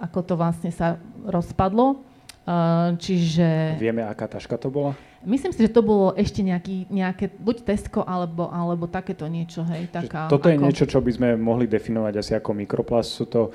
ako 0.00 0.18
to 0.24 0.34
vlastne 0.34 0.70
sa 0.72 0.96
rozpadlo. 1.28 2.00
Uh, 2.48 2.96
čiže... 2.96 3.76
Vieme, 3.76 4.00
aká 4.08 4.24
taška 4.24 4.56
to 4.56 4.72
bola? 4.72 4.96
Myslím 5.20 5.52
si, 5.52 5.60
že 5.60 5.74
to 5.74 5.84
bolo 5.84 6.16
ešte 6.16 6.40
nejaký, 6.40 6.88
nejaké, 6.88 7.28
buď 7.28 7.66
Tesco, 7.66 8.00
alebo, 8.06 8.48
alebo 8.48 8.88
takéto 8.88 9.28
niečo, 9.28 9.66
hej. 9.68 9.90
Taká, 9.92 10.32
toto 10.32 10.48
ako... 10.48 10.52
je 10.54 10.56
niečo, 10.56 10.84
čo 10.88 11.04
by 11.04 11.10
sme 11.12 11.28
mohli 11.36 11.68
definovať 11.68 12.14
asi 12.16 12.32
ako 12.38 12.56
mikroplast. 12.56 13.10
Sú 13.12 13.28
to 13.28 13.52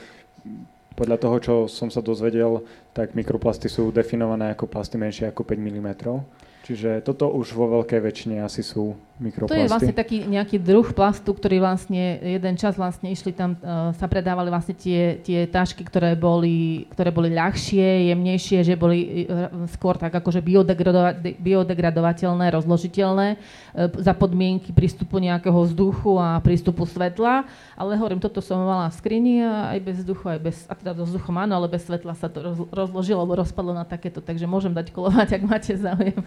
podľa 0.93 1.17
toho, 1.17 1.35
čo 1.41 1.53
som 1.65 1.89
sa 1.89 2.05
dozvedel, 2.05 2.61
tak 2.93 3.17
mikroplasty 3.17 3.65
sú 3.65 3.89
definované 3.89 4.53
ako 4.53 4.69
plasty 4.69 5.01
menšie 5.01 5.25
ako 5.25 5.41
5 5.41 5.57
mm. 5.57 5.89
Čiže 6.63 7.03
toto 7.03 7.27
už 7.27 7.51
vo 7.59 7.67
veľkej 7.67 7.99
väčšine 7.99 8.39
asi 8.39 8.63
sú 8.63 8.95
mikroplasty. 9.19 9.51
To 9.51 9.63
je 9.67 9.71
vlastne 9.71 9.95
taký 9.95 10.17
nejaký 10.23 10.57
druh 10.63 10.87
plastu, 10.95 11.35
ktorý 11.35 11.59
vlastne 11.59 12.23
jeden 12.23 12.55
čas 12.55 12.79
vlastne 12.79 13.11
išli 13.11 13.35
tam, 13.35 13.59
uh, 13.59 13.91
sa 13.99 14.07
predávali 14.07 14.47
vlastne 14.47 14.71
tie, 14.71 15.19
tie 15.19 15.43
tašky, 15.43 15.83
ktoré 15.83 16.15
boli, 16.15 16.87
ktoré 16.95 17.11
boli 17.11 17.35
ľahšie, 17.35 18.15
jemnejšie, 18.15 18.63
že 18.63 18.79
boli 18.79 19.27
uh, 19.27 19.67
skôr 19.75 19.99
tak 19.99 20.15
akože 20.15 20.39
biodegradova- 20.39 21.19
biodegradovateľné, 21.19 22.47
rozložiteľné 22.55 23.27
uh, 23.35 23.91
za 23.99 24.15
podmienky 24.15 24.71
prístupu 24.71 25.19
nejakého 25.19 25.59
vzduchu 25.67 26.15
a 26.15 26.39
prístupu 26.39 26.87
svetla. 26.87 27.43
Ale 27.75 27.99
hovorím, 27.99 28.23
toto 28.23 28.39
som 28.39 28.63
mala 28.63 28.87
v 28.87 28.97
skrini 28.97 29.43
a 29.43 29.75
aj 29.75 29.79
bez 29.83 29.95
vzduchu, 29.99 30.25
aj 30.31 30.39
bez, 30.39 30.57
a 30.71 30.73
teda 30.79 30.95
so 30.95 31.03
vzduchom 31.11 31.35
áno, 31.43 31.59
ale 31.59 31.67
bez 31.67 31.83
svetla 31.83 32.15
sa 32.15 32.31
to 32.31 32.39
roz, 32.39 32.57
rozložilo 32.71 33.19
alebo 33.19 33.35
rozpadlo 33.43 33.75
na 33.75 33.83
takéto, 33.83 34.23
takže 34.23 34.47
môžem 34.47 34.71
dať 34.71 34.95
kolovať, 34.95 35.37
ak 35.37 35.43
máte 35.43 35.75
záujem. 35.75 36.23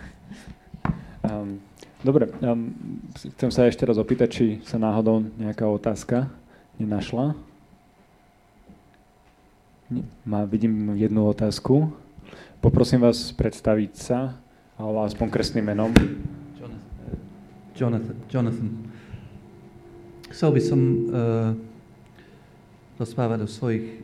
Um, 1.26 1.58
dobre, 2.06 2.30
um, 2.42 2.70
chcem 3.34 3.50
sa 3.50 3.66
ešte 3.66 3.82
raz 3.82 3.98
opýtať, 3.98 4.28
či 4.30 4.44
sa 4.62 4.78
náhodou 4.78 5.26
nejaká 5.38 5.66
otázka 5.66 6.30
nenašla. 6.78 7.34
Má, 10.26 10.42
vidím 10.46 10.98
jednu 10.98 11.26
otázku. 11.30 11.94
Poprosím 12.58 13.06
vás 13.06 13.30
predstaviť 13.30 13.92
sa, 13.94 14.34
alebo 14.74 15.06
aspoň 15.06 15.26
kresným 15.30 15.66
menom. 15.66 15.94
Jonathan. 17.76 18.16
Jonathan. 18.26 18.70
Chcel 20.32 20.50
by 20.50 20.60
som 20.64 20.80
uh, 20.80 21.52
rozprávať 22.96 23.44
o 23.44 23.48
svojich 23.48 24.00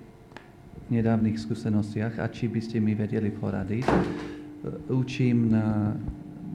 nedávnych 0.93 1.41
skúsenostiach 1.41 2.21
a 2.21 2.29
či 2.29 2.53
by 2.53 2.61
ste 2.61 2.79
mi 2.79 2.93
vedeli 2.93 3.33
poradiť. 3.33 3.89
Učím 4.89 5.51
na 5.51 5.97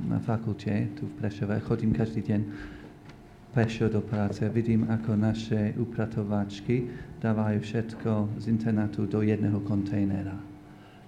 na 0.06 0.20
fakulte 0.22 0.94
tu 0.94 1.10
v 1.10 1.14
Prešove. 1.18 1.60
Chodím 1.66 1.92
každý 1.92 2.22
deň 2.22 2.42
pešo 3.52 3.90
do 3.90 4.06
práce. 4.06 4.46
Vidím, 4.54 4.86
ako 4.86 5.18
naše 5.18 5.74
upratovačky 5.76 6.88
dávajú 7.18 7.60
všetko 7.66 8.12
z 8.38 8.46
internetu 8.48 9.10
do 9.10 9.26
jedného 9.26 9.58
kontejnera. 9.66 10.38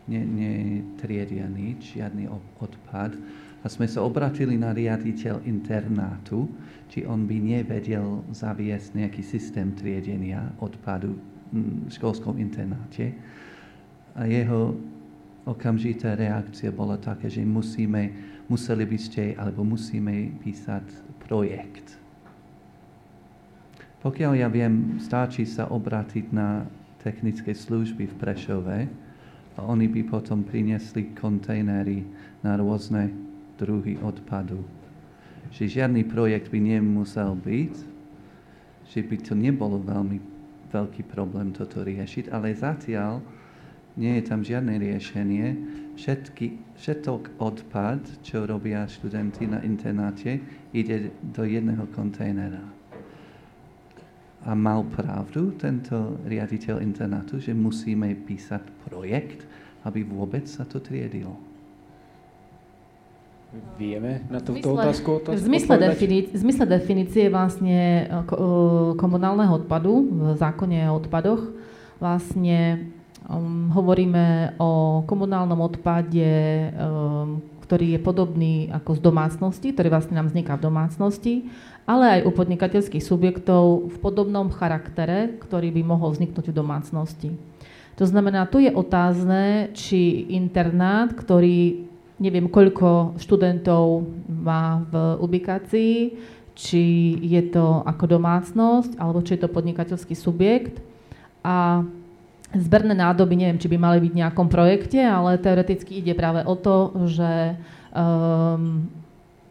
Netriedia 0.10 1.45
nič, 1.45 2.02
žiadny 2.02 2.26
odpad. 2.58 3.14
A 3.62 3.68
sme 3.70 3.86
sa 3.86 4.02
obratili 4.02 4.58
na 4.58 4.74
riaditeľ 4.74 5.45
internátu, 5.45 6.50
či 6.89 7.06
on 7.06 7.30
by 7.30 7.38
nevedel 7.38 8.26
zaviesť 8.34 8.97
nejaký 8.97 9.22
systém 9.22 9.76
triedenia 9.78 10.50
odpadu 10.58 11.14
v 11.54 11.91
školskom 11.93 12.41
internáte. 12.41 13.14
A 14.18 14.26
jeho 14.26 14.74
okamžitá 15.50 16.14
reakcia 16.14 16.70
bola 16.70 17.02
taká, 17.02 17.26
že 17.26 17.41
musíme 17.41 18.14
museli 18.50 18.84
by 18.84 18.97
ste, 18.97 19.24
alebo 19.38 19.62
musíme 19.62 20.41
písať 20.41 20.84
projekt. 21.22 21.95
Pokiaľ 24.02 24.34
ja 24.41 24.50
viem, 24.50 24.97
stačí 24.97 25.45
sa 25.45 25.70
obrátiť 25.70 26.26
na 26.34 26.66
technické 27.00 27.54
služby 27.54 28.10
v 28.10 28.18
Prešove 28.18 28.78
a 29.56 29.60
oni 29.64 29.86
by 29.88 30.02
potom 30.08 30.41
priniesli 30.43 31.14
kontejnery 31.14 32.04
na 32.41 32.58
rôzne 32.58 33.14
druhy 33.60 34.00
odpadu. 34.02 34.66
Že 35.52 35.84
žiadny 35.84 36.08
projekt 36.08 36.50
by 36.50 36.60
nemusel 36.60 37.36
byť, 37.36 37.74
že 38.89 39.00
by 39.04 39.16
to 39.22 39.34
nebolo 39.36 39.78
veľmi 39.78 40.18
veľký 40.72 41.04
problém 41.12 41.52
toto 41.52 41.84
riešiť, 41.84 42.32
ale 42.32 42.56
zatiaľ 42.56 43.20
nie 44.00 44.18
je 44.18 44.24
tam 44.24 44.41
žiadne 44.41 44.80
riešenie. 44.80 45.45
Všetky, 46.00 46.80
všetok 46.80 47.36
odpad, 47.43 48.24
čo 48.24 48.47
robia 48.47 48.88
študenti 48.88 49.52
na 49.52 49.60
internáte, 49.60 50.39
ide 50.72 51.12
do 51.20 51.43
jedného 51.43 51.84
kontajnera. 51.91 52.64
A 54.47 54.56
mal 54.56 54.88
pravdu 54.88 55.52
tento 55.60 56.16
riaditeľ 56.24 56.80
internátu, 56.80 57.43
že 57.43 57.52
musíme 57.52 58.16
písať 58.16 58.64
projekt 58.88 59.43
aby 59.84 60.04
vôbec 60.04 60.43
sa 60.50 60.68
to 60.68 60.84
triedilo? 60.84 61.39
Vieme 63.82 64.22
na 64.30 64.38
túto 64.38 64.78
otázku, 64.78 65.26
otázku 65.26 65.34
v 65.34 65.41
zmysle, 65.41 65.76
definície, 65.82 66.38
v 66.38 66.41
zmysle 66.45 66.66
definície 66.70 67.26
vlastne 67.34 68.06
komunálneho 68.93 69.66
odpadu 69.66 70.06
v 70.06 70.38
zákone 70.38 70.86
o 70.86 71.02
odpadoch 71.02 71.50
vlastne 71.97 72.86
um, 73.30 73.69
hovoríme 73.69 74.57
o 74.57 75.01
komunálnom 75.05 75.61
odpade, 75.61 76.73
um, 76.73 77.39
ktorý 77.69 77.95
je 77.95 77.99
podobný 78.01 78.53
ako 78.73 78.97
z 78.97 79.01
domácnosti, 79.05 79.67
ktorý 79.69 79.93
vlastne 79.93 80.17
nám 80.17 80.34
vzniká 80.34 80.57
v 80.57 80.65
domácnosti, 80.65 81.34
ale 81.86 82.17
aj 82.17 82.21
u 82.25 82.32
podnikateľských 82.34 83.05
subjektov 83.05 83.93
v 83.93 83.97
podobnom 84.01 84.49
charaktere, 84.49 85.38
ktorý 85.38 85.69
by 85.69 85.82
mohol 85.86 86.17
vzniknúť 86.17 86.49
v 86.49 86.57
domácnosti. 86.57 87.30
To 88.01 88.09
znamená, 88.09 88.49
tu 88.49 88.57
je 88.57 88.73
otázne, 88.73 89.69
či 89.77 90.25
internát, 90.34 91.13
ktorý 91.13 91.86
neviem 92.17 92.49
koľko 92.49 93.21
študentov 93.21 94.07
má 94.25 94.82
v 94.89 94.93
ubikácii, 95.21 96.17
či 96.57 96.84
je 97.23 97.41
to 97.53 97.86
ako 97.86 98.19
domácnosť, 98.19 98.99
alebo 98.99 99.23
či 99.23 99.38
je 99.38 99.41
to 99.45 99.53
podnikateľský 99.53 100.15
subjekt. 100.17 100.82
A 101.39 101.88
Zberné 102.50 102.97
nádoby, 102.97 103.38
neviem, 103.38 103.62
či 103.62 103.70
by 103.70 103.78
mali 103.78 103.97
byť 104.02 104.12
v 104.14 104.20
nejakom 104.26 104.47
projekte, 104.50 104.97
ale 104.97 105.38
teoreticky 105.38 106.02
ide 106.02 106.18
práve 106.18 106.41
o 106.41 106.58
to, 106.58 106.97
že 107.06 107.54
um, 107.93 108.89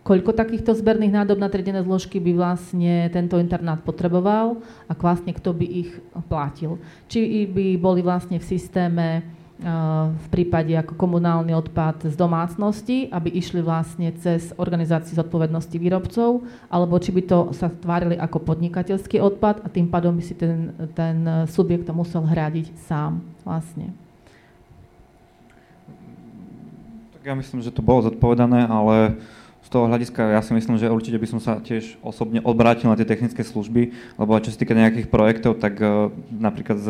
koľko 0.03 0.35
takýchto 0.35 0.75
zberných 0.75 1.15
nádob 1.23 1.39
na 1.39 1.47
triedené 1.47 1.87
zložky 1.87 2.19
by 2.19 2.35
vlastne 2.35 3.07
tento 3.15 3.39
internát 3.39 3.79
potreboval 3.85 4.59
a 4.91 4.99
vlastne 4.99 5.31
kto 5.31 5.55
by 5.55 5.67
ich 5.87 5.91
platil. 6.27 6.83
Či 7.07 7.47
by 7.47 7.79
boli 7.79 8.03
vlastne 8.03 8.43
v 8.43 8.49
systéme 8.49 9.23
v 9.59 10.27
prípade 10.31 10.71
ako 10.71 10.95
komunálny 10.95 11.51
odpad 11.51 12.07
z 12.07 12.15
domácnosti, 12.15 13.11
aby 13.11 13.27
išli 13.27 13.59
vlastne 13.59 14.15
cez 14.15 14.55
organizáciu 14.55 15.19
zodpovednosti 15.19 15.75
výrobcov, 15.75 16.47
alebo 16.71 16.95
či 17.03 17.11
by 17.11 17.23
to 17.27 17.39
sa 17.59 17.67
tvárili 17.67 18.15
ako 18.15 18.39
podnikateľský 18.39 19.19
odpad 19.19 19.67
a 19.67 19.69
tým 19.69 19.91
pádom 19.91 20.15
by 20.15 20.23
si 20.23 20.39
ten, 20.39 20.71
ten 20.95 21.27
subjekt 21.51 21.91
to 21.91 21.93
musel 21.95 22.23
hradiť 22.23 22.71
sám 22.87 23.19
vlastne. 23.43 23.91
Tak 27.19 27.27
ja 27.27 27.35
myslím, 27.35 27.59
že 27.59 27.75
to 27.75 27.83
bolo 27.83 28.07
zodpovedané, 28.07 28.63
ale 28.71 29.19
z 29.69 29.77
toho 29.77 29.85
hľadiska 29.85 30.33
ja 30.33 30.41
si 30.41 30.57
myslím, 30.57 30.81
že 30.81 30.89
určite 30.89 31.21
by 31.21 31.29
som 31.29 31.45
sa 31.45 31.61
tiež 31.61 32.01
osobne 32.01 32.41
odbrátil 32.41 32.89
na 32.89 32.97
tie 32.97 33.05
technické 33.05 33.45
služby, 33.45 33.93
lebo 34.17 34.41
čo 34.41 34.49
sa 34.49 34.57
týka 34.57 34.73
nejakých 34.73 35.13
projektov, 35.13 35.61
tak 35.61 35.77
uh, 35.77 36.09
napríklad 36.33 36.81
z 36.81 36.89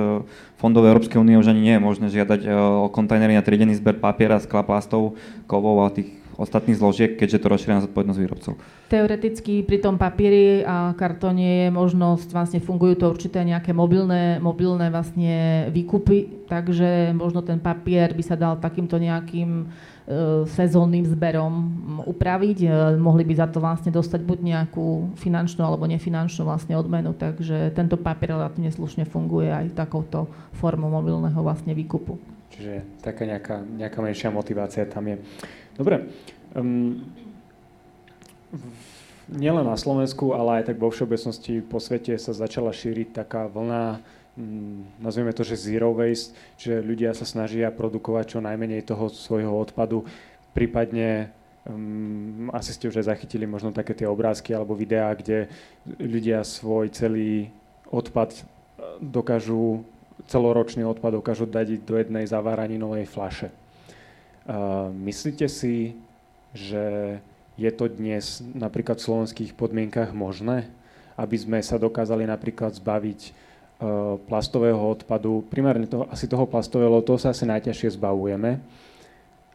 fondov 0.62 0.86
Európskej 0.86 1.18
únie 1.18 1.34
už 1.34 1.50
ani 1.50 1.58
nie 1.58 1.74
je 1.74 1.82
možné 1.82 2.06
žiadať 2.06 2.46
uh, 2.46 2.86
o 2.86 2.92
kontajnery 2.94 3.34
na 3.34 3.42
triedený 3.42 3.74
zber 3.74 3.98
papiera, 3.98 4.38
skla, 4.38 4.62
plastov, 4.62 5.18
kovov 5.50 5.82
a 5.82 5.90
tých 5.90 6.17
ostatných 6.38 6.78
zložiek, 6.78 7.18
keďže 7.18 7.42
to 7.42 7.50
rozšíria 7.50 7.76
na 7.82 7.84
zodpovednosť 7.84 8.20
výrobcov. 8.22 8.52
Teoreticky 8.86 9.66
pri 9.66 9.78
tom 9.82 9.98
papieri 9.98 10.62
a 10.62 10.94
kartóne 10.94 11.66
je 11.66 11.68
možnosť, 11.74 12.30
vlastne 12.30 12.60
fungujú 12.62 13.02
to 13.02 13.10
určité 13.10 13.42
nejaké 13.42 13.74
mobilné, 13.74 14.38
mobilné 14.38 14.88
vlastne 14.88 15.66
výkupy, 15.74 16.46
takže 16.46 17.10
možno 17.10 17.42
ten 17.42 17.58
papier 17.58 18.14
by 18.14 18.22
sa 18.22 18.38
dal 18.38 18.54
takýmto 18.62 19.02
nejakým 19.02 19.66
E, 20.08 20.48
sezónnym 20.48 21.04
zberom 21.04 21.52
upraviť. 22.08 22.58
E, 22.64 22.68
mohli 22.96 23.28
by 23.28 23.44
za 23.44 23.46
to 23.52 23.60
vlastne 23.60 23.92
dostať 23.92 24.24
buď 24.24 24.38
nejakú 24.40 25.12
finančnú 25.20 25.60
alebo 25.60 25.84
nefinančnú 25.84 26.48
vlastne 26.48 26.80
odmenu, 26.80 27.12
takže 27.12 27.76
tento 27.76 28.00
papier 28.00 28.32
relatívne 28.32 28.72
slušne 28.72 29.04
funguje 29.04 29.52
aj 29.52 29.76
takouto 29.76 30.32
formou 30.56 30.88
mobilného 30.88 31.36
vlastne 31.44 31.76
výkupu. 31.76 32.16
Čiže 32.56 33.04
taká 33.04 33.28
nejaká, 33.28 33.60
nejaká 33.60 34.00
menšia 34.00 34.32
motivácia 34.32 34.88
tam 34.88 35.12
je. 35.12 35.20
Dobre. 35.78 36.10
Um, 36.58 37.06
nielen 39.30 39.62
na 39.62 39.78
Slovensku, 39.78 40.34
ale 40.34 40.60
aj 40.60 40.74
tak 40.74 40.82
vo 40.82 40.90
všeobecnosti 40.90 41.62
po 41.62 41.78
svete 41.78 42.18
sa 42.18 42.34
začala 42.34 42.74
šíriť 42.74 43.14
taká 43.14 43.46
vlna 43.46 44.02
nazvieme 45.02 45.34
to, 45.34 45.42
že 45.42 45.58
zero 45.58 45.90
waste, 45.90 46.30
že 46.54 46.78
ľudia 46.78 47.10
sa 47.10 47.26
snažia 47.26 47.74
produkovať 47.74 48.38
čo 48.38 48.38
najmenej 48.38 48.86
toho 48.86 49.10
svojho 49.10 49.50
odpadu, 49.50 50.06
prípadne 50.54 51.34
asi 52.54 52.72
ste 52.72 52.88
už 52.88 53.04
aj 53.04 53.12
zachytili 53.12 53.44
možno 53.44 53.74
také 53.74 53.92
tie 53.92 54.08
obrázky 54.08 54.56
alebo 54.56 54.72
videá, 54.72 55.12
kde 55.12 55.52
ľudia 56.00 56.40
svoj 56.40 56.88
celý 56.88 57.52
odpad 57.92 58.32
e, 58.32 58.40
dokážu, 59.04 59.84
celoročný 60.32 60.88
odpad 60.88 61.20
dokážu 61.20 61.44
dať 61.44 61.84
do 61.84 62.00
jednej 62.00 62.24
zaváraninovej 62.24 63.04
flaše. 63.04 63.52
Myslíte 64.96 65.44
si, 65.52 65.92
že 66.56 67.18
je 67.60 67.70
to 67.74 67.92
dnes 67.92 68.40
napríklad 68.56 68.96
v 68.96 69.06
slovenských 69.06 69.52
podmienkach 69.52 70.16
možné, 70.16 70.72
aby 71.20 71.36
sme 71.36 71.58
sa 71.60 71.76
dokázali 71.76 72.24
napríklad 72.24 72.72
zbaviť 72.72 73.36
Eh, 73.78 73.86
plastového 74.26 74.90
odpadu, 74.90 75.46
primárne 75.46 75.86
toho, 75.86 76.10
asi 76.10 76.26
toho 76.26 76.50
plastového, 76.50 76.98
toho 76.98 77.14
sa 77.14 77.30
asi 77.30 77.46
najťažšie 77.46 77.94
zbavujeme, 77.94 78.58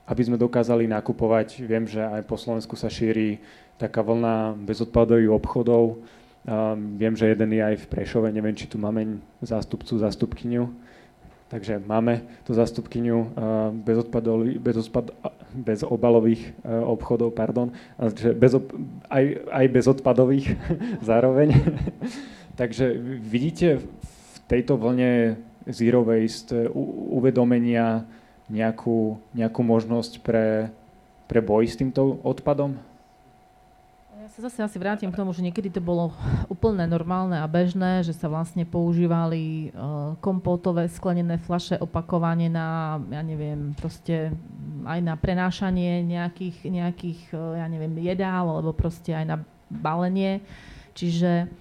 aby 0.07 0.21
sme 0.23 0.39
dokázali 0.39 0.87
nakupovať, 0.87 1.59
viem, 1.59 1.83
že 1.83 1.99
aj 1.99 2.23
po 2.23 2.39
Slovensku 2.39 2.79
sa 2.79 2.87
šíri 2.87 3.43
taká 3.75 3.99
vlna 3.99 4.55
bezodpadových 4.63 5.27
obchodov, 5.27 5.99
viem, 6.95 7.11
že 7.19 7.35
jeden 7.35 7.51
je 7.51 7.67
aj 7.67 7.75
v 7.83 7.89
Prešove, 7.91 8.31
neviem, 8.31 8.55
či 8.55 8.63
tu 8.63 8.79
máme 8.79 9.19
zástupcu, 9.43 9.99
zástupkyňu, 9.99 10.71
takže 11.53 11.77
máme 11.85 12.25
tú 12.41 12.57
zástupkyňu 12.57 13.17
uh, 13.21 13.69
bez, 15.53 15.85
obalových 15.85 16.49
uh, 16.65 16.81
obchodov, 16.81 17.37
pardon, 17.37 17.69
že 18.17 18.33
bez, 18.33 18.57
aj, 19.05 19.23
aj 19.53 19.65
bezodpadových 19.69 20.57
zároveň. 21.09 21.53
takže 22.59 22.97
vidíte 23.21 23.85
tejto 24.49 24.81
vlne 24.81 25.37
zero 25.69 26.01
waste 26.01 26.73
uvedomenia 27.13 28.01
nejakú, 28.49 29.21
nejakú 29.37 29.61
možnosť 29.61 30.25
pre, 30.25 30.73
pre 31.29 31.39
boj 31.39 31.69
s 31.69 31.77
týmto 31.77 32.17
odpadom? 32.25 32.92
Sa 34.33 34.49
zase 34.49 34.65
asi 34.65 34.81
vrátim 34.81 35.13
k 35.13 35.19
tomu, 35.21 35.29
že 35.29 35.45
niekedy 35.45 35.69
to 35.69 35.77
bolo 35.77 36.09
úplne 36.49 36.89
normálne 36.89 37.37
a 37.37 37.45
bežné, 37.45 38.01
že 38.01 38.17
sa 38.17 38.25
vlastne 38.25 38.65
používali 38.65 39.69
uh, 39.69 40.17
kompótové 40.25 40.89
sklenené 40.89 41.37
flaše 41.37 41.77
opakovane 41.77 42.49
na, 42.49 42.97
ja 43.13 43.21
neviem, 43.21 43.77
proste 43.77 44.33
aj 44.89 44.99
na 45.05 45.13
prenášanie 45.13 46.01
nejakých, 46.01 46.65
nejakých 46.65 47.19
uh, 47.29 47.61
ja 47.61 47.69
neviem, 47.69 47.93
jedál, 48.01 48.49
alebo 48.49 48.73
proste 48.73 49.13
aj 49.13 49.25
na 49.29 49.37
balenie. 49.69 50.41
Čiže 50.97 51.53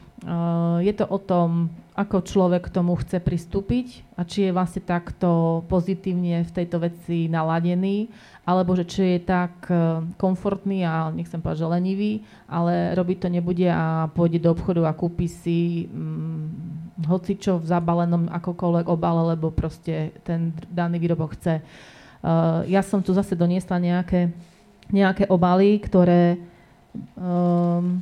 je 0.83 0.93
to 0.95 1.05
o 1.11 1.19
tom, 1.19 1.67
ako 1.99 2.23
človek 2.23 2.71
k 2.71 2.75
tomu 2.79 2.95
chce 2.95 3.19
pristúpiť 3.19 4.07
a 4.15 4.23
či 4.23 4.49
je 4.49 4.55
vlastne 4.55 4.81
takto 4.81 5.61
pozitívne 5.67 6.47
v 6.47 6.55
tejto 6.55 6.79
veci 6.79 7.27
naladený, 7.27 8.07
alebo 8.47 8.73
že 8.79 8.87
či 8.87 9.19
je 9.19 9.21
tak 9.27 9.67
e, 9.69 10.01
komfortný 10.17 10.87
a 10.89 11.13
nechcem 11.13 11.43
povedať, 11.43 11.67
že 11.67 11.73
lenivý, 11.75 12.13
ale 12.47 12.95
robiť 12.95 13.19
to 13.19 13.29
nebude 13.29 13.67
a 13.67 14.09
pôjde 14.15 14.41
do 14.41 14.55
obchodu 14.55 14.87
a 14.89 14.97
kúpi 14.97 15.27
si 15.27 15.91
hm, 15.91 17.03
hocičo 17.03 17.59
v 17.59 17.69
zabalenom 17.69 18.31
akokoľvek 18.31 18.87
obale, 18.89 19.35
lebo 19.37 19.51
proste 19.51 20.17
ten 20.23 20.55
daný 20.71 21.03
výrobok 21.03 21.35
chce. 21.35 21.61
Uh, 22.23 22.63
ja 22.71 22.87
som 22.87 23.03
tu 23.03 23.11
zase 23.11 23.35
doniesla 23.35 23.83
nejaké, 23.83 24.31
nejaké 24.95 25.27
obaly, 25.27 25.83
ktoré 25.83 26.39
um, 27.19 27.99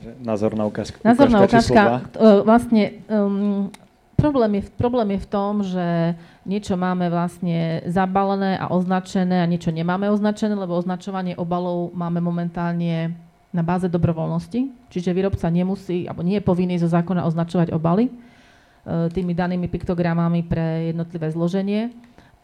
Názorná 0.00 0.64
ukážka. 0.64 0.96
Názorná 1.04 1.44
ukážka. 1.44 2.08
Uh, 2.16 2.40
vlastne 2.40 3.04
um, 3.12 3.68
problém, 4.16 4.60
je, 4.60 4.62
problém 4.72 5.08
je 5.16 5.20
v 5.20 5.28
tom, 5.28 5.52
že 5.60 6.16
niečo 6.48 6.76
máme 6.80 7.12
vlastne 7.12 7.84
zabalené 7.84 8.56
a 8.56 8.72
označené 8.72 9.44
a 9.44 9.50
niečo 9.50 9.68
nemáme 9.68 10.08
označené, 10.08 10.56
lebo 10.56 10.76
označovanie 10.80 11.36
obalov 11.36 11.92
máme 11.92 12.24
momentálne 12.24 13.12
na 13.52 13.60
báze 13.60 13.92
dobrovoľnosti, 13.92 14.88
čiže 14.88 15.12
výrobca 15.12 15.50
nemusí, 15.52 16.08
alebo 16.08 16.24
nie 16.24 16.38
je 16.40 16.48
povinný 16.48 16.80
zo 16.80 16.88
zákona 16.88 17.26
označovať 17.28 17.74
obaly 17.76 18.08
uh, 18.08 19.12
tými 19.12 19.36
danými 19.36 19.68
piktogramami 19.68 20.48
pre 20.48 20.96
jednotlivé 20.96 21.28
zloženie. 21.28 21.92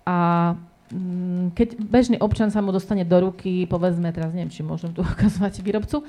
A 0.05 0.53
um, 0.93 1.49
keď 1.57 1.81
bežný 1.81 2.21
občan 2.21 2.53
sa 2.53 2.61
mu 2.61 2.69
dostane 2.69 3.09
do 3.09 3.33
ruky, 3.33 3.65
povedzme, 3.65 4.13
teraz 4.13 4.37
neviem, 4.37 4.53
či 4.53 4.61
môžem 4.61 4.93
tu 4.93 5.01
ukazovať 5.17 5.65
výrobcu, 5.65 6.05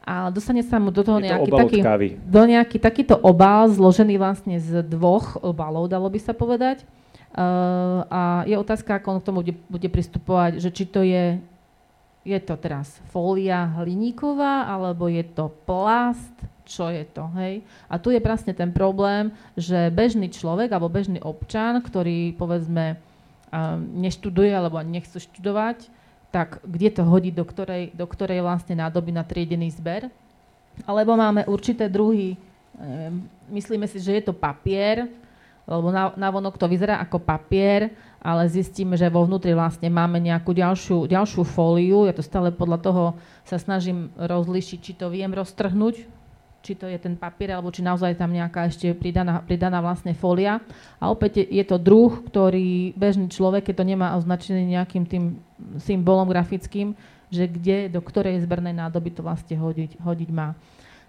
a 0.00 0.32
dostane 0.32 0.64
sa 0.64 0.80
mu 0.80 0.88
do 0.88 1.04
toho 1.04 1.20
nejaký, 1.20 1.50
taký, 1.52 1.78
do 2.24 2.42
nejaký 2.48 2.78
takýto 2.80 3.14
obal 3.20 3.68
zložený 3.68 4.16
vlastne 4.16 4.56
z 4.56 4.80
dvoch 4.80 5.36
obalov, 5.44 5.92
dalo 5.92 6.08
by 6.08 6.18
sa 6.18 6.32
povedať. 6.32 6.82
Uh, 7.30 8.02
a 8.10 8.20
je 8.48 8.58
otázka, 8.58 8.98
ako 8.98 9.06
on 9.06 9.18
k 9.22 9.26
tomu 9.28 9.38
bude, 9.44 9.54
bude 9.70 9.88
pristupovať, 9.92 10.58
že 10.58 10.74
či 10.74 10.84
to 10.88 11.06
je, 11.06 11.38
je 12.26 12.38
to 12.42 12.58
teraz 12.58 12.98
fólia 13.14 13.70
hliníková, 13.78 14.66
alebo 14.66 15.06
je 15.06 15.22
to 15.22 15.52
plast, 15.68 16.34
čo 16.66 16.90
je 16.90 17.06
to, 17.06 17.30
hej? 17.38 17.62
A 17.86 17.98
tu 18.02 18.10
je 18.10 18.18
presne 18.18 18.50
ten 18.50 18.74
problém, 18.74 19.30
že 19.54 19.94
bežný 19.94 20.30
človek 20.30 20.70
alebo 20.70 20.90
bežný 20.90 21.22
občan, 21.22 21.78
ktorý 21.82 22.34
povedzme 22.34 22.98
neštuduje 23.94 24.54
alebo 24.54 24.78
nechce 24.82 25.18
študovať, 25.18 25.90
tak 26.30 26.62
kde 26.62 26.88
to 26.94 27.02
hodí, 27.02 27.34
do 27.34 27.42
ktorej, 27.42 27.90
do 27.94 28.06
ktorej 28.06 28.42
vlastne 28.42 28.78
nádoby 28.78 29.10
na 29.10 29.26
triedený 29.26 29.74
zber. 29.74 30.06
Alebo 30.86 31.18
máme 31.18 31.44
určité 31.50 31.90
druhy, 31.90 32.38
myslíme 33.50 33.84
si, 33.90 33.98
že 33.98 34.22
je 34.22 34.24
to 34.30 34.34
papier, 34.34 35.10
lebo 35.66 35.90
na, 35.94 36.14
na 36.16 36.28
vonok 36.30 36.58
to 36.58 36.66
vyzerá 36.66 36.98
ako 37.02 37.22
papier, 37.22 37.94
ale 38.18 38.50
zistíme, 38.50 38.98
že 38.98 39.12
vo 39.12 39.22
vnútri 39.22 39.54
vlastne 39.54 39.86
máme 39.86 40.18
nejakú 40.18 40.50
ďalšiu, 40.50 41.06
ďalšiu 41.06 41.42
fóliu. 41.46 42.06
Ja 42.06 42.14
to 42.16 42.26
stále 42.26 42.50
podľa 42.50 42.78
toho 42.82 43.04
sa 43.46 43.58
snažím 43.60 44.10
rozlišiť, 44.18 44.78
či 44.82 44.92
to 44.98 45.12
viem 45.12 45.30
roztrhnúť, 45.30 46.19
či 46.60 46.76
to 46.76 46.84
je 46.84 47.00
ten 47.00 47.16
papier, 47.16 47.56
alebo 47.56 47.72
či 47.72 47.80
naozaj 47.80 48.20
tam 48.20 48.36
nejaká 48.36 48.68
ešte 48.68 48.92
pridaná, 48.92 49.40
pridaná 49.40 49.80
vlastne 49.80 50.12
fólia. 50.12 50.60
A 51.00 51.08
opäť 51.08 51.40
je, 51.40 51.60
je 51.60 51.64
to 51.64 51.80
druh, 51.80 52.20
ktorý 52.28 52.92
bežný 52.94 53.32
človek, 53.32 53.72
keď 53.72 53.74
to 53.80 53.84
nemá 53.88 54.12
označený 54.20 54.76
nejakým 54.76 55.04
tým 55.08 55.40
symbolom 55.80 56.28
grafickým, 56.28 56.92
že 57.32 57.48
kde, 57.48 57.88
do 57.88 58.04
ktorej 58.04 58.44
zbernej 58.44 58.76
nádoby 58.76 59.14
to 59.16 59.24
vlastne 59.24 59.56
hodiť, 59.56 60.02
hodiť 60.04 60.30
má. 60.34 60.52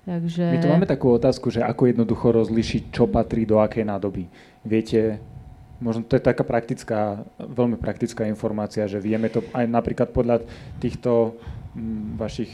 Takže... 0.02 0.56
My 0.56 0.64
tu 0.64 0.72
máme 0.72 0.89
takú 0.89 1.14
otázku, 1.14 1.54
že 1.54 1.62
ako 1.62 1.91
jednoducho 1.91 2.34
rozlišiť, 2.34 2.89
čo 2.89 3.06
patrí 3.06 3.45
do 3.45 3.62
akej 3.62 3.86
nádoby. 3.86 4.26
Viete, 4.66 5.22
možno 5.78 6.06
to 6.06 6.18
je 6.18 6.24
taká 6.24 6.41
praktická, 6.41 7.22
veľmi 7.38 7.78
praktická 7.78 8.26
informácia, 8.26 8.89
že 8.89 8.97
vieme 8.97 9.30
to 9.30 9.45
aj 9.54 9.66
napríklad 9.70 10.10
podľa 10.10 10.41
týchto 10.80 11.38
m, 11.76 12.18
vašich... 12.18 12.49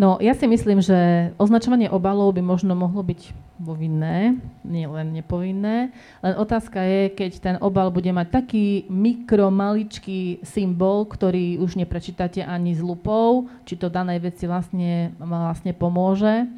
No, 0.00 0.16
ja 0.16 0.32
si 0.32 0.48
myslím, 0.48 0.80
že 0.80 0.96
označovanie 1.36 1.92
obalov 1.92 2.32
by 2.32 2.40
možno 2.40 2.72
mohlo 2.72 3.04
byť 3.04 3.36
povinné, 3.60 4.40
nie 4.64 4.88
len 4.88 5.12
nepovinné. 5.12 5.92
Len 6.24 6.34
otázka 6.40 6.80
je, 6.80 7.12
keď 7.12 7.32
ten 7.36 7.56
obal 7.60 7.92
bude 7.92 8.08
mať 8.08 8.32
taký 8.32 8.88
mikromaličký 8.88 10.40
symbol, 10.40 11.04
ktorý 11.04 11.60
už 11.60 11.76
neprečítate 11.76 12.40
ani 12.40 12.72
s 12.72 12.80
lupou, 12.80 13.52
či 13.68 13.76
to 13.76 13.92
danej 13.92 14.24
veci 14.24 14.48
vlastne, 14.48 15.12
vlastne 15.20 15.76
pomôže. 15.76 16.48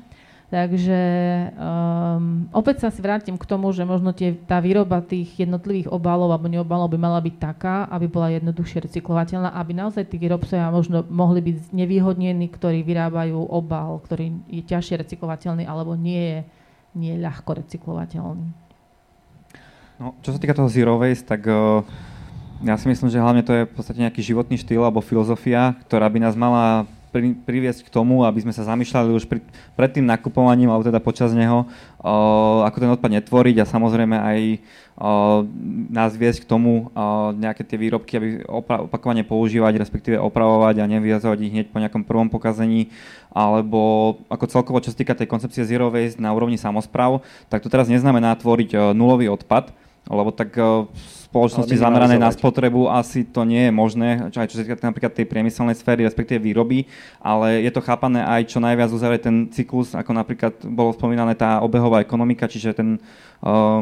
Takže 0.52 1.00
um, 1.56 2.44
opäť 2.52 2.84
sa 2.84 2.92
si 2.92 3.00
vrátim 3.00 3.40
k 3.40 3.48
tomu, 3.48 3.72
že 3.72 3.88
možno 3.88 4.12
tie, 4.12 4.36
tá 4.36 4.60
výroba 4.60 5.00
tých 5.00 5.40
jednotlivých 5.40 5.88
obalov 5.88 6.28
alebo 6.28 6.44
neobalov 6.44 6.92
by 6.92 7.00
mala 7.00 7.24
byť 7.24 7.40
taká, 7.40 7.88
aby 7.88 8.04
bola 8.04 8.28
jednoduchšie 8.36 8.84
recyklovateľná, 8.84 9.48
aby 9.56 9.72
naozaj 9.72 10.12
tí 10.12 10.20
výrobcovia 10.20 10.68
možno 10.68 11.08
mohli 11.08 11.40
byť 11.40 11.72
nevýhodnení, 11.72 12.52
ktorí 12.52 12.84
vyrábajú 12.84 13.48
obal, 13.48 13.96
ktorý 14.04 14.44
je 14.52 14.60
ťažšie 14.60 15.00
recyklovateľný 15.00 15.64
alebo 15.64 15.96
nie 15.96 16.20
je, 16.20 16.38
nie 17.00 17.10
je 17.16 17.24
ľahko 17.24 17.56
recyklovateľný. 17.64 18.52
No, 20.04 20.12
čo 20.20 20.36
sa 20.36 20.38
týka 20.42 20.52
toho 20.52 20.68
zero 20.68 21.00
waste, 21.00 21.32
tak 21.32 21.48
uh, 21.48 21.80
ja 22.60 22.76
si 22.76 22.92
myslím, 22.92 23.08
že 23.08 23.24
hlavne 23.24 23.40
to 23.40 23.56
je 23.56 23.64
v 23.64 23.72
podstate 23.72 24.04
nejaký 24.04 24.20
životný 24.20 24.60
štýl 24.60 24.84
alebo 24.84 25.00
filozofia, 25.00 25.80
ktorá 25.88 26.12
by 26.12 26.28
nás 26.28 26.36
mala 26.36 26.84
pri, 27.12 27.36
priviesť 27.36 27.86
k 27.86 27.92
tomu, 27.92 28.24
aby 28.24 28.40
sme 28.40 28.56
sa 28.56 28.64
zamýšľali 28.64 29.12
už 29.12 29.28
pri, 29.28 29.44
pred 29.76 29.90
tým 29.92 30.08
nakupovaním, 30.08 30.72
alebo 30.72 30.88
teda 30.88 30.96
počas 30.98 31.36
neho, 31.36 31.68
o, 32.00 32.14
ako 32.64 32.76
ten 32.80 32.90
odpad 32.90 33.12
netvoriť 33.20 33.56
a 33.60 33.68
samozrejme 33.68 34.16
aj 34.16 34.38
o, 34.48 34.58
nás 35.92 36.16
viesť 36.16 36.42
k 36.42 36.50
tomu 36.50 36.88
o, 36.88 37.36
nejaké 37.36 37.68
tie 37.68 37.76
výrobky, 37.76 38.16
aby 38.16 38.28
opra- 38.48 38.88
opakovane 38.88 39.28
používať, 39.28 39.76
respektíve 39.76 40.16
opravovať 40.16 40.80
a 40.80 40.88
nevyjazovať 40.88 41.38
ich 41.44 41.52
hneď 41.52 41.66
po 41.68 41.78
nejakom 41.78 42.08
prvom 42.08 42.32
pokazení, 42.32 42.88
alebo 43.28 44.16
ako 44.32 44.48
celkovo, 44.48 44.80
čo 44.80 44.90
sa 44.90 44.98
týka 44.98 45.12
tej 45.12 45.28
koncepcie 45.28 45.68
Zero 45.68 45.92
Waste 45.92 46.18
na 46.18 46.32
úrovni 46.32 46.56
samozpráv, 46.56 47.20
tak 47.52 47.60
to 47.60 47.68
teraz 47.68 47.92
neznamená 47.92 48.32
tvoriť 48.40 48.96
nulový 48.96 49.28
odpad, 49.28 49.70
lebo 50.08 50.34
tak 50.34 50.56
spoločnosti 51.32 51.72
zamerané 51.80 52.20
na 52.20 52.28
spotrebu 52.28 52.92
asi 52.92 53.24
to 53.24 53.48
nie 53.48 53.64
je 53.64 53.72
možné, 53.72 54.28
aj 54.28 54.52
čo 54.52 54.60
sa 54.60 54.68
týka 54.68 54.76
napríklad 54.84 55.16
tej 55.16 55.24
priemyselnej 55.24 55.72
sféry, 55.72 56.04
respektíve 56.04 56.44
výroby, 56.44 56.84
ale 57.24 57.64
je 57.64 57.72
to 57.72 57.80
chápané 57.80 58.20
aj 58.20 58.52
čo 58.52 58.60
najviac 58.60 58.92
uzavrieť 58.92 59.22
ten 59.32 59.36
cyklus, 59.48 59.96
ako 59.96 60.12
napríklad 60.12 60.60
bolo 60.68 60.92
spomínané 60.92 61.32
tá 61.32 61.64
obehová 61.64 62.04
ekonomika, 62.04 62.44
čiže 62.44 62.76
ten 62.76 63.00
uh, 63.40 63.80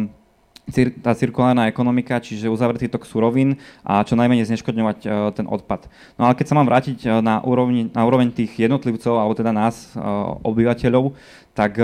tá 1.02 1.10
cirkulárna 1.18 1.66
ekonomika, 1.66 2.22
čiže 2.22 2.46
uzavretý 2.46 2.86
tok 2.86 3.02
surovín 3.02 3.58
a 3.82 4.06
čo 4.06 4.14
najmenej 4.14 4.46
zneškodňovať 4.54 4.98
uh, 5.02 5.34
ten 5.34 5.50
odpad. 5.50 5.90
No 6.14 6.30
ale 6.30 6.38
keď 6.38 6.46
sa 6.46 6.54
mám 6.54 6.70
vrátiť 6.70 6.98
uh, 7.02 7.18
na, 7.18 7.42
úroveň, 7.42 7.90
na 7.90 8.06
úroveň 8.06 8.30
tých 8.30 8.54
jednotlivcov, 8.54 9.18
alebo 9.18 9.34
teda 9.34 9.50
nás, 9.50 9.90
uh, 9.98 10.38
obyvateľov, 10.46 11.18
tak 11.50 11.82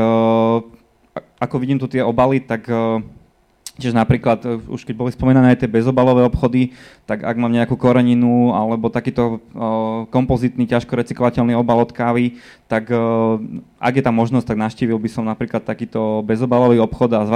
ako 1.43 1.55
vidím 1.59 1.83
tu 1.83 1.91
tie 1.91 2.01
obaly, 2.01 2.39
tak 2.39 2.71
Čiže 3.77 3.93
napríklad, 3.93 4.41
e, 4.41 4.57
už 4.73 4.89
keď 4.89 4.95
boli 4.97 5.11
spomínané 5.13 5.53
aj 5.53 5.65
tie 5.65 5.69
bezobalové 5.69 6.25
obchody, 6.25 6.73
tak 7.05 7.21
ak 7.21 7.37
mám 7.37 7.53
nejakú 7.53 7.77
koreninu 7.77 8.57
alebo 8.57 8.89
takýto 8.89 9.37
o, 9.53 10.09
kompozitný, 10.09 10.65
ťažko 10.65 10.97
recyklovateľný 10.97 11.53
obal 11.53 11.85
od 11.85 11.93
kávy, 11.93 12.41
tak 12.73 12.89
o, 12.89 13.37
ak 13.77 14.01
je 14.01 14.03
tam 14.03 14.17
možnosť, 14.17 14.49
tak 14.49 14.59
naštívil 14.59 14.97
by 14.97 15.11
som 15.13 15.29
napríklad 15.29 15.61
takýto 15.61 16.25
bezobalový 16.25 16.81
obchod 16.81 17.11
a 17.13 17.29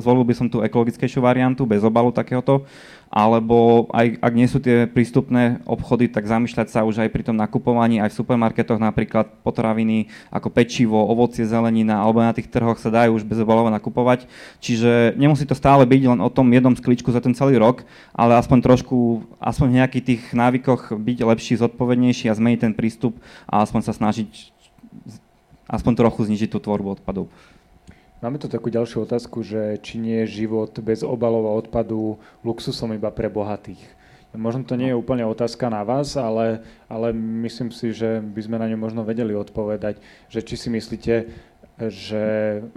zvolil 0.00 0.24
by 0.24 0.32
som 0.32 0.48
tú 0.48 0.64
ekologickejšiu 0.64 1.20
variantu 1.20 1.68
bez 1.68 1.84
obalu 1.84 2.08
takéhoto 2.08 2.64
alebo 3.12 3.92
aj 3.92 4.16
ak 4.24 4.32
nie 4.32 4.48
sú 4.48 4.56
tie 4.56 4.88
prístupné 4.88 5.60
obchody, 5.68 6.08
tak 6.08 6.24
zamýšľať 6.24 6.72
sa 6.72 6.80
už 6.88 7.04
aj 7.04 7.12
pri 7.12 7.28
tom 7.28 7.36
nakupovaní, 7.36 8.00
aj 8.00 8.08
v 8.08 8.18
supermarketoch 8.24 8.80
napríklad 8.80 9.28
potraviny 9.44 10.08
ako 10.32 10.48
pečivo, 10.48 10.96
ovocie, 10.96 11.44
zelenina, 11.44 12.00
alebo 12.00 12.24
na 12.24 12.32
tých 12.32 12.48
trhoch 12.48 12.80
sa 12.80 12.88
dajú 12.88 13.20
už 13.20 13.28
bezobalovo 13.28 13.68
nakupovať. 13.68 14.24
Čiže 14.64 15.12
nemusí 15.20 15.44
to 15.44 15.52
stále 15.52 15.84
byť 15.84 16.02
len 16.08 16.20
o 16.24 16.32
tom 16.32 16.48
jednom 16.48 16.72
sklíčku 16.72 17.12
za 17.12 17.20
ten 17.20 17.36
celý 17.36 17.60
rok, 17.60 17.84
ale 18.16 18.40
aspoň 18.40 18.64
trošku, 18.64 19.28
aspoň 19.36 19.66
v 19.68 19.76
nejakých 19.84 20.04
tých 20.08 20.22
návykoch 20.32 20.96
byť 20.96 21.18
lepší, 21.20 21.60
zodpovednejší 21.60 22.32
a 22.32 22.38
zmeniť 22.40 22.60
ten 22.64 22.72
prístup 22.72 23.20
a 23.44 23.60
aspoň 23.60 23.80
sa 23.84 23.92
snažiť 23.92 24.56
aspoň 25.68 25.92
trochu 25.96 26.28
znižiť 26.28 26.48
tú 26.52 26.58
tvorbu 26.60 27.00
odpadov. 27.00 27.32
Máme 28.22 28.38
tu 28.38 28.46
takú 28.46 28.70
ďalšiu 28.70 29.02
otázku, 29.02 29.42
že 29.42 29.82
či 29.82 29.98
nie 29.98 30.22
je 30.22 30.46
život 30.46 30.70
bez 30.78 31.02
obalov 31.02 31.42
a 31.50 31.58
odpadu 31.58 32.22
luxusom 32.46 32.94
iba 32.94 33.10
pre 33.10 33.26
bohatých. 33.26 33.82
Možno 34.30 34.62
to 34.62 34.78
nie 34.78 34.94
je 34.94 34.96
úplne 34.96 35.26
otázka 35.26 35.66
na 35.66 35.82
vás, 35.82 36.14
ale, 36.14 36.62
ale 36.86 37.10
myslím 37.42 37.74
si, 37.74 37.90
že 37.90 38.22
by 38.22 38.40
sme 38.46 38.62
na 38.62 38.70
ňu 38.70 38.78
možno 38.78 39.02
vedeli 39.02 39.34
odpovedať, 39.34 39.98
že 40.30 40.38
či 40.38 40.54
si 40.54 40.70
myslíte, 40.70 41.14
že 41.82 42.24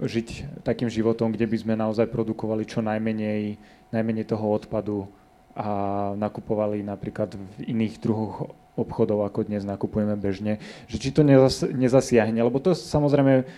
žiť 0.02 0.60
takým 0.66 0.90
životom, 0.90 1.30
kde 1.30 1.46
by 1.46 1.56
sme 1.62 1.78
naozaj 1.78 2.10
produkovali 2.10 2.66
čo 2.66 2.82
najmenej, 2.82 3.54
najmenej 3.94 4.26
toho 4.26 4.50
odpadu 4.50 5.06
a 5.54 6.10
nakupovali 6.18 6.82
napríklad 6.82 7.38
v 7.38 7.70
iných 7.70 8.02
druhoch 8.02 8.50
obchodov, 8.76 9.24
ako 9.24 9.48
dnes 9.48 9.64
nakupujeme 9.64 10.14
bežne, 10.14 10.60
že 10.86 11.00
či 11.00 11.10
to 11.10 11.24
nezasiahne, 11.72 12.38
lebo 12.38 12.60
to 12.60 12.76
samozrejme 12.76 13.48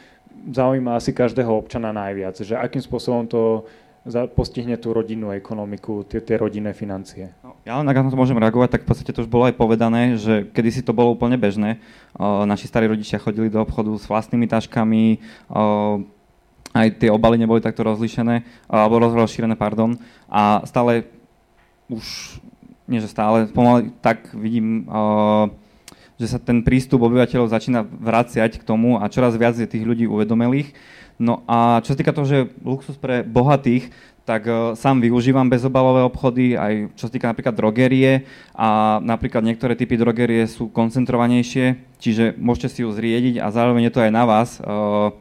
zaujíma 0.54 0.96
asi 0.96 1.10
každého 1.10 1.50
občana 1.50 1.90
najviac, 1.90 2.38
že 2.38 2.54
akým 2.54 2.80
spôsobom 2.80 3.26
to 3.26 3.66
postihne 4.32 4.72
tú 4.80 4.94
rodinnú 4.96 5.34
ekonomiku, 5.34 6.06
tie, 6.08 6.24
tie 6.24 6.40
rodinné 6.40 6.72
financie. 6.72 7.28
No, 7.44 7.58
ja 7.66 7.76
len 7.76 7.84
ak 7.84 7.98
na 7.98 8.08
to 8.08 8.16
môžem 8.16 8.40
reagovať, 8.40 8.78
tak 8.78 8.82
v 8.86 8.88
podstate 8.88 9.12
to 9.12 9.26
už 9.26 9.28
bolo 9.28 9.50
aj 9.50 9.58
povedané, 9.58 10.16
že 10.16 10.48
kedysi 10.48 10.80
to 10.80 10.96
bolo 10.96 11.12
úplne 11.12 11.36
bežné. 11.36 11.82
O, 12.16 12.48
naši 12.48 12.70
starí 12.70 12.88
rodičia 12.88 13.20
chodili 13.20 13.52
do 13.52 13.60
obchodu 13.60 13.92
s 13.98 14.08
vlastnými 14.08 14.48
taškami, 14.48 15.20
o, 15.52 16.06
aj 16.72 16.88
tie 17.00 17.12
obaly 17.12 17.36
neboli 17.36 17.60
takto 17.60 17.84
rozlišené, 17.84 18.44
alebo 18.70 19.00
rozšírené, 19.02 19.56
pardon. 19.60 20.00
A 20.28 20.64
stále 20.64 21.04
už, 21.88 22.38
nie 22.88 23.04
že 23.04 23.12
stále, 23.12 23.46
pomaly 23.52 23.92
tak 24.00 24.32
vidím 24.32 24.88
o, 24.88 25.52
že 26.18 26.26
sa 26.34 26.38
ten 26.40 26.64
prístup 26.64 27.04
obyvateľov 27.04 27.52
začína 27.52 27.84
vraciať 27.84 28.58
k 28.58 28.66
tomu 28.66 28.98
a 28.98 29.06
čoraz 29.12 29.36
viac 29.36 29.54
je 29.54 29.68
tých 29.68 29.84
ľudí 29.86 30.08
uvedomelých. 30.08 30.72
No 31.20 31.46
a 31.50 31.82
čo 31.84 31.94
sa 31.94 31.98
týka 31.98 32.14
toho, 32.14 32.26
že 32.26 32.38
luxus 32.62 32.94
pre 32.98 33.26
bohatých, 33.26 33.90
tak 34.28 34.44
uh, 34.44 34.76
sám 34.76 35.00
využívam 35.00 35.48
bezobalové 35.48 36.04
obchody, 36.04 36.52
aj 36.52 36.92
čo 37.00 37.08
sa 37.08 37.12
týka 37.12 37.32
napríklad 37.32 37.56
drogerie 37.56 38.28
a 38.52 39.00
napríklad 39.00 39.40
niektoré 39.40 39.72
typy 39.72 39.96
drogerie 39.96 40.44
sú 40.44 40.68
koncentrovanejšie, 40.68 41.80
čiže 41.96 42.36
môžete 42.36 42.68
si 42.68 42.80
ju 42.84 42.92
zriediť 42.92 43.40
a 43.40 43.48
zároveň 43.48 43.88
je 43.88 43.94
to 43.96 44.04
aj 44.04 44.12
na 44.12 44.24
vás, 44.28 44.60
uh, 44.60 45.16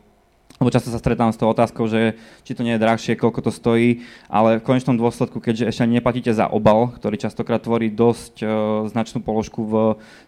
lebo 0.57 0.73
často 0.73 0.89
sa 0.89 0.97
stretám 0.97 1.29
s 1.29 1.37
tou 1.37 1.45
otázkou, 1.49 1.85
že 1.85 2.17
či 2.41 2.57
to 2.57 2.65
nie 2.65 2.75
je 2.75 2.83
drahšie, 2.83 3.13
koľko 3.13 3.45
to 3.45 3.51
stojí, 3.53 4.05
ale 4.25 4.57
v 4.57 4.65
konečnom 4.65 4.97
dôsledku, 4.97 5.37
keďže 5.37 5.69
ešte 5.69 5.85
ani 5.85 6.01
neplatíte 6.01 6.33
za 6.33 6.49
obal, 6.49 6.93
ktorý 6.97 7.15
častokrát 7.21 7.61
tvorí 7.61 7.93
dosť 7.93 8.33
uh, 8.41 8.49
značnú 8.89 9.21
položku 9.21 9.61
v 9.65 9.73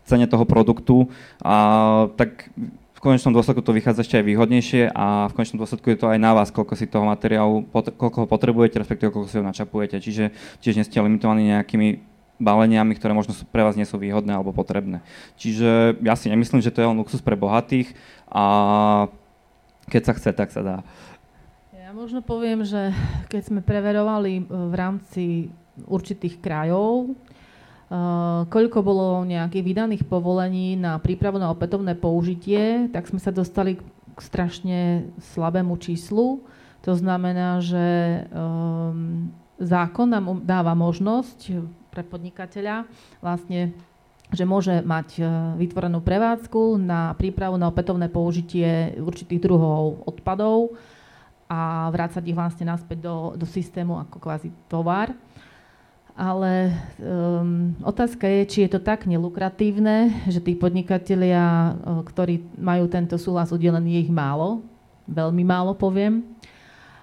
cene 0.06 0.30
toho 0.30 0.46
produktu, 0.46 1.10
a, 1.42 2.10
tak 2.14 2.54
v 3.00 3.16
konečnom 3.16 3.32
dôsledku 3.32 3.64
to 3.64 3.72
vychádza 3.72 4.04
ešte 4.04 4.20
aj 4.20 4.28
výhodnejšie 4.28 4.92
a 4.92 5.32
v 5.32 5.36
konečnom 5.40 5.64
dôsledku 5.64 5.88
je 5.88 6.00
to 6.04 6.12
aj 6.12 6.20
na 6.20 6.36
vás, 6.36 6.52
koľko 6.52 6.76
si 6.76 6.84
toho 6.84 7.08
materiálu, 7.08 7.64
koľko 7.72 8.28
ho 8.28 8.28
potrebujete, 8.28 8.76
respektíve 8.76 9.16
koľko 9.16 9.32
si 9.32 9.40
ho 9.40 9.46
načapujete. 9.48 10.04
Čiže 10.04 10.36
tiež 10.60 10.76
nie 10.76 10.84
ste 10.84 11.00
limitovaní 11.00 11.48
nejakými 11.48 12.04
baleniami, 12.44 12.92
ktoré 13.00 13.16
možno 13.16 13.32
sú, 13.32 13.48
pre 13.48 13.64
vás 13.64 13.80
nie 13.80 13.88
sú 13.88 13.96
výhodné 13.96 14.36
alebo 14.36 14.52
potrebné. 14.52 15.00
Čiže 15.40 15.96
ja 16.04 16.20
si 16.20 16.28
nemyslím, 16.28 16.60
že 16.60 16.76
to 16.76 16.84
je 16.84 16.90
len 16.92 17.00
luxus 17.00 17.24
pre 17.24 17.40
bohatých 17.40 17.96
a 18.28 18.44
keď 19.90 20.02
sa 20.06 20.14
chce, 20.14 20.30
tak 20.32 20.50
sa 20.54 20.62
dá. 20.62 20.78
Ja 21.74 21.90
možno 21.92 22.22
poviem, 22.22 22.62
že 22.62 22.94
keď 23.34 23.50
sme 23.50 23.66
preverovali 23.66 24.34
e, 24.40 24.44
v 24.46 24.74
rámci 24.78 25.24
určitých 25.90 26.38
krajov, 26.38 27.18
Uh, 27.90 28.46
koľko 28.54 28.86
bolo 28.86 29.26
nejakých 29.26 29.66
vydaných 29.66 30.04
povolení 30.06 30.78
na 30.78 31.02
prípravu 31.02 31.42
na 31.42 31.50
opätovné 31.50 31.98
použitie, 31.98 32.86
tak 32.94 33.10
sme 33.10 33.18
sa 33.18 33.34
dostali 33.34 33.82
k 34.14 34.20
strašne 34.22 35.10
slabému 35.34 35.74
číslu. 35.82 36.46
To 36.86 36.94
znamená, 36.94 37.58
že 37.66 37.82
um, 38.30 39.34
zákon 39.58 40.06
nám 40.06 40.46
dáva 40.46 40.78
možnosť 40.78 41.66
pre 41.90 42.06
podnikateľa 42.06 42.86
vlastne 43.26 43.74
že 44.30 44.46
môže 44.46 44.86
mať 44.86 45.26
vytvorenú 45.58 46.06
prevádzku 46.06 46.78
na 46.78 47.18
prípravu 47.18 47.58
na 47.58 47.66
opätovné 47.66 48.14
použitie 48.14 48.94
určitých 49.02 49.42
druhov 49.42 50.06
odpadov 50.06 50.78
a 51.50 51.90
vrácať 51.90 52.30
ich 52.30 52.38
vlastne 52.38 52.70
naspäť 52.70 53.10
do, 53.10 53.34
do 53.34 53.46
systému 53.50 53.98
ako 53.98 54.22
kvázi 54.22 54.54
tovar. 54.70 55.18
Ale 56.20 56.76
um, 57.00 57.74
otázka 57.80 58.28
je, 58.28 58.42
či 58.46 58.58
je 58.68 58.76
to 58.76 58.84
tak 58.84 59.08
nelukratívne, 59.08 60.28
že 60.28 60.44
tí 60.44 60.52
podnikatelia, 60.54 61.74
uh, 61.74 62.04
ktorí 62.04 62.44
majú 62.60 62.92
tento 62.92 63.16
súhlas 63.16 63.56
udelený, 63.56 63.98
je 63.98 64.02
ich 64.04 64.14
málo, 64.14 64.60
veľmi 65.08 65.48
málo 65.48 65.72
poviem, 65.74 66.22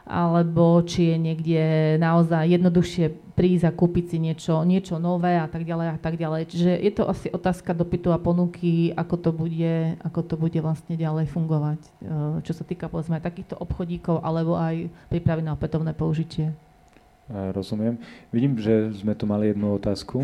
alebo 0.05 0.85
či 0.85 1.11
je 1.11 1.17
niekde 1.17 1.63
naozaj 1.99 2.45
jednoduchšie 2.55 3.26
prísť 3.37 3.69
a 3.69 3.77
kúpiť 3.77 4.05
si 4.11 4.17
niečo, 4.17 4.65
niečo 4.65 4.97
nové 4.97 5.37
a 5.37 5.45
tak 5.45 5.69
ďalej 5.69 5.89
a 5.93 5.99
tak 6.01 6.17
ďalej. 6.17 6.49
Čiže 6.49 6.73
je 6.81 6.93
to 6.97 7.05
asi 7.05 7.29
otázka 7.29 7.77
dopytu 7.77 8.09
a 8.11 8.19
ponuky, 8.19 8.97
ako 8.97 9.15
to 9.21 9.31
bude, 9.37 10.01
ako 10.01 10.21
to 10.25 10.35
bude 10.41 10.57
vlastne 10.65 10.97
ďalej 10.97 11.29
fungovať, 11.29 11.81
uh, 11.85 12.41
čo 12.41 12.57
sa 12.57 12.65
týka 12.65 12.89
povedzme 12.89 13.21
aj 13.21 13.29
takýchto 13.29 13.61
obchodíkov, 13.61 14.25
alebo 14.25 14.57
aj 14.57 14.89
prípravy 15.13 15.45
na 15.45 15.53
opätovné 15.53 15.93
použitie. 15.93 16.57
Rozumiem. 17.27 17.99
Vidím, 18.31 18.55
že 18.55 18.95
sme 18.95 19.11
tu 19.19 19.27
mali 19.27 19.51
jednu 19.51 19.75
otázku. 19.75 20.23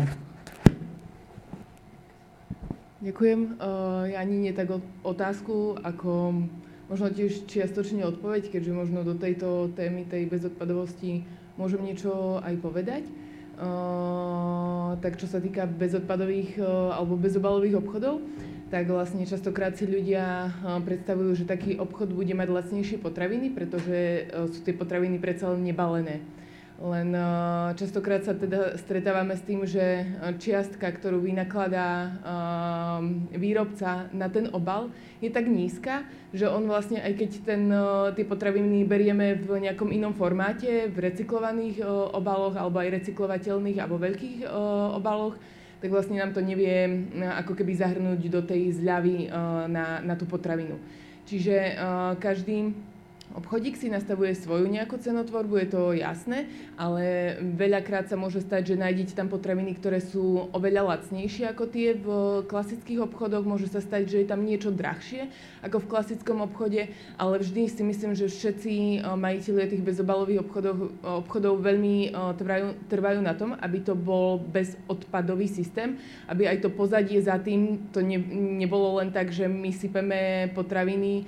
Ďakujem. 3.03 3.59
Ja 4.07 4.23
ani 4.23 4.35
nie 4.39 4.55
tak 4.55 4.71
otázku, 5.03 5.75
ako 5.83 6.39
možno 6.87 7.11
tiež 7.11 7.43
čiastočne 7.51 8.07
odpoveď, 8.07 8.47
keďže 8.47 8.71
možno 8.71 9.03
do 9.03 9.19
tejto 9.19 9.67
témy 9.75 10.07
tej 10.07 10.31
bezodpadovosti 10.31 11.27
môžem 11.59 11.81
niečo 11.81 12.41
aj 12.41 12.55
povedať. 12.61 13.03
Tak 14.99 15.21
čo 15.21 15.29
sa 15.29 15.37
týka 15.37 15.69
bezodpadových 15.69 16.57
alebo 16.93 17.13
bezobalových 17.15 17.79
obchodov, 17.85 18.25
tak 18.73 18.89
vlastne 18.89 19.29
častokrát 19.29 19.77
si 19.77 19.85
ľudia 19.85 20.49
predstavujú, 20.81 21.37
že 21.37 21.45
taký 21.45 21.77
obchod 21.77 22.17
bude 22.17 22.33
mať 22.33 22.49
lacnejšie 22.49 22.97
potraviny, 22.97 23.53
pretože 23.53 24.25
sú 24.49 24.65
tie 24.65 24.73
potraviny 24.73 25.21
predsa 25.21 25.53
len 25.53 25.61
nebalené. 25.61 26.25
Len 26.81 27.13
eh, 27.13 27.23
častokrát 27.77 28.25
sa 28.25 28.33
teda 28.33 28.81
stretávame 28.81 29.37
s 29.37 29.45
tým, 29.45 29.61
že 29.61 30.01
eh, 30.01 30.33
čiastka, 30.41 30.89
ktorú 30.89 31.21
vynakladá 31.21 32.09
eh, 32.09 33.37
výrobca 33.37 34.09
na 34.09 34.25
ten 34.25 34.49
obal, 34.49 34.89
je 35.21 35.29
tak 35.29 35.45
nízka, 35.45 36.01
že 36.33 36.49
on 36.49 36.65
vlastne, 36.65 36.97
aj 36.97 37.13
keď 37.13 37.29
ten, 37.45 37.63
tie 38.17 38.25
potraviny 38.25 38.83
berieme 38.83 39.37
v 39.37 39.69
nejakom 39.69 39.93
inom 39.93 40.11
formáte, 40.17 40.89
v 40.89 40.97
recyklovaných 40.97 41.79
obaloch 42.11 42.57
alebo 42.59 42.81
aj 42.81 42.99
recyklovateľných 42.99 43.79
alebo 43.79 44.01
veľkých 44.01 44.43
obaloch, 44.97 45.39
tak 45.79 45.93
vlastne 45.93 46.19
nám 46.19 46.35
to 46.35 46.43
nevie 46.43 47.07
ako 47.39 47.55
keby 47.55 47.71
zahrnúť 47.79 48.19
do 48.27 48.41
tej 48.43 48.75
zľavy 48.83 49.31
na, 49.71 50.03
na 50.03 50.15
tú 50.19 50.27
potravinu. 50.27 50.75
Čiže 51.23 51.79
každý 52.19 52.75
Obchodík 53.33 53.81
si 53.81 53.89
nastavuje 53.89 54.37
svoju 54.37 54.69
nejakú 54.69 55.01
cenotvorbu, 55.01 55.65
je 55.65 55.67
to 55.73 55.81
jasné, 55.97 56.45
ale 56.77 57.33
veľakrát 57.41 58.05
sa 58.05 58.13
môže 58.13 58.45
stať, 58.45 58.73
že 58.73 58.81
nájdete 58.85 59.17
tam 59.17 59.25
potraviny, 59.25 59.73
ktoré 59.73 60.05
sú 60.05 60.53
oveľa 60.53 60.93
lacnejšie 60.93 61.49
ako 61.49 61.65
tie 61.65 61.97
v 61.97 62.07
klasických 62.45 63.01
obchodoch. 63.09 63.41
Môže 63.41 63.73
sa 63.73 63.81
stať, 63.81 64.05
že 64.05 64.17
je 64.21 64.27
tam 64.29 64.45
niečo 64.45 64.69
drahšie 64.69 65.33
ako 65.65 65.81
v 65.81 65.89
klasickom 65.89 66.45
obchode, 66.45 66.93
ale 67.17 67.41
vždy 67.41 67.73
si 67.73 67.81
myslím, 67.81 68.13
že 68.13 68.29
všetci 68.29 69.01
eh, 69.01 69.17
majiteľia 69.17 69.65
tých 69.65 69.81
bezobalových 69.81 70.45
obchodov, 70.45 70.93
obchodov 71.01 71.57
veľmi 71.65 72.13
eh, 72.13 72.37
trvajú, 72.37 72.67
trvajú 72.85 73.19
na 73.25 73.33
tom, 73.33 73.57
aby 73.57 73.81
to 73.81 73.97
bol 73.97 74.37
bezodpadový 74.37 75.49
systém, 75.49 75.97
aby 76.29 76.45
aj 76.53 76.61
to 76.61 76.69
pozadie 76.69 77.17
za 77.17 77.41
tým 77.41 77.89
to 77.89 78.05
ne, 78.05 78.21
nebolo 78.61 79.01
len 79.01 79.09
tak, 79.09 79.33
že 79.33 79.49
my 79.49 79.73
sypeme 79.73 80.53
potraviny 80.53 81.25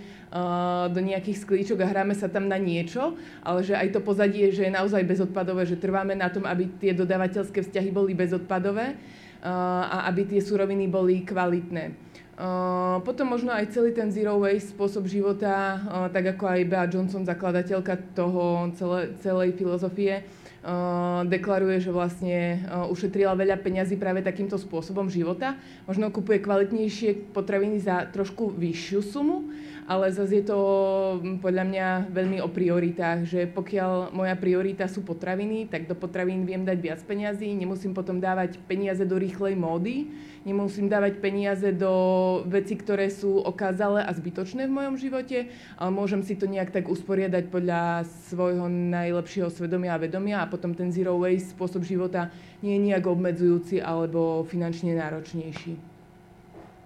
do 0.92 1.00
nejakých 1.00 1.48
sklíčok 1.48 1.80
a 1.80 1.88
hráme 1.88 2.12
sa 2.12 2.28
tam 2.28 2.52
na 2.52 2.60
niečo, 2.60 3.16
ale 3.40 3.64
že 3.64 3.72
aj 3.72 3.96
to 3.96 4.04
pozadie, 4.04 4.52
že 4.52 4.68
je 4.68 4.76
naozaj 4.76 5.08
bezodpadové, 5.08 5.64
že 5.64 5.80
trváme 5.80 6.12
na 6.12 6.28
tom, 6.28 6.44
aby 6.44 6.68
tie 6.76 6.92
dodávateľské 6.92 7.64
vzťahy 7.64 7.96
boli 7.96 8.12
bezodpadové 8.12 9.00
a 9.48 10.04
aby 10.12 10.28
tie 10.28 10.44
suroviny 10.44 10.92
boli 10.92 11.24
kvalitné. 11.24 11.96
Potom 13.08 13.32
možno 13.32 13.56
aj 13.56 13.72
celý 13.72 13.96
ten 13.96 14.12
zero 14.12 14.36
waste 14.44 14.76
spôsob 14.76 15.08
života, 15.08 15.80
tak 16.12 16.36
ako 16.36 16.52
aj 16.52 16.68
Bea 16.68 16.84
Johnson, 16.92 17.24
zakladateľka 17.24 18.12
toho 18.12 18.76
celé, 18.76 19.16
celej 19.24 19.56
filozofie, 19.56 20.28
deklaruje, 21.32 21.80
že 21.80 21.96
vlastne 21.96 22.60
ušetrila 22.92 23.40
veľa 23.40 23.56
peňazí 23.64 23.96
práve 23.96 24.20
takýmto 24.20 24.60
spôsobom 24.60 25.08
života. 25.08 25.56
Možno 25.88 26.12
kupuje 26.12 26.44
kvalitnejšie 26.44 27.32
potraviny 27.32 27.80
za 27.80 28.04
trošku 28.12 28.52
vyššiu 28.52 29.00
sumu, 29.00 29.48
ale 29.86 30.10
zase 30.10 30.42
je 30.42 30.46
to 30.50 30.60
mm, 31.22 31.46
podľa 31.46 31.64
mňa 31.70 31.88
veľmi 32.10 32.38
o 32.42 32.50
prioritách, 32.50 33.30
že 33.30 33.46
pokiaľ 33.46 34.10
moja 34.18 34.34
priorita 34.34 34.90
sú 34.90 35.06
potraviny, 35.06 35.70
tak 35.70 35.86
do 35.86 35.94
potravín 35.94 36.42
viem 36.42 36.66
dať 36.66 36.78
viac 36.82 37.00
peňazí, 37.06 37.54
nemusím 37.54 37.94
potom 37.94 38.18
dávať 38.18 38.58
peniaze 38.66 39.06
do 39.06 39.14
rýchlej 39.14 39.54
módy, 39.54 40.10
nemusím 40.42 40.90
dávať 40.90 41.22
peniaze 41.22 41.70
do 41.70 41.94
veci, 42.50 42.74
ktoré 42.74 43.14
sú 43.14 43.38
okázale 43.46 44.02
a 44.02 44.10
zbytočné 44.10 44.66
v 44.66 44.74
mojom 44.74 44.96
živote, 44.98 45.54
ale 45.78 45.90
môžem 45.94 46.26
si 46.26 46.34
to 46.34 46.50
nejak 46.50 46.74
tak 46.74 46.90
usporiadať 46.90 47.54
podľa 47.54 48.10
svojho 48.34 48.66
najlepšieho 48.70 49.54
svedomia 49.54 49.98
a 49.98 50.02
vedomia 50.02 50.42
a 50.42 50.50
potom 50.50 50.74
ten 50.74 50.90
zero 50.90 51.14
waste 51.22 51.54
spôsob 51.54 51.86
života 51.86 52.34
nie 52.66 52.82
je 52.82 52.86
nejak 52.90 53.06
obmedzujúci 53.06 53.86
alebo 53.86 54.42
finančne 54.50 54.98
náročnejší. 54.98 55.95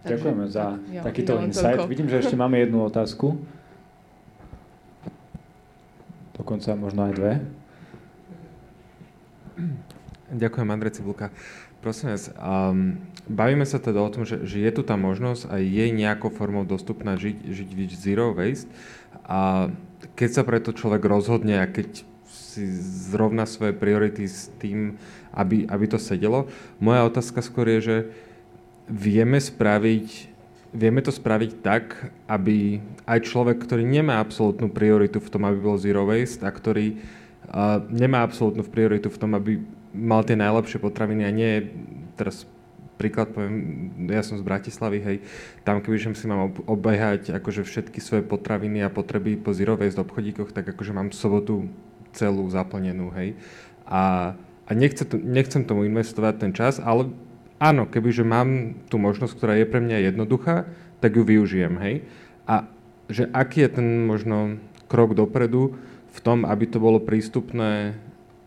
Ďakujeme 0.07 0.45
za 0.47 0.79
tak, 0.79 1.11
takýto 1.11 1.33
insight. 1.43 1.83
Toľko. 1.83 1.91
Vidím, 1.91 2.07
že 2.07 2.23
ešte 2.23 2.39
máme 2.39 2.55
jednu 2.63 2.87
otázku. 2.87 3.35
Dokonca 6.39 6.71
možno 6.79 7.11
aj 7.11 7.13
dve. 7.19 7.33
Ďakujem, 10.31 10.67
Andrej 10.71 10.95
Cibulka. 10.95 11.35
Prosím 11.83 12.15
vás, 12.15 12.31
um, 12.35 12.95
bavíme 13.27 13.63
sa 13.67 13.79
teda 13.79 13.99
o 13.99 14.11
tom, 14.11 14.23
že, 14.23 14.43
že 14.47 14.63
je 14.63 14.71
tu 14.71 14.83
tá 14.83 14.95
možnosť 14.99 15.51
a 15.51 15.59
je 15.59 15.85
nejakou 15.91 16.31
formou 16.31 16.63
dostupná 16.63 17.19
žiť, 17.19 17.37
žiť 17.43 17.69
v 17.75 17.83
zero 17.91 18.31
waste. 18.31 18.71
A 19.27 19.71
keď 20.15 20.29
sa 20.31 20.43
preto 20.47 20.71
človek 20.71 21.03
rozhodne 21.03 21.59
a 21.59 21.67
keď 21.67 22.07
si 22.29 22.63
zrovna 23.11 23.43
svoje 23.47 23.75
priority 23.75 24.27
s 24.27 24.51
tým, 24.59 24.99
aby, 25.35 25.67
aby 25.67 25.85
to 25.87 25.99
sedelo, 25.99 26.47
moja 26.83 27.03
otázka 27.07 27.43
skôr 27.43 27.67
je, 27.77 27.79
že 27.79 27.97
vieme 28.89 29.37
spraviť 29.37 30.29
vieme 30.69 31.01
to 31.01 31.09
spraviť 31.09 31.51
tak, 31.65 32.13
aby 32.29 32.77
aj 33.09 33.25
človek, 33.25 33.57
ktorý 33.57 33.81
nemá 33.85 34.21
absolútnu 34.21 34.69
prioritu 34.69 35.17
v 35.17 35.31
tom, 35.33 35.49
aby 35.49 35.57
bol 35.57 35.81
zero 35.81 36.05
waste 36.05 36.45
a 36.45 36.53
ktorý 36.53 36.93
uh, 36.93 37.81
nemá 37.89 38.21
absolútnu 38.21 38.61
prioritu 38.61 39.09
v 39.09 39.17
tom, 39.17 39.33
aby 39.33 39.57
mal 39.89 40.21
tie 40.21 40.37
najlepšie 40.37 40.77
potraviny 40.77 41.25
a 41.25 41.31
nie 41.33 41.73
teraz 42.13 42.45
príklad 42.99 43.31
poviem, 43.31 43.55
ja 44.11 44.19
som 44.19 44.35
z 44.35 44.43
Bratislavy, 44.43 44.99
hej, 44.99 45.17
tam 45.63 45.79
keby 45.79 45.97
si 46.11 46.27
mám 46.27 46.51
obehať 46.67 47.31
akože 47.31 47.63
všetky 47.63 48.03
svoje 48.03 48.27
potraviny 48.27 48.83
a 48.83 48.91
potreby 48.91 49.39
po 49.39 49.55
zero 49.55 49.79
waste 49.79 50.03
obchodíkoch, 50.03 50.51
tak 50.51 50.67
akože 50.67 50.91
mám 50.91 51.15
sobotu 51.15 51.71
celú 52.11 52.43
zaplnenú, 52.51 53.07
hej. 53.15 53.39
A, 53.87 54.35
a 54.67 54.71
nechce 54.75 55.07
to, 55.07 55.15
nechcem 55.15 55.63
tomu 55.63 55.87
investovať 55.87 56.33
ten 56.43 56.51
čas, 56.51 56.77
ale 56.83 57.07
áno, 57.59 57.85
kebyže 57.85 58.23
mám 58.25 58.79
tú 58.87 58.97
možnosť, 58.97 59.35
ktorá 59.35 59.53
je 59.59 59.67
pre 59.67 59.83
mňa 59.83 60.09
jednoduchá, 60.09 60.65
tak 61.03 61.15
ju 61.15 61.23
využijem, 61.27 61.75
hej. 61.83 61.95
A 62.47 62.65
že 63.11 63.27
aký 63.35 63.67
je 63.67 63.79
ten 63.79 63.87
možno 64.07 64.57
krok 64.89 65.13
dopredu 65.13 65.77
v 66.09 66.19
tom, 66.23 66.47
aby 66.47 66.65
to 66.65 66.81
bolo 66.81 66.97
prístupné 66.97 67.99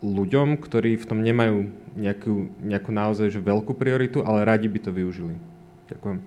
ľuďom, 0.03 0.59
ktorí 0.59 0.99
v 0.99 1.07
tom 1.07 1.23
nemajú 1.23 1.71
nejakú, 1.95 2.51
nejakú 2.59 2.91
naozaj 2.91 3.31
že 3.31 3.39
veľkú 3.39 3.77
prioritu, 3.79 4.27
ale 4.27 4.43
radi 4.43 4.67
by 4.67 4.81
to 4.83 4.91
využili. 4.91 5.39
Ďakujem. 5.93 6.19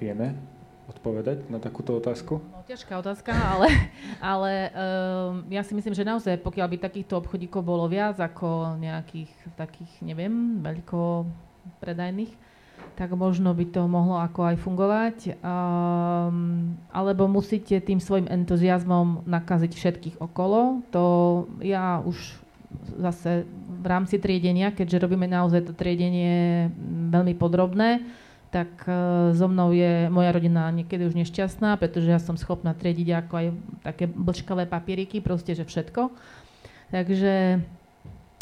Vieme 0.00 0.32
odpovedať 0.88 1.46
na 1.52 1.60
takúto 1.60 1.94
otázku? 2.00 2.40
Ťažká 2.70 3.02
otázka, 3.02 3.34
ale, 3.58 3.90
ale 4.22 4.52
um, 4.70 5.42
ja 5.50 5.66
si 5.66 5.74
myslím, 5.74 5.90
že 5.90 6.06
naozaj, 6.06 6.38
pokiaľ 6.38 6.70
by 6.70 6.76
takýchto 6.78 7.18
obchodíkov 7.18 7.66
bolo 7.66 7.90
viac 7.90 8.14
ako 8.22 8.78
nejakých 8.78 9.26
takých, 9.58 9.90
neviem, 10.06 10.62
veľko 10.62 11.26
predajných, 11.82 12.30
tak 12.94 13.10
možno 13.18 13.50
by 13.58 13.66
to 13.74 13.82
mohlo 13.90 14.22
ako 14.22 14.54
aj 14.54 14.56
fungovať. 14.62 15.16
Um, 15.42 16.78
alebo 16.94 17.26
musíte 17.26 17.74
tým 17.82 17.98
svojim 17.98 18.30
entuziasmom 18.30 19.26
nakaziť 19.26 19.72
všetkých 19.74 20.16
okolo. 20.22 20.86
To 20.94 21.04
ja 21.66 21.98
už 22.06 22.38
zase 23.02 23.50
v 23.82 23.86
rámci 23.90 24.22
triedenia, 24.22 24.70
keďže 24.70 25.10
robíme 25.10 25.26
naozaj 25.26 25.66
to 25.66 25.72
triedenie 25.74 26.70
veľmi 27.10 27.34
podrobné, 27.34 28.06
tak 28.50 28.82
so 29.30 29.46
mnou 29.46 29.70
je 29.70 30.10
moja 30.10 30.34
rodina 30.34 30.66
niekedy 30.74 31.06
už 31.06 31.14
nešťastná, 31.14 31.78
pretože 31.78 32.10
ja 32.10 32.18
som 32.18 32.34
schopná 32.34 32.74
triediť 32.74 33.08
ako 33.22 33.34
aj 33.38 33.46
také 33.86 34.04
blčkavé 34.10 34.66
papieriky, 34.66 35.22
proste, 35.22 35.54
že 35.54 35.62
všetko. 35.62 36.10
Takže 36.90 37.62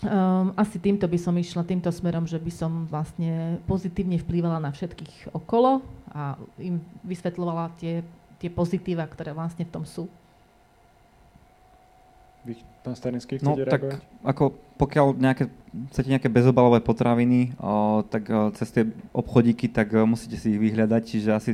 um, 0.08 0.56
asi 0.56 0.80
týmto 0.80 1.04
by 1.04 1.18
som 1.20 1.36
išla, 1.36 1.68
týmto 1.68 1.92
smerom, 1.92 2.24
že 2.24 2.40
by 2.40 2.52
som 2.52 2.88
vlastne 2.88 3.60
pozitívne 3.68 4.16
vplývala 4.16 4.56
na 4.56 4.72
všetkých 4.72 5.36
okolo 5.36 5.84
a 6.16 6.40
im 6.56 6.80
vysvetľovala 7.04 7.76
tie, 7.76 8.00
tie 8.40 8.48
pozitíva, 8.48 9.04
ktoré 9.04 9.36
vlastne 9.36 9.68
v 9.68 9.72
tom 9.76 9.84
sú. 9.84 10.08
Pán 12.88 12.96
Starinský, 12.96 13.36
no, 13.44 13.52
no, 13.52 13.68
tak 13.68 14.00
ako 14.24 14.56
pokiaľ 14.80 15.20
nejaké, 15.20 15.52
chcete 15.92 16.08
nejaké 16.08 16.32
bezobalové 16.32 16.80
potraviny, 16.80 17.52
o, 17.60 18.00
tak 18.00 18.24
o, 18.32 18.48
cez 18.56 18.72
tie 18.72 18.88
obchodíky, 19.12 19.68
tak 19.68 19.92
o, 19.92 20.08
musíte 20.08 20.40
si 20.40 20.56
ich 20.56 20.60
vyhľadať, 20.60 21.02
čiže 21.04 21.30
asi 21.36 21.50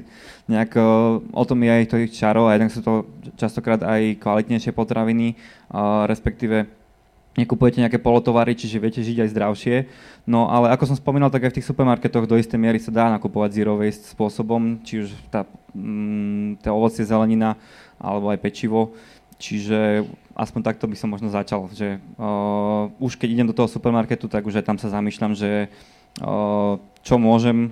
nejak 0.47 0.79
o, 0.79 1.19
o 1.35 1.43
tom 1.43 1.59
je 1.67 1.75
aj 1.75 1.91
to 1.91 1.99
ich 1.99 2.15
čaro 2.15 2.47
a 2.47 2.55
jednak 2.55 2.71
sú 2.71 2.87
to 2.87 3.11
častokrát 3.35 3.83
aj 3.83 4.23
kvalitnejšie 4.23 4.71
potraviny, 4.71 5.35
o, 5.75 6.07
respektíve 6.07 6.71
nekupujete 7.35 7.83
nejaké 7.83 7.99
polotovary, 7.99 8.55
čiže 8.55 8.79
viete 8.79 9.03
žiť 9.03 9.27
aj 9.27 9.33
zdravšie. 9.35 9.77
No 10.31 10.47
ale 10.47 10.71
ako 10.71 10.95
som 10.95 10.95
spomínal, 10.95 11.35
tak 11.35 11.51
aj 11.51 11.51
v 11.51 11.57
tých 11.59 11.67
supermarketoch 11.67 12.31
do 12.31 12.39
istej 12.39 12.63
miery 12.63 12.79
sa 12.79 12.95
dá 12.95 13.11
nakupovať 13.11 13.59
zero 13.59 13.75
waste 13.75 14.07
spôsobom, 14.07 14.79
či 14.87 15.03
už 15.03 15.11
tá, 15.35 15.43
mm, 15.75 16.63
tá 16.63 16.71
ovocie, 16.71 17.03
zelenina 17.03 17.59
alebo 17.99 18.31
aj 18.31 18.39
pečivo. 18.39 18.95
Čiže 19.35 20.07
aspoň 20.35 20.61
takto 20.67 20.91
by 20.91 20.97
som 20.99 21.09
možno 21.11 21.31
začal, 21.31 21.71
že 21.71 22.03
uh, 22.19 22.91
už 22.99 23.15
keď 23.15 23.29
idem 23.31 23.49
do 23.49 23.57
toho 23.57 23.71
supermarketu, 23.71 24.27
tak 24.27 24.43
už 24.43 24.61
aj 24.61 24.67
tam 24.67 24.79
sa 24.79 24.91
zamýšľam, 24.91 25.33
že 25.39 25.71
uh, 26.21 26.77
čo 27.07 27.15
môžem 27.17 27.71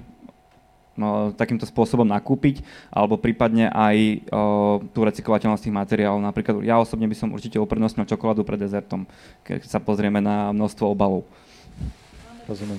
uh, 0.97 1.35
takýmto 1.35 1.67
spôsobom 1.67 2.07
nakúpiť, 2.07 2.63
alebo 2.95 3.19
prípadne 3.19 3.67
aj 3.67 3.97
uh, 4.31 4.79
tú 4.95 5.03
recyklovateľnosť 5.03 5.69
tých 5.69 5.75
materiálov. 5.75 6.23
Napríklad 6.23 6.63
ja 6.63 6.79
osobne 6.79 7.11
by 7.11 7.17
som 7.19 7.35
určite 7.35 7.59
uprednostnil 7.59 8.07
čokoládu 8.07 8.47
pred 8.47 8.63
dezertom, 8.63 9.11
keď 9.43 9.67
sa 9.67 9.83
pozrieme 9.83 10.23
na 10.23 10.55
množstvo 10.55 10.87
obalov. 10.87 11.27
Rozumiem. 12.47 12.79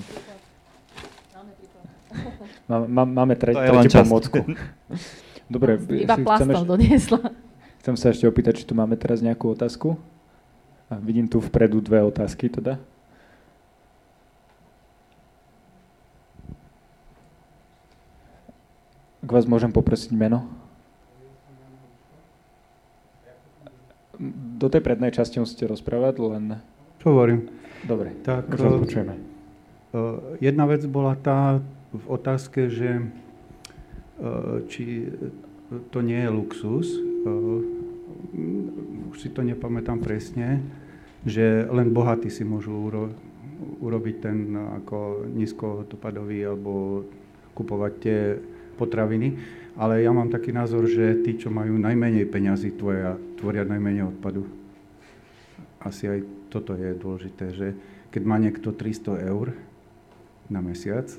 Máme 2.68 3.36
tre- 3.36 3.52
tretiu 3.52 4.00
pomôcku. 4.00 4.38
Dobre. 5.54 5.76
Iba 5.76 6.16
plastov 6.24 6.64
doniesla. 6.64 7.43
Chcem 7.84 8.00
sa 8.00 8.16
ešte 8.16 8.24
opýtať, 8.24 8.64
či 8.64 8.64
tu 8.64 8.72
máme 8.72 8.96
teraz 8.96 9.20
nejakú 9.20 9.52
otázku. 9.52 10.00
A 10.88 10.96
vidím 10.96 11.28
tu 11.28 11.36
vpredu 11.36 11.84
dve 11.84 12.00
otázky 12.00 12.48
teda. 12.48 12.80
Ak 19.20 19.28
vás 19.28 19.44
môžem 19.44 19.68
poprosiť 19.68 20.16
meno? 20.16 20.48
Do 24.56 24.72
tej 24.72 24.80
prednej 24.80 25.12
časti 25.12 25.36
musíte 25.36 25.68
rozprávať, 25.68 26.24
len... 26.24 26.64
Hovorím. 27.04 27.52
Dobre, 27.84 28.16
tak 28.24 28.48
uh, 28.48 28.80
počujeme. 28.80 29.12
Uh, 29.92 30.40
jedna 30.40 30.64
vec 30.64 30.88
bola 30.88 31.20
tá 31.20 31.60
v 31.92 32.04
otázke, 32.08 32.72
že 32.72 33.04
uh, 34.24 34.64
či 34.72 35.12
to 35.68 35.98
nie 36.04 36.20
je 36.20 36.30
luxus, 36.30 36.88
už 39.10 39.16
si 39.16 39.28
to 39.30 39.40
nepamätám 39.40 40.02
presne, 40.02 40.60
že 41.24 41.64
len 41.70 41.94
bohatí 41.94 42.28
si 42.28 42.44
môžu 42.44 42.74
uro, 42.74 43.14
urobiť 43.80 44.16
ten 44.20 44.38
ako 44.52 45.30
nízkodopadový 45.32 46.44
alebo 46.44 47.04
kupovať 47.56 47.92
tie 48.02 48.18
potraviny. 48.76 49.38
Ale 49.74 50.02
ja 50.02 50.14
mám 50.14 50.30
taký 50.30 50.54
názor, 50.54 50.86
že 50.86 51.22
tí, 51.22 51.34
čo 51.38 51.50
majú 51.50 51.74
najmenej 51.78 52.30
peňazí, 52.30 52.78
tvoria, 52.78 53.18
tvoria 53.38 53.66
najmenej 53.66 54.06
odpadu. 54.14 54.46
Asi 55.82 56.06
aj 56.06 56.20
toto 56.50 56.78
je 56.78 56.94
dôležité, 56.94 57.46
že 57.50 57.74
keď 58.14 58.22
má 58.22 58.38
niekto 58.38 58.70
300 58.70 59.26
eur 59.26 59.50
na 60.46 60.62
mesiac, 60.62 61.10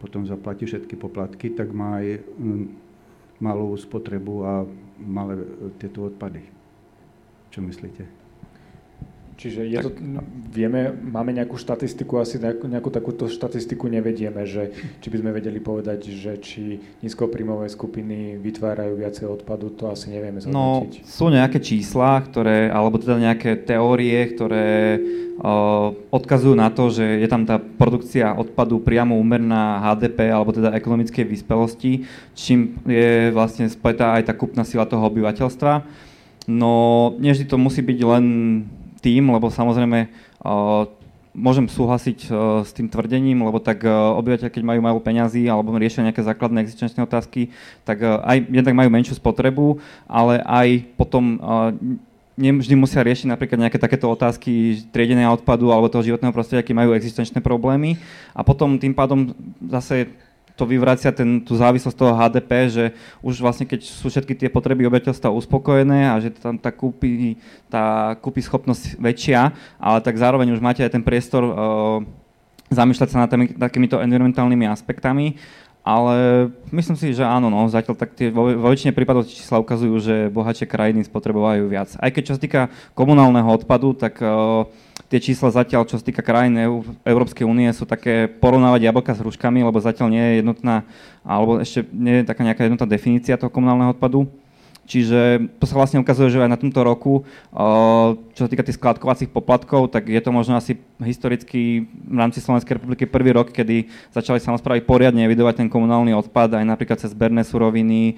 potom 0.00 0.24
zaplatí 0.24 0.64
všetky 0.64 0.96
poplatky, 0.96 1.52
tak 1.52 1.72
má 1.72 2.00
aj 2.00 2.24
mm, 2.40 2.85
malú 3.40 3.76
spotrebu 3.76 4.34
a 4.44 4.52
malé 5.00 5.36
tieto 5.76 6.08
odpady. 6.08 6.40
Čo 7.52 7.60
myslíte? 7.60 8.15
Čiže 9.36 9.68
je 9.68 9.76
tak, 9.76 9.84
to, 9.84 10.00
no, 10.00 10.24
vieme, 10.48 10.96
máme 10.96 11.28
nejakú 11.36 11.60
štatistiku, 11.60 12.16
asi 12.16 12.40
nejakú, 12.40 12.72
nejakú 12.72 12.88
takúto 12.88 13.28
štatistiku 13.28 13.84
nevedieme, 13.84 14.48
že 14.48 14.72
či 15.04 15.12
by 15.12 15.16
sme 15.20 15.30
vedeli 15.36 15.60
povedať, 15.60 16.08
že 16.08 16.40
či 16.40 16.80
nízkoprímové 17.04 17.68
skupiny 17.68 18.40
vytvárajú 18.40 18.96
viacej 18.96 19.28
odpadu, 19.28 19.76
to 19.76 19.92
asi 19.92 20.08
nevieme 20.08 20.40
zhodnotiť. 20.40 21.04
No, 21.04 21.04
sú 21.04 21.28
nejaké 21.28 21.60
čísla, 21.60 22.24
ktoré, 22.24 22.72
alebo 22.72 22.96
teda 22.96 23.20
nejaké 23.20 23.60
teórie, 23.60 24.16
ktoré 24.32 25.04
o, 25.36 25.92
odkazujú 26.16 26.56
na 26.56 26.72
to, 26.72 26.88
že 26.88 27.04
je 27.04 27.28
tam 27.28 27.44
tá 27.44 27.60
produkcia 27.60 28.32
odpadu 28.32 28.80
priamo 28.80 29.20
úmerná 29.20 29.84
HDP, 29.84 30.32
alebo 30.32 30.56
teda 30.56 30.72
ekonomickej 30.72 31.28
vyspelosti, 31.28 32.08
čím 32.32 32.80
je 32.88 33.36
vlastne 33.36 33.68
spätá 33.68 34.16
aj 34.16 34.32
tá 34.32 34.34
kupná 34.34 34.64
sila 34.64 34.88
toho 34.88 35.04
obyvateľstva. 35.12 35.84
No, 36.48 37.12
nie 37.20 37.36
vždy 37.36 37.44
to 37.52 37.60
musí 37.60 37.84
byť 37.84 37.98
len 38.00 38.24
tým, 39.06 39.30
lebo 39.30 39.46
samozrejme 39.46 40.10
môžem 41.36 41.68
súhlasiť 41.70 42.32
s 42.64 42.70
tým 42.74 42.90
tvrdením, 42.90 43.44
lebo 43.44 43.62
tak 43.62 43.84
obyvateľ, 43.86 44.50
keď 44.50 44.62
majú 44.66 44.80
málo 44.82 44.98
peňazí 44.98 45.46
alebo 45.46 45.76
riešia 45.78 46.02
nejaké 46.02 46.24
základné 46.26 46.64
existenčné 46.64 47.04
otázky, 47.06 47.54
tak 47.86 48.02
aj 48.02 48.50
jednak 48.50 48.74
majú 48.74 48.90
menšiu 48.90 49.14
spotrebu, 49.14 49.78
ale 50.08 50.42
aj 50.42 50.96
potom 50.96 51.38
nevždy 52.36 52.74
musia 52.76 53.00
riešiť 53.00 53.32
napríklad 53.32 53.68
nejaké 53.68 53.80
takéto 53.80 54.12
otázky 54.12 54.84
triedenia 54.92 55.32
odpadu 55.32 55.72
alebo 55.72 55.88
toho 55.88 56.04
životného 56.04 56.32
prostredia, 56.32 56.64
aký 56.64 56.76
majú 56.76 56.92
existenčné 56.92 57.40
problémy. 57.40 57.96
A 58.36 58.44
potom 58.44 58.76
tým 58.76 58.92
pádom 58.92 59.32
zase 59.60 60.12
to 60.56 60.64
vyvracia 60.64 61.12
ten, 61.12 61.44
tú 61.44 61.52
závislosť 61.54 61.96
toho 61.96 62.16
HDP, 62.16 62.50
že 62.72 62.84
už 63.20 63.44
vlastne 63.44 63.68
keď 63.68 63.84
sú 63.84 64.08
všetky 64.08 64.32
tie 64.32 64.48
potreby 64.48 64.88
obyvateľstva 64.88 65.28
uspokojené 65.28 66.10
a 66.10 66.16
že 66.16 66.32
tam 66.32 66.56
tá 66.56 66.72
kúpi, 66.72 67.36
tá 67.68 68.16
kúpi 68.24 68.40
schopnosť 68.40 68.96
väčšia, 68.96 69.52
ale 69.76 69.98
tak 70.00 70.16
zároveň 70.16 70.56
už 70.56 70.64
máte 70.64 70.80
aj 70.80 70.96
ten 70.96 71.04
priestor 71.04 71.44
uh, 71.44 71.54
zamýšľať 72.72 73.08
sa 73.12 73.18
nad 73.22 73.28
tými, 73.28 73.52
takýmito 73.54 74.00
environmentálnymi 74.00 74.66
aspektami 74.72 75.36
ale 75.86 76.50
myslím 76.74 76.98
si, 76.98 77.14
že 77.14 77.22
áno, 77.22 77.46
no, 77.46 77.70
zatiaľ 77.70 77.94
tak 77.94 78.18
tie, 78.18 78.34
vo, 78.34 78.50
vo 78.50 78.68
väčšine 78.74 78.90
prípadov 78.90 79.22
čísla 79.30 79.62
ukazujú, 79.62 79.94
že 80.02 80.34
bohatšie 80.34 80.66
krajiny 80.66 81.06
spotrebovajú 81.06 81.62
viac. 81.70 81.94
Aj 82.02 82.10
keď 82.10 82.22
čo 82.26 82.34
sa 82.34 82.42
týka 82.42 82.60
komunálneho 82.98 83.46
odpadu, 83.46 83.94
tak 83.94 84.18
uh, 84.18 84.66
tie 85.06 85.20
čísla 85.22 85.54
zatiaľ, 85.54 85.86
čo 85.86 85.98
sa 85.98 86.04
týka 86.04 86.22
krajín 86.22 86.58
EU, 86.58 86.82
Európskej 87.06 87.46
únie, 87.46 87.70
sú 87.70 87.86
také 87.86 88.26
porovnávať 88.26 88.90
jablka 88.90 89.12
s 89.14 89.22
hruškami, 89.22 89.62
lebo 89.62 89.78
zatiaľ 89.78 90.08
nie 90.10 90.24
je 90.24 90.34
jednotná, 90.42 90.82
alebo 91.22 91.62
ešte 91.62 91.86
nie 91.94 92.22
je 92.22 92.28
taká 92.28 92.42
nejaká 92.42 92.62
jednotná 92.66 92.86
definícia 92.90 93.38
toho 93.38 93.50
komunálneho 93.50 93.94
odpadu. 93.94 94.26
Čiže 94.86 95.50
to 95.58 95.66
sa 95.66 95.74
vlastne 95.74 95.98
ukazuje, 95.98 96.30
že 96.30 96.38
aj 96.38 96.54
na 96.54 96.60
tomto 96.62 96.86
roku, 96.86 97.26
čo 98.32 98.40
sa 98.40 98.50
týka 98.50 98.62
tých 98.62 98.78
skladkovacích 98.78 99.34
poplatkov, 99.34 99.90
tak 99.90 100.06
je 100.06 100.22
to 100.22 100.30
možno 100.30 100.54
asi 100.54 100.78
historicky 101.02 101.90
v 101.90 102.16
rámci 102.16 102.38
Slovenskej 102.38 102.78
republiky 102.78 103.02
prvý 103.04 103.34
rok, 103.34 103.50
kedy 103.50 103.90
začali 104.14 104.38
samozprávy 104.38 104.86
poriadne 104.86 105.26
evidovať 105.26 105.66
ten 105.66 105.68
komunálny 105.68 106.14
odpad, 106.14 106.54
aj 106.54 106.64
napríklad 106.64 107.02
cez 107.02 107.10
zberné 107.10 107.42
suroviny, 107.42 108.14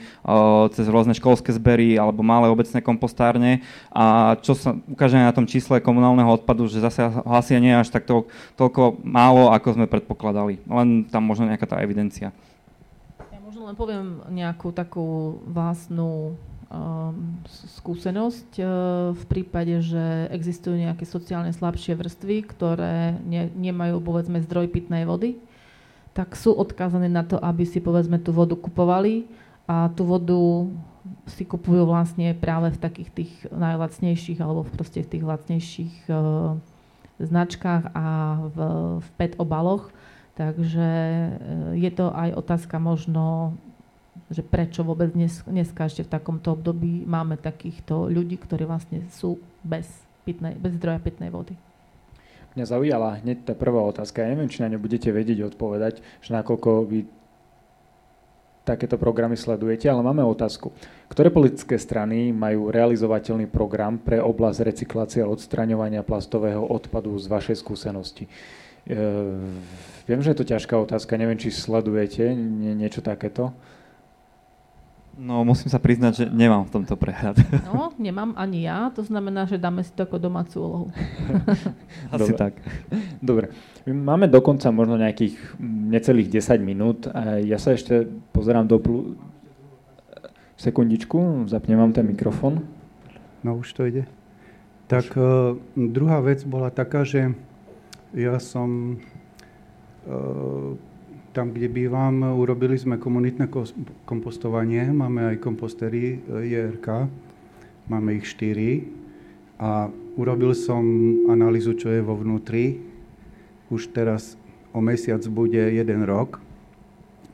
cez 0.76 0.84
rôzne 0.92 1.16
školské 1.16 1.56
zbery 1.56 1.96
alebo 1.96 2.20
malé 2.20 2.52
obecné 2.52 2.84
kompostárne. 2.84 3.64
A 3.88 4.36
čo 4.44 4.52
sa 4.52 4.76
ukáže 4.76 5.16
na 5.16 5.32
tom 5.32 5.48
čísle 5.48 5.80
komunálneho 5.80 6.28
odpadu, 6.36 6.68
že 6.68 6.84
zase 6.84 7.00
asi 7.24 7.56
nie 7.56 7.72
až 7.72 7.88
tak 7.88 8.04
to, 8.04 8.28
toľko 8.60 9.00
málo, 9.00 9.48
ako 9.56 9.72
sme 9.72 9.88
predpokladali. 9.88 10.60
Len 10.68 11.08
tam 11.08 11.24
možno 11.24 11.48
nejaká 11.48 11.64
tá 11.64 11.80
evidencia. 11.80 12.28
Ja 13.32 13.40
možno 13.40 13.64
len 13.64 13.74
poviem 13.74 14.20
nejakú 14.28 14.76
takú 14.76 15.40
vlastnú 15.48 16.36
skúsenosť 17.80 18.60
uh, 18.60 18.68
v 19.16 19.24
prípade, 19.24 19.80
že 19.80 20.28
existujú 20.28 20.76
nejaké 20.76 21.08
sociálne 21.08 21.48
slabšie 21.48 21.96
vrstvy, 21.96 22.44
ktoré 22.44 23.16
ne, 23.24 23.48
nemajú 23.56 24.04
povedzme 24.04 24.44
zdroj 24.44 24.68
pitnej 24.68 25.08
vody, 25.08 25.40
tak 26.12 26.36
sú 26.36 26.52
odkázané 26.52 27.08
na 27.08 27.24
to, 27.24 27.40
aby 27.40 27.64
si 27.64 27.80
povedzme 27.80 28.20
tú 28.20 28.36
vodu 28.36 28.52
kupovali 28.52 29.24
a 29.64 29.88
tú 29.96 30.04
vodu 30.04 30.68
si 31.24 31.48
kupujú 31.48 31.88
vlastne 31.88 32.36
práve 32.36 32.68
v 32.76 32.78
takých 32.84 33.10
tých 33.16 33.32
najlacnejších 33.48 34.36
alebo 34.44 34.68
proste 34.68 35.00
v 35.00 35.10
tých 35.16 35.24
lacnejších 35.24 35.96
uh, 36.12 36.60
značkách 37.16 37.96
a 37.96 38.06
v, 38.44 38.56
v 39.00 39.08
PET 39.16 39.32
obaloch. 39.40 39.88
Takže 40.36 40.88
uh, 40.92 41.72
je 41.72 41.90
to 41.96 42.12
aj 42.12 42.36
otázka 42.36 42.76
možno 42.76 43.56
že 44.28 44.44
prečo 44.44 44.84
vôbec 44.84 45.08
dnes, 45.12 45.40
dneska 45.48 45.88
ešte 45.88 46.04
v 46.04 46.12
takomto 46.12 46.52
období 46.52 47.08
máme 47.08 47.40
takýchto 47.40 48.12
ľudí, 48.12 48.36
ktorí 48.36 48.68
vlastne 48.68 49.08
sú 49.08 49.40
bez, 49.64 49.88
pitnej, 50.28 50.52
bez 50.60 50.76
zdroja 50.76 51.00
pitnej 51.00 51.32
vody. 51.32 51.56
mňa 52.52 52.66
zaujala 52.68 53.24
hneď 53.24 53.48
tá 53.48 53.54
prvá 53.56 53.80
otázka. 53.80 54.20
Ja 54.20 54.32
neviem, 54.36 54.52
či 54.52 54.60
na 54.60 54.68
ňu 54.68 54.78
budete 54.82 55.08
vedieť 55.08 55.48
odpovedať, 55.54 56.04
že 56.20 56.30
nakoľko 56.36 56.70
vy 56.84 57.08
takéto 58.68 59.00
programy 59.00 59.32
sledujete, 59.32 59.88
ale 59.88 60.04
máme 60.04 60.20
otázku. 60.28 60.68
Ktoré 61.08 61.32
politické 61.32 61.80
strany 61.80 62.36
majú 62.36 62.68
realizovateľný 62.68 63.48
program 63.48 63.96
pre 63.96 64.20
oblasť 64.20 64.60
recyklácie 64.60 65.24
a 65.24 65.30
odstraňovania 65.32 66.04
plastového 66.04 66.60
odpadu 66.68 67.16
z 67.16 67.32
vašej 67.32 67.56
skúsenosti? 67.64 68.28
E, 68.84 69.00
viem, 70.04 70.20
že 70.20 70.36
je 70.36 70.38
to 70.44 70.50
ťažká 70.52 70.76
otázka, 70.76 71.16
neviem, 71.16 71.40
či 71.40 71.48
sledujete 71.48 72.28
nie, 72.36 72.76
niečo 72.76 73.00
takéto. 73.00 73.56
No, 75.18 75.42
musím 75.42 75.66
sa 75.66 75.82
priznať, 75.82 76.12
že 76.14 76.24
nemám 76.30 76.62
v 76.62 76.78
tomto 76.78 76.94
prehľad. 76.94 77.42
No, 77.66 77.90
nemám 77.98 78.38
ani 78.38 78.62
ja, 78.62 78.94
to 78.94 79.02
znamená, 79.02 79.50
že 79.50 79.58
dáme 79.58 79.82
si 79.82 79.90
to 79.90 80.06
ako 80.06 80.22
domácu 80.22 80.56
úlohu. 80.62 80.86
Asi 82.14 82.30
Dobre. 82.30 82.38
tak. 82.38 82.52
Dobre. 83.18 83.46
Máme 83.82 84.30
dokonca 84.30 84.70
možno 84.70 84.94
nejakých 84.94 85.34
necelých 85.90 86.38
10 86.38 86.62
minút. 86.62 87.10
A 87.10 87.42
Ja 87.42 87.58
sa 87.58 87.74
ešte 87.74 88.06
pozerám 88.30 88.70
do... 88.70 88.78
Plu... 88.78 89.18
Sekundičku, 90.58 91.46
zapnem 91.50 91.78
vám 91.78 91.94
ten 91.94 92.06
mikrofón. 92.06 92.66
No 93.42 93.58
už 93.58 93.74
to 93.74 93.86
ide. 93.86 94.06
Tak 94.90 95.14
uh, 95.18 95.54
druhá 95.74 96.18
vec 96.22 96.42
bola 96.42 96.70
taká, 96.70 97.06
že 97.06 97.30
ja 98.10 98.38
som 98.42 98.98
uh, 100.06 100.74
tam, 101.38 101.54
kde 101.54 101.70
bývam, 101.70 102.34
urobili 102.34 102.74
sme 102.74 102.98
komunitné 102.98 103.46
kompostovanie. 104.02 104.90
Máme 104.90 105.30
aj 105.30 105.36
kompostery 105.38 106.18
JRK. 106.26 107.06
Máme 107.86 108.18
ich 108.18 108.26
štyri. 108.26 108.90
A 109.62 109.86
urobil 110.18 110.50
som 110.58 110.82
analýzu, 111.30 111.78
čo 111.78 111.94
je 111.94 112.02
vo 112.02 112.18
vnútri. 112.18 112.82
Už 113.70 113.94
teraz 113.94 114.34
o 114.74 114.82
mesiac 114.82 115.22
bude 115.30 115.62
jeden 115.62 116.02
rok, 116.10 116.42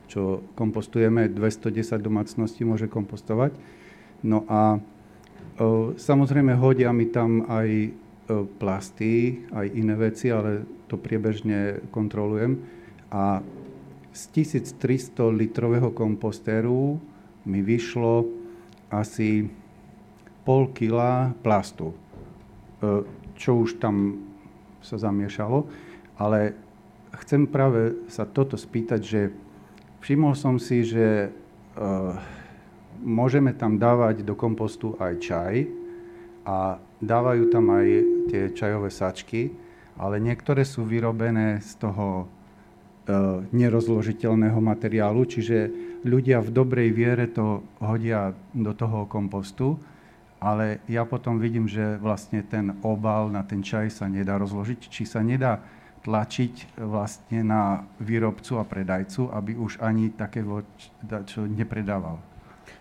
čo 0.05 0.45
kompostujeme. 0.53 1.25
210 1.25 1.97
domácností 1.97 2.61
môže 2.61 2.85
kompostovať. 2.85 3.57
No 4.21 4.45
a 4.45 4.77
o, 5.57 5.97
samozrejme 5.97 6.53
hodia 6.53 6.93
mi 6.93 7.09
tam 7.09 7.49
aj 7.49 7.69
o, 7.73 7.89
plasty, 8.61 9.41
aj 9.49 9.65
iné 9.73 9.97
veci, 9.97 10.29
ale 10.29 10.61
to 10.85 10.93
priebežne 10.93 11.89
kontrolujem. 11.89 12.61
A 13.09 13.41
z 14.15 14.23
1300 14.31 15.27
litrového 15.35 15.91
kompostéru 15.91 16.95
mi 17.43 17.59
vyšlo 17.59 18.23
asi 18.87 19.51
pol 20.47 20.71
kila 20.71 21.35
plastu, 21.43 21.91
e, 21.91 21.95
čo 23.35 23.67
už 23.67 23.75
tam 23.83 24.23
sa 24.79 24.95
zamiešalo. 24.95 25.67
Ale 26.15 26.55
chcem 27.27 27.43
práve 27.43 28.07
sa 28.07 28.23
toto 28.23 28.55
spýtať, 28.55 29.01
že 29.03 29.21
všimol 29.99 30.31
som 30.31 30.55
si, 30.63 30.87
že 30.87 31.27
e, 31.27 31.29
môžeme 33.03 33.51
tam 33.51 33.75
dávať 33.75 34.23
do 34.23 34.31
kompostu 34.31 34.95
aj 34.95 35.13
čaj 35.19 35.55
a 36.47 36.79
dávajú 37.03 37.51
tam 37.51 37.67
aj 37.67 37.87
tie 38.31 38.41
čajové 38.55 38.87
sačky, 38.87 39.51
ale 39.99 40.23
niektoré 40.23 40.63
sú 40.63 40.87
vyrobené 40.87 41.59
z 41.59 41.83
toho 41.83 42.31
nerozložiteľného 43.53 44.57
materiálu, 44.57 45.29
čiže 45.29 45.69
ľudia 46.05 46.41
v 46.41 46.49
dobrej 46.49 46.89
viere 46.93 47.25
to 47.29 47.61
hodia 47.81 48.33
do 48.53 48.73
toho 48.73 49.05
kompostu, 49.05 49.77
ale 50.41 50.83
ja 50.85 51.05
potom 51.05 51.41
vidím, 51.41 51.65
že 51.65 51.97
vlastne 51.97 52.45
ten 52.45 52.77
obal 52.85 53.33
na 53.33 53.41
ten 53.41 53.65
čaj 53.65 53.89
sa 53.89 54.05
nedá 54.05 54.37
rozložiť, 54.37 54.89
či 54.89 55.03
sa 55.05 55.25
nedá 55.25 55.61
tlačiť 56.05 56.77
vlastne 56.85 57.41
na 57.41 57.81
výrobcu 57.97 58.61
a 58.61 58.63
predajcu, 58.67 59.33
aby 59.33 59.57
už 59.57 59.81
ani 59.81 60.13
také 60.13 60.45
čo 61.25 61.49
nepredával. 61.49 62.21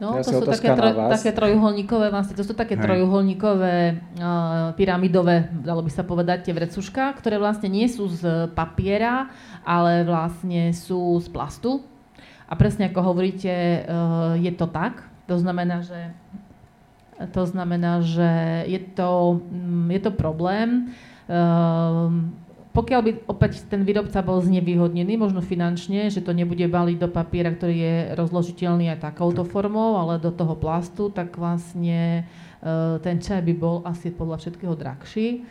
No, 0.03 0.19
to 0.19 0.27
sú 0.27 0.43
také, 0.43 0.75
troj, 0.75 0.93
také 1.07 1.31
trojuholníkové, 1.31 2.11
vlastne, 2.11 2.35
to 2.35 2.43
sú 2.43 2.55
také 2.55 2.75
Hej. 2.75 2.83
trojuholníkové 2.83 3.77
uh, 4.19 4.75
pyramidové, 4.75 5.47
dalo 5.63 5.87
by 5.87 5.91
sa 5.93 6.03
povedať, 6.03 6.51
tie 6.51 6.55
vrecuška, 6.55 7.15
ktoré 7.15 7.39
vlastne 7.39 7.71
nie 7.71 7.87
sú 7.87 8.11
z 8.11 8.51
papiera, 8.59 9.31
ale 9.63 10.03
vlastne 10.03 10.75
sú 10.75 11.23
z 11.23 11.31
plastu. 11.31 11.87
A 12.51 12.59
presne 12.59 12.91
ako 12.91 13.15
hovoríte, 13.15 13.51
uh, 13.87 14.35
je 14.37 14.53
to 14.53 14.67
tak. 14.67 15.07
To 15.31 15.39
znamená, 15.39 15.81
že 15.81 16.13
to 17.31 17.47
znamená, 17.47 18.03
že 18.03 18.67
je 18.67 18.81
to, 18.83 19.41
mm, 19.47 19.89
je 19.95 20.01
to 20.03 20.11
problém. 20.11 20.91
Uh, 21.31 22.11
pokiaľ 22.75 23.01
by 23.07 23.11
opäť 23.31 23.63
ten 23.71 23.87
výrobca 23.87 24.19
bol 24.27 24.43
znevýhodnený, 24.43 25.15
možno 25.15 25.39
finančne, 25.39 26.11
že 26.11 26.19
to 26.19 26.35
nebude 26.35 26.67
baliť 26.67 26.99
do 26.99 27.07
papiera, 27.07 27.55
ktorý 27.55 27.77
je 27.79 27.97
rozložiteľný 28.19 28.91
aj 28.91 29.15
takouto 29.15 29.47
formou, 29.47 29.95
ale 29.95 30.19
do 30.19 30.35
toho 30.35 30.59
plastu, 30.59 31.07
tak 31.07 31.39
vlastne 31.39 32.27
uh, 32.67 32.99
ten 32.99 33.23
čaj 33.23 33.47
by 33.47 33.55
bol 33.55 33.87
asi 33.87 34.11
podľa 34.11 34.43
všetkého 34.43 34.75
drahší 34.75 35.47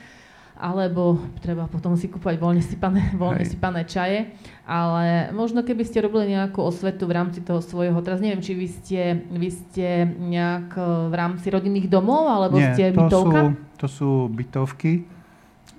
alebo 0.54 1.18
treba 1.42 1.66
potom 1.66 1.98
si 1.98 2.06
kúpať 2.06 2.38
voľne 2.38 2.62
sypané, 2.62 3.10
voľne 3.20 3.42
sypané 3.42 3.90
čaje. 3.90 4.32
Ale 4.64 5.34
možno 5.34 5.66
keby 5.66 5.82
ste 5.82 6.06
robili 6.06 6.38
nejakú 6.38 6.62
osvetu 6.62 7.10
v 7.10 7.18
rámci 7.18 7.42
toho 7.42 7.60
svojho, 7.60 7.98
teraz 8.06 8.22
neviem, 8.22 8.40
či 8.40 8.54
vy 8.54 8.68
ste, 8.70 9.02
vy 9.34 9.50
ste 9.50 10.06
nejak 10.06 10.78
e, 10.78 11.10
v 11.10 11.14
rámci 11.18 11.50
rodinných 11.50 11.90
domov, 11.90 12.30
alebo 12.30 12.62
Nie, 12.62 12.72
ste 12.78 12.94
bytovka? 12.94 13.40
Nie, 13.50 13.58
to 13.82 13.88
sú 13.90 14.30
bytovky 14.30 15.10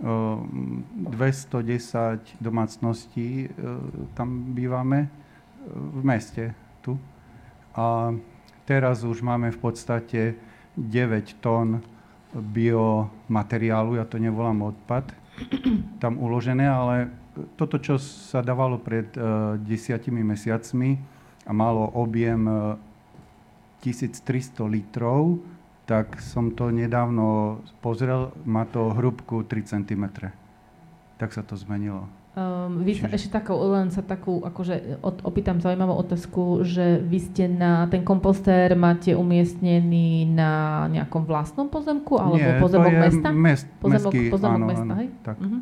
210 0.03 1.63
domácností 2.43 3.49
tam 4.19 4.53
bývame 4.53 5.09
v 5.71 6.03
meste 6.05 6.55
tu. 6.83 6.99
A 7.75 8.13
teraz 8.67 9.07
už 9.07 9.23
máme 9.23 9.51
v 9.55 9.59
podstate 9.59 10.35
9 10.77 11.39
tón 11.39 11.83
biomateriálu, 12.35 13.95
ja 13.95 14.05
to 14.05 14.19
nevolám 14.19 14.75
odpad, 14.75 15.15
tam 16.03 16.19
uložené, 16.19 16.67
ale 16.67 17.11
toto, 17.55 17.79
čo 17.79 17.99
sa 17.99 18.43
dávalo 18.43 18.79
pred 18.79 19.11
uh, 19.15 19.55
desiatimi 19.59 20.23
mesiacmi 20.23 20.99
a 21.47 21.51
malo 21.55 21.87
objem 21.95 22.43
uh, 22.47 22.79
1300 23.83 24.67
litrov, 24.67 25.39
tak 25.85 26.21
som 26.21 26.53
to 26.53 26.73
nedávno 26.73 27.61
pozrel, 27.85 28.33
má 28.49 28.65
to 28.65 28.93
hrubku 28.97 29.45
3 29.45 29.63
cm. 29.65 30.05
Tak 31.21 31.31
sa 31.31 31.45
to 31.45 31.55
zmenilo. 31.55 32.09
Um, 32.35 32.83
vy 32.83 32.99
Čiže... 32.99 33.15
ešte 33.15 33.31
takou, 33.39 33.63
len 33.71 33.95
sa 33.95 34.03
takú, 34.03 34.43
akože 34.43 34.99
od, 35.07 35.23
opýtam 35.23 35.63
zaujímavú 35.63 35.95
otázku, 36.03 36.67
že 36.67 36.99
vy 36.99 37.19
ste 37.23 37.47
na 37.47 37.87
ten 37.87 38.03
kompostér 38.03 38.75
máte 38.75 39.15
umiestnený 39.15 40.27
na 40.35 40.85
nejakom 40.91 41.31
vlastnom 41.31 41.71
pozemku, 41.71 42.19
alebo 42.19 42.43
Nie, 42.43 42.59
pozemok 42.59 42.91
to 42.91 42.97
je 42.99 43.05
mesta? 43.07 43.29
Mest, 43.31 43.67
pozemok, 43.79 44.11
mestský, 44.11 44.35
pozemok 44.35 44.59
áno, 44.59 44.67
mesta, 44.67 44.83
áno, 44.83 44.99
hej? 44.99 45.09
Tak. 45.23 45.37
Uh-huh. 45.39 45.61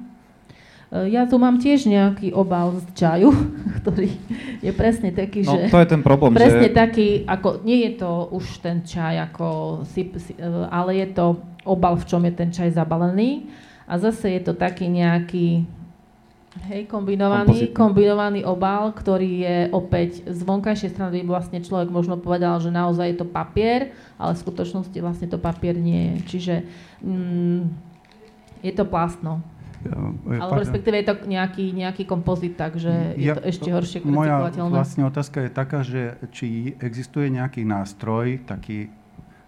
Ja 0.92 1.24
tu 1.24 1.40
mám 1.40 1.56
tiež 1.56 1.88
nejaký 1.88 2.36
obal 2.36 2.76
z 2.76 2.84
čaju, 2.92 3.32
ktorý 3.80 4.12
je 4.60 4.72
presne 4.76 5.08
taký, 5.08 5.40
no, 5.40 5.56
že... 5.56 5.72
to 5.72 5.80
je 5.80 5.88
ten 5.88 6.04
problém, 6.04 6.36
Presne 6.36 6.68
že... 6.68 6.76
taký, 6.76 7.08
ako, 7.24 7.64
nie 7.64 7.88
je 7.88 7.92
to 7.96 8.28
už 8.28 8.60
ten 8.60 8.84
čaj, 8.84 9.32
ako 9.32 9.80
si, 9.88 10.12
si, 10.20 10.36
e, 10.36 10.44
ale 10.68 11.00
je 11.00 11.08
to 11.16 11.40
obal, 11.64 11.96
v 11.96 12.04
čom 12.04 12.20
je 12.28 12.32
ten 12.36 12.52
čaj 12.52 12.76
zabalený. 12.76 13.48
A 13.88 13.96
zase 13.96 14.36
je 14.36 14.42
to 14.44 14.52
taký 14.52 14.92
nejaký, 14.92 15.64
hej, 16.68 16.84
kombinovaný, 16.84 17.72
kombinovaný 17.72 18.44
obal, 18.44 18.92
ktorý 18.92 19.48
je 19.48 19.58
opäť 19.72 20.28
z 20.28 20.40
vonkajšej 20.44 20.92
strany, 20.92 21.24
vlastne 21.24 21.64
človek 21.64 21.88
možno 21.88 22.20
povedal, 22.20 22.60
že 22.60 22.68
naozaj 22.68 23.16
je 23.16 23.18
to 23.24 23.26
papier, 23.32 23.96
ale 24.20 24.36
v 24.36 24.42
skutočnosti 24.44 24.98
vlastne 25.00 25.24
to 25.24 25.40
papier 25.40 25.72
nie 25.72 26.12
je. 26.12 26.16
Čiže 26.36 26.54
mm, 27.00 27.60
je 28.60 28.72
to 28.76 28.84
plastno. 28.84 29.40
Alebo 30.28 30.60
respektíve 30.62 30.96
je 31.02 31.06
to 31.10 31.14
nejaký, 31.26 31.74
nejaký 31.74 32.04
kompozit, 32.06 32.54
takže 32.54 33.18
je 33.18 33.30
ja, 33.30 33.34
to 33.34 33.42
ešte 33.42 33.68
horšie 33.70 33.98
Moja 34.06 34.50
vlastne 34.70 35.06
otázka 35.06 35.46
je 35.46 35.50
taká, 35.50 35.80
že 35.82 36.18
či 36.30 36.78
existuje 36.78 37.30
nejaký 37.30 37.66
nástroj, 37.66 38.42
taký 38.46 38.92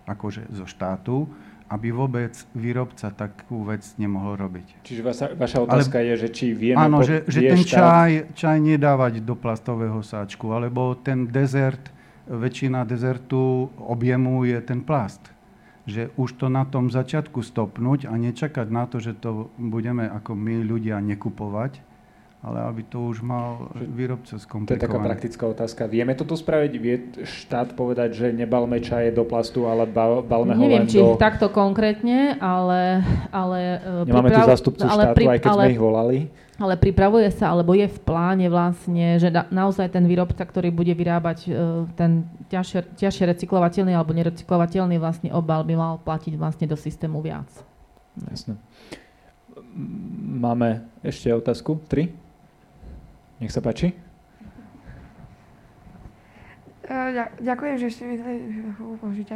akože 0.04 0.52
zo 0.52 0.66
štátu, 0.68 1.30
aby 1.72 1.88
vôbec 1.90 2.36
výrobca 2.52 3.08
takú 3.10 3.64
vec 3.64 3.82
nemohol 3.96 4.36
robiť. 4.36 4.84
Čiže 4.84 5.02
vaša, 5.02 5.26
vaša 5.34 5.58
otázka 5.64 5.96
Ale, 5.98 6.06
je, 6.12 6.14
že 6.22 6.28
či 6.30 6.46
vieme... 6.52 6.78
Áno, 6.78 7.00
že, 7.00 7.24
že 7.24 7.40
ten 7.40 7.60
štát... 7.64 7.80
čaj, 7.80 8.12
čaj 8.36 8.56
nedávať 8.60 9.24
do 9.24 9.34
plastového 9.34 9.98
sáčku, 10.04 10.52
alebo 10.52 10.92
ten 10.94 11.26
dezert, 11.26 11.90
väčšina 12.28 12.84
dezertu 12.84 13.72
objemu 13.80 14.44
je 14.44 14.58
ten 14.60 14.84
plast 14.84 15.33
že 15.84 16.08
už 16.16 16.40
to 16.40 16.46
na 16.48 16.64
tom 16.64 16.88
začiatku 16.88 17.44
stopnúť 17.44 18.08
a 18.08 18.16
nečakať 18.16 18.68
na 18.72 18.88
to, 18.88 19.00
že 19.00 19.16
to 19.20 19.52
budeme 19.60 20.08
ako 20.08 20.32
my 20.32 20.64
ľudia 20.64 21.00
nekupovať, 21.04 21.93
ale 22.44 22.60
aby 22.68 22.82
to 22.84 23.08
už 23.08 23.24
mal 23.24 23.72
výrobca 23.72 24.36
skomplikované. 24.36 24.76
To 24.76 24.76
je 24.76 24.84
taká 24.84 24.98
praktická 25.00 25.44
otázka. 25.48 25.82
Vieme 25.88 26.12
toto 26.12 26.36
spraviť? 26.36 26.72
Vie 26.76 26.96
štát 27.24 27.72
povedať, 27.72 28.12
že 28.12 28.26
nebalme 28.36 28.84
čaje 28.84 29.08
do 29.16 29.24
plastu, 29.24 29.64
ale 29.64 29.88
balme 29.88 30.52
ho 30.52 30.60
Neviem, 30.60 30.84
len 30.84 30.92
či 30.92 31.00
do... 31.00 31.16
takto 31.16 31.48
konkrétne, 31.48 32.36
ale... 32.36 33.00
ale 33.32 33.80
e, 33.80 34.12
Nemáme 34.12 34.28
priprav... 34.28 34.44
tu 34.44 34.52
zástupcu 34.52 34.84
ale 34.84 35.02
štátu, 35.08 35.16
pri... 35.16 35.24
aj 35.24 35.38
keď 35.40 35.50
ale... 35.56 35.62
sme 35.64 35.72
ich 35.72 35.80
volali. 35.80 36.18
Ale 36.54 36.74
pripravuje 36.78 37.28
sa, 37.34 37.50
alebo 37.50 37.72
je 37.74 37.88
v 37.88 37.98
pláne 38.04 38.46
vlastne, 38.52 39.18
že 39.18 39.32
na, 39.32 39.48
naozaj 39.48 39.90
ten 39.90 40.04
výrobca, 40.04 40.44
ktorý 40.44 40.68
bude 40.70 40.92
vyrábať 40.94 41.38
uh, 41.48 41.88
ten 41.98 42.28
ťažšie, 42.52 42.94
ťažšie 42.94 43.24
recyklovateľný 43.34 43.90
alebo 43.90 44.14
nerecyklovateľný 44.14 45.00
vlastne 45.02 45.34
obal, 45.34 45.66
by 45.66 45.74
mal 45.74 45.94
platiť 45.98 46.38
vlastne 46.38 46.70
do 46.70 46.78
systému 46.78 47.18
viac. 47.24 47.50
Jasne. 48.30 48.54
Máme 50.38 50.86
ešte 51.02 51.26
otázku? 51.34 51.82
Tri? 51.90 52.14
Nech 53.42 53.50
sa 53.50 53.58
páči. 53.58 53.90
Ďakujem, 57.40 57.76
že 57.80 57.88
ste 57.90 58.02
mi 58.04 58.14
dali 58.20 58.44
použiť. 58.76 59.28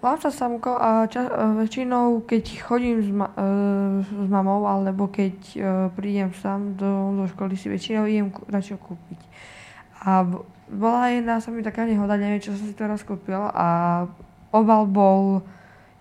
Volám 0.00 0.20
sa 0.20 0.32
Samko 0.32 0.80
a 0.80 1.04
čas, 1.12 1.28
väčšinou, 1.60 2.24
keď 2.24 2.64
chodím 2.64 3.04
s, 3.04 3.12
ma, 3.12 3.28
s 4.00 4.28
mamou 4.32 4.64
alebo 4.64 5.12
keď 5.12 5.36
prídem 5.92 6.32
sám 6.32 6.72
do, 6.80 7.20
do 7.20 7.24
školy, 7.28 7.52
si 7.52 7.68
väčšinou 7.68 8.08
idem 8.08 8.32
radšej 8.48 8.80
kúpiť. 8.80 9.20
A 10.00 10.24
bola 10.72 11.12
jedna 11.12 11.36
sa 11.44 11.52
mi 11.52 11.60
taká 11.60 11.84
nehoda, 11.84 12.16
neviem, 12.16 12.40
čo 12.40 12.56
som 12.56 12.64
si 12.64 12.72
teraz 12.72 13.04
kúpil 13.04 13.44
a 13.52 14.08
obal 14.54 14.88
bol 14.88 15.44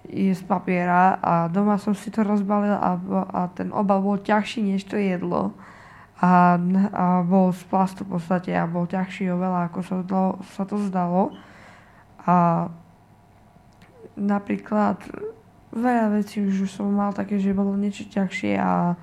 je 0.07 0.31
z 0.31 0.41
papiera 0.47 1.19
a 1.19 1.51
doma 1.51 1.75
som 1.75 1.91
si 1.91 2.07
to 2.09 2.23
rozbalil 2.23 2.73
a, 2.73 2.97
a 3.35 3.41
ten 3.51 3.69
obal 3.75 3.99
bol 3.99 4.17
ťažší 4.17 4.63
než 4.63 4.87
to 4.87 4.95
jedlo 4.95 5.53
a, 6.19 6.59
a 6.91 7.05
bol 7.23 7.55
z 7.55 7.63
plastu 7.71 8.03
v 8.03 8.19
podstate 8.19 8.51
a 8.51 8.67
bol 8.67 8.83
ťažší 8.83 9.31
oveľa, 9.31 9.71
ako 9.71 9.79
sa 9.83 9.95
to, 10.03 10.21
sa 10.51 10.63
to 10.67 10.75
zdalo. 10.91 11.31
A 12.27 12.67
napríklad 14.19 14.99
veľa 15.71 16.19
vecí 16.19 16.43
už 16.43 16.67
som 16.67 16.91
mal 16.91 17.15
také, 17.15 17.39
že 17.39 17.55
bolo 17.55 17.73
niečo 17.79 18.03
ťažšie 18.07 18.53
a 18.59 18.99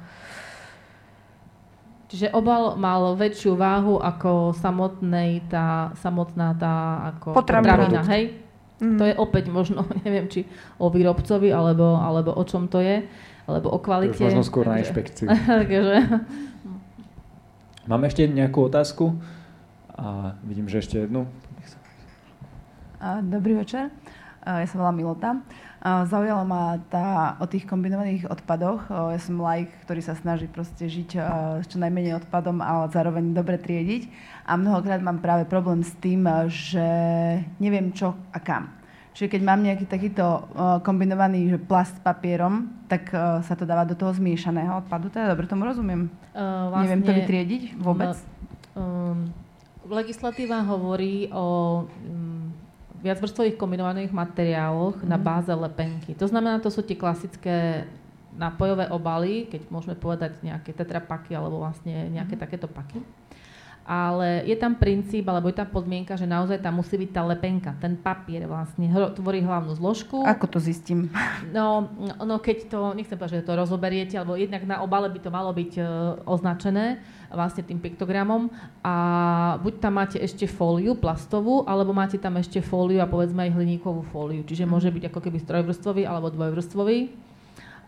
Čiže 2.07 2.31
obal 2.39 2.79
mal 2.79 3.19
väčšiu 3.19 3.59
váhu 3.59 3.99
ako 3.99 4.55
samotnej 4.55 5.43
tá, 5.51 5.91
samotná 5.99 6.55
tá 6.55 6.75
ako 7.11 7.35
potravina, 7.35 8.07
hej? 8.07 8.47
Mm. 8.79 8.99
To 9.01 9.05
je 9.11 9.15
opäť 9.19 9.51
možno, 9.51 9.83
neviem, 10.07 10.31
či 10.31 10.47
o 10.79 10.87
výrobcovi, 10.87 11.51
alebo, 11.51 11.99
alebo 11.99 12.31
o 12.31 12.43
čom 12.47 12.71
to 12.71 12.79
je, 12.79 13.03
alebo 13.51 13.75
o 13.75 13.79
kvalite. 13.83 14.23
To 14.23 14.31
možno 14.31 14.47
skôr 14.47 14.71
na 14.71 14.87
inšpekcii. 14.87 15.27
Takže, 15.27 15.83
Máme 17.87 18.11
ešte 18.11 18.27
nejakú 18.27 18.67
otázku? 18.67 19.15
A 19.95 20.35
vidím, 20.43 20.67
že 20.67 20.83
ešte 20.83 21.07
jednu. 21.07 21.31
Dobrý 23.31 23.63
večer. 23.63 23.95
Ja 24.43 24.67
sa 24.67 24.75
volám 24.75 24.99
Milota. 24.99 25.39
Zaujala 26.11 26.43
ma 26.43 26.83
tá 26.91 27.39
o 27.39 27.47
tých 27.47 27.63
kombinovaných 27.63 28.27
odpadoch. 28.27 28.91
Ja 28.91 29.21
som 29.23 29.39
like, 29.39 29.71
ktorý 29.87 30.03
sa 30.03 30.19
snaží 30.19 30.51
proste 30.51 30.91
žiť 30.91 31.11
s 31.63 31.67
čo 31.71 31.79
najmenej 31.79 32.27
odpadom, 32.27 32.59
ale 32.59 32.91
zároveň 32.91 33.31
dobre 33.31 33.55
triediť. 33.55 34.11
A 34.51 34.59
mnohokrát 34.59 34.99
mám 34.99 35.23
práve 35.23 35.47
problém 35.47 35.87
s 35.87 35.95
tým, 36.03 36.27
že 36.51 36.87
neviem 37.63 37.95
čo 37.95 38.19
a 38.35 38.43
kam. 38.43 38.75
Čiže 39.17 39.33
keď 39.33 39.43
mám 39.49 39.65
nejaký 39.65 39.89
takýto 39.89 40.45
kombinovaný 40.85 41.49
že 41.49 41.57
plast 41.57 41.97
s 41.97 42.05
papierom, 42.05 42.69
tak 42.85 43.09
sa 43.17 43.55
to 43.57 43.65
dáva 43.65 43.89
do 43.89 43.97
toho 43.97 44.13
zmiešaného 44.13 44.85
odpadu. 44.85 45.09
Teda 45.09 45.33
dobre 45.33 45.49
tomu 45.49 45.65
rozumiem. 45.65 46.13
Uh, 46.37 46.69
vlastne, 46.69 46.85
Neviem 46.85 47.01
to 47.01 47.13
vytriediť 47.17 47.63
vôbec. 47.81 48.13
Uh, 48.77 49.17
um, 49.17 49.19
legislatíva 49.89 50.61
hovorí 50.69 51.33
o 51.33 51.47
um, 51.89 52.53
viacvrstvových 53.01 53.57
kombinovaných 53.57 54.13
materiáloch 54.13 55.01
mm. 55.01 55.09
na 55.09 55.17
mhm. 55.17 55.25
báze 55.25 55.53
lepenky. 55.57 56.13
To 56.21 56.29
znamená, 56.29 56.61
to 56.61 56.69
sú 56.69 56.85
tie 56.85 57.01
klasické 57.01 57.89
nápojové 58.37 58.93
obaly, 58.93 59.49
keď 59.49 59.65
môžeme 59.73 59.97
povedať 59.97 60.45
nejaké 60.45 60.77
tetrapaky 60.77 61.33
alebo 61.33 61.65
vlastne 61.65 62.13
nejaké 62.13 62.37
mm. 62.37 62.43
takéto 62.45 62.69
paky 62.69 63.01
ale 63.87 64.43
je 64.43 64.59
tam 64.59 64.75
princíp, 64.75 65.31
alebo 65.31 65.47
je 65.47 65.63
tam 65.63 65.71
podmienka, 65.71 66.19
že 66.19 66.27
naozaj 66.27 66.59
tam 66.59 66.83
musí 66.83 66.99
byť 66.99 67.11
tá 67.15 67.23
lepenka, 67.23 67.71
ten 67.79 67.95
papier 67.95 68.43
vlastne 68.51 68.91
tvorí 69.15 69.47
hlavnú 69.47 69.71
zložku. 69.79 70.27
Ako 70.27 70.51
to 70.51 70.59
zistím? 70.59 71.09
No, 71.55 71.89
no 72.27 72.43
keď 72.43 72.69
to, 72.69 72.81
nechcem 72.93 73.15
povedať, 73.15 73.41
že 73.41 73.47
to 73.47 73.55
rozoberiete, 73.55 74.19
alebo 74.19 74.35
jednak 74.35 74.67
na 74.67 74.83
obale 74.83 75.07
by 75.07 75.21
to 75.23 75.31
malo 75.31 75.55
byť 75.55 75.73
uh, 75.79 75.87
označené 76.27 76.99
vlastne 77.31 77.63
tým 77.63 77.79
piktogramom 77.79 78.51
a 78.83 78.95
buď 79.63 79.75
tam 79.79 80.03
máte 80.03 80.19
ešte 80.19 80.51
fóliu 80.51 80.99
plastovú, 80.99 81.63
alebo 81.65 81.95
máte 81.95 82.19
tam 82.19 82.35
ešte 82.37 82.59
fóliu 82.59 82.99
a 82.99 83.07
povedzme 83.07 83.47
aj 83.47 83.55
hliníkovú 83.55 84.03
fóliu, 84.11 84.43
čiže 84.43 84.67
môže 84.67 84.91
byť 84.91 85.09
ako 85.09 85.21
keby 85.23 85.39
strojvrstvový 85.39 86.03
alebo 86.03 86.35
dvojvrstvový 86.35 86.99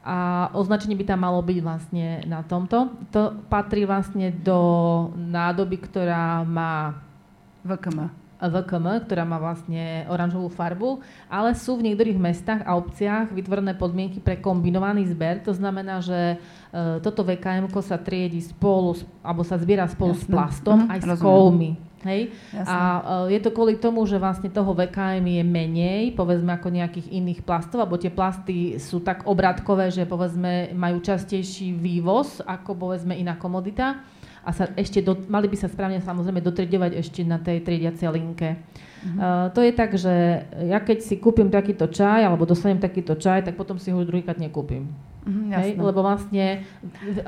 a 0.09 0.48
označenie 0.56 0.97
by 0.97 1.05
tam 1.05 1.20
malo 1.20 1.44
byť 1.44 1.59
vlastne 1.60 2.24
na 2.24 2.40
tomto. 2.40 2.89
To 3.12 3.36
patrí 3.52 3.85
vlastne 3.85 4.32
do 4.32 4.56
nádoby, 5.12 5.76
ktorá 5.85 6.48
má 6.48 6.97
VKM. 7.60 8.09
VKM, 8.39 9.05
ktorá 9.05 9.26
má 9.26 9.36
vlastne 9.36 10.06
oranžovú 10.09 10.48
farbu, 10.48 11.02
ale 11.28 11.52
sú 11.59 11.76
v 11.76 11.90
niektorých 11.90 12.16
mestách 12.16 12.62
a 12.64 12.78
obciach 12.78 13.35
vytvorené 13.35 13.74
podmienky 13.74 14.22
pre 14.22 14.39
kombinovaný 14.39 15.10
zber. 15.10 15.43
To 15.44 15.52
znamená, 15.52 15.98
že 16.01 16.39
e, 16.72 17.02
toto 17.02 17.26
VKM 17.26 17.68
sa 17.82 17.98
triedi 17.98 18.39
spolu, 18.40 18.94
alebo 19.20 19.43
sa 19.43 19.59
zbiera 19.59 19.90
spolu 19.90 20.14
Jasne. 20.14 20.24
s 20.24 20.30
plastom 20.30 20.78
mm, 20.86 20.89
aj 20.89 20.98
rozumiem. 21.02 21.18
s 21.18 21.22
kovmi. 21.26 21.70
Hej? 22.07 22.31
Jasne. 22.55 22.70
A 22.70 22.79
uh, 22.79 23.27
je 23.27 23.41
to 23.43 23.51
kvôli 23.51 23.75
tomu, 23.79 24.07
že 24.07 24.20
vlastne 24.23 24.47
toho 24.47 24.70
VKM 24.70 25.25
je 25.25 25.43
menej, 25.43 26.03
povedzme 26.15 26.55
ako 26.55 26.70
nejakých 26.70 27.11
iných 27.11 27.41
plastov, 27.43 27.83
alebo 27.83 27.99
tie 27.99 28.12
plasty 28.12 28.79
sú 28.79 29.03
tak 29.03 29.27
obratkové, 29.27 29.91
že 29.91 30.07
povedzme 30.07 30.70
majú 30.77 31.03
častejší 31.03 31.75
vývoz 31.75 32.45
ako 32.47 32.79
povedzme 32.79 33.19
iná 33.19 33.35
komodita 33.35 33.99
a 34.49 34.51
sa 34.55 34.70
ešte 34.79 35.05
do, 35.05 35.12
mali 35.29 35.51
by 35.51 35.57
sa 35.61 35.69
správne 35.69 36.01
samozrejme 36.01 36.41
dotriedovať 36.41 36.97
ešte 36.97 37.20
na 37.27 37.37
tej 37.37 37.61
triediacej 37.61 38.09
linke. 38.09 38.57
Uh-huh. 38.57 39.19
Uh, 39.19 39.47
to 39.53 39.61
je 39.61 39.73
tak, 39.77 39.93
že 39.93 40.47
ja 40.65 40.79
keď 40.81 41.05
si 41.05 41.20
kúpim 41.20 41.53
takýto 41.53 41.91
čaj 41.91 42.25
alebo 42.25 42.49
dostanem 42.49 42.81
takýto 42.81 43.19
čaj, 43.19 43.45
tak 43.45 43.61
potom 43.61 43.77
si 43.77 43.93
ho 43.93 44.01
už 44.01 44.09
druhýkrát 44.09 44.41
nekúpim. 44.41 44.89
Mm, 45.29 45.53
Hej, 45.53 45.77
lebo 45.77 46.01
vlastne, 46.01 46.65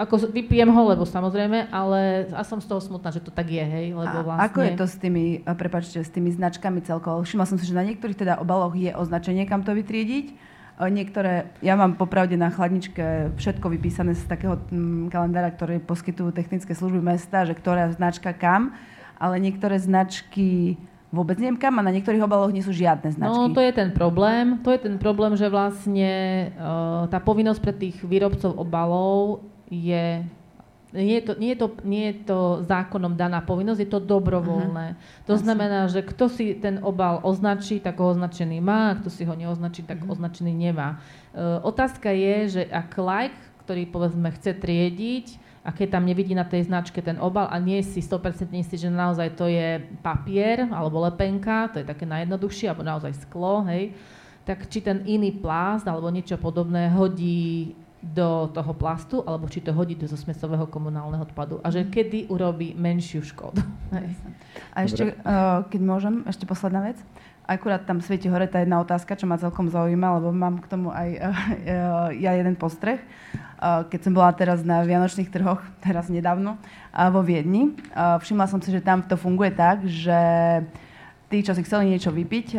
ako 0.00 0.32
vypijem 0.32 0.72
ho, 0.72 0.82
lebo 0.88 1.04
samozrejme, 1.04 1.68
ale 1.68 2.32
a 2.32 2.40
som 2.48 2.56
z 2.56 2.64
toho 2.64 2.80
smutná, 2.80 3.12
že 3.12 3.20
to 3.20 3.28
tak 3.28 3.52
je, 3.52 3.60
hej, 3.60 3.92
lebo 3.92 4.24
vlastne... 4.24 4.40
A 4.40 4.48
ako 4.48 4.60
je 4.64 4.72
to 4.72 4.86
s 4.88 4.96
tými, 4.96 5.44
prepačte, 5.44 6.00
s 6.00 6.08
tými 6.08 6.32
značkami 6.32 6.80
celkovo? 6.80 7.20
Všimla 7.20 7.44
som 7.44 7.60
si, 7.60 7.68
že 7.68 7.76
na 7.76 7.84
niektorých 7.84 8.16
teda 8.16 8.40
obaloch 8.40 8.72
je 8.72 8.88
označenie, 8.96 9.44
kam 9.44 9.60
to 9.60 9.76
vytriediť, 9.76 10.32
Niektoré, 10.80 11.52
ja 11.60 11.76
mám 11.76 12.00
popravde 12.00 12.40
na 12.40 12.48
chladničke 12.48 13.36
všetko 13.36 13.68
vypísané 13.68 14.16
z 14.16 14.24
takého 14.24 14.56
mm, 14.56 15.12
kalendára, 15.12 15.52
ktorý 15.52 15.76
poskytujú 15.84 16.32
technické 16.32 16.72
služby 16.72 17.04
mesta, 17.04 17.44
že 17.44 17.52
ktorá 17.52 17.92
značka 17.92 18.32
kam, 18.32 18.72
ale 19.20 19.36
niektoré 19.44 19.76
značky 19.76 20.80
vôbec 21.10 21.36
neviem 21.42 21.58
kam 21.58 21.78
a 21.78 21.86
na 21.86 21.90
niektorých 21.90 22.22
obaloch 22.22 22.54
nie 22.54 22.62
sú 22.62 22.70
žiadne 22.70 23.10
značky. 23.10 23.34
No 23.34 23.50
to 23.50 23.60
je 23.60 23.72
ten 23.74 23.90
problém. 23.90 24.62
To 24.62 24.70
je 24.70 24.80
ten 24.80 24.96
problém, 24.96 25.34
že 25.34 25.50
vlastne 25.50 26.10
uh, 26.54 27.10
tá 27.10 27.18
povinnosť 27.18 27.60
pre 27.60 27.74
tých 27.74 27.98
výrobcov 28.06 28.54
obalov 28.54 29.42
je 29.66 30.22
nie 30.90 31.22
je, 31.22 31.24
to, 31.30 31.32
nie, 31.38 31.54
je 31.54 31.58
to, 31.62 31.68
nie 31.86 32.04
je 32.10 32.14
to 32.26 32.38
zákonom 32.66 33.14
daná 33.14 33.38
povinnosť, 33.46 33.78
je 33.78 33.90
to 33.94 34.02
dobrovoľné. 34.02 34.98
Uh-huh. 34.98 35.26
To 35.30 35.38
Asi. 35.38 35.42
znamená, 35.46 35.86
že 35.86 36.02
kto 36.02 36.26
si 36.26 36.58
ten 36.58 36.82
obal 36.82 37.22
označí, 37.22 37.78
tak 37.78 38.02
ho 38.02 38.10
označený 38.10 38.58
má, 38.58 38.90
a 38.90 38.98
kto 38.98 39.06
si 39.06 39.22
ho 39.22 39.34
neoznačí, 39.38 39.86
tak 39.86 40.02
uh-huh. 40.02 40.10
označený 40.10 40.50
nemá. 40.50 40.98
Uh, 41.30 41.62
otázka 41.62 42.10
je, 42.10 42.36
že 42.58 42.62
ak 42.66 42.90
like, 42.98 43.40
ktorý 43.62 43.86
povedzme 43.86 44.34
chce 44.34 44.50
triediť, 44.58 45.26
a 45.70 45.72
keď 45.72 45.94
tam 45.94 46.02
nevidí 46.02 46.34
na 46.34 46.42
tej 46.42 46.66
značke 46.66 46.98
ten 46.98 47.14
obal 47.22 47.46
a 47.46 47.54
nie 47.62 47.78
si 47.86 48.02
100% 48.02 48.50
istý, 48.58 48.74
že 48.74 48.90
naozaj 48.90 49.38
to 49.38 49.46
je 49.46 49.78
papier 50.02 50.66
alebo 50.66 51.06
lepenka, 51.06 51.70
to 51.70 51.78
je 51.78 51.86
také 51.86 52.10
najjednoduchšie, 52.10 52.66
alebo 52.66 52.82
naozaj 52.82 53.14
sklo, 53.22 53.62
hej, 53.70 53.94
tak 54.42 54.66
či 54.66 54.82
ten 54.82 55.06
iný 55.06 55.30
plást 55.30 55.86
alebo 55.86 56.10
niečo 56.10 56.34
podobné 56.42 56.90
hodí 56.90 57.78
do 58.02 58.50
toho 58.50 58.72
plastu, 58.74 59.22
alebo 59.22 59.46
či 59.46 59.62
to 59.62 59.70
hodí 59.70 59.94
do 59.94 60.10
zosmesového 60.10 60.66
komunálneho 60.66 61.22
odpadu. 61.22 61.62
A 61.62 61.70
že 61.70 61.86
mhm. 61.86 61.90
kedy 61.94 62.18
urobí 62.34 62.74
menšiu 62.74 63.22
škodu. 63.22 63.62
Hej. 63.94 64.10
A 64.74 64.76
ešte, 64.82 65.14
uh, 65.22 65.62
keď 65.70 65.80
môžem, 65.86 66.26
ešte 66.26 66.50
posledná 66.50 66.82
vec. 66.82 66.98
Akurát 67.46 67.82
tam 67.82 67.98
svieti 67.98 68.30
hore 68.30 68.46
tá 68.46 68.62
jedna 68.62 68.78
otázka, 68.78 69.18
čo 69.18 69.26
ma 69.26 69.34
celkom 69.34 69.66
zaujíma, 69.70 70.22
lebo 70.22 70.30
mám 70.30 70.62
k 70.62 70.70
tomu 70.70 70.88
aj 70.90 71.08
uh, 71.18 71.30
uh, 71.30 72.08
ja 72.14 72.34
jeden 72.34 72.58
postreh. 72.58 72.98
Uh, 73.60 73.84
keď 73.92 74.00
som 74.08 74.16
bola 74.16 74.32
teraz 74.32 74.64
na 74.64 74.80
Vianočných 74.80 75.28
trhoch, 75.28 75.60
teraz 75.84 76.08
nedávno, 76.08 76.56
uh, 76.56 77.12
vo 77.12 77.20
Viedni, 77.20 77.76
uh, 77.92 78.16
všimla 78.16 78.48
som 78.48 78.56
si, 78.56 78.72
že 78.72 78.80
tam 78.80 79.04
to 79.04 79.20
funguje 79.20 79.52
tak, 79.52 79.84
že 79.84 80.20
tí, 81.28 81.44
čo 81.44 81.52
si 81.52 81.60
chceli 81.62 81.92
niečo 81.94 82.10
vypiť, 82.10 82.58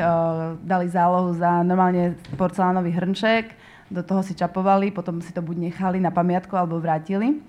dali 0.63 0.87
zálohu 0.87 1.35
za 1.35 1.59
normálne 1.59 2.15
porcelánový 2.39 2.95
hrnček, 2.95 3.51
do 3.91 3.99
toho 3.99 4.23
si 4.23 4.31
čapovali, 4.31 4.95
potom 4.95 5.19
si 5.19 5.35
to 5.35 5.43
buď 5.43 5.67
nechali 5.67 5.99
na 5.99 6.07
pamiatku 6.07 6.55
alebo 6.55 6.79
vrátili. 6.79 7.43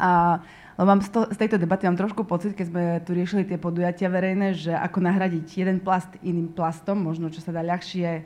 A 0.00 0.40
mám 0.80 1.04
z, 1.04 1.12
to, 1.12 1.20
z 1.28 1.36
tejto 1.36 1.60
debaty 1.60 1.84
mám 1.84 2.00
trošku 2.00 2.24
pocit, 2.24 2.56
keď 2.56 2.66
sme 2.72 2.84
tu 3.04 3.12
riešili 3.12 3.44
tie 3.44 3.60
podujatia 3.60 4.08
verejné, 4.08 4.56
že 4.56 4.72
ako 4.72 5.04
nahradiť 5.04 5.44
jeden 5.44 5.84
plast 5.84 6.08
iným 6.24 6.48
plastom, 6.56 7.04
možno 7.04 7.28
čo 7.28 7.44
sa 7.44 7.52
dá 7.52 7.60
ľahšie 7.60 8.24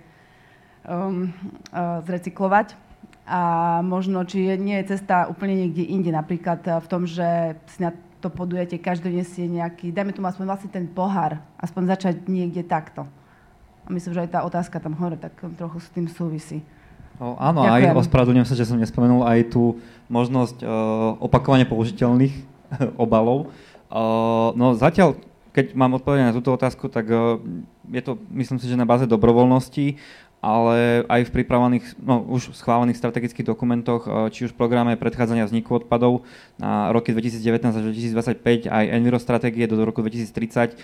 um, 0.87 1.35
uh, 1.75 1.99
zrecyklovať. 2.07 2.90
A 3.31 3.41
možno, 3.87 4.27
či 4.27 4.43
je, 4.43 4.55
nie 4.59 4.75
je 4.83 4.99
cesta 4.99 5.31
úplne 5.31 5.55
niekde 5.55 5.87
inde, 5.87 6.11
napríklad 6.11 6.67
uh, 6.67 6.83
v 6.83 6.87
tom, 6.91 7.07
že 7.07 7.55
si 7.71 7.79
na 7.79 7.95
to 8.21 8.29
podujatie 8.29 8.77
každý 8.77 9.09
nesie 9.15 9.47
nejaký, 9.47 9.95
dajme 9.95 10.13
tomu 10.13 10.29
aspoň 10.29 10.45
vlastne 10.51 10.71
ten 10.71 10.85
pohár, 10.91 11.39
aspoň 11.57 11.95
začať 11.97 12.15
niekde 12.27 12.67
takto. 12.67 13.09
A 13.87 13.89
myslím, 13.89 14.13
že 14.13 14.23
aj 14.29 14.31
tá 14.35 14.41
otázka 14.45 14.77
tam 14.83 14.99
hore 14.99 15.17
tak 15.17 15.33
trochu 15.57 15.79
s 15.81 15.89
tým 15.95 16.07
súvisí. 16.11 16.61
O, 17.21 17.37
áno, 17.37 17.69
Ďakujem. 17.69 17.93
aj 17.93 18.01
ospravedlňujem 18.01 18.49
sa, 18.49 18.57
že 18.57 18.69
som 18.69 18.81
nespomenul 18.81 19.29
aj 19.29 19.53
tú 19.53 19.77
možnosť 20.09 20.65
uh, 20.65 20.71
opakovane 21.21 21.69
použiteľných 21.69 22.33
obalov. 23.05 23.53
Uh, 23.93 24.57
no 24.57 24.73
zatiaľ, 24.73 25.21
keď 25.53 25.77
mám 25.77 26.01
odpovedať 26.01 26.33
na 26.33 26.37
túto 26.37 26.49
otázku, 26.49 26.89
tak 26.89 27.09
uh, 27.13 27.37
je 27.93 28.01
to, 28.01 28.17
myslím 28.33 28.57
si, 28.57 28.73
že 28.73 28.79
na 28.79 28.89
báze 28.89 29.05
dobrovoľnosti, 29.05 30.01
ale 30.41 31.05
aj 31.05 31.29
v 31.29 31.35
pripravených, 31.37 32.01
no 32.01 32.25
už 32.25 32.57
schválených 32.57 32.97
strategických 32.97 33.45
dokumentoch, 33.45 34.33
či 34.33 34.49
už 34.49 34.57
v 34.57 34.61
programe 34.61 34.97
predchádzania 34.97 35.45
vzniku 35.45 35.85
odpadov 35.85 36.25
na 36.57 36.89
roky 36.97 37.13
2019 37.13 37.61
až 37.77 37.85
2025, 38.41 38.73
aj 38.73 38.85
Enviro 38.89 39.21
stratégie 39.21 39.69
do 39.69 39.77
roku 39.85 40.01
2030 40.01 40.81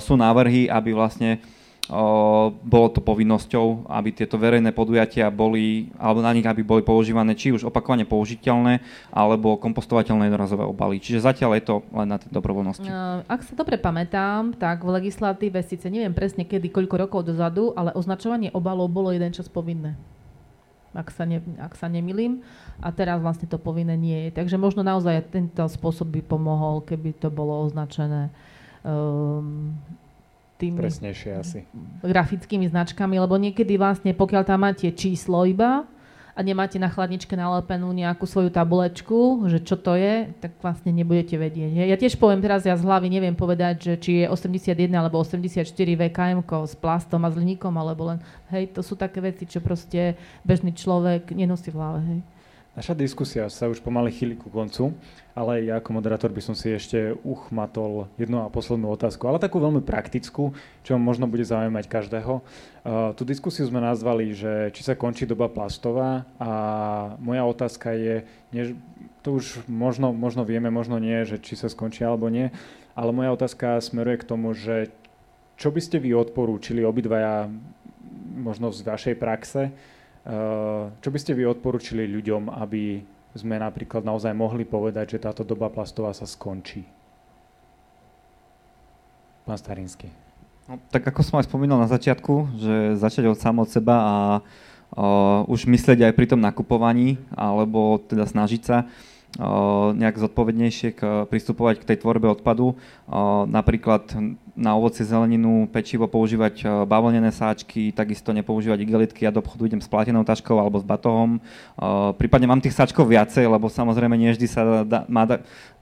sú 0.00 0.14
návrhy, 0.16 0.72
aby 0.72 0.96
vlastne 0.96 1.44
bolo 2.66 2.86
to 2.90 2.98
povinnosťou, 2.98 3.86
aby 3.86 4.10
tieto 4.10 4.34
verejné 4.34 4.74
podujatia 4.74 5.30
boli, 5.30 5.94
alebo 5.94 6.18
na 6.18 6.34
nich, 6.34 6.42
aby 6.42 6.66
boli 6.66 6.82
používané 6.82 7.38
či 7.38 7.54
už 7.54 7.70
opakovane 7.70 8.02
použiteľné, 8.02 8.82
alebo 9.14 9.54
kompostovateľné 9.54 10.26
jednorazové 10.26 10.66
obaly. 10.66 10.98
Čiže 10.98 11.22
zatiaľ 11.22 11.54
je 11.58 11.64
to 11.70 11.74
len 11.94 12.10
na 12.10 12.18
tej 12.18 12.34
dobrovoľnosti. 12.34 12.90
Ak 13.30 13.46
sa 13.46 13.54
dobre 13.54 13.78
pamätám, 13.78 14.58
tak 14.58 14.82
v 14.82 14.98
legislatíve 14.98 15.62
síce 15.62 15.86
neviem 15.86 16.10
presne 16.10 16.42
kedy, 16.42 16.74
koľko 16.74 17.06
rokov 17.06 17.20
dozadu, 17.22 17.70
ale 17.78 17.94
označovanie 17.94 18.50
obalov 18.50 18.90
bolo 18.90 19.14
jeden 19.14 19.30
čas 19.30 19.46
povinné. 19.46 19.94
Ak 20.96 21.12
sa, 21.12 21.28
ne, 21.28 21.44
ak 21.60 21.76
sa 21.76 21.92
nemilím. 21.92 22.40
A 22.80 22.88
teraz 22.88 23.20
vlastne 23.20 23.44
to 23.44 23.60
povinné 23.60 23.94
nie 24.00 24.26
je. 24.26 24.30
Takže 24.42 24.56
možno 24.56 24.80
naozaj 24.80 25.28
tento 25.28 25.60
spôsob 25.68 26.08
by 26.08 26.24
pomohol, 26.24 26.80
keby 26.80 27.12
to 27.14 27.28
bolo 27.28 27.68
označené 27.68 28.32
um, 28.80 29.76
tými 30.56 30.80
Presnejšie 30.80 31.30
asi. 31.36 31.58
grafickými 32.00 32.66
značkami, 32.68 33.20
lebo 33.20 33.36
niekedy 33.36 33.76
vlastne, 33.76 34.16
pokiaľ 34.16 34.42
tam 34.48 34.64
máte 34.64 34.88
číslo 34.92 35.44
iba 35.44 35.84
a 36.36 36.44
nemáte 36.44 36.76
na 36.76 36.92
chladničke 36.92 37.32
nalepenú 37.32 37.88
nejakú 37.96 38.28
svoju 38.28 38.52
tabulečku, 38.52 39.48
že 39.48 39.64
čo 39.64 39.80
to 39.80 39.96
je, 39.96 40.28
tak 40.36 40.52
vlastne 40.60 40.92
nebudete 40.92 41.40
vedieť. 41.40 41.88
Ja 41.88 41.96
tiež 41.96 42.20
poviem 42.20 42.44
teraz, 42.44 42.68
ja 42.68 42.76
z 42.76 42.84
hlavy 42.84 43.08
neviem 43.08 43.32
povedať, 43.32 43.74
že 43.80 43.94
či 43.96 44.10
je 44.20 44.26
81 44.28 44.76
alebo 44.92 45.16
84 45.16 45.64
VKM 45.72 46.44
s 46.44 46.76
plastom 46.76 47.24
a 47.24 47.32
zlníkom, 47.32 47.72
alebo 47.80 48.12
len, 48.12 48.18
hej, 48.52 48.68
to 48.68 48.84
sú 48.84 49.00
také 49.00 49.24
veci, 49.24 49.48
čo 49.48 49.64
proste 49.64 50.20
bežný 50.44 50.76
človek 50.76 51.32
nenosí 51.32 51.72
v 51.72 51.76
hlave, 51.80 52.00
hej. 52.04 52.20
Naša 52.76 52.92
diskusia 52.92 53.48
sa 53.48 53.72
už 53.72 53.80
pomaly 53.80 54.12
chýli 54.12 54.36
ku 54.36 54.52
koncu, 54.52 54.92
ale 55.32 55.64
ja 55.64 55.80
ako 55.80 55.96
moderátor 55.96 56.28
by 56.28 56.44
som 56.44 56.52
si 56.52 56.76
ešte 56.76 57.16
uchmatol 57.24 58.04
jednu 58.20 58.44
a 58.44 58.52
poslednú 58.52 58.92
otázku, 58.92 59.24
ale 59.24 59.40
takú 59.40 59.56
veľmi 59.64 59.80
praktickú, 59.80 60.52
čo 60.84 61.00
možno 61.00 61.24
bude 61.24 61.40
zaujímať 61.40 61.88
každého. 61.88 62.44
Uh, 62.84 63.16
tú 63.16 63.24
diskusiu 63.24 63.64
sme 63.64 63.80
nazvali, 63.80 64.36
že 64.36 64.76
či 64.76 64.84
sa 64.84 64.92
končí 64.92 65.24
doba 65.24 65.48
plastová 65.48 66.28
a 66.36 66.50
moja 67.16 67.48
otázka 67.48 67.96
je, 67.96 68.28
nie, 68.52 68.76
to 69.24 69.40
už 69.40 69.64
možno, 69.64 70.12
možno 70.12 70.44
vieme, 70.44 70.68
možno 70.68 71.00
nie, 71.00 71.24
že 71.24 71.40
či 71.40 71.56
sa 71.56 71.72
skončí 71.72 72.04
alebo 72.04 72.28
nie, 72.28 72.52
ale 72.92 73.08
moja 73.08 73.32
otázka 73.32 73.80
smeruje 73.80 74.20
k 74.20 74.28
tomu, 74.28 74.52
že 74.52 74.92
čo 75.56 75.72
by 75.72 75.80
ste 75.80 75.96
vy 75.96 76.12
odporúčili 76.12 76.84
obidvaja 76.84 77.48
možno 78.36 78.68
z 78.68 78.84
vašej 78.84 79.16
praxe, 79.16 79.72
čo 80.98 81.08
by 81.08 81.18
ste 81.22 81.38
vy 81.38 81.46
odporučili 81.46 82.10
ľuďom, 82.10 82.50
aby 82.50 82.98
sme 83.36 83.60
napríklad 83.62 84.02
naozaj 84.02 84.34
mohli 84.34 84.66
povedať, 84.66 85.16
že 85.16 85.22
táto 85.22 85.46
doba 85.46 85.70
plastová 85.70 86.10
sa 86.10 86.26
skončí? 86.26 86.82
Pán 89.46 89.60
Starinsky. 89.60 90.10
No, 90.66 90.82
tak 90.90 91.06
ako 91.06 91.22
som 91.22 91.38
aj 91.38 91.46
spomínal 91.46 91.78
na 91.78 91.86
začiatku, 91.86 92.58
že 92.58 92.74
začať 92.98 93.30
od 93.30 93.38
sám 93.38 93.62
od 93.62 93.70
seba 93.70 93.96
a 94.02 94.14
uh, 94.98 95.46
už 95.46 95.70
myslieť 95.70 96.10
aj 96.10 96.16
pri 96.18 96.26
tom 96.26 96.42
nakupovaní, 96.42 97.22
alebo 97.30 98.02
teda 98.02 98.26
snažiť 98.26 98.62
sa 98.66 98.90
nejak 99.96 100.16
zodpovednejšie 100.16 100.88
k, 100.96 101.00
pristupovať 101.28 101.84
k 101.84 101.88
tej 101.92 101.96
tvorbe 102.00 102.24
odpadu. 102.32 102.76
Napríklad 103.46 104.08
na 104.56 104.72
ovocie, 104.72 105.04
zeleninu, 105.04 105.68
pečivo 105.68 106.08
používať 106.08 106.88
bavlnené 106.88 107.28
sáčky, 107.28 107.92
takisto 107.92 108.32
nepoužívať 108.32 108.80
igelitky, 108.80 109.28
ja 109.28 109.30
do 109.30 109.44
obchodu 109.44 109.68
idem 109.68 109.84
s 109.84 109.88
platenou 109.92 110.24
taškou 110.24 110.56
alebo 110.56 110.80
s 110.80 110.86
batohom. 110.88 111.36
Prípadne 112.16 112.48
mám 112.48 112.64
tých 112.64 112.72
sáčkov 112.72 113.04
viacej, 113.04 113.44
lebo 113.44 113.68
samozrejme 113.68 114.16
nie 114.16 114.32
vždy 114.32 114.46
sa 114.48 114.80
dá, 114.80 115.04
má, 115.12 115.28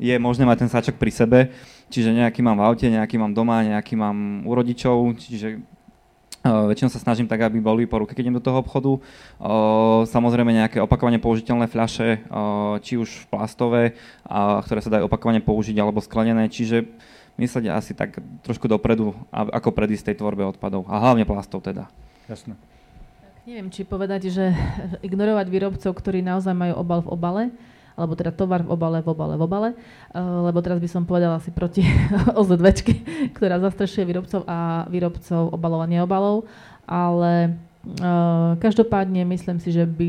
je 0.02 0.14
možné 0.18 0.42
mať 0.42 0.66
ten 0.66 0.70
sáčok 0.74 0.98
pri 0.98 1.10
sebe, 1.14 1.38
čiže 1.86 2.10
nejaký 2.10 2.42
mám 2.42 2.58
v 2.58 2.66
aute, 2.66 2.86
nejaký 2.90 3.14
mám 3.14 3.30
doma, 3.30 3.62
nejaký 3.62 3.94
mám 3.94 4.42
u 4.42 4.50
rodičov, 4.50 5.14
čiže 5.22 5.62
Väčšinou 6.44 6.92
sa 6.92 7.00
snažím 7.00 7.24
tak, 7.24 7.40
aby 7.40 7.56
boli 7.56 7.88
po 7.88 8.04
ruke, 8.04 8.12
keď 8.12 8.28
idem 8.28 8.36
do 8.36 8.44
toho 8.44 8.60
obchodu. 8.60 9.00
Samozrejme 10.04 10.52
nejaké 10.52 10.76
opakovane 10.76 11.16
použiteľné 11.16 11.72
fľaše, 11.72 12.20
či 12.84 13.00
už 13.00 13.32
plastové, 13.32 13.96
ktoré 14.68 14.84
sa 14.84 14.92
dajú 14.92 15.08
opakovane 15.08 15.40
použiť, 15.40 15.72
alebo 15.80 16.04
sklenené. 16.04 16.52
Čiže 16.52 16.84
myslieť 17.40 17.72
asi 17.72 17.96
tak 17.96 18.20
trošku 18.44 18.68
dopredu, 18.68 19.16
ako 19.32 19.72
predísť 19.72 20.12
tej 20.12 20.20
tvorbe 20.20 20.44
odpadov. 20.44 20.84
A 20.84 21.00
hlavne 21.00 21.24
plastov 21.24 21.64
teda. 21.64 21.88
Jasné. 22.28 22.60
Tak 23.24 23.34
neviem, 23.48 23.72
či 23.72 23.88
povedať, 23.88 24.28
že 24.28 24.52
ignorovať 25.00 25.48
výrobcov, 25.48 25.96
ktorí 25.96 26.20
naozaj 26.20 26.52
majú 26.52 26.76
obal 26.76 27.00
v 27.00 27.08
obale, 27.08 27.42
alebo 27.94 28.18
teda 28.18 28.34
tovar 28.34 28.66
v 28.66 28.70
obale, 28.74 28.98
v 29.00 29.08
obale, 29.08 29.34
v 29.38 29.42
obale, 29.42 29.68
uh, 30.14 30.46
lebo 30.50 30.58
teraz 30.60 30.82
by 30.82 30.88
som 30.90 31.06
povedala 31.06 31.38
asi 31.38 31.54
proti 31.54 31.86
OZVčky, 32.40 32.94
ktorá 33.34 33.62
zastrešuje 33.62 34.04
výrobcov 34.06 34.42
a 34.46 34.86
výrobcov 34.90 35.54
obalov, 35.54 36.46
ale 36.84 37.54
Uh, 37.84 38.56
každopádne 38.64 39.28
myslím 39.28 39.60
si, 39.60 39.68
že 39.68 39.84
by 39.84 40.08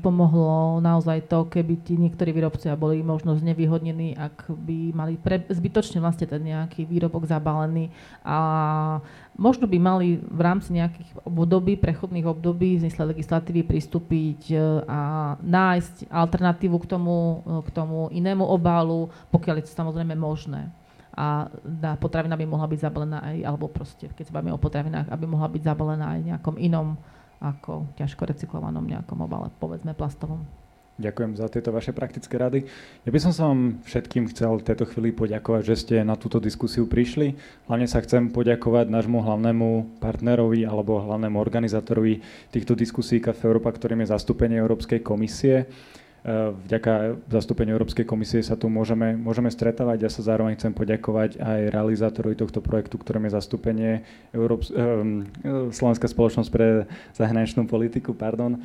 pomohlo 0.00 0.80
naozaj 0.80 1.28
to, 1.28 1.44
keby 1.52 1.76
tí 1.84 2.00
niektorí 2.00 2.32
výrobcovia 2.32 2.80
boli 2.80 3.04
možno 3.04 3.36
znevýhodnení, 3.36 4.16
ak 4.16 4.48
by 4.48 4.96
mali 4.96 5.20
pre, 5.20 5.44
zbytočne 5.52 6.00
vlastne 6.00 6.24
ten 6.24 6.40
nejaký 6.40 6.88
výrobok 6.88 7.28
zabalený 7.28 7.92
a 8.24 9.04
možno 9.40 9.64
by 9.64 9.78
mali 9.80 10.20
v 10.20 10.40
rámci 10.44 10.76
nejakých 10.76 11.24
období, 11.24 11.80
prechodných 11.80 12.28
období 12.28 12.76
v 12.76 12.82
zmysle 12.84 13.16
legislatívy 13.16 13.64
pristúpiť 13.64 14.52
uh, 14.52 14.84
a 14.84 15.00
nájsť 15.40 16.12
alternatívu 16.12 16.76
k 16.84 16.86
tomu, 16.86 17.40
uh, 17.40 17.64
k 17.64 17.72
tomu 17.72 18.12
inému 18.12 18.44
obalu, 18.44 19.08
pokiaľ 19.32 19.64
je 19.64 19.64
to 19.64 19.72
samozrejme 19.72 20.12
možné 20.12 20.68
a 21.10 21.50
potravina 21.98 22.38
by 22.38 22.46
mohla 22.46 22.70
byť 22.70 22.80
zabalená 22.80 23.18
aj, 23.20 23.36
alebo 23.42 23.66
proste, 23.66 24.08
keď 24.14 24.30
sa 24.30 24.34
bavíme 24.38 24.54
o 24.54 24.62
potravinách, 24.62 25.10
aby 25.10 25.24
mohla 25.26 25.50
byť 25.50 25.62
zabalená 25.66 26.06
aj 26.16 26.20
nejakom 26.22 26.56
inom 26.56 26.94
ako 27.40 27.88
ťažko 27.96 28.28
recyklovanom 28.28 28.84
nejakom 28.84 29.18
obale, 29.24 29.48
povedzme 29.58 29.96
plastovom. 29.96 30.44
Ďakujem 31.00 31.32
za 31.40 31.48
tieto 31.48 31.72
vaše 31.72 31.96
praktické 31.96 32.36
rady. 32.36 32.68
Ja 33.02 33.10
by 33.10 33.18
som 33.24 33.32
sa 33.32 33.48
vám 33.48 33.80
všetkým 33.88 34.28
chcel 34.28 34.60
v 34.60 34.66
tejto 34.68 34.84
chvíli 34.84 35.16
poďakovať, 35.16 35.62
že 35.64 35.76
ste 35.80 35.96
na 36.04 36.20
túto 36.20 36.36
diskusiu 36.36 36.84
prišli. 36.84 37.32
Hlavne 37.66 37.88
sa 37.88 38.04
chcem 38.04 38.28
poďakovať 38.28 38.92
nášmu 38.92 39.24
hlavnému 39.24 39.98
partnerovi 39.98 40.68
alebo 40.68 41.00
hlavnému 41.00 41.40
organizátorovi 41.40 42.20
týchto 42.52 42.76
diskusí 42.76 43.16
Café 43.18 43.48
Európa, 43.48 43.72
ktorým 43.72 44.04
je 44.04 44.12
zastúpenie 44.12 44.60
Európskej 44.60 45.00
komisie. 45.00 45.64
Eh, 46.20 46.52
vďaka 46.68 47.16
zastúpeniu 47.32 47.80
Európskej 47.80 48.04
komisie 48.04 48.44
sa 48.44 48.52
tu 48.52 48.68
môžeme, 48.68 49.16
môžeme 49.16 49.48
stretávať. 49.48 50.04
Ja 50.04 50.10
sa 50.12 50.20
zároveň 50.20 50.60
chcem 50.60 50.76
poďakovať 50.76 51.40
aj 51.40 51.72
realizátorovi 51.72 52.36
tohto 52.36 52.60
projektu, 52.60 53.00
ktorým 53.00 53.24
je 53.24 53.40
zastúpenie 53.40 54.04
Európs- 54.36 54.68
um, 54.68 55.24
Slovenská 55.72 56.12
spoločnosť 56.12 56.50
pre 56.52 56.84
zahraničnú 57.16 57.64
politiku, 57.64 58.12
pardon, 58.12 58.60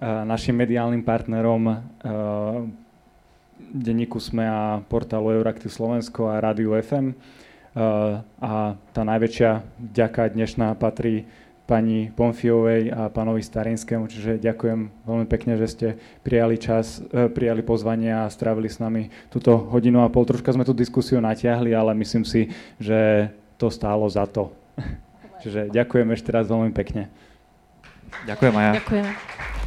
našim 0.00 0.54
mediálnym 0.54 1.02
partnerom 1.02 1.62
uh, 1.66 1.76
denníku 3.58 4.22
SME 4.22 4.46
a 4.46 4.62
portálu 4.86 5.34
Euraktiv 5.34 5.74
Slovensko 5.74 6.30
a 6.30 6.38
Rádiu 6.38 6.78
FM. 6.78 7.18
Uh, 7.74 8.22
a 8.38 8.78
tá 8.94 9.02
najväčšia 9.02 9.62
vďaka 9.90 10.34
dnešná 10.38 10.78
patrí 10.78 11.26
pani 11.68 12.08
Pomfiovej 12.08 12.88
a 12.88 13.12
pánovi 13.12 13.44
Starinskému, 13.44 14.08
čiže 14.08 14.40
ďakujem 14.40 14.88
veľmi 15.04 15.26
pekne, 15.28 15.60
že 15.60 15.66
ste 15.68 15.88
prijali 16.24 16.56
čas, 16.56 17.04
prijali 17.12 17.60
pozvanie 17.60 18.08
a 18.08 18.24
strávili 18.32 18.72
s 18.72 18.80
nami 18.80 19.12
túto 19.28 19.52
hodinu 19.68 20.00
a 20.00 20.08
pol. 20.08 20.24
Troška 20.24 20.56
sme 20.56 20.64
tú 20.64 20.72
diskusiu 20.72 21.20
natiahli, 21.20 21.76
ale 21.76 21.92
myslím 21.92 22.24
si, 22.24 22.48
že 22.80 23.28
to 23.60 23.68
stálo 23.68 24.08
za 24.08 24.24
to. 24.24 24.48
čiže 25.44 25.68
ďakujem 25.68 26.08
ešte 26.16 26.32
raz 26.32 26.48
veľmi 26.48 26.72
pekne. 26.72 27.12
Ďakujem 28.24 28.54
aj 28.56 28.64
ja. 28.64 28.72
Ďakujem. 28.80 29.57